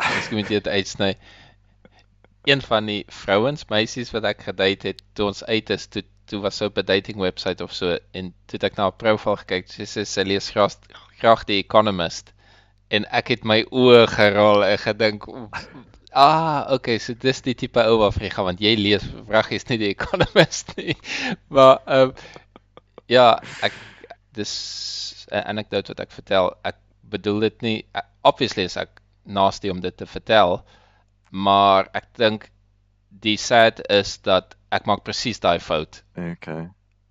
Miskien 0.00 0.38
moet 0.38 0.48
jy 0.48 0.56
dit 0.56 0.68
uitsny. 0.72 1.08
Een 2.48 2.62
van 2.64 2.86
die 2.88 3.02
vrouens, 3.12 3.66
meisies 3.68 4.12
wat 4.14 4.24
ek 4.30 4.46
gedate 4.46 4.94
het 4.94 5.02
toe 5.18 5.26
ons 5.28 5.42
uit 5.44 5.72
is, 5.76 5.84
toe 5.92 6.02
toe 6.28 6.40
was 6.44 6.56
so 6.60 6.68
op 6.68 6.78
'n 6.80 6.84
dating 6.88 7.20
website 7.20 7.64
of 7.64 7.72
so 7.72 7.96
en 8.12 8.32
toe 8.46 8.56
het 8.56 8.64
ek 8.68 8.76
na 8.76 8.86
haar 8.88 8.96
profiel 9.02 9.36
gekyk. 9.42 9.68
Sy 9.68 9.84
sê 9.84 10.04
sy 10.08 10.24
lees 10.24 10.48
graag 10.54 10.76
graag 11.20 11.44
die 11.50 11.60
Economist. 11.60 12.32
En 12.88 13.04
ek 13.20 13.28
het 13.34 13.44
my 13.44 13.60
oë 13.68 14.06
gerol 14.16 14.64
en 14.64 14.78
gedink 14.78 15.28
Ah, 16.12 16.66
okay, 16.72 16.98
so 16.98 17.14
dis 17.14 17.42
die 17.44 17.54
tipe 17.58 17.82
ou 17.84 17.98
waarvan 18.02 18.24
jy 18.24 18.30
gaan 18.32 18.48
want 18.48 18.62
jy 18.64 18.74
lees 18.78 19.04
vragies 19.28 19.66
nie 19.68 19.80
die 19.82 19.90
Economist 19.96 20.74
nie. 20.80 20.96
Maar 21.52 21.80
ehm 21.86 22.12
um, 22.12 22.14
ja, 23.08 23.28
ek 23.64 23.76
dis 24.36 24.52
'n 25.32 25.44
anekdote 25.54 25.94
wat 25.94 26.04
ek 26.06 26.12
vertel. 26.12 26.52
Ek 26.64 26.76
bedoel 27.02 27.40
dit 27.48 27.62
nie 27.62 27.78
obviously 28.22 28.64
is 28.68 28.76
ek 28.76 29.00
nasty 29.24 29.70
om 29.72 29.80
dit 29.80 29.96
te 29.96 30.06
vertel, 30.06 30.62
maar 31.30 31.88
ek 31.92 32.08
dink 32.16 32.50
die 33.08 33.36
sad 33.36 33.80
is 33.90 34.18
dat 34.24 34.56
ek 34.70 34.86
maak 34.86 35.04
presies 35.04 35.40
daai 35.40 35.58
fout 35.60 36.02
okay 36.16 36.68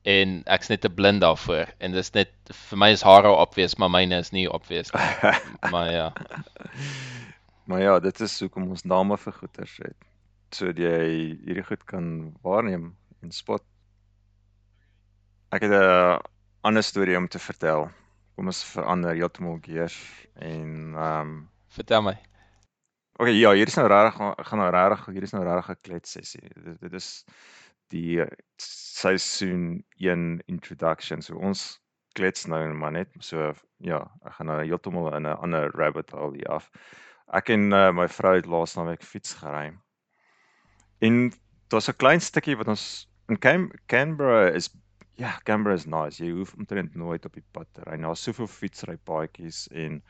en 0.07 0.41
ek's 0.47 0.69
net 0.71 0.81
te 0.85 0.89
blind 0.89 1.21
daarvoor 1.21 1.67
en 1.83 1.95
dis 1.95 2.09
net 2.15 2.31
vir 2.69 2.79
my 2.79 2.89
is 2.95 3.03
hare 3.03 3.33
obvious, 3.35 3.75
maar 3.75 3.91
myne 3.91 4.21
is 4.23 4.31
nie 4.31 4.47
obvious 4.47 4.93
nie. 4.95 5.33
Maar 5.73 5.91
ja. 5.91 6.07
maar 7.67 7.81
ja 7.81 7.99
dit 7.99 8.21
is 8.25 8.39
hoekom 8.43 8.69
ons 8.75 8.83
name 8.83 9.17
vir 9.17 9.33
goeters 9.39 9.77
het 9.83 10.07
sodat 10.55 10.79
jy 10.79 10.99
hierdie 11.43 11.67
goed 11.67 11.83
kan 11.91 12.07
waarneem 12.45 12.89
en 13.21 13.31
spot 13.31 13.63
ek 15.51 15.67
het 15.67 15.75
'n 15.75 16.19
ander 16.67 16.83
storie 16.83 17.17
om 17.17 17.27
te 17.27 17.39
vertel 17.39 17.89
kom 18.35 18.49
ons 18.53 18.63
verander 18.71 19.15
heeltemal 19.15 19.59
gears 19.61 19.99
en 20.35 20.95
ehm 20.95 21.21
um, 21.21 21.37
Vertel 21.77 22.01
my. 22.01 22.15
Okay, 23.19 23.33
ja, 23.33 23.51
hier 23.53 23.67
is 23.67 23.75
nou 23.77 23.87
regtig 23.89 24.17
gaan 24.47 24.61
nou 24.61 24.69
regtig 24.73 25.05
hier 25.13 25.25
is 25.25 25.33
nou 25.35 25.43
regtig 25.45 25.69
'n 25.73 25.81
klets 25.87 26.11
sessie. 26.11 26.49
Dit, 26.55 26.79
dit 26.81 26.93
is 26.93 27.25
die 27.93 28.23
seisoen 28.61 29.83
1 29.97 30.41
introduction. 30.45 31.21
So 31.21 31.37
ons 31.37 31.81
klets 32.13 32.45
nou 32.45 32.61
maar 32.73 32.91
net 32.91 33.09
so 33.19 33.53
ja, 33.77 33.99
ek 34.25 34.33
gaan 34.37 34.49
nou 34.51 34.59
heeltemal 34.63 35.15
in 35.15 35.27
'n 35.27 35.37
ander 35.37 35.71
rabbit 35.75 36.11
hole 36.11 36.37
hier 36.37 36.49
af. 36.49 36.71
Ek 37.35 37.49
en 37.49 37.71
uh, 37.73 37.91
my 37.91 38.07
vrou 38.07 38.35
het 38.35 38.45
laas 38.47 38.75
naweek 38.75 39.03
fiets 39.03 39.33
gery. 39.41 39.73
En 41.03 41.31
daar's 41.69 41.89
'n 41.89 41.97
klein 41.97 42.21
stukkie 42.21 42.55
wat 42.57 42.67
ons 42.67 43.07
in 43.27 43.39
Cam 43.39 43.71
Canberra 43.87 44.49
is 44.49 44.69
ja, 45.15 45.39
Canberra 45.43 45.75
is 45.75 45.85
nice. 45.85 46.23
Jy 46.23 46.31
hoef 46.31 46.53
omtrent 46.53 46.95
nooit 46.95 47.25
op 47.25 47.33
die 47.33 47.45
pad 47.51 47.67
te 47.73 47.81
ry. 47.81 47.97
Daar's 47.97 48.23
soveel 48.23 48.47
fietsrypaadjies 48.47 49.67
en 49.67 50.01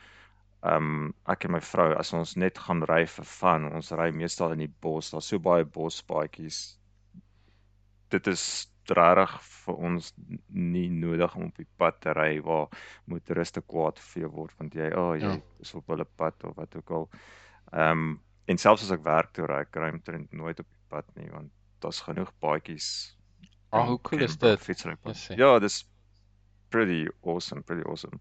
Ehm 0.65 0.86
um, 0.86 1.11
ek 1.30 1.45
en 1.45 1.51
my 1.53 1.59
vrou 1.61 1.91
as 2.01 2.09
ons 2.18 2.32
net 2.41 2.57
gaan 2.57 2.82
ry 2.89 3.03
vir 3.05 3.26
fun, 3.30 3.68
ons 3.78 3.91
ry 3.99 4.07
meestal 4.11 4.55
in 4.55 4.63
die 4.63 4.74
bos. 4.86 5.11
Daar's 5.13 5.30
so 5.30 5.39
baie 5.39 5.65
bospaadjies. 5.76 6.57
Dit 8.09 8.28
is 8.32 8.43
regtig 8.96 9.34
vir 9.42 9.76
ons 9.76 10.14
nie 10.50 10.90
nodig 10.90 11.36
om 11.36 11.44
op 11.50 11.58
die 11.58 11.68
pad 11.78 12.00
te 12.02 12.14
ry 12.14 12.40
waar 12.42 12.68
motoriste 13.06 13.62
kwaad 13.62 14.00
vir 14.00 14.22
jou 14.24 14.32
word 14.32 14.54
want 14.60 14.74
jy, 14.76 14.92
o, 14.94 15.10
oh, 15.10 15.16
jy 15.16 15.24
Ja. 15.36 15.42
is 15.60 15.74
op 15.76 15.88
hulle 15.88 16.06
pad 16.06 16.44
of 16.44 16.56
wat 16.56 16.76
ook 16.76 16.92
al. 16.92 17.10
Ehm 17.74 17.92
um, 17.92 18.20
en 18.48 18.58
selfs 18.58 18.84
as 18.84 18.92
ek 18.92 19.04
werk 19.04 19.34
toe 19.34 19.46
ry, 19.46 19.62
ek 19.66 19.76
ry 19.76 19.90
omtrent 19.92 20.32
nooit 20.34 20.60
op 20.60 20.66
die 20.66 20.86
pad 20.90 21.06
nie 21.16 21.30
want 21.32 21.52
daar's 21.84 22.00
genoeg 22.02 22.32
paadjies. 22.40 23.14
Ah, 23.72 23.82
in 23.82 23.88
hoe 23.88 24.00
cool 24.02 24.22
is 24.22 24.38
dit? 24.38 24.68
Yes, 25.12 25.26
sê. 25.28 25.36
Ja, 25.38 25.60
dis 25.60 25.84
pretty 26.70 27.08
awesome, 27.24 27.62
pretty 27.64 27.84
awesome. 27.90 28.20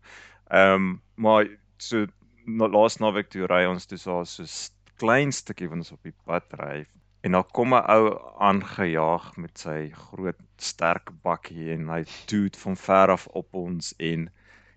Ehm 0.51 0.75
um, 0.75 1.03
maar 1.15 1.47
so 1.79 2.07
na, 2.47 2.67
laas 2.67 2.99
naweek 2.99 3.29
toe 3.31 3.47
ry 3.47 3.65
ons 3.67 3.87
daar 3.87 3.99
so 4.27 4.43
'n 4.43 4.47
klein 4.99 5.33
stukkie 5.33 5.69
wat 5.69 5.79
ons 5.79 5.93
op 5.93 6.03
die 6.03 6.15
pad 6.25 6.45
ry 6.59 6.87
en 7.27 7.39
daar 7.39 7.47
kom 7.59 7.75
'n 7.75 7.85
ou 7.97 8.17
aangejaag 8.49 9.31
met 9.37 9.59
sy 9.67 9.91
groot 10.09 10.43
sterk 10.57 11.11
bakkie 11.23 11.73
en 11.75 11.89
hy 11.91 12.03
toet 12.31 12.57
van 12.57 12.77
ver 12.77 13.15
af 13.19 13.27
op 13.27 13.55
ons 13.55 13.95
en 13.99 14.29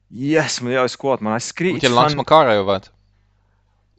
yes, 0.07 0.61
my 0.61 0.77
ou 0.81 0.85
is 0.85 0.97
kwaad, 0.97 1.21
maar 1.21 1.37
hy 1.37 1.43
skree 1.45 1.75
iets 1.77 1.85
jy 1.85 1.93
langs 1.93 2.17
van 2.17 2.25
mekaar 2.25 2.47
ry 2.49 2.57
of 2.63 2.65
wat? 2.65 2.91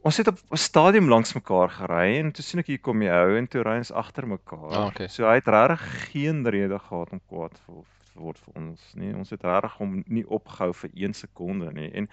ons 0.01 0.17
het 0.17 0.27
op 0.27 0.39
'n 0.49 0.57
stadium 0.57 1.07
langs 1.07 1.33
mekaar 1.33 1.69
gery 1.69 2.17
en 2.17 2.31
toe 2.31 2.43
sien 2.43 2.59
ek 2.59 2.67
hier 2.67 2.79
kom 2.79 2.99
die 2.99 3.11
ou 3.11 3.37
en 3.37 3.47
toe 3.47 3.61
ry 3.61 3.77
ons 3.77 3.91
agter 3.91 4.27
mekaar. 4.27 4.71
Ah, 4.71 4.85
okay. 4.85 5.07
So 5.07 5.25
hy 5.25 5.35
het 5.35 5.47
regtig 5.47 6.11
geen 6.11 6.47
rede 6.47 6.79
gehad 6.79 7.11
om 7.11 7.21
kwaad 7.27 7.53
te 7.53 7.71
word 8.15 8.39
vir 8.39 8.53
ons 8.61 8.93
nie. 8.93 9.13
Ons 9.15 9.29
het 9.29 9.43
regtig 9.43 9.77
hom 9.77 10.03
nie 10.07 10.25
opgehou 10.27 10.73
vir 10.73 10.89
1 10.93 11.13
sekonde 11.13 11.71
nie. 11.73 11.91
En 11.91 12.09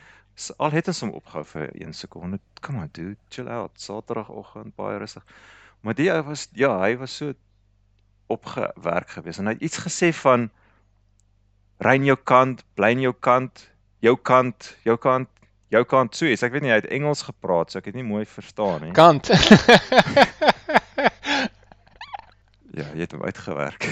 al 0.59 0.70
het 0.70 0.89
ons 0.89 1.01
hom 1.01 1.11
opgehou 1.11 1.45
vir 1.45 1.70
1 1.74 1.93
sekonde, 1.93 2.41
come 2.61 2.78
on 2.82 2.89
dude, 2.93 3.16
chill 3.30 3.49
out. 3.49 3.72
Saterdagoggend 3.80 4.76
baie 4.76 4.99
rustig. 4.99 5.24
Maar 5.81 5.95
die 5.95 6.11
ou 6.12 6.22
was 6.26 6.49
ja, 6.59 6.72
hy 6.83 6.97
was 7.01 7.16
so 7.16 7.33
opgewerk 8.29 9.11
geweest 9.16 9.41
en 9.41 9.49
hy 9.49 9.57
het 9.57 9.62
iets 9.62 9.81
gesê 9.87 10.12
van 10.12 10.49
ry 11.85 11.95
in 12.01 12.09
jou 12.11 12.18
kant, 12.29 12.64
bly 12.76 12.91
in 12.97 13.05
jou 13.07 13.14
kant, 13.14 13.62
jou 14.05 14.16
kant, 14.16 14.72
jou 14.85 14.97
kant, 15.01 15.31
jou 15.72 15.85
kant 15.89 16.16
so 16.16 16.26
iets. 16.26 16.43
Ek 16.43 16.53
weet 16.53 16.66
nie 16.66 16.74
hy 16.74 16.81
het 16.81 16.91
Engels 16.93 17.22
gepraat, 17.29 17.70
so 17.70 17.81
ek 17.81 17.91
het 17.93 17.99
nie 17.99 18.07
mooi 18.07 18.24
verstaan 18.26 18.89
nie. 18.89 18.93
Kant. 18.99 19.31
Ja, 22.79 22.85
jy 22.95 23.01
het 23.03 23.14
hom 23.16 23.24
uitgewerk. 23.26 23.87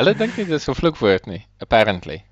Hulle 0.00 0.14
dink 0.18 0.34
nie 0.40 0.46
dis 0.48 0.66
'n 0.66 0.74
vloekwoord 0.74 1.28
nie, 1.30 1.44
apparently. 1.62 2.22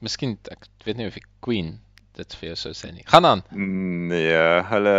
Miskien 0.00 0.38
ek 0.48 0.68
weet 0.86 0.96
nie 0.96 1.08
of 1.10 1.18
die 1.18 1.26
Queen 1.44 1.74
dit 2.18 2.34
vir 2.40 2.50
jou 2.50 2.56
sou 2.62 2.74
sê 2.76 2.90
nie. 2.94 3.04
Gaan 3.10 3.26
aan. 3.28 3.44
Nee, 4.10 4.38
hulle 4.70 4.98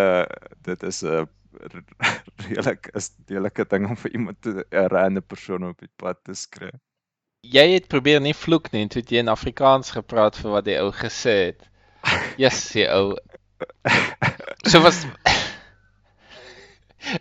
dit 0.67 0.84
is 0.88 1.03
'n 1.03 1.28
redelik 2.45 2.89
is 2.95 3.11
redelike 3.28 3.65
ding 3.72 3.88
om 3.89 3.97
vir 3.97 4.11
iemand 4.11 4.45
'n 4.45 4.88
rande 4.93 5.22
persoon 5.22 5.67
op 5.70 5.80
die 5.80 5.91
pad 5.95 6.17
te 6.24 6.34
skree. 6.34 6.76
Jy 7.41 7.65
het 7.74 7.88
probeer 7.88 8.22
nie 8.22 8.36
vloek 8.36 8.72
nie, 8.72 8.88
toe 8.88 9.01
het 9.01 9.11
jy 9.11 9.24
in 9.24 9.32
Afrikaans 9.32 9.91
gepraat 9.95 10.38
vir 10.38 10.51
wat 10.51 10.65
die 10.65 10.80
ou 10.80 10.91
gesê 10.91 11.36
het. 11.51 11.67
Yes, 12.43 12.72
die 12.72 12.88
ou. 12.88 13.15
So 14.67 14.82
was 14.84 15.05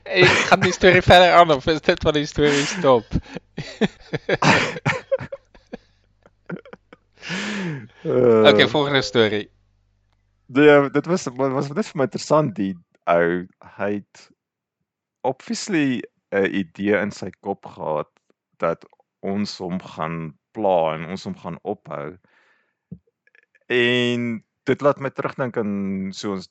Ek 0.05 0.27
gaan 0.51 0.61
die 0.61 0.75
storie 0.75 1.03
verder 1.03 1.33
aan 1.39 1.51
of 1.55 1.67
is 1.71 1.81
dit 1.81 2.03
waar 2.03 2.13
die 2.13 2.27
storie 2.27 2.67
stop? 2.67 3.07
Okay, 8.09 8.69
volgende 8.69 9.03
storie. 9.03 9.51
Nee, 10.51 10.91
dit 10.91 11.07
was 11.07 11.27
was 11.37 11.69
net 11.69 11.89
vir 11.91 11.99
my 12.01 12.05
interessant 12.09 12.55
die 12.57 12.73
ou 13.13 13.33
hy 13.79 13.89
het 13.99 14.21
obviously 15.29 16.01
'n 16.33 16.49
idee 16.61 16.97
in 17.01 17.13
sy 17.13 17.29
kop 17.45 17.69
gehad 17.75 18.09
dat 18.65 18.87
ons 19.21 19.59
hom 19.59 19.77
gaan 19.93 20.17
pla 20.57 20.95
en 20.95 21.05
ons 21.13 21.25
hom 21.29 21.37
gaan 21.43 21.59
ophou. 21.75 22.17
En 23.69 24.25
dit 24.71 24.81
laat 24.87 25.01
my 25.05 25.11
terugdink 25.11 25.61
aan 25.61 25.77
so 26.13 26.33
ons 26.39 26.49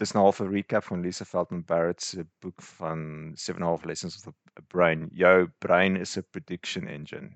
dis 0.00 0.12
nou 0.16 0.24
half 0.24 0.40
'n 0.40 0.48
recap 0.54 0.84
van 0.88 1.04
Lisa 1.04 1.24
Feldman 1.24 1.64
Barrett 1.64 2.02
se 2.02 2.24
boek 2.40 2.62
van 2.62 3.32
7 3.36 3.60
and 3.60 3.68
a 3.68 3.72
half 3.72 3.84
lessons 3.84 4.16
of 4.16 4.32
the 4.54 4.62
brain. 4.72 5.08
Jou 5.12 5.48
brein 5.58 5.96
is 5.96 6.16
'n 6.16 6.24
prediction 6.30 6.88
engine. 6.88 7.30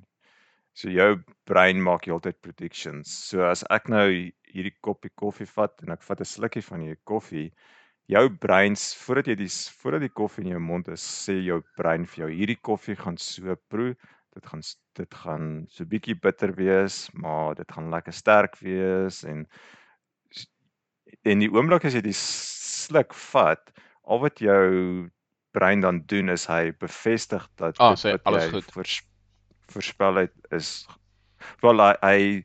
So 0.79 0.91
jou 0.95 1.09
brein 1.51 1.81
maak 1.83 2.05
heeltyd 2.07 2.37
predictions. 2.45 3.11
So 3.31 3.43
as 3.49 3.65
ek 3.77 3.89
nou 3.93 4.07
hierdie 4.53 4.75
koppie 4.87 5.11
koffie 5.19 5.49
vat 5.57 5.83
en 5.83 5.93
ek 5.97 6.05
vat 6.07 6.21
'n 6.23 6.29
slukkie 6.35 6.63
van 6.69 6.85
hierdie 6.85 7.03
koffie, 7.13 7.49
jou 8.09 8.29
brein 8.45 8.77
s- 8.77 8.95
voordat 9.07 9.27
jy 9.29 9.35
die 9.43 9.49
voordat 9.81 10.01
die 10.07 10.15
koffie 10.21 10.45
in 10.45 10.53
jou 10.55 10.61
mond 10.61 10.89
is, 10.89 11.03
sê 11.03 11.35
jou 11.45 11.63
brein 11.77 12.07
vir 12.07 12.25
jou 12.27 12.31
hierdie 12.37 12.61
koffie 12.71 12.97
gaan 12.97 13.19
so 13.19 13.57
proe, 13.69 13.97
dit 14.35 14.47
gaan 14.47 14.63
dit 14.95 15.15
gaan 15.15 15.67
so 15.69 15.85
bietjie 15.85 16.15
bitter 16.21 16.53
wees, 16.57 17.09
maar 17.15 17.55
dit 17.55 17.71
gaan 17.73 17.91
lekker 17.91 18.13
sterk 18.13 18.57
wees 18.63 19.25
en 19.25 19.47
en 21.25 21.43
die 21.43 21.49
oomblik 21.53 21.85
as 21.89 21.95
jy 21.97 22.03
die 22.05 22.17
sluk 22.17 23.15
vat, 23.33 23.71
al 24.09 24.21
wat 24.25 24.41
jou 24.41 25.09
brein 25.57 25.81
dan 25.85 26.03
doen 26.11 26.29
is 26.35 26.47
hy 26.47 26.71
bevestig 26.81 27.45
dat 27.61 27.77
Ah, 27.81 27.95
dit 27.95 27.99
sê 27.99 28.13
wat 28.15 28.27
alles 28.31 28.45
jy 28.45 28.51
goed. 28.53 28.71
voors, 28.75 29.01
voorspel 29.75 30.15
het 30.25 30.33
is 30.51 30.87
wel 31.63 31.81
hy, 31.83 31.95
hy 32.03 32.45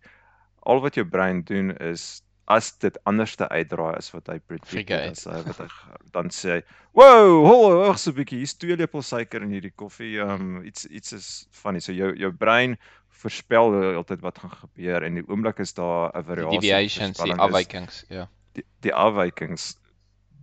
al 0.70 0.82
wat 0.84 0.96
jou 0.96 1.06
brein 1.06 1.42
doen 1.44 1.72
is 1.78 2.22
as 2.52 2.74
dit 2.84 2.98
anderste 3.08 3.48
uitdraai 3.50 3.96
as 3.96 4.12
wat 4.12 4.28
hy 4.28 4.40
predict 4.40 4.92
uit. 4.92 5.12
as 5.12 5.24
hy 5.26 5.40
wat 5.46 5.62
hy 5.64 5.68
dan 6.12 6.30
sê 6.30 6.58
hy, 6.58 6.62
"Wow, 6.94 7.46
ho, 7.48 7.78
wag 7.88 7.98
so 8.00 8.12
'n 8.12 8.16
bietjie, 8.16 8.38
hier's 8.44 8.54
twee 8.54 8.76
lepels 8.76 9.08
suiker 9.08 9.42
in 9.42 9.50
hierdie 9.50 9.72
koffie. 9.76 10.20
Um 10.20 10.64
iets 10.64 10.86
iets 10.86 11.14
is 11.14 11.48
funny." 11.52 11.80
So 11.80 11.94
jou 11.94 12.14
jou 12.16 12.32
brein 12.32 12.78
voorspel 13.10 13.96
altyd 13.96 14.22
wat 14.22 14.40
gaan 14.40 14.52
gebeur 14.52 15.04
en 15.04 15.16
die 15.16 15.24
oomblik 15.28 15.60
is 15.60 15.74
daar 15.74 16.12
'n 16.14 16.24
variasie. 16.24 16.60
deviations, 16.60 17.18
die 17.18 17.32
is- 17.32 17.40
afwykings, 17.40 18.06
ja. 18.10 18.28
die, 18.54 18.66
die 18.82 18.94
afwykings 18.94 19.78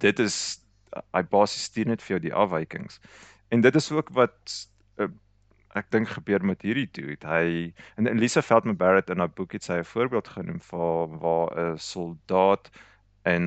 dit 0.00 0.18
is 0.18 0.36
hy 1.14 1.22
basies 1.22 1.68
stuur 1.70 1.86
net 1.86 2.02
vir 2.02 2.16
jou 2.16 2.20
die 2.20 2.34
afwykings. 2.34 3.00
En 3.50 3.60
dit 3.60 3.74
is 3.76 3.90
ook 3.92 4.08
wat 4.16 4.54
uh, 4.98 5.06
ek 5.78 5.90
dink 5.94 6.08
gebeur 6.08 6.42
met 6.44 6.62
hierdie 6.66 6.88
dude. 6.90 7.26
Hy 7.26 7.72
en 7.96 8.18
Lisa 8.18 8.42
Feldman 8.42 8.76
Barrett 8.76 9.10
in 9.10 9.22
haar 9.22 9.30
boek 9.30 9.52
het 9.54 9.64
sy 9.64 9.78
'n 9.78 9.84
voorbeeld 9.84 10.28
genoem 10.28 10.60
van 10.60 11.18
waar 11.18 11.50
'n 11.58 11.78
soldaat 11.78 12.70
in 13.24 13.46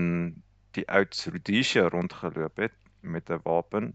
die 0.71 0.87
oud 0.87 1.13
Rhodesia 1.31 1.87
rondgeloop 1.89 2.57
het 2.57 2.73
met 3.01 3.29
'n 3.29 3.41
wapen 3.43 3.93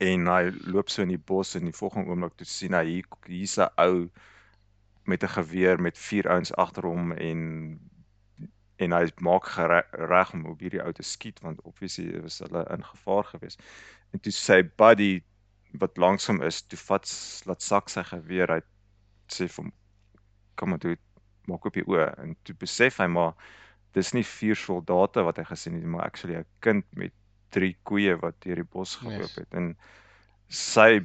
en 0.00 0.26
hy 0.26 0.52
loop 0.64 0.88
so 0.88 1.02
in 1.02 1.08
die 1.08 1.18
bos 1.18 1.54
en 1.54 1.64
die 1.64 1.76
volgende 1.76 2.10
oomblik 2.10 2.36
toe 2.36 2.46
sien 2.46 2.72
hy 2.72 2.84
hier 2.84 3.06
hier's 3.26 3.58
'n 3.58 3.68
ou 3.76 4.08
met 5.04 5.22
'n 5.22 5.28
geweer 5.28 5.80
met 5.80 5.98
vier 5.98 6.28
ouens 6.28 6.52
agter 6.54 6.84
hom 6.84 7.12
en 7.12 7.80
en 8.76 8.92
hy 8.92 9.06
maak 9.20 9.48
reg 9.92 10.32
om 10.32 10.46
op 10.46 10.60
hierdie 10.60 10.82
ou 10.82 10.92
te 10.92 11.02
skiet 11.02 11.40
want 11.40 11.62
obviously 11.62 12.20
was 12.20 12.38
hulle 12.38 12.66
in 12.70 12.84
gevaar 12.84 13.24
gewees. 13.24 13.56
En 14.12 14.20
toe 14.20 14.32
sy 14.32 14.62
buddy 14.76 15.22
wat 15.80 15.98
langs 15.98 16.26
hom 16.26 16.42
is, 16.42 16.62
toe 16.62 16.78
vat 16.78 17.10
laat 17.46 17.62
sak 17.62 17.88
sy 17.88 18.02
geweer 18.02 18.50
uit. 18.50 18.66
Sê 19.32 19.48
vir 19.48 19.64
hom 19.64 19.72
kom 20.56 20.70
maar 20.72 20.78
toe 20.78 20.96
maak 21.46 21.66
op 21.68 21.74
die 21.74 21.84
oë. 21.86 22.08
En 22.22 22.36
toe 22.44 22.54
besef 22.58 22.98
hy 22.98 23.06
maar 23.06 23.34
dis 23.96 24.12
nie 24.14 24.24
vier 24.24 24.56
soldate 24.56 25.22
wat 25.24 25.36
hy 25.38 25.44
gesien 25.44 25.74
het 25.74 25.84
maar 25.84 26.04
actually 26.06 26.36
'n 26.36 26.46
kind 26.60 26.84
met 26.96 27.12
drie 27.50 27.76
koeie 27.84 28.16
wat 28.20 28.40
deur 28.40 28.56
die 28.56 28.70
bos 28.72 28.96
geloop 28.96 29.20
Yes. 29.20 29.36
het. 29.36 29.54
En 29.54 29.76
sy 30.48 31.00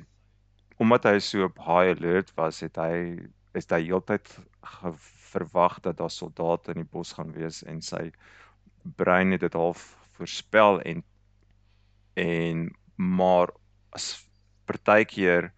omdat 0.80 1.04
hy 1.06 1.20
so 1.20 1.44
op 1.46 1.58
high 1.58 1.92
alert 1.94 2.32
was, 2.36 2.60
het 2.62 2.76
hy 2.78 3.20
is 3.54 3.68
hy 3.70 3.82
heeltyd 3.86 4.28
verwag 5.32 5.80
dat 5.82 5.98
daar 5.98 6.10
soldate 6.10 6.72
in 6.72 6.82
die 6.84 6.92
bos 6.92 7.14
gaan 7.14 7.32
wees 7.34 7.64
en 7.64 7.82
sy 7.82 8.12
brein 8.98 9.32
het 9.32 9.42
dit 9.42 9.54
half 9.54 9.98
voorspel 10.18 10.82
en 10.82 11.04
en 12.16 12.76
maar 12.96 13.52
as 13.92 14.28
partykeer 14.72 15.52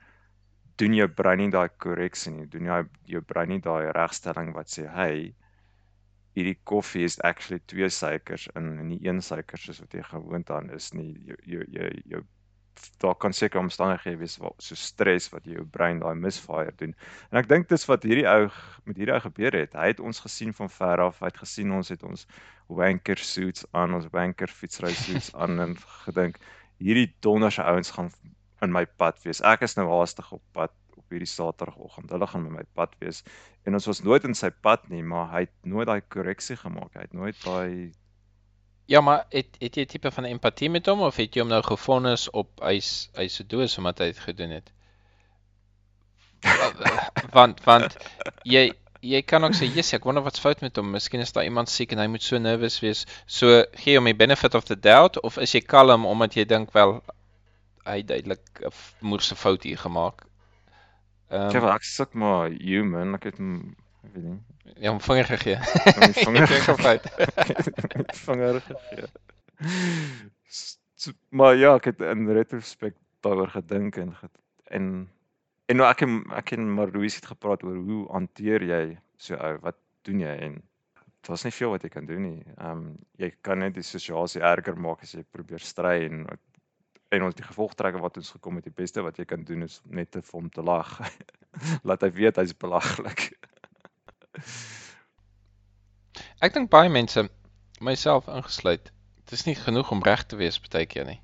doen 0.82 0.98
jou 0.98 1.08
brein 1.08 1.40
nie 1.40 1.52
daai 1.54 1.70
korreksie 1.86 2.34
nie, 2.34 2.50
doen 2.50 2.66
jy 2.70 2.84
jou 3.16 3.22
brein 3.22 3.52
nie 3.54 3.62
daai 3.62 3.92
regstelling 3.94 4.54
wat 4.58 4.72
sê 4.74 4.88
hey 4.90 5.34
hierdie 6.34 6.58
koffie 6.66 7.06
is 7.06 7.20
actually 7.22 7.62
twee 7.70 7.90
suikers 7.94 8.48
in 8.58 8.72
en 8.82 8.88
nie 8.90 9.02
een 9.06 9.22
suiker 9.22 9.62
soos 9.62 9.82
wat 9.84 9.94
jy 9.94 10.06
gewoond 10.08 10.50
aan 10.54 10.72
is 10.74 10.90
nie. 10.98 11.12
Jou 11.28 11.38
jou 11.46 11.68
jou, 11.76 11.90
jou 12.14 12.24
daar 13.04 13.14
kan 13.22 13.36
seker 13.38 13.62
omstandighede 13.62 14.18
wees 14.18 14.40
waar 14.42 14.56
so 14.58 14.76
stres 14.76 15.30
wat 15.30 15.46
jou 15.46 15.62
brein 15.76 16.00
daai 16.02 16.16
misfire 16.18 16.74
doen. 16.80 16.96
En 17.30 17.38
ek 17.44 17.50
dink 17.52 17.70
dis 17.70 17.86
wat 17.86 18.06
hierdie 18.08 18.26
ou 18.30 18.48
met 18.88 18.98
hierdie 18.98 19.14
ou 19.14 19.22
gebeur 19.28 19.54
het. 19.60 19.78
Hy 19.78 19.92
het 19.92 20.02
ons 20.02 20.24
gesien 20.26 20.56
van 20.58 20.72
ver 20.74 21.06
af. 21.06 21.22
Hy 21.22 21.30
het 21.30 21.42
gesien 21.44 21.76
ons 21.78 21.94
het 21.94 22.04
ons 22.08 22.26
wanker 22.74 23.22
suits 23.22 23.68
aan, 23.78 23.94
ons 23.94 24.10
wanker 24.16 24.50
fietsry 24.50 24.94
suits 24.98 25.30
aan 25.38 25.62
en 25.62 25.78
gedink 26.08 26.42
hierdie 26.82 27.12
donderse 27.22 27.62
ouens 27.62 27.94
gaan 27.94 28.10
in 28.64 28.72
my 28.72 28.86
pad 28.86 29.20
wees. 29.24 29.42
Ek 29.42 29.66
is 29.68 29.76
nou 29.80 29.88
haastig 29.92 30.32
op 30.32 30.44
pad 30.56 30.72
op 30.98 31.06
hierdie 31.14 31.30
Saterdagoggend. 31.30 32.12
Hulle 32.14 32.28
gaan 32.28 32.46
met 32.48 32.56
my 32.62 32.68
pad 32.78 32.94
wees. 33.04 33.24
En 33.68 33.76
ons 33.78 33.90
was 33.90 34.04
nooit 34.06 34.24
in 34.30 34.38
sy 34.38 34.50
pad 34.66 34.88
nie, 34.94 35.04
maar 35.04 35.30
hy 35.34 35.46
het 35.48 35.54
nooit 35.68 35.90
daai 35.90 36.02
korreksie 36.16 36.58
gemaak. 36.60 36.94
Hy 36.96 37.08
het 37.08 37.18
nooit 37.18 37.38
daai 37.44 37.92
Ja, 38.92 39.00
maar 39.02 39.26
het 39.32 39.56
het 39.62 39.76
jy 39.76 39.84
'n 39.84 39.88
tipe 39.88 40.12
van 40.12 40.26
empatie 40.28 40.70
met 40.70 40.86
hom 40.86 41.02
of 41.02 41.16
het 41.16 41.36
jy 41.36 41.42
hom 41.42 41.50
nou 41.50 41.62
gefonnis 41.64 42.30
op 42.30 42.50
hy's 42.60 43.10
hy's 43.16 43.36
so 43.40 43.44
doos 43.48 43.78
omdat 43.78 44.00
hy 44.00 44.06
dit 44.12 44.20
gedoen 44.20 44.50
het? 44.50 44.72
want 47.38 47.64
want 47.64 47.96
jy 48.44 48.74
jy 49.04 49.22
kan 49.22 49.44
ook 49.44 49.56
sê, 49.56 49.68
"Jesus, 49.68 49.94
ek 49.94 50.04
wonder 50.04 50.24
wat's 50.24 50.40
fout 50.40 50.62
met 50.62 50.76
hom. 50.76 50.92
Miskien 50.92 51.20
is 51.20 51.32
daar 51.32 51.44
iemand 51.44 51.70
siek 51.70 51.92
en 51.92 52.00
hy 52.00 52.08
moet 52.08 52.24
so 52.24 52.38
nervous 52.38 52.80
wees." 52.80 53.06
So 53.26 53.64
gee 53.72 53.96
hom 53.96 54.06
die 54.06 54.16
benefit 54.16 54.56
of 54.56 54.66
the 54.66 54.80
doubt 54.80 55.20
of 55.22 55.38
is 55.38 55.52
jy 55.52 55.62
kalm 55.62 56.06
omdat 56.06 56.36
jy 56.36 56.46
dink 56.46 56.74
wel 56.74 57.04
hy 57.86 58.04
duidelik 58.04 58.62
'n 58.62 58.74
moerse 59.08 59.36
fout 59.36 59.64
hier 59.64 59.78
gemaak. 59.78 60.26
Ehm 61.34 61.56
um, 61.56 61.70
ek 61.74 61.84
suk 61.88 62.14
maar 62.14 62.50
human. 62.50 63.16
Ek 63.18 63.24
het 63.32 63.38
hom 63.42 63.76
ek 64.04 64.12
weet 64.14 64.26
nie. 64.28 64.40
ja, 64.76 64.90
hom 64.92 65.02
vinger 65.02 65.26
gegee. 65.26 65.58
Hom 65.98 66.14
vinger 66.26 66.48
gefeit. 66.68 67.08
vinger 68.26 68.62
gegee. 68.68 69.08
Maar 71.30 71.56
ja, 71.56 71.74
ek 71.76 71.92
het 71.92 72.04
in 72.14 72.28
retrospect 72.30 73.00
daaroor 73.26 73.50
gedink 73.56 73.98
en 73.98 74.14
ge, 74.16 74.30
en 74.78 75.10
en 75.72 75.80
nou 75.80 75.88
ek 75.88 76.04
en 76.06 76.20
ek 76.36 76.54
en 76.58 76.70
Marloes 76.76 77.16
het 77.16 77.32
gepraat 77.32 77.64
oor 77.64 77.80
hoe 77.88 78.04
hanteer 78.12 78.64
jy 78.68 78.84
so 79.18 79.36
ou, 79.40 79.58
wat 79.64 79.80
doen 80.08 80.20
jy 80.20 80.36
en 80.48 80.62
daar's 81.24 81.46
nie 81.48 81.56
veel 81.56 81.72
wat 81.72 81.84
jy 81.88 81.92
kan 81.94 82.08
doen 82.08 82.24
nie. 82.28 82.40
Ehm 82.58 82.72
um, 82.72 82.88
jy 83.18 83.32
kan 83.42 83.64
net 83.64 83.78
die 83.80 83.86
situasie 83.88 84.44
erger 84.44 84.76
maak 84.76 85.04
as 85.08 85.16
jy 85.16 85.24
probeer 85.32 85.64
stry 85.64 86.04
en 86.10 86.28
en 87.14 87.28
ons 87.28 87.36
die 87.38 87.46
gevolgtrekke 87.46 88.02
wat 88.02 88.18
ons 88.20 88.34
gekom 88.36 88.58
het, 88.58 88.68
die 88.68 88.82
beste 88.84 89.04
wat 89.06 89.20
jy 89.20 89.26
kan 89.30 89.44
doen 89.48 89.66
is 89.68 89.80
net 89.86 90.12
te 90.12 90.22
vir 90.22 90.40
hom 90.40 90.50
te 90.54 90.66
lag. 90.66 90.96
Laat 91.88 92.06
hy 92.06 92.12
weet 92.16 92.40
hy's 92.42 92.56
belaglik. 92.58 93.28
Ek 96.44 96.56
dink 96.56 96.72
baie 96.74 96.90
mense, 96.92 97.28
myself 97.84 98.28
ingesluit, 98.32 98.90
dit 99.24 99.36
is 99.38 99.46
nie 99.48 99.56
genoeg 99.60 99.92
om 99.96 100.04
reg 100.04 100.26
te 100.28 100.40
wees 100.40 100.60
partykeer 100.60 101.08
nie. 101.08 101.20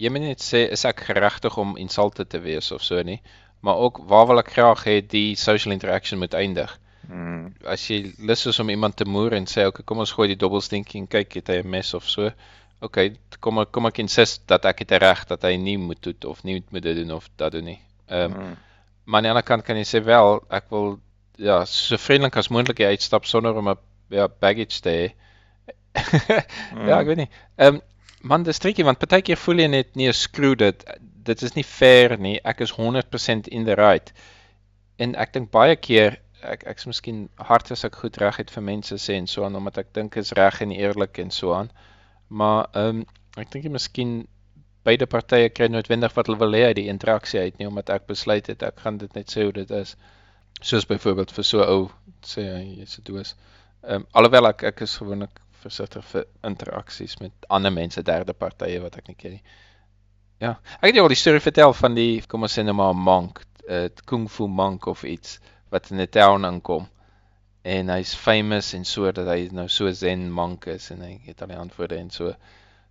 Jy 0.00 0.10
moet 0.12 0.26
net 0.26 0.42
sê 0.44 0.66
is 0.72 0.84
ek 0.88 1.06
geregtig 1.08 1.56
om 1.60 1.76
insulted 1.80 2.28
te 2.32 2.40
wees 2.44 2.72
of 2.74 2.82
so 2.84 3.00
nie, 3.06 3.20
maar 3.64 3.80
ook 3.84 4.02
waar 4.10 4.26
wil 4.28 4.42
ek 4.42 4.52
graag 4.56 4.82
hê 4.88 4.98
die 5.00 5.36
social 5.40 5.72
interaction 5.76 6.20
moet 6.20 6.36
eindig. 6.36 6.74
Mm, 7.08 7.54
As 7.64 7.86
jy 7.86 8.12
lus 8.18 8.44
is 8.50 8.58
om 8.60 8.70
iemand 8.72 8.96
te 8.98 9.06
moer 9.06 9.36
en 9.38 9.46
sê 9.46 9.64
okay, 9.68 9.84
kom 9.86 10.02
ons 10.02 10.12
gooi 10.16 10.26
die 10.32 10.40
dobbelstinkie 10.40 10.98
en 11.00 11.08
kyk 11.10 11.38
het 11.38 11.52
hy 11.52 11.58
'n 11.62 11.70
mes 11.70 11.94
of 11.94 12.08
so. 12.10 12.32
Okay, 12.84 13.16
kom 13.40 13.58
ek 13.58 13.70
kom 13.72 13.86
ek 13.86 13.98
insist 13.98 14.44
dat 14.48 14.64
ek 14.68 14.84
het 14.84 14.90
reg 15.00 15.24
dat 15.26 15.42
hy 15.42 15.56
nie 15.56 15.78
moet 15.78 16.02
doen 16.02 16.30
of 16.30 16.44
nie 16.44 16.62
moet 16.70 16.82
dit 16.82 16.96
doen 16.96 17.12
of 17.16 17.28
dat 17.36 17.52
doen 17.52 17.64
nie. 17.64 17.80
Ehm 18.06 18.32
um, 18.32 18.40
mm, 18.40 18.56
Maar 19.06 19.16
aan 19.16 19.22
die 19.22 19.30
ander 19.30 19.46
kant 19.46 19.62
kan 19.62 19.78
jy 19.78 19.84
sê 19.86 20.00
wel, 20.02 20.40
ek 20.50 20.64
wil 20.74 20.96
ja, 21.38 21.60
so 21.70 21.94
vriendelik 22.00 22.40
as 22.40 22.48
moontlik 22.50 22.80
uitstap 22.82 23.26
sonder 23.30 23.54
om 23.54 23.68
'n 23.70 23.78
ja, 24.10 24.26
baggage 24.28 24.80
te 24.82 24.90
hê. 24.90 25.06
ja, 26.88 26.98
ek 26.98 27.06
weet 27.06 27.20
nie. 27.22 27.30
Ehm 27.56 27.78
um, 27.78 27.80
man, 28.20 28.42
dis 28.42 28.58
tricky 28.58 28.82
want 28.82 28.98
partykeer 28.98 29.38
voel 29.38 29.62
jy 29.62 29.68
net 29.70 29.94
nie 29.94 30.08
'n 30.08 30.12
skroe 30.12 30.56
dit 30.56 30.82
dit 31.26 31.42
is 31.42 31.54
nie 31.54 31.64
fair 31.64 32.18
nie. 32.18 32.40
Ek 32.44 32.60
is 32.60 32.72
100% 32.72 33.48
in 33.48 33.64
the 33.64 33.74
right. 33.74 34.12
En 34.98 35.14
ek 35.14 35.32
dink 35.32 35.50
baie 35.50 35.76
keer 35.76 36.18
ek 36.42 36.66
ek's 36.66 36.86
miskien 36.86 37.28
hard 37.38 37.70
as 37.70 37.84
ek 37.84 37.94
goed 38.02 38.18
reg 38.22 38.36
het 38.42 38.50
vir 38.50 38.62
mense 38.62 38.94
sê 38.94 39.14
en 39.14 39.26
so 39.26 39.44
aan 39.44 39.56
omdat 39.56 39.78
ek 39.78 39.94
dink 39.94 40.16
is 40.16 40.32
reg 40.32 40.60
en 40.60 40.74
eerlik 40.74 41.18
en 41.18 41.30
so 41.30 41.54
aan. 41.54 41.70
Maar 42.28 42.68
ehm 42.72 43.02
um, 43.02 43.04
ek 43.36 43.50
dink 43.52 43.64
jy 43.64 43.70
miskien 43.70 44.12
beide 44.86 45.06
partye 45.06 45.50
kry 45.50 45.66
noodwendig 45.68 46.14
wat 46.16 46.28
hulle 46.30 46.40
wil 46.40 46.54
hê 46.56 46.62
uit 46.70 46.76
die 46.78 46.88
interaksie 46.88 47.40
uit 47.40 47.58
nie 47.58 47.66
omdat 47.68 47.90
ek 47.92 48.06
besluit 48.08 48.46
het 48.46 48.62
ek 48.62 48.78
gaan 48.84 48.98
dit 49.02 49.12
net 49.18 49.32
sê 49.32 49.44
hoe 49.44 49.52
dit 49.52 49.70
is. 49.70 49.96
Soos 50.62 50.86
byvoorbeeld 50.88 51.34
vir 51.36 51.44
so 51.44 51.64
ou 51.64 51.82
sê 52.24 52.46
hy 52.52 52.82
is 52.86 52.98
'n 52.98 53.04
doos. 53.10 53.34
Ehm 53.84 54.02
um, 54.02 54.06
alhoewel 54.12 54.50
ek 54.52 54.64
ek 54.72 54.80
is 54.88 54.96
gewoonlik 54.96 55.42
versigtig 55.66 56.04
vir 56.12 56.26
interaksies 56.44 57.16
met 57.20 57.32
ander 57.48 57.72
mense, 57.72 58.02
derde 58.02 58.32
partye 58.32 58.80
wat 58.80 58.96
ek 58.96 59.08
nie 59.08 59.18
ken 59.22 59.38
nie. 59.38 59.42
Ja, 60.40 60.56
ek 60.80 60.90
het 60.90 60.98
jou 60.98 61.04
al 61.06 61.14
die 61.14 61.22
storie 61.22 61.40
vertel 61.40 61.72
van 61.72 61.94
die 61.94 62.22
kom 62.28 62.42
ons 62.42 62.58
sê 62.58 62.64
nou 62.64 62.74
maar 62.76 62.94
'n 62.94 63.04
monk, 63.10 63.42
'n 63.68 63.90
kung 64.04 64.28
fu 64.28 64.46
monk 64.46 64.86
of 64.86 65.04
iets 65.04 65.40
wat 65.70 65.90
in 65.90 66.00
'n 66.00 66.08
town 66.08 66.44
aankom. 66.44 66.88
En 67.66 67.90
hy's 67.90 68.14
famous 68.14 68.72
en 68.78 68.84
so 68.86 69.10
dat 69.12 69.26
hy 69.26 69.48
nou 69.58 69.66
so 69.72 69.90
zen 69.90 70.28
monk 70.30 70.68
is 70.70 70.90
en 70.94 71.02
hy 71.02 71.16
het 71.26 71.42
al 71.42 71.50
die 71.50 71.58
antwoorde 71.58 71.98
en 71.98 72.10
so. 72.14 72.34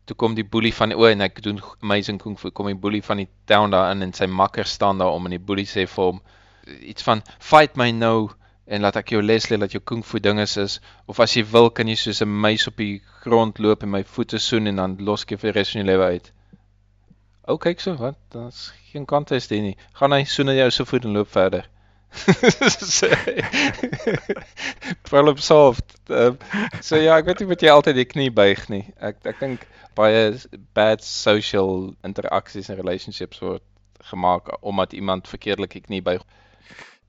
Toe 0.05 0.17
kom 0.21 0.35
die 0.37 0.45
boelie 0.55 0.73
van 0.75 0.93
o 0.93 1.07
en 1.07 1.23
ek 1.25 1.39
doen 1.45 1.61
amazing 1.81 2.19
kung 2.21 2.35
fu 2.37 2.51
kom 2.51 2.67
die 2.69 2.81
boelie 2.85 3.03
van 3.05 3.23
die 3.23 3.29
town 3.51 3.73
daar 3.73 3.93
in 3.95 4.03
en 4.05 4.13
sy 4.13 4.27
makker 4.41 4.67
staan 4.69 4.99
daar 5.01 5.15
om 5.15 5.29
en 5.29 5.37
die 5.37 5.45
boelie 5.51 5.67
sê 5.69 5.87
vir 5.93 6.11
hom 6.11 6.19
iets 6.91 7.05
van 7.07 7.23
fight 7.39 7.79
my 7.79 7.91
nou 7.95 8.29
en 8.65 8.81
laat 8.81 8.97
ek 9.01 9.13
jou 9.13 9.21
les 9.21 9.47
leer 9.49 9.61
dat 9.61 9.73
jou 9.73 9.81
kung 9.91 10.03
fu 10.03 10.19
dinges 10.19 10.57
is 10.61 10.79
of 11.11 11.19
as 11.23 11.35
jy 11.37 11.43
wil 11.55 11.69
kan 11.69 11.89
jy 11.89 11.95
soos 12.01 12.21
'n 12.25 12.37
muis 12.45 12.67
op 12.67 12.77
die 12.81 13.01
grond 13.23 13.59
loop 13.59 13.83
en 13.83 13.93
my 13.95 14.03
voete 14.15 14.39
soen 14.39 14.67
en 14.67 14.81
dan 14.81 14.97
los 15.09 15.23
ek 15.23 15.37
vir 15.39 15.51
die 15.51 15.59
res 15.59 15.71
van 15.71 15.81
jou 15.81 15.89
lewe 15.91 16.05
uit. 16.15 16.31
Ou 17.47 17.57
kyk 17.61 17.79
so, 17.79 17.93
wat? 17.95 18.17
Daar's 18.33 18.73
geen 18.91 19.05
contest 19.05 19.51
hier 19.53 19.61
nie. 19.61 19.77
Gaan 19.93 20.11
hy 20.11 20.23
soen 20.25 20.49
jou 20.55 20.69
se 20.71 20.85
voet 20.85 21.05
en 21.05 21.13
loop 21.13 21.29
verder. 21.29 21.69
Problem 25.09 25.37
solved. 25.37 25.85
Um, 26.09 26.37
so 26.81 26.95
ja, 26.95 27.17
ek 27.17 27.29
weet 27.29 27.43
nie 27.43 27.49
wat 27.49 27.65
jy 27.65 27.73
altyd 27.73 27.99
die 27.99 28.07
knie 28.09 28.31
buig 28.33 28.65
nie. 28.71 28.83
Ek 29.03 29.19
ek 29.27 29.41
dink 29.41 29.65
baie 29.97 30.35
bad 30.77 31.03
social 31.05 31.93
interaksies 32.07 32.69
en 32.71 32.79
relationships 32.79 33.41
word 33.43 33.63
gemaak 34.09 34.51
omdat 34.61 34.93
iemand 34.93 35.29
verkeerdelik 35.31 35.77
die 35.77 35.85
knie 35.85 36.01
buig. 36.05 36.23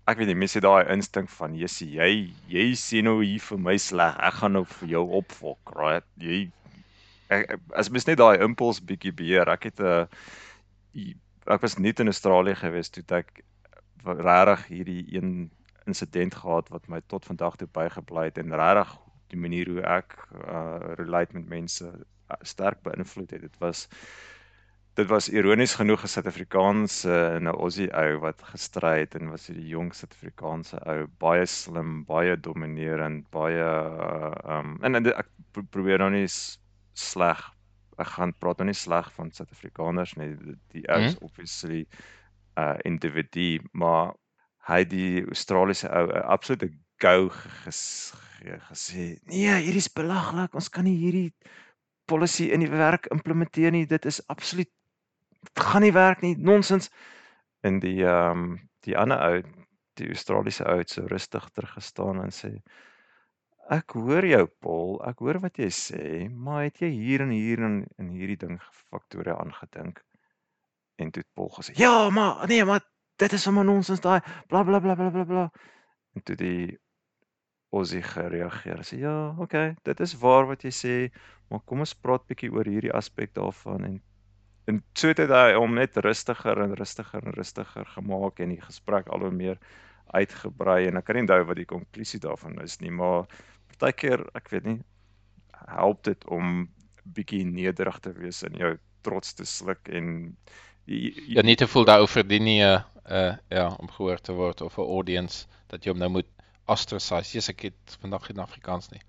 Ek 0.07 0.21
weet 0.21 0.31
nie, 0.31 0.39
mense 0.39 0.61
het 0.61 0.67
daai 0.67 0.87
instink 0.95 1.31
van 1.35 1.57
Jessie, 1.59 1.91
jy 1.99 2.11
jy 2.51 2.69
sien 2.79 3.09
nou 3.09 3.19
hier 3.23 3.43
vir 3.43 3.59
my 3.59 3.77
sleg. 3.83 4.15
Ek 4.23 4.41
gaan 4.41 4.55
nou 4.55 4.65
vir 4.79 4.95
jou 4.95 5.05
opfok, 5.19 5.75
right? 5.75 6.07
Jy 6.23 6.47
ek, 7.35 7.57
as 7.75 7.91
mens 7.91 8.07
net 8.07 8.21
daai 8.23 8.39
impuls 8.45 8.79
bietjie 8.81 9.15
beheer. 9.17 9.51
Ek 9.51 9.69
het 9.71 9.83
'n 9.83 10.07
ek 11.47 11.63
was 11.63 11.79
net 11.79 12.01
in 12.01 12.11
Australië 12.11 12.57
gewees 12.59 12.91
toe 12.91 13.05
ek 13.15 13.43
regtig 14.07 14.67
hierdie 14.67 15.03
een 15.17 15.51
insident 15.87 16.35
gehad 16.35 16.69
wat 16.69 16.89
my 16.89 17.01
tot 17.07 17.25
vandag 17.27 17.57
toe 17.57 17.69
bygebly 17.73 18.25
het 18.31 18.39
en 18.39 18.55
regtig 18.55 18.97
die 19.33 19.39
manier 19.39 19.69
hoe 19.71 19.83
ek 19.83 20.17
uh 20.47 20.95
relate 21.01 21.35
met 21.35 21.49
mense 21.49 21.87
uh, 21.87 22.37
sterk 22.43 22.83
beïnvloed 22.83 23.31
het. 23.31 23.41
Dit 23.41 23.59
was 23.59 23.89
dit 24.97 25.07
was 25.09 25.29
ironies 25.29 25.75
genoeg 25.75 26.03
'n 26.05 26.09
Suid-Afrikaanse 26.09 27.15
en 27.37 27.43
'n 27.45 27.55
Aussie 27.55 27.91
ou 27.93 28.19
wat 28.21 28.43
gestry 28.43 28.99
het 29.01 29.15
en 29.15 29.31
was 29.31 29.47
hierdie 29.47 29.69
jong 29.69 29.93
Suid-Afrikaanse 29.95 30.79
ou, 30.87 31.07
baie 31.19 31.47
slim, 31.47 32.05
baie 32.05 32.37
dominerend, 32.41 33.27
baie 33.31 33.61
uh, 33.63 34.33
um 34.59 34.79
en, 34.83 34.95
en 34.95 35.07
ek 35.13 35.29
pro 35.53 35.63
probeer 35.71 35.99
nou 35.99 36.11
nie 36.11 36.27
sleg 36.95 37.43
ek 37.99 38.07
gaan 38.17 38.33
praat 38.41 38.59
nou 38.59 38.67
nie 38.69 38.77
sleg 38.77 39.13
van 39.17 39.31
Suid-Afrikaners 39.33 40.15
nie. 40.21 40.35
Die, 40.37 40.57
die 40.75 40.85
ou 40.93 41.03
is 41.05 41.17
Mhm. 41.17 41.25
obviously 41.25 41.87
uh 42.59 42.75
individu, 42.85 43.61
maar 43.73 44.15
hy 44.69 44.85
die 44.85 45.25
Australiese 45.27 45.89
ou 45.91 46.07
'n 46.09 46.23
absolute 46.37 46.71
go 47.03 47.29
ges, 47.65 48.13
ge- 48.39 48.61
gesê. 48.71 49.19
Nee, 49.27 49.53
hierdie 49.63 49.83
is 49.85 49.93
belaglik. 49.93 50.55
Ons 50.55 50.69
kan 50.71 50.85
nie 50.85 50.97
hierdie 50.97 51.33
policy 52.07 52.45
in 52.55 52.61
die 52.61 52.71
werk 52.71 53.07
implementeer 53.07 53.71
nie. 53.73 53.87
Dit 53.87 54.05
is 54.07 54.21
absoluut 54.29 54.71
dit 55.43 55.63
gaan 55.65 55.83
nie 55.83 55.93
werk 55.93 56.23
nie. 56.23 56.35
Nonsens. 56.39 56.91
En 57.63 57.79
die 57.81 58.05
ehm 58.05 58.31
um, 58.45 58.59
die 58.87 58.97
ander 58.97 59.19
ou, 59.19 59.43
die 59.99 60.09
Australiese 60.09 60.65
ou 60.65 60.79
het 60.79 60.91
so 60.91 61.07
rustig 61.07 61.49
teruggestaan 61.51 62.23
en 62.23 62.31
sê 62.31 62.53
Ek 63.75 63.95
hoor 63.99 64.25
jou 64.31 64.45
Paul, 64.63 64.93
ek 65.11 65.19
hoor 65.25 65.39
wat 65.43 65.59
jy 65.59 65.67
sê, 65.75 66.03
maar 66.31 66.63
het 66.69 66.79
jy 66.85 66.91
hier 66.95 67.25
en 67.25 67.33
hier 67.35 67.63
en 67.67 67.81
in 67.99 68.13
hierdie 68.15 68.39
ding 68.45 68.61
faktore 68.93 69.35
aangedink? 69.35 70.03
En 70.97 71.11
toe 71.11 71.23
het 71.23 71.33
Paul 71.35 71.51
gesê: 71.59 71.75
"Ja, 71.77 72.11
maar 72.11 72.47
nee, 72.49 72.65
maar 72.65 72.85
dit 73.17 73.33
is 73.33 73.43
sommer 73.43 73.65
nonsens 73.65 74.01
daai 74.01 74.21
bla 74.49 74.63
bla 74.65 74.81
bla 74.81 74.95
bla 74.95 75.11
bla 75.11 75.25
bla." 75.25 75.51
En 76.15 76.23
toe 76.23 76.37
die 76.37 76.79
Aussie 77.71 78.03
gereageer. 78.03 78.83
Sê: 78.85 78.99
"Ja, 78.99 79.35
okay, 79.39 79.77
dit 79.83 80.01
is 80.01 80.19
waar 80.19 80.47
wat 80.47 80.63
jy 80.63 80.71
sê, 80.71 80.95
maar 81.49 81.61
kom 81.61 81.79
ons 81.85 81.95
praat 81.95 82.27
bietjie 82.27 82.53
oor 82.53 82.65
hierdie 82.65 82.93
aspek 82.93 83.35
daarvan." 83.35 83.85
En 83.85 84.03
en 84.67 84.83
so 84.99 85.09
het 85.13 85.21
hy 85.31 85.55
hom 85.55 85.77
net 85.79 85.97
rustiger 86.03 86.59
en 86.59 86.75
rustiger 86.75 87.23
en 87.23 87.35
rustiger 87.37 87.87
gemaak 87.87 88.41
en 88.43 88.55
die 88.55 88.63
gesprek 88.63 89.07
al 89.15 89.23
hoe 89.23 89.31
meer 89.31 89.61
uitgebrei 90.15 90.87
en 90.89 90.99
ek 90.99 91.07
kan 91.07 91.19
nie 91.19 91.23
onthou 91.27 91.45
wat 91.51 91.61
die 91.61 91.69
konklusie 91.71 92.21
daarvan 92.23 92.59
is 92.63 92.79
nie, 92.83 92.91
maar 92.91 93.27
partykeer, 93.71 94.25
ek 94.39 94.51
weet 94.51 94.67
nie, 94.67 94.81
help 95.71 96.03
dit 96.07 96.27
om 96.35 96.67
bietjie 97.17 97.45
nederig 97.47 97.99
te 98.03 98.13
wees 98.19 98.43
en 98.47 98.59
jou 98.59 98.73
trots 99.07 99.37
te 99.39 99.47
sluk 99.47 99.91
en 99.95 100.35
jy, 100.87 101.13
jy, 101.15 101.35
Ja, 101.37 101.43
nie 101.43 101.57
te 101.57 101.67
voel 101.69 101.85
daar 101.85 102.07
verdien 102.09 102.45
nie 102.45 102.63
'n 102.63 102.83
uh, 103.11 103.37
ja, 103.51 103.69
om 103.79 103.89
gehoor 103.91 104.21
te 104.21 104.33
word 104.33 104.61
of 104.61 104.79
'n 104.79 104.83
audience 104.83 105.47
dat 105.69 105.85
jy 105.85 105.91
hom 105.91 105.99
nou 105.99 106.11
moet 106.11 106.27
ostracize. 106.67 107.31
Jesus, 107.33 107.49
ek 107.49 107.61
het 107.71 107.99
vandag 108.01 108.27
geen 108.27 108.39
Afrikaans 108.39 108.89
nie. 108.91 109.01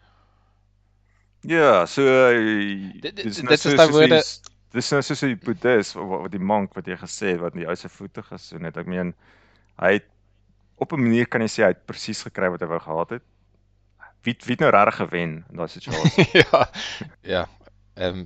Ja, 1.41 1.85
so 1.85 2.01
uh, 2.01 2.91
Dit- 3.01 3.15
dis 3.15 3.37
nou 3.41 3.47
dit 3.47 3.57
is 3.57 3.63
daai 3.63 3.87
soos 3.87 3.89
woorde- 3.91 4.23
Dis 4.75 4.89
nou 4.91 5.01
soos 5.01 5.19
die 5.23 5.35
boeddhis 5.35 5.93
wat 5.95 6.31
die 6.31 6.39
monk 6.43 6.73
wat 6.75 6.85
jy 6.85 6.97
gesê 6.99 7.31
het 7.31 7.39
wat 7.39 7.53
in 7.55 7.59
die 7.63 7.67
ou 7.67 7.75
se 7.75 7.89
voete 7.89 8.21
gesoen 8.23 8.63
het. 8.67 8.77
Ek 8.77 8.85
meen 8.85 9.13
hy 9.79 9.93
het 9.93 10.05
op 10.77 10.91
'n 10.93 11.01
manier 11.01 11.25
kan 11.27 11.41
jy 11.41 11.47
sê 11.47 11.63
hy 11.63 11.69
het 11.71 11.85
presies 11.85 12.21
gekry 12.21 12.49
wat 12.51 12.59
hy 12.61 12.67
wou 12.67 12.79
gehad 12.79 13.09
het. 13.09 13.23
Wie 14.23 14.35
wie 14.45 14.55
het 14.57 14.59
nou 14.59 14.71
regtig 14.71 14.95
gewen 14.95 15.45
in 15.49 15.55
daai 15.55 15.67
situasie? 15.67 16.27
ja. 16.43 16.69
Ja. 17.23 17.47
Ehm 17.95 18.25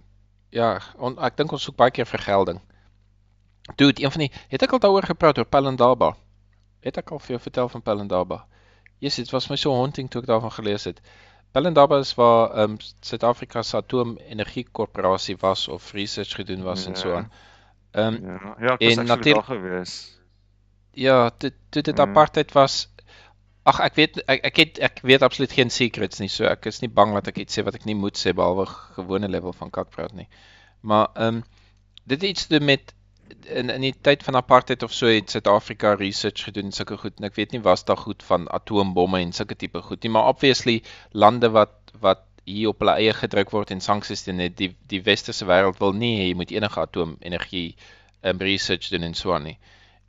ja, 0.50 0.82
on, 0.98 1.20
ek 1.20 1.38
dink 1.38 1.52
ons 1.52 1.64
soek 1.64 1.76
baie 1.76 1.92
keer 1.92 2.06
vergelding. 2.06 2.60
Dude, 3.76 4.04
een 4.04 4.12
van 4.12 4.20
die 4.20 4.32
het 4.48 4.62
ek 4.62 4.72
al 4.72 4.80
daaroor 4.80 5.04
gepraat 5.04 5.38
oor 5.38 5.46
Pelindaba. 5.46 6.16
Het 6.82 6.98
ek 6.98 7.12
al 7.12 7.20
vir 7.20 7.36
jou 7.36 7.42
vertel 7.42 7.70
van 7.70 7.82
Pelindaba? 7.82 8.46
Yes, 9.00 9.16
dit 9.16 9.30
was 9.32 9.50
my 9.50 9.56
so 9.58 9.74
haunting 9.74 10.10
toe 10.10 10.22
ek 10.22 10.28
daarvan 10.28 10.52
gelees 10.52 10.84
het. 10.90 11.02
Pelindaba 11.52 12.00
is 12.00 12.14
waar 12.16 12.52
ehm 12.52 12.72
um, 12.72 12.78
Suid-Afrika 13.02 13.62
se 13.64 13.78
atoomenergie 13.78 14.68
korporasie 14.72 15.36
was 15.42 15.68
of 15.68 15.92
research 15.94 16.36
gedoen 16.36 16.64
was 16.64 16.86
en 16.86 16.96
so 16.96 17.10
Ja. 17.10 17.16
aan. 17.18 17.32
Ehm 17.92 18.14
um, 18.16 18.24
Ja, 18.26 18.56
ja, 18.60 18.78
ek 18.80 18.96
was 18.96 19.20
daar 19.20 19.44
gewees. 19.44 20.20
Ja, 20.94 21.32
dit 21.38 21.54
dit 21.70 21.88
Mm. 21.88 22.00
apartheid 22.00 22.52
was. 22.52 22.88
Ag 23.64 23.80
ek 23.80 23.96
weet 23.96 24.24
ek 24.28 24.46
ek 24.46 24.56
het 24.58 24.80
ek 24.80 25.00
weet 25.04 25.22
absoluut 25.22 25.52
geen 25.52 25.70
secrets 25.70 26.20
nie. 26.20 26.30
So 26.30 26.46
ek 26.46 26.66
is 26.66 26.80
nie 26.82 26.90
bang 26.90 27.14
dat 27.14 27.28
ek 27.28 27.38
iets 27.38 27.60
sê 27.60 27.64
wat 27.64 27.76
ek 27.76 27.86
nie 27.86 27.96
moet 27.96 28.18
sê 28.18 28.34
behalwe 28.34 28.66
gewone 28.96 29.28
level 29.28 29.54
van 29.54 29.70
kakpraat 29.70 30.14
nie. 30.14 30.28
Maar 30.82 31.08
ehm 31.16 31.28
um, 31.36 31.44
dit 32.06 32.22
het 32.22 32.30
iets 32.30 32.48
te 32.48 32.58
doen 32.58 32.66
met 32.66 32.94
in 33.46 33.70
in 33.70 33.82
die 33.82 33.94
tyd 34.08 34.24
van 34.24 34.36
apartheid 34.36 34.84
of 34.84 34.94
so 34.94 35.10
het 35.12 35.32
Suid-Afrika 35.34 35.94
research 36.00 36.44
gedoen 36.48 36.70
en 36.72 36.76
sulke 36.76 36.98
goed 36.98 37.20
en 37.20 37.28
ek 37.30 37.38
weet 37.40 37.56
nie 37.56 37.62
was 37.66 37.86
daar 37.86 37.98
goed 37.98 38.24
van 38.24 38.50
atoombomme 38.50 39.22
en 39.22 39.32
sulke 39.36 39.56
tipe 39.56 39.82
goed 39.82 40.04
nie, 40.04 40.12
maar 40.12 40.28
obviously 40.34 40.82
lande 41.12 41.50
wat 41.50 41.78
wat 42.02 42.26
hier 42.46 42.72
op 42.72 42.82
hulle 42.82 42.98
eie 42.98 43.14
gedruk 43.14 43.52
word 43.54 43.72
en 43.72 43.82
sanksies 43.82 44.26
teen 44.26 44.42
het, 44.42 44.58
die 44.58 44.72
die 44.90 45.02
westerse 45.06 45.46
wêreld 45.46 45.80
wil 45.84 45.94
nie 45.94 46.14
hê 46.20 46.30
jy 46.30 46.38
moet 46.40 46.54
enige 46.56 46.82
atoomenergie 46.82 47.68
um, 48.24 48.42
research 48.42 48.90
doen 48.94 49.08
en 49.08 49.14
so 49.18 49.34
aan 49.34 49.48
nie. 49.52 49.58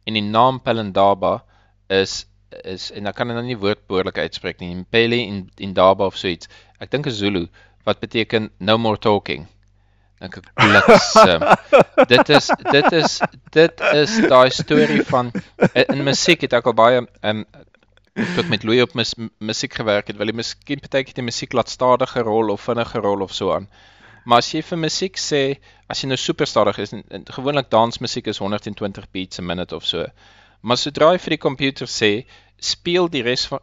En 0.08 0.16
die 0.18 0.24
naam 0.24 0.60
Pelindaba 0.60 1.42
is 1.88 2.22
is 2.68 2.90
en 2.92 3.08
ek 3.08 3.16
kan 3.16 3.30
dit 3.30 3.36
nou 3.36 3.44
nie 3.46 3.56
woordbehoorlik 3.56 4.18
uitspreek 4.18 4.60
nie. 4.60 4.72
Impele 4.76 5.16
in 5.24 5.46
Indaba 5.56 6.06
of 6.10 6.18
so 6.20 6.28
iets. 6.28 6.50
Ek 6.80 6.90
dink 6.92 7.06
'n 7.08 7.16
Zulu 7.16 7.46
wat 7.84 8.00
beteken 8.00 8.50
no 8.58 8.78
more 8.78 8.98
talking. 8.98 9.46
Dink 10.22 10.38
ek 10.38 10.48
bliksem. 10.54 11.44
dit 12.12 12.32
is 12.36 12.48
dit 12.70 12.92
is 13.00 13.18
dit 13.58 13.84
is 13.92 14.16
daai 14.30 14.50
storie 14.54 15.02
van 15.08 15.32
in, 15.72 15.84
in 15.96 16.04
musiek 16.06 16.44
het 16.46 16.54
ek 16.58 16.70
al 16.70 16.78
baie 16.78 17.02
um 17.02 17.44
tot 18.12 18.48
met 18.52 18.62
Louis 18.62 18.82
op 18.84 18.92
mus, 18.94 19.14
musiek 19.40 19.72
gewerk 19.74 20.10
het, 20.10 20.18
wil 20.20 20.28
jy 20.28 20.36
miskien 20.36 20.82
partykeer 20.84 21.16
die 21.16 21.24
musiek 21.24 21.54
laat 21.56 21.72
stadiger 21.72 22.26
rol 22.28 22.52
of 22.52 22.60
vinniger 22.60 23.00
rol 23.04 23.24
of 23.24 23.32
so 23.32 23.54
aan. 23.54 23.70
Maar 24.28 24.42
as 24.44 24.50
jy 24.52 24.60
vir 24.62 24.78
musiek 24.78 25.16
sê, 25.18 25.40
as 25.90 26.02
jy 26.02 26.10
nou 26.10 26.18
super 26.20 26.46
stadig 26.46 26.78
is, 26.84 26.92
en, 26.92 27.02
en 27.10 27.24
gewoonlik 27.38 27.70
dansmusiek 27.72 28.28
is 28.30 28.42
120 28.44 29.08
beats 29.16 29.40
a 29.40 29.46
minute 29.46 29.74
of 29.74 29.88
so. 29.88 30.04
Maar 30.60 30.78
sodra 30.78 31.14
jy 31.14 31.22
vir 31.24 31.36
die 31.36 31.42
komputer 31.42 31.90
sê, 31.90 32.12
speel 32.62 33.08
die 33.10 33.22
res 33.26 33.46
van 33.50 33.60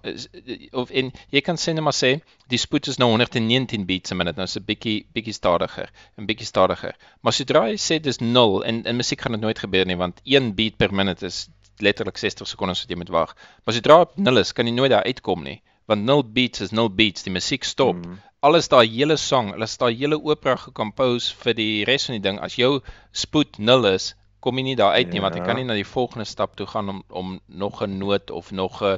of 0.81 0.91
en 0.91 1.11
jy 1.31 1.41
kan 1.45 1.59
sê 1.61 1.73
net 1.73 1.85
maar 1.85 1.95
sê 1.95 2.11
die 2.51 2.59
spoed 2.59 2.89
is 2.91 2.99
nou 2.99 3.09
119 3.13 3.85
beats 3.87 4.11
a 4.11 4.17
minute, 4.19 4.37
nou 4.37 4.47
is 4.49 4.57
dit 4.57 4.65
bietjie 4.67 4.97
bietjie 5.15 5.35
stadiger, 5.37 5.91
'n 6.17 6.27
bietjie 6.29 6.47
stadiger. 6.47 6.97
Maar 7.21 7.33
sodra 7.37 7.67
jy 7.69 7.77
sê 7.79 7.99
dis 8.03 8.19
0 8.19 8.63
en 8.63 8.83
in 8.85 8.99
musiek 8.99 9.21
gaan 9.21 9.37
dit 9.37 9.41
nooit 9.41 9.59
gebeur 9.59 9.85
nie 9.85 9.99
want 9.99 10.21
1 10.25 10.53
beat 10.55 10.77
per 10.77 10.93
minute 10.93 11.25
is 11.25 11.47
letterlik 11.79 12.17
60 12.17 12.47
sekondes 12.47 12.83
wat 12.83 12.91
jy 12.91 12.97
moet 12.99 13.13
wag. 13.15 13.35
Maar 13.63 13.75
sodra 13.75 13.99
op 14.05 14.17
0 14.17 14.43
is, 14.43 14.53
kan 14.53 14.67
jy 14.67 14.73
nooit 14.75 14.91
daar 14.91 15.07
uitkom 15.07 15.43
nie, 15.43 15.61
want 15.87 16.03
0 16.03 16.23
beats 16.35 16.61
is 16.61 16.75
0 16.75 16.91
beats, 16.95 17.23
die 17.23 17.33
musiek 17.33 17.63
stop. 17.63 17.95
Mm. 17.95 18.19
Alles 18.45 18.69
daai 18.71 18.87
hele 18.87 19.17
song, 19.17 19.51
hulle 19.55 19.67
daai 19.79 19.95
hele 19.95 20.19
opera 20.19 20.55
gekompose 20.59 21.33
vir 21.43 21.55
die 21.57 21.83
res 21.87 22.07
van 22.07 22.19
die 22.19 22.25
ding. 22.27 22.39
As 22.39 22.55
jou 22.59 22.79
spoed 23.11 23.59
0 23.59 23.93
is, 23.93 24.13
kom 24.39 24.57
jy 24.57 24.63
nie 24.63 24.75
daar 24.75 24.93
uit 24.93 25.09
nie 25.11 25.19
want 25.21 25.33
jy 25.35 25.41
Ja. 25.41 25.45
kan 25.45 25.55
nie 25.55 25.63
na 25.65 25.73
die 25.73 25.85
volgende 25.85 26.25
stap 26.25 26.55
toe 26.55 26.65
gaan 26.67 26.89
om 26.89 27.03
om 27.09 27.39
nog 27.47 27.81
'n 27.83 27.97
noot 27.97 28.31
of 28.31 28.51
nog 28.51 28.81
'n 28.83 28.97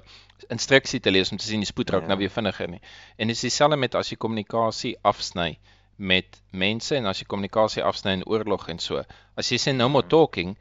instruksie 0.49 0.99
te 0.99 1.11
lees 1.11 1.31
om 1.31 1.37
te 1.37 1.45
sien 1.45 1.59
die 1.59 1.65
spoed 1.65 1.89
raak 1.89 2.01
Ja. 2.01 2.07
nou 2.07 2.17
weer 2.17 2.29
vinniger 2.29 2.67
nie. 2.69 2.81
En 3.17 3.27
dit 3.27 3.35
is 3.35 3.41
dieselfde 3.41 3.77
met 3.77 3.95
as 3.95 4.09
jy 4.09 4.17
kommunikasie 4.17 4.97
afsny 5.01 5.57
met 5.97 6.41
mense 6.51 6.95
en 6.95 7.05
as 7.05 7.19
jy 7.19 7.25
kommunikasie 7.25 7.83
afsny 7.83 8.11
in 8.11 8.25
oorlog 8.25 8.67
en 8.69 8.79
so. 8.79 9.03
As 9.37 9.49
jy 9.51 9.57
sê 9.57 9.75
no 9.75 9.89
more 9.89 10.07
talking, 10.07 10.57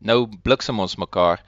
nou 0.00 0.26
bliksem 0.42 0.78
ons 0.80 0.96
mekaar, 0.96 1.42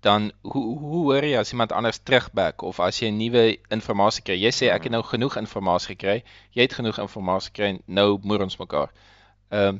dan 0.00 0.32
hoe 0.42 0.78
hoe 0.78 1.02
hoor 1.12 1.22
jy 1.24 1.36
as 1.38 1.52
iemand 1.52 1.72
anders 1.72 1.98
terugback 1.98 2.62
of 2.62 2.80
as 2.80 3.00
jy 3.00 3.10
nuwe 3.10 3.58
inligting 3.70 4.24
kry? 4.24 4.34
Jy 4.36 4.50
sê 4.50 4.70
ek 4.72 4.82
het 4.84 4.92
nou 4.92 5.02
genoeg 5.02 5.36
inligting 5.36 5.86
gekry. 5.86 6.22
Jy 6.52 6.62
het 6.62 6.72
genoeg 6.74 6.98
inligting 6.98 7.42
gekry, 7.42 7.80
nou 7.86 8.18
moer 8.22 8.42
ons 8.42 8.56
mekaar. 8.58 8.90
Ehm 9.50 9.78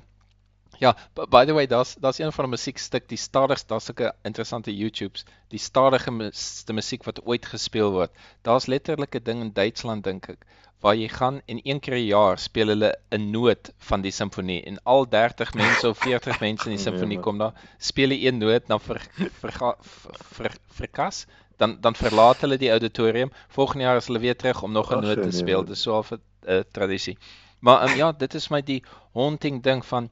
Ja, 0.79 0.97
by 1.31 1.45
the 1.47 1.53
way, 1.53 1.67
daar's 1.67 1.95
daar's 2.01 2.19
een 2.19 2.33
van 2.33 2.45
'n 2.45 2.49
musiekstuk, 2.51 3.09
die 3.09 3.19
stadigste, 3.19 3.67
daar's 3.69 3.85
sulke 3.85 4.15
interessante 4.23 4.77
YouTubes, 4.77 5.25
die 5.49 5.59
stadigste 5.59 6.73
musiek 6.73 7.05
wat 7.05 7.23
ooit 7.25 7.47
gespeel 7.47 7.91
word. 7.93 8.11
Daar's 8.43 8.67
letterlik 8.67 9.15
'n 9.15 9.23
ding 9.25 9.41
in 9.41 9.53
Duitsland 9.53 10.05
dink 10.05 10.29
ek, 10.29 10.45
waar 10.81 10.95
jy 10.95 11.09
gaan 11.09 11.41
en 11.47 11.61
een 11.63 11.81
keer 11.81 11.95
'n 11.95 12.07
jaar 12.07 12.39
speel 12.39 12.67
hulle 12.69 12.95
'n 13.11 13.31
noot 13.31 13.73
van 13.79 14.01
die 14.03 14.11
simfonie 14.11 14.63
en 14.65 14.79
al 14.85 15.09
30 15.09 15.55
mense 15.55 15.89
of 15.89 15.99
40 15.99 16.41
mense 16.41 16.71
in 16.71 16.77
die 16.77 16.85
Nee, 16.85 16.85
simfonie 16.85 17.17
man. 17.17 17.25
kom 17.25 17.39
daar, 17.39 17.53
speel 17.79 18.09
jy 18.11 18.27
een 18.27 18.39
noot, 18.39 18.67
dan 18.67 18.81
ver, 18.81 19.01
verga- 19.41 19.77
ver, 19.81 20.15
ver, 20.33 20.53
verkas, 20.69 21.27
dan 21.57 21.81
dan 21.81 21.95
verlaat 21.95 22.41
hulle 22.41 22.59
die 22.59 22.71
auditorium. 22.71 23.31
Volgende 23.49 23.85
jaar 23.85 23.97
is 23.97 24.07
hulle 24.07 24.19
weer 24.21 24.37
terug 24.37 24.63
om 24.63 24.73
nog 24.73 24.91
'n 24.93 25.01
noot 25.01 25.15
te 25.23 25.29
nee, 25.29 25.33
speel. 25.33 25.57
man. 25.59 25.67
Dis 25.67 25.83
so 25.83 26.05
'n 26.11 26.21
uh, 26.49 26.61
tradisie. 26.73 27.19
Maar 27.61 27.89
um, 27.91 27.97
ja, 27.97 28.13
dit 28.13 28.35
is 28.35 28.49
my 28.49 28.63
die 28.63 28.83
haunting 29.15 29.63
ding 29.63 29.85
van 29.87 30.11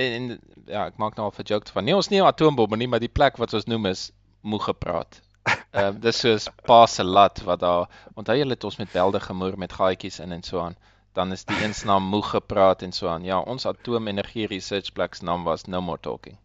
en, 0.00 0.30
en 0.30 0.40
ja, 0.66 0.86
ek 0.86 0.98
maak 1.02 1.16
nou 1.16 1.26
al 1.28 1.34
'n 1.36 1.48
joke 1.52 1.72
van. 1.72 1.84
Nee, 1.84 1.96
ons 1.96 2.08
nie 2.08 2.20
'n 2.20 2.26
atoombomme 2.26 2.76
nie, 2.76 2.88
maar 2.88 3.02
die 3.02 3.16
plek 3.18 3.36
wat 3.36 3.54
ons 3.54 3.66
noem 3.66 3.86
is 3.86 4.10
moeg 4.40 4.64
gepraat. 4.64 5.20
Ehm 5.70 5.86
um, 5.86 6.00
dis 6.00 6.20
soos 6.20 6.48
pa 6.66 6.86
se 6.86 7.04
lat 7.04 7.40
wat 7.48 7.60
daar 7.60 7.88
onthou 8.14 8.36
julle 8.36 8.56
het 8.56 8.64
ons 8.64 8.76
met 8.76 8.92
belde 8.92 9.20
gemoer 9.20 9.58
met 9.58 9.72
gaatjies 9.72 10.20
in 10.20 10.32
en 10.32 10.42
so 10.42 10.60
aan. 10.60 10.76
Dan 11.12 11.32
is 11.32 11.44
die 11.44 11.64
een 11.64 11.74
se 11.74 11.86
naam 11.86 12.02
moeg 12.02 12.30
gepraat 12.30 12.82
en 12.82 12.92
so 12.92 13.08
aan. 13.08 13.24
Ja, 13.24 13.40
ons 13.40 13.66
atoomenergie 13.66 14.46
research 14.46 14.92
plek 14.92 15.14
se 15.14 15.24
naam 15.24 15.44
was 15.44 15.64
no 15.64 15.80
more 15.80 15.98
talking. 16.00 16.36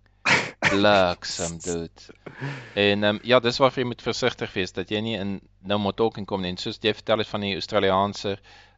Bliksem 0.59 1.57
dude. 1.65 2.01
En 2.73 3.03
ehm 3.03 3.15
um, 3.15 3.19
ja, 3.23 3.39
dis 3.39 3.57
waarvoor 3.57 3.83
jy 3.83 3.87
moet 3.87 4.01
versigtig 4.01 4.53
wees 4.53 4.71
dat 4.71 4.89
jy 4.89 4.99
nie 4.99 5.17
in 5.17 5.39
no 5.61 5.77
more 5.77 5.95
talking 5.95 6.25
kom 6.25 6.41
nie. 6.41 6.49
En 6.49 6.57
soos 6.57 6.81
jy 6.81 6.93
vertel 6.93 7.17
het 7.17 7.27
van 7.27 7.41
die 7.41 7.53
Australiese 7.53 8.37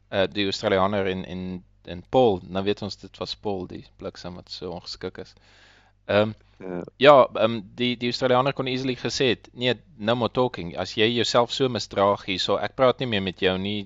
uh 0.09 0.23
die 0.31 0.45
Australianer 0.45 1.07
in 1.07 1.25
in 1.25 1.63
in 1.87 2.03
Paul, 2.09 2.41
nou 2.47 2.63
weet 2.65 2.81
ons 2.85 2.95
dit 3.01 3.17
was 3.21 3.35
Paul 3.35 3.65
die 3.67 3.85
bliksem 3.97 4.35
wat 4.39 4.49
so 4.51 4.71
ongeskik 4.75 5.17
is. 5.25 5.33
Ehm 6.07 6.29
um, 6.29 6.35
Ja. 6.59 6.77
Ja, 6.97 7.15
ehm 7.35 7.43
um, 7.53 7.57
die 7.77 7.91
die 8.01 8.07
Australianer 8.09 8.53
kon 8.57 8.65
easily 8.67 8.95
gesê 8.97 9.27
het, 9.35 9.49
nee, 9.53 9.75
no 9.97 10.15
more 10.15 10.31
talking. 10.33 10.71
As 10.77 10.95
jy 10.97 11.05
jouself 11.13 11.51
so 11.53 11.67
misdraag 11.69 12.23
hierso, 12.25 12.55
ek 12.57 12.73
praat 12.75 12.99
nie 12.99 13.07
meer 13.11 13.21
met 13.21 13.39
jou 13.45 13.53
nie. 13.61 13.83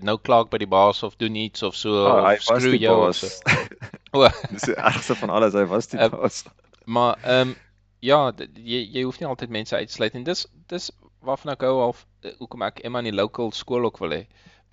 Nou 0.00 0.14
klaag 0.16 0.48
by 0.48 0.56
die 0.62 0.66
baas 0.72 1.02
of 1.04 1.18
doen 1.20 1.34
iets 1.36 1.62
of 1.62 1.76
so 1.76 2.06
hy 2.24 2.38
of 2.40 2.62
die 2.64 2.78
jou 2.80 2.94
of 2.96 3.04
baas. 3.10 3.20
so. 3.20 3.58
O, 4.16 4.28
Dis 4.54 4.62
die 4.70 4.76
ergste 4.78 5.14
van 5.20 5.30
alles, 5.36 5.52
hy 5.58 5.66
was 5.68 5.90
die 5.92 5.98
Ehm, 6.00 6.14
baas. 6.16 6.44
maar 6.86 7.18
ehm 7.24 7.50
um, 7.50 7.54
ja, 8.00 8.32
jy 8.56 8.80
jy 8.94 9.02
hoef 9.04 9.20
nie 9.20 9.28
altyd 9.28 9.50
mense 9.50 9.76
uit 9.76 9.88
te 9.88 9.94
sluit 9.98 10.14
en 10.16 10.24
dis 10.24 10.46
dis 10.72 10.88
waarvan 11.20 11.52
ek 11.52 11.62
hou 11.68 11.74
al 11.90 11.94
eh, 12.22 12.32
hoekom 12.38 12.62
ek 12.62 12.80
Emma 12.84 12.98
in 13.04 13.10
die 13.10 13.16
local 13.20 13.52
skool 13.52 13.84
ook 13.84 13.98
wil 14.00 14.16
hê. 14.16 14.22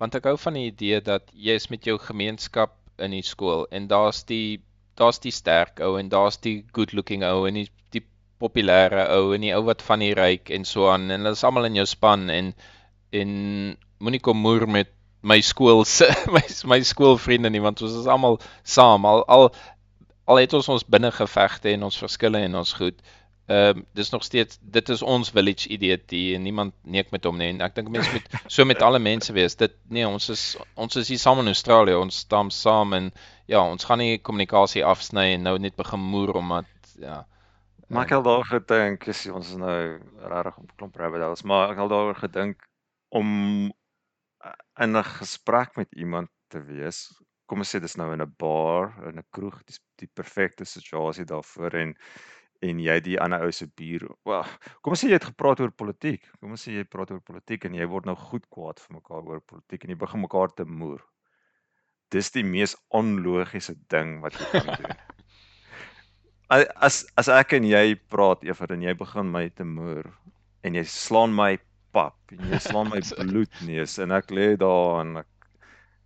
Want 0.02 0.16
ek 0.18 0.26
hou 0.26 0.36
van 0.44 0.58
die 0.58 0.66
idee 0.72 0.98
dat 1.06 1.28
jy 1.32 1.54
is 1.60 1.68
met 1.70 1.86
jou 1.86 1.94
gemeenskap 2.02 2.74
in 3.02 3.14
die 3.14 3.24
skool 3.26 3.68
en 3.70 3.86
daar's 3.90 4.24
die 4.28 4.60
daar's 4.98 5.22
die 5.22 5.32
sterk 5.34 5.80
ou 5.86 5.94
en 6.00 6.10
daar's 6.12 6.40
die 6.42 6.62
good 6.76 6.92
looking 6.92 7.22
ou 7.26 7.46
en 7.48 7.60
die 7.60 7.68
die 7.94 8.02
populêre 8.42 9.06
ou 9.14 9.30
en 9.36 9.46
die 9.46 9.54
ou 9.56 9.62
wat 9.68 9.84
van 9.86 10.02
die 10.04 10.12
ryk 10.18 10.50
en 10.50 10.66
so 10.68 10.90
aan 10.90 11.06
en 11.10 11.22
hulle 11.22 11.38
is 11.38 11.44
almal 11.46 11.70
in 11.70 11.78
jou 11.78 11.86
span 11.88 12.26
en 12.34 12.50
en 13.20 13.30
moenie 14.02 14.20
kom 14.26 14.42
moer 14.42 14.66
met 14.66 14.90
my 15.22 15.38
skool 15.40 15.84
se 15.86 16.10
my 16.34 16.42
my 16.74 16.80
skoolvriende 16.82 17.52
nie 17.54 17.62
want 17.62 17.82
ons 17.86 17.94
is 18.02 18.10
almal 18.10 18.40
saam 18.76 19.06
al 19.06 19.22
al 19.36 19.48
al 20.26 20.42
het 20.42 20.54
ons 20.58 20.68
ons 20.74 20.84
binnengevegte 20.94 21.72
en 21.72 21.88
ons 21.88 21.98
verskille 22.04 22.42
en 22.46 22.54
ons 22.62 22.72
goed. 22.78 22.98
Ehm 23.52 23.78
um, 23.78 23.86
dis 23.98 24.10
nog 24.10 24.22
steeds 24.24 24.58
dit 24.60 24.88
is 24.88 25.02
ons 25.02 25.30
village 25.30 25.68
identity 25.68 26.22
en 26.34 26.42
niemand 26.42 26.74
neek 26.82 27.10
met 27.10 27.24
hom 27.28 27.36
nie. 27.36 27.50
En 27.52 27.60
ek 27.66 27.74
dink 27.76 27.90
mense 27.92 28.12
moet 28.14 28.28
so 28.54 28.64
met 28.64 28.82
alle 28.86 29.00
mense 29.02 29.32
wees. 29.36 29.56
Dit 29.60 29.74
nee, 29.88 30.06
ons 30.08 30.28
is 30.32 30.44
ons 30.74 30.96
is 31.00 31.10
hier 31.12 31.20
saam 31.20 31.42
in 31.42 31.52
Australië. 31.52 31.98
Ons 32.00 32.22
staan 32.24 32.50
saam 32.50 32.96
en 32.96 33.10
ja, 33.50 33.60
ons 33.60 33.84
gaan 33.84 34.00
nie 34.00 34.22
kommunikasie 34.28 34.84
afsny 34.86 35.32
en 35.34 35.44
nou 35.48 35.58
net 35.58 35.76
begin 35.76 36.00
moer 36.14 36.36
omdat 36.40 36.96
ja. 37.02 37.22
Maar 37.92 38.06
ek 38.06 38.14
het 38.14 38.18
al 38.18 38.24
daaroor 38.24 38.48
gedink, 38.48 39.06
is 39.12 39.26
ons 39.28 39.50
is 39.52 39.58
nou 39.60 39.78
regtig 40.16 40.60
op 40.62 40.70
klomp 40.80 40.94
rabbit 40.96 41.20
holes, 41.26 41.42
maar 41.44 41.74
ek 41.74 41.80
het 41.82 41.90
daaroor 41.92 42.20
gedink 42.22 42.62
om 43.12 43.28
uh, 43.68 44.52
in 44.80 44.96
'n 44.96 45.04
gesprek 45.18 45.76
met 45.76 45.92
iemand 45.92 46.30
te 46.48 46.62
wees. 46.64 47.10
Kom 47.44 47.60
ons 47.60 47.74
sê 47.74 47.80
dis 47.84 47.96
nou 48.00 48.12
in 48.14 48.22
'n 48.24 48.34
bar, 48.38 48.94
in 49.10 49.18
'n 49.18 49.28
kroeg, 49.30 49.60
dis 49.68 49.82
die 50.00 50.08
perfekte 50.08 50.64
situasie 50.64 51.28
daarvoor 51.28 51.74
en 51.84 51.96
en 52.62 52.80
jy 52.82 52.96
die 53.02 53.16
ander 53.20 53.42
ou 53.44 53.52
se 53.54 53.66
bier. 53.78 54.04
Wel, 54.28 54.50
kom 54.82 54.94
ons 54.94 55.02
sê 55.02 55.10
jy 55.10 55.18
het 55.18 55.30
gepraat 55.32 55.62
oor 55.62 55.72
politiek. 55.74 56.22
Kom 56.40 56.54
ons 56.54 56.66
sê 56.66 56.76
jy 56.76 56.84
praat 56.88 57.10
oor 57.14 57.22
politiek 57.26 57.66
en 57.66 57.74
jy 57.78 57.88
word 57.90 58.06
nou 58.08 58.14
goed 58.18 58.44
kwaad 58.54 58.82
vir 58.82 58.98
mekaar 58.98 59.26
oor 59.26 59.42
politiek 59.50 59.84
en 59.84 59.94
jy 59.94 59.98
begin 59.98 60.22
mekaar 60.24 60.54
te 60.54 60.66
moer. 60.68 61.02
Dis 62.14 62.30
die 62.34 62.44
mees 62.46 62.76
onlogiese 62.94 63.74
ding 63.92 64.20
wat 64.22 64.38
jy 64.38 64.50
kan 64.52 64.70
doen. 64.82 65.00
As 66.52 67.02
as 67.16 67.30
ek 67.32 67.54
en 67.56 67.64
jy 67.64 67.94
praat 68.12 68.42
Evert 68.44 68.74
en 68.74 68.82
jy 68.84 68.92
begin 68.98 69.30
my 69.32 69.46
te 69.56 69.64
moer 69.64 70.10
en 70.62 70.76
jy 70.76 70.84
slaan 70.84 71.32
my 71.34 71.56
pap 71.96 72.34
en 72.34 72.44
jy 72.52 72.60
slaan 72.60 72.92
my 72.92 73.00
bloedneus 73.30 73.96
en 74.02 74.12
ek 74.12 74.30
lê 74.36 74.52
daar 74.60 75.00
en 75.00 75.22
ek 75.22 75.28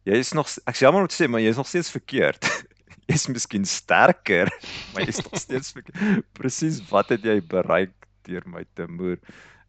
jy 0.07 0.21
is 0.23 0.31
nog 0.39 0.47
ek 0.71 0.79
sê 0.79 0.87
jammer 0.87 1.03
om 1.03 1.11
te 1.11 1.19
sê 1.19 1.27
maar 1.29 1.43
jy 1.43 1.51
is 1.51 1.61
nog 1.61 1.69
steeds 1.69 1.91
verkeerd. 1.93 2.47
Jy's 3.07 3.29
miskien 3.31 3.67
sterker, 3.69 4.51
maar 4.93 5.07
jy's 5.07 5.23
nog 5.23 5.39
steeds. 5.39 5.75
Presies 6.39 6.81
wat 6.91 7.13
het 7.15 7.27
jy 7.27 7.39
bereik 7.41 7.95
deur 8.27 8.47
my 8.51 8.65
te 8.75 8.89
moer? 8.91 9.21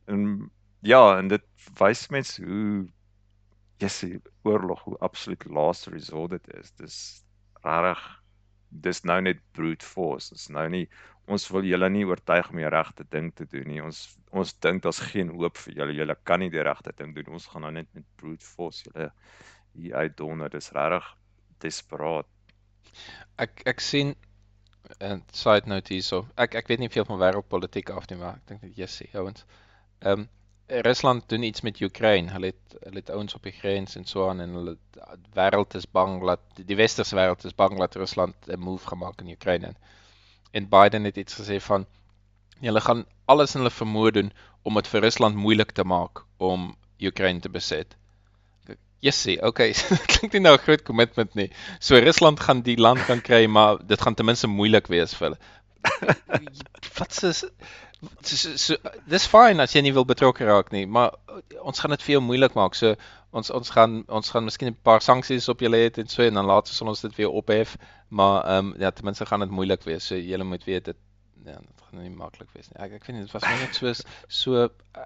En 0.10 0.50
ja, 0.86 1.02
en 1.18 1.30
dit 1.30 1.46
wys 1.78 2.08
mens 2.14 2.38
hoe 2.42 2.88
jy 3.82 3.90
sê 3.94 4.10
oorlog 4.48 4.82
hoe 4.88 4.98
absoluut 5.06 5.46
last 5.46 5.90
resort 5.94 6.34
dit 6.34 6.56
is. 6.58 6.72
Dis 6.82 6.98
regtig 7.66 8.06
dis 8.84 9.04
nou 9.08 9.20
net 9.22 9.40
brute 9.56 9.86
force. 9.86 10.34
Dis 10.34 10.50
nou 10.54 10.66
nie 10.72 10.88
ons 11.28 11.44
wil 11.52 11.66
julle 11.68 11.90
nie 11.92 12.06
oortuig 12.08 12.50
om 12.54 12.62
die 12.62 12.70
regte 12.72 13.04
ding 13.12 13.30
te 13.36 13.46
doen 13.52 13.68
nie. 13.68 13.82
Ons 13.84 14.06
ons 14.32 14.54
dink 14.64 14.84
daar's 14.84 15.02
geen 15.12 15.32
hoop 15.36 15.60
vir 15.60 15.82
julle. 15.82 15.98
Julle 16.00 16.16
kan 16.28 16.42
nie 16.44 16.52
die 16.54 16.64
regte 16.64 16.94
ding 16.98 17.14
doen. 17.16 17.34
Ons 17.38 17.48
gaan 17.52 17.66
nou 17.68 17.74
net 17.76 17.90
met 17.96 18.08
brute 18.20 18.46
force 18.46 18.88
julle 18.88 19.12
hier 19.78 19.96
uitdonder. 20.04 20.52
Dis 20.52 20.72
regtig 20.76 21.08
desperaat. 21.64 22.30
Ek 23.38 23.62
ek 23.66 23.80
sien 23.80 24.16
'n 25.02 25.24
side 25.32 25.68
note 25.68 25.94
hierso. 25.94 26.28
Ek 26.38 26.56
ek 26.56 26.68
weet 26.72 26.80
nie 26.80 26.90
veel 26.90 27.06
van 27.06 27.20
wêreldpolitiek 27.20 27.90
af 27.90 28.10
nie, 28.10 28.18
maar 28.18 28.36
ek 28.40 28.48
dink 28.48 28.62
dit 28.62 28.76
Jessie 28.84 29.10
ouens. 29.14 29.46
Ehm 30.02 30.28
Rusland 30.68 31.30
doen 31.30 31.44
iets 31.44 31.62
met 31.62 31.82
Oekraïne. 31.82 32.32
Hulle 32.32 32.46
het 32.52 32.76
hulle 32.84 33.00
het 33.00 33.10
ouens 33.10 33.36
op 33.36 33.44
die 33.44 33.54
grens 33.56 33.96
en 33.96 34.06
so 34.06 34.30
aan 34.30 34.42
en 34.44 34.56
hulle 34.60 34.74
wêreld 35.38 35.76
is 35.80 35.88
bang 36.00 36.18
dat 36.26 36.42
die 36.72 36.76
westerse 36.76 37.16
wêreld 37.16 37.46
is 37.46 37.56
bang 37.56 37.78
dat 37.80 37.96
Rusland 37.96 38.36
'n 38.48 38.60
move 38.60 38.88
gemaak 38.88 39.22
in 39.22 39.32
Oekraïne. 39.36 39.74
En 40.52 40.70
Biden 40.70 41.04
het 41.04 41.18
iets 41.18 41.40
gesê 41.40 41.62
van 41.62 41.86
hulle 42.60 42.82
gaan 42.82 43.06
alles 43.26 43.56
in 43.56 43.62
hulle 43.62 43.80
vermoë 43.80 44.12
doen 44.12 44.34
om 44.64 44.74
dit 44.74 44.88
vir 44.88 45.02
Rusland 45.02 45.36
moeilik 45.36 45.72
te 45.72 45.84
maak 45.84 46.26
om 46.38 46.76
Oekraïne 47.02 47.40
te 47.40 47.50
beset. 47.50 47.96
Jessie, 49.00 49.38
okay, 49.46 49.74
klink 50.12 50.34
nie 50.34 50.42
nou 50.42 50.56
'n 50.58 50.64
groot 50.64 50.84
commitment 50.84 51.36
nie. 51.36 51.50
So 51.80 52.00
Rusland 52.02 52.40
gaan 52.40 52.64
die 52.66 52.78
land 52.78 53.06
kan 53.06 53.22
kry, 53.22 53.46
maar 53.46 53.78
dit 53.78 54.02
gaan 54.02 54.16
ten 54.16 54.26
minste 54.26 54.48
moeilik 54.48 54.88
wees 54.88 55.14
vir 55.14 55.30
hulle. 55.30 55.40
Wat 56.98 57.24
is 57.24 57.44
so, 58.22 58.36
so, 58.36 58.56
so, 58.58 58.76
dis 59.10 59.28
fyn 59.30 59.62
as 59.62 59.76
jy 59.76 59.84
nie 59.86 59.94
wil 59.94 60.06
betrokke 60.06 60.46
raak 60.46 60.72
nie, 60.74 60.86
maar 60.86 61.16
ons 61.62 61.80
gaan 61.80 61.94
dit 61.96 62.04
vir 62.06 62.18
jou 62.18 62.24
moeilik 62.26 62.58
maak. 62.58 62.78
So 62.78 62.96
ons 63.38 63.52
ons 63.54 63.70
gaan 63.74 64.00
ons 64.08 64.30
gaan 64.34 64.48
miskien 64.48 64.72
'n 64.72 64.78
paar 64.84 65.02
sanksies 65.02 65.50
op 65.54 65.62
julle 65.62 65.78
hê 65.78 65.90
en 66.02 66.10
so 66.10 66.24
en 66.24 66.34
dan 66.34 66.46
later 66.46 66.74
sal 66.74 66.88
ons 66.94 67.02
dit 67.02 67.16
weer 67.18 67.30
ophef, 67.30 67.78
maar 68.10 68.44
ehm 68.46 68.74
um, 68.74 68.76
ja, 68.80 68.92
ten 68.92 69.06
minste 69.06 69.26
gaan 69.26 69.46
dit 69.46 69.50
moeilik 69.50 69.84
wees. 69.84 70.08
So 70.08 70.16
julle 70.16 70.44
moet 70.44 70.64
weet 70.64 70.86
dit 70.86 70.98
ja, 71.46 71.60
dit 71.60 71.84
gaan 71.90 72.02
nie 72.02 72.10
maklik 72.10 72.50
wees 72.54 72.70
nie. 72.70 72.82
Ek 72.82 72.98
ek 72.98 73.08
nie, 73.08 73.22
dit 73.22 73.32
was 73.32 73.44
net 73.44 73.76
so 73.76 73.94
so 74.28 74.64
uh, 74.64 75.06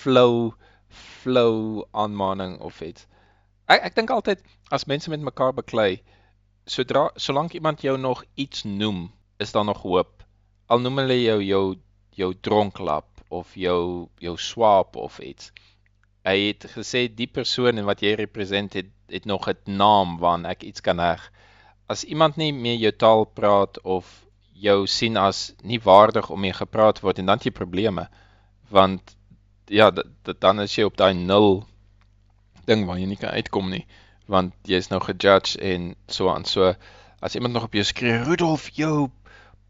flow 0.00 0.54
flow 0.88 1.84
aanmaning 1.90 2.58
of 2.60 2.80
iets. 2.80 3.06
Ek 3.68 3.84
ek 3.90 3.96
dink 3.98 4.10
altyd 4.10 4.42
as 4.72 4.86
mense 4.90 5.10
met 5.10 5.24
mekaar 5.24 5.52
beklei, 5.56 6.00
sodra 6.66 7.08
solank 7.16 7.56
iemand 7.58 7.84
jou 7.84 7.96
nog 7.98 8.24
iets 8.34 8.64
noem, 8.64 9.08
is 9.38 9.52
daar 9.52 9.64
nog 9.64 9.82
hoop. 9.82 10.24
Al 10.68 10.80
noem 10.84 11.02
hulle 11.02 11.18
jou 11.22 11.38
jou 11.44 11.64
jou 12.18 12.30
dronklap 12.34 13.08
of 13.28 13.54
jou 13.54 14.08
jou 14.18 14.36
swaap 14.36 14.96
of 14.96 15.18
iets. 15.20 15.52
Hy 16.26 16.36
het 16.48 16.64
gesê 16.72 17.06
die 17.08 17.28
persoon 17.28 17.78
en 17.78 17.86
wat 17.88 18.02
jy 18.02 18.14
represent 18.18 18.74
het, 18.74 18.88
het 19.08 19.24
nog 19.24 19.48
'n 19.48 19.76
naam 19.80 20.18
waaraan 20.18 20.46
ek 20.46 20.62
iets 20.62 20.80
kan 20.80 20.98
heg. 20.98 21.30
As 21.88 22.04
iemand 22.04 22.36
nie 22.36 22.52
meer 22.52 22.76
jou 22.76 22.92
taal 22.92 23.24
praat 23.24 23.80
of 23.84 24.26
jou 24.52 24.86
sien 24.86 25.16
as 25.16 25.54
nie 25.62 25.80
waardig 25.80 26.30
om 26.30 26.40
mee 26.40 26.52
gepraat 26.52 27.00
word 27.00 27.18
en 27.18 27.26
dan 27.26 27.38
het 27.38 27.46
jy 27.46 27.54
probleme 27.54 28.08
want 28.70 29.14
ja, 29.68 29.90
d- 29.90 30.04
d- 30.24 30.36
dan 30.40 30.60
is 30.60 30.74
jy 30.76 30.86
op 30.88 30.96
daai 30.96 31.14
nul 31.14 31.64
ding 32.68 32.86
waar 32.86 32.98
jy 33.00 33.08
nie 33.08 33.20
kan 33.20 33.36
uitkom 33.36 33.70
nie, 33.72 33.84
want 34.28 34.54
jy 34.68 34.80
is 34.82 34.90
nou 34.92 35.00
gejudge 35.00 35.58
en 35.60 35.94
so 36.06 36.28
aan. 36.32 36.44
So 36.44 36.74
as 37.20 37.34
iemand 37.34 37.54
nog 37.54 37.68
op 37.68 37.76
jou 37.76 37.84
skree, 37.84 38.22
Rudolf, 38.24 38.68
jou 38.76 39.08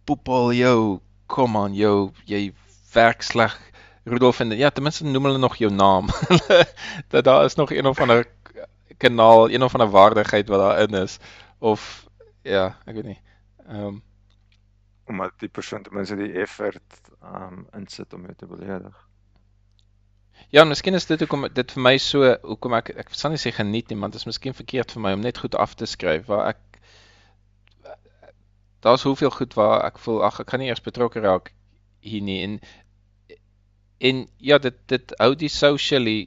poepel, 0.04 0.52
jou, 0.58 1.00
kom 1.26 1.56
aan, 1.56 1.74
jou, 1.76 2.10
jy 2.26 2.48
werk 2.94 3.22
sleg. 3.22 3.54
Rudolf 4.08 4.40
en 4.40 4.56
ja, 4.56 4.70
ten 4.70 4.82
minste 4.82 5.04
noem 5.04 5.28
hulle 5.28 5.38
nog 5.38 5.58
jou 5.60 5.70
naam. 5.72 6.08
dat 7.12 7.24
daar 7.24 7.44
is 7.44 7.54
nog 7.54 7.72
een 7.72 7.86
of 7.86 8.00
ander 8.00 8.26
kanaal, 8.98 9.50
een 9.50 9.62
of 9.62 9.74
ander 9.74 9.90
waardigheid 9.90 10.48
wat 10.48 10.58
daarin 10.58 11.02
is 11.02 11.18
of 11.58 12.06
ja, 12.42 12.76
ek 12.86 12.94
weet 12.94 13.10
nie. 13.14 13.20
Ehm 13.68 13.86
um, 13.86 14.02
omdat 15.08 15.32
die 15.40 15.48
persoon 15.48 15.82
ten 15.82 15.94
minste 15.96 16.16
die 16.16 16.34
effort 16.36 16.98
um 17.24 17.62
insit 17.72 18.12
om 18.12 18.26
jou 18.28 18.34
te 18.36 18.46
beledig. 18.46 19.07
Ja, 20.50 20.64
miskien 20.64 20.94
is 20.94 21.06
dit 21.06 21.20
hoekom 21.20 21.44
dit 21.52 21.72
vir 21.74 21.82
my 21.84 21.98
so 22.00 22.30
hoekom 22.42 22.74
ek 22.78 22.94
ek 23.02 23.10
sal 23.12 23.34
nie 23.34 23.40
sê 23.42 23.52
geniet 23.52 23.90
nie, 23.90 23.98
want 24.00 24.14
dit 24.16 24.22
is 24.22 24.28
miskien 24.30 24.56
verkeerd 24.56 24.94
vir 24.94 25.04
my 25.04 25.12
om 25.16 25.24
net 25.26 25.40
goed 25.42 25.54
af 25.54 25.74
te 25.76 25.86
skryf 25.86 26.24
waar 26.30 26.54
ek 26.54 26.80
daar's 28.86 29.02
hoeveel 29.02 29.30
goed 29.34 29.54
waar 29.58 29.84
ek 29.84 29.98
voel 29.98 30.22
ag 30.24 30.40
ek 30.40 30.48
kan 30.52 30.62
nie 30.62 30.70
eers 30.70 30.84
betrokke 30.84 31.20
raak 31.20 31.52
hier 32.00 32.24
nie 32.24 32.38
en 32.46 32.56
en 34.10 34.24
ja 34.50 34.58
dit 34.62 34.80
dit 34.94 35.14
hou 35.18 35.34
die 35.36 35.52
socially 35.52 36.18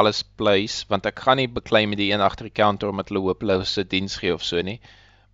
alles 0.00 0.22
place 0.40 0.88
want 0.88 1.06
ek 1.12 1.20
gaan 1.26 1.40
nie 1.42 1.48
beklei 1.60 1.84
met 1.90 2.00
die 2.00 2.10
een 2.12 2.24
agter 2.24 2.48
die 2.48 2.56
counter 2.62 2.94
omdat 2.94 3.12
hulle 3.12 3.26
hopelose 3.26 3.84
diens 3.84 4.16
gee 4.22 4.32
of 4.34 4.44
so 4.44 4.62
nie. 4.62 4.80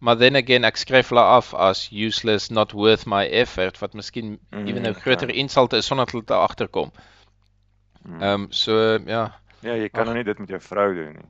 Maar 0.00 0.16
then 0.18 0.36
again 0.36 0.64
ek 0.64 0.80
skryf 0.80 1.14
hulle 1.14 1.22
af 1.38 1.54
as 1.54 1.88
useless 1.92 2.50
not 2.50 2.72
worth 2.72 3.06
my 3.06 3.24
effort 3.42 3.78
wat 3.82 3.94
miskien 3.94 4.38
mm, 4.50 4.66
ewen 4.66 4.86
'n 4.88 5.02
groter 5.02 5.30
okay. 5.30 5.42
insult 5.44 5.72
is 5.72 5.86
sonder 5.86 6.06
dat 6.06 6.12
hulle 6.12 6.30
daar 6.32 6.48
agterkom. 6.48 6.90
Mm. 6.90 7.13
Ehm 8.04 8.22
um, 8.22 8.46
so 8.52 8.98
ja. 9.06 9.24
Ja, 9.64 9.74
jy 9.80 9.88
kan 9.88 10.04
nou 10.04 10.14
nie 10.16 10.24
dit 10.24 10.38
met 10.38 10.48
jou 10.48 10.60
vrou 10.60 10.94
doen 10.94 11.12
nie. 11.16 11.28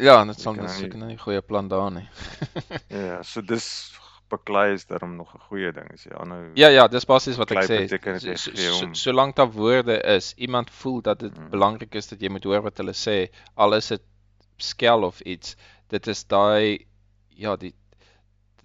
Ja, 0.00 0.24
dit 0.24 0.40
sal 0.40 0.54
net 0.54 0.70
seker 0.70 0.98
nie 0.98 1.14
'n 1.14 1.18
goeie 1.18 1.42
plan 1.42 1.68
daar 1.68 1.90
nie. 1.92 2.08
ja, 2.88 3.22
so 3.22 3.40
dis 3.40 3.66
beklei 4.30 4.72
is 4.72 4.86
daarom 4.86 5.16
nog 5.16 5.34
'n 5.34 5.42
goeie 5.48 5.72
ding 5.72 5.90
as 5.92 6.04
jy 6.04 6.12
aanhou. 6.14 6.52
Ja 6.54 6.68
ja, 6.68 6.86
dis 6.88 7.04
basies 7.04 7.36
wat 7.36 7.50
ek 7.50 7.64
sê. 7.64 7.78
Solank 7.88 8.96
so, 8.96 9.12
so 9.12 9.32
daar 9.34 9.50
woorde 9.52 10.00
is, 10.16 10.34
iemand 10.36 10.70
voel 10.70 11.02
dat 11.02 11.18
dit 11.18 11.36
hmm. 11.36 11.50
belangrik 11.50 11.94
is 11.94 12.08
dat 12.08 12.20
jy 12.20 12.30
moet 12.30 12.44
hoor 12.44 12.62
wat 12.62 12.76
hulle 12.78 12.94
sê, 12.94 13.30
al 13.54 13.74
is 13.74 13.88
dit 13.88 14.02
skel 14.56 15.02
of 15.02 15.20
iets. 15.20 15.56
Dit 15.88 16.06
is 16.06 16.24
daai 16.24 16.86
ja, 17.28 17.56
die 17.56 17.74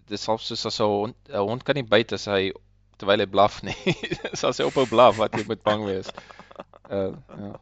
dis 0.07 0.24
self 0.24 0.41
soos 0.41 0.66
as 0.66 0.80
'n 0.80 0.84
hond, 0.84 1.16
'n 1.30 1.48
hond 1.49 1.64
kan 1.64 1.76
nie 1.76 1.84
byt 1.84 2.14
as 2.14 2.26
hy 2.26 2.52
terwyl 2.98 3.20
hy 3.20 3.26
blaf 3.28 3.64
nie. 3.64 3.76
As 4.32 4.60
hy 4.60 4.66
ophou 4.66 4.86
blaf 4.88 5.18
wat 5.18 5.34
jy 5.36 5.44
moet 5.48 5.64
bang 5.64 5.84
wees. 5.86 6.12
Uh 6.90 7.14
ja. 7.38 7.60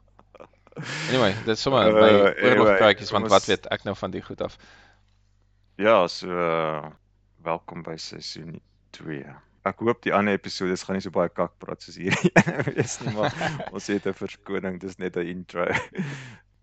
Anyway, 1.10 1.34
dit 1.46 1.56
is 1.56 1.62
sommer 1.62 1.88
uh, 1.88 1.94
my 1.94 2.12
oorlogpraatjies 2.50 3.12
anyway, 3.12 3.20
want 3.20 3.30
wat 3.30 3.46
weet 3.46 3.68
ek 3.76 3.84
nou 3.84 3.96
van 3.96 4.12
die 4.12 4.22
goed 4.26 4.42
af. 4.42 4.58
Ja, 5.78 6.08
so 6.08 6.30
uh, 6.30 6.90
welkom 7.46 7.84
by 7.86 7.96
seisoen 8.02 8.60
2. 8.98 9.22
Ek 9.70 9.84
hoop 9.86 10.02
die 10.04 10.14
ander 10.14 10.36
episode 10.36 10.76
gaan 10.82 10.98
nie 10.98 11.06
so 11.06 11.14
baie 11.14 11.30
kak 11.32 11.54
praat 11.62 11.86
soos 11.86 12.00
hierdie 12.02 12.32
wees 12.68 12.98
nie, 13.04 13.14
maar 13.16 13.34
ons 13.76 13.90
het 13.94 14.10
'n 14.10 14.18
verskoning, 14.18 14.80
dis 14.82 14.98
net 14.98 15.18
'n 15.18 15.30
intro. 15.30 15.68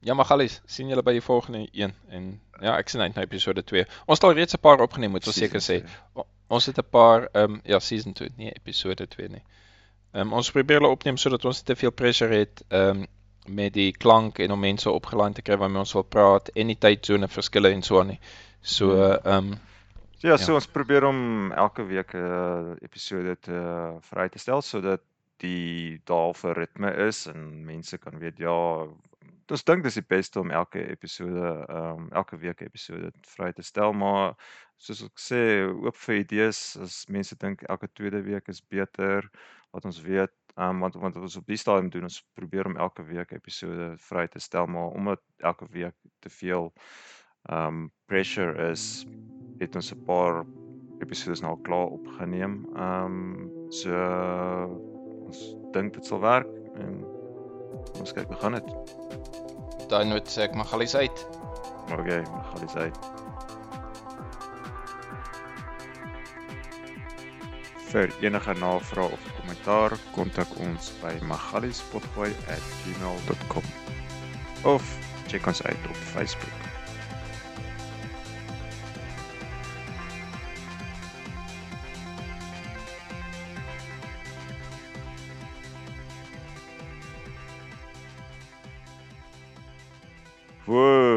ja, 0.06 0.14
maar 0.14 0.26
gallies, 0.26 0.60
sien 0.66 0.90
julle 0.90 1.06
by 1.06 1.14
die 1.16 1.24
volgende 1.24 1.68
een 1.72 1.94
en 2.08 2.40
ja, 2.60 2.76
ek 2.76 2.90
sien 2.90 3.00
uit 3.00 3.14
na 3.14 3.22
episode 3.22 3.62
2. 3.62 3.86
Ons 4.06 4.18
het 4.18 4.28
al 4.28 4.36
reeds 4.38 4.58
'n 4.58 4.60
paar 4.66 4.82
opgeneem, 4.82 5.10
moet 5.10 5.26
ons 5.26 5.38
seker 5.38 5.62
sê. 5.62 5.80
Ons 6.48 6.66
het 6.66 6.78
'n 6.78 6.90
paar 6.90 7.28
ehm 7.32 7.56
um, 7.56 7.60
ja, 7.64 7.78
season 7.78 8.12
2, 8.12 8.34
nie 8.36 8.52
episode 8.52 9.06
2 9.06 9.28
nie. 9.28 9.44
Ehm 10.12 10.26
um, 10.26 10.36
ons 10.40 10.50
probeer 10.50 10.80
hulle 10.80 10.92
opneem 10.92 11.16
sodat 11.16 11.44
ons 11.44 11.60
nie 11.60 11.66
te 11.66 11.78
veel 11.78 11.94
pressure 12.02 12.34
het 12.34 12.62
ehm 12.68 13.02
um, 13.02 13.08
met 13.46 13.72
die 13.74 13.90
klank 13.92 14.38
en 14.38 14.52
om 14.52 14.60
mense 14.60 14.90
opgelaai 14.90 15.32
te 15.34 15.42
kry 15.42 15.56
waarmee 15.58 15.80
ons 15.80 15.94
wil 15.96 16.04
praat 16.04 16.50
en 16.54 16.68
die 16.70 16.78
tydsone 16.78 17.28
verskille 17.28 17.70
en 17.74 17.82
so 17.82 18.00
aan 18.00 18.12
nie. 18.14 18.20
So 18.60 18.94
hmm. 18.94 19.18
ehm 19.24 19.52
um, 19.52 19.58
Ja, 20.20 20.36
so 20.36 20.52
ja. 20.52 20.58
ons 20.58 20.66
probeer 20.68 21.04
om 21.08 21.52
elke 21.52 21.86
week 21.88 22.12
'n 22.14 22.18
uh, 22.18 22.74
episode 22.84 23.36
te 23.40 23.56
uh, 23.56 23.96
vry 24.00 24.28
te 24.28 24.38
stel 24.38 24.60
sodat 24.62 25.00
die 25.40 26.00
daarvoor 26.04 26.58
ritme 26.58 26.90
is 27.08 27.26
en 27.26 27.64
mense 27.64 27.98
kan 27.98 28.18
weet 28.18 28.38
ja, 28.38 28.52
ons 29.50 29.64
dink 29.64 29.82
dis 29.82 29.96
die 29.98 30.06
beste 30.06 30.40
om 30.40 30.50
elke 30.50 30.82
episode 30.90 31.46
ehm 31.68 32.02
um, 32.02 32.10
elke 32.12 32.36
week 32.36 32.60
episode 32.60 33.12
vry 33.26 33.52
te 33.52 33.62
stel, 33.62 33.92
maar 33.92 34.36
soos 34.76 35.02
ek 35.02 35.18
sê, 35.20 35.40
oop 35.70 35.96
vir 36.04 36.20
idees 36.20 36.60
as 36.84 37.04
mense 37.08 37.36
dink 37.40 37.64
elke 37.68 37.88
tweede 37.94 38.22
week 38.22 38.48
is 38.48 38.60
beter, 38.60 39.30
wat 39.70 39.84
ons 39.84 40.00
weet, 40.00 40.34
ehm 40.56 40.68
um, 40.68 40.80
want 40.80 40.94
want 40.94 41.16
ons 41.16 41.36
op 41.36 41.46
die 41.46 41.56
stadium 41.56 41.90
doen 41.90 42.08
ons 42.08 42.22
probeer 42.34 42.66
om 42.66 42.76
elke 42.76 43.04
week 43.06 43.32
episode 43.32 43.92
vry 43.96 44.26
te 44.28 44.38
stel, 44.38 44.66
maar 44.66 44.90
omdat 44.98 45.20
elke 45.36 45.66
week 45.70 45.94
te 46.18 46.30
veel 46.30 46.72
ehm 47.48 47.66
um, 47.66 47.92
pressure 48.06 48.70
is 48.70 49.06
het 49.60 49.76
ons 49.76 49.92
'n 49.92 50.04
paar 50.04 50.44
episodes 51.00 51.40
nou 51.40 51.58
klaar 51.62 51.86
opgeneem. 51.86 52.66
Ehm 52.76 53.04
um, 53.04 53.72
so 53.72 53.90
ons 55.26 55.56
dink 55.72 55.94
dit 55.94 56.06
sal 56.06 56.20
werk 56.20 56.50
en 56.74 57.04
ons 58.00 58.12
kyk 58.12 58.26
hoe 58.26 58.40
gaan 58.42 58.58
dit. 58.58 58.68
Daai 59.88 60.04
noot 60.04 60.28
sê 60.28 60.42
ek 60.48 60.54
mag 60.54 60.72
alles 60.72 60.94
uit. 60.94 61.26
OK, 61.90 62.10
mag 62.30 62.54
alles 62.56 62.76
uit. 62.76 62.98
Vir 67.90 68.12
enige 68.22 68.54
navrae 68.54 69.10
of 69.10 69.39
kommentaar, 69.50 69.98
kontak 70.14 70.46
ons 70.58 70.92
by 71.02 71.18
magaliespotgooi@gmail.com 71.26 73.62
of 74.62 74.98
check 75.26 75.46
ons 75.46 75.62
uit 75.62 75.86
op 75.88 75.96
Facebook. 75.96 76.52
Woe, 90.64 91.09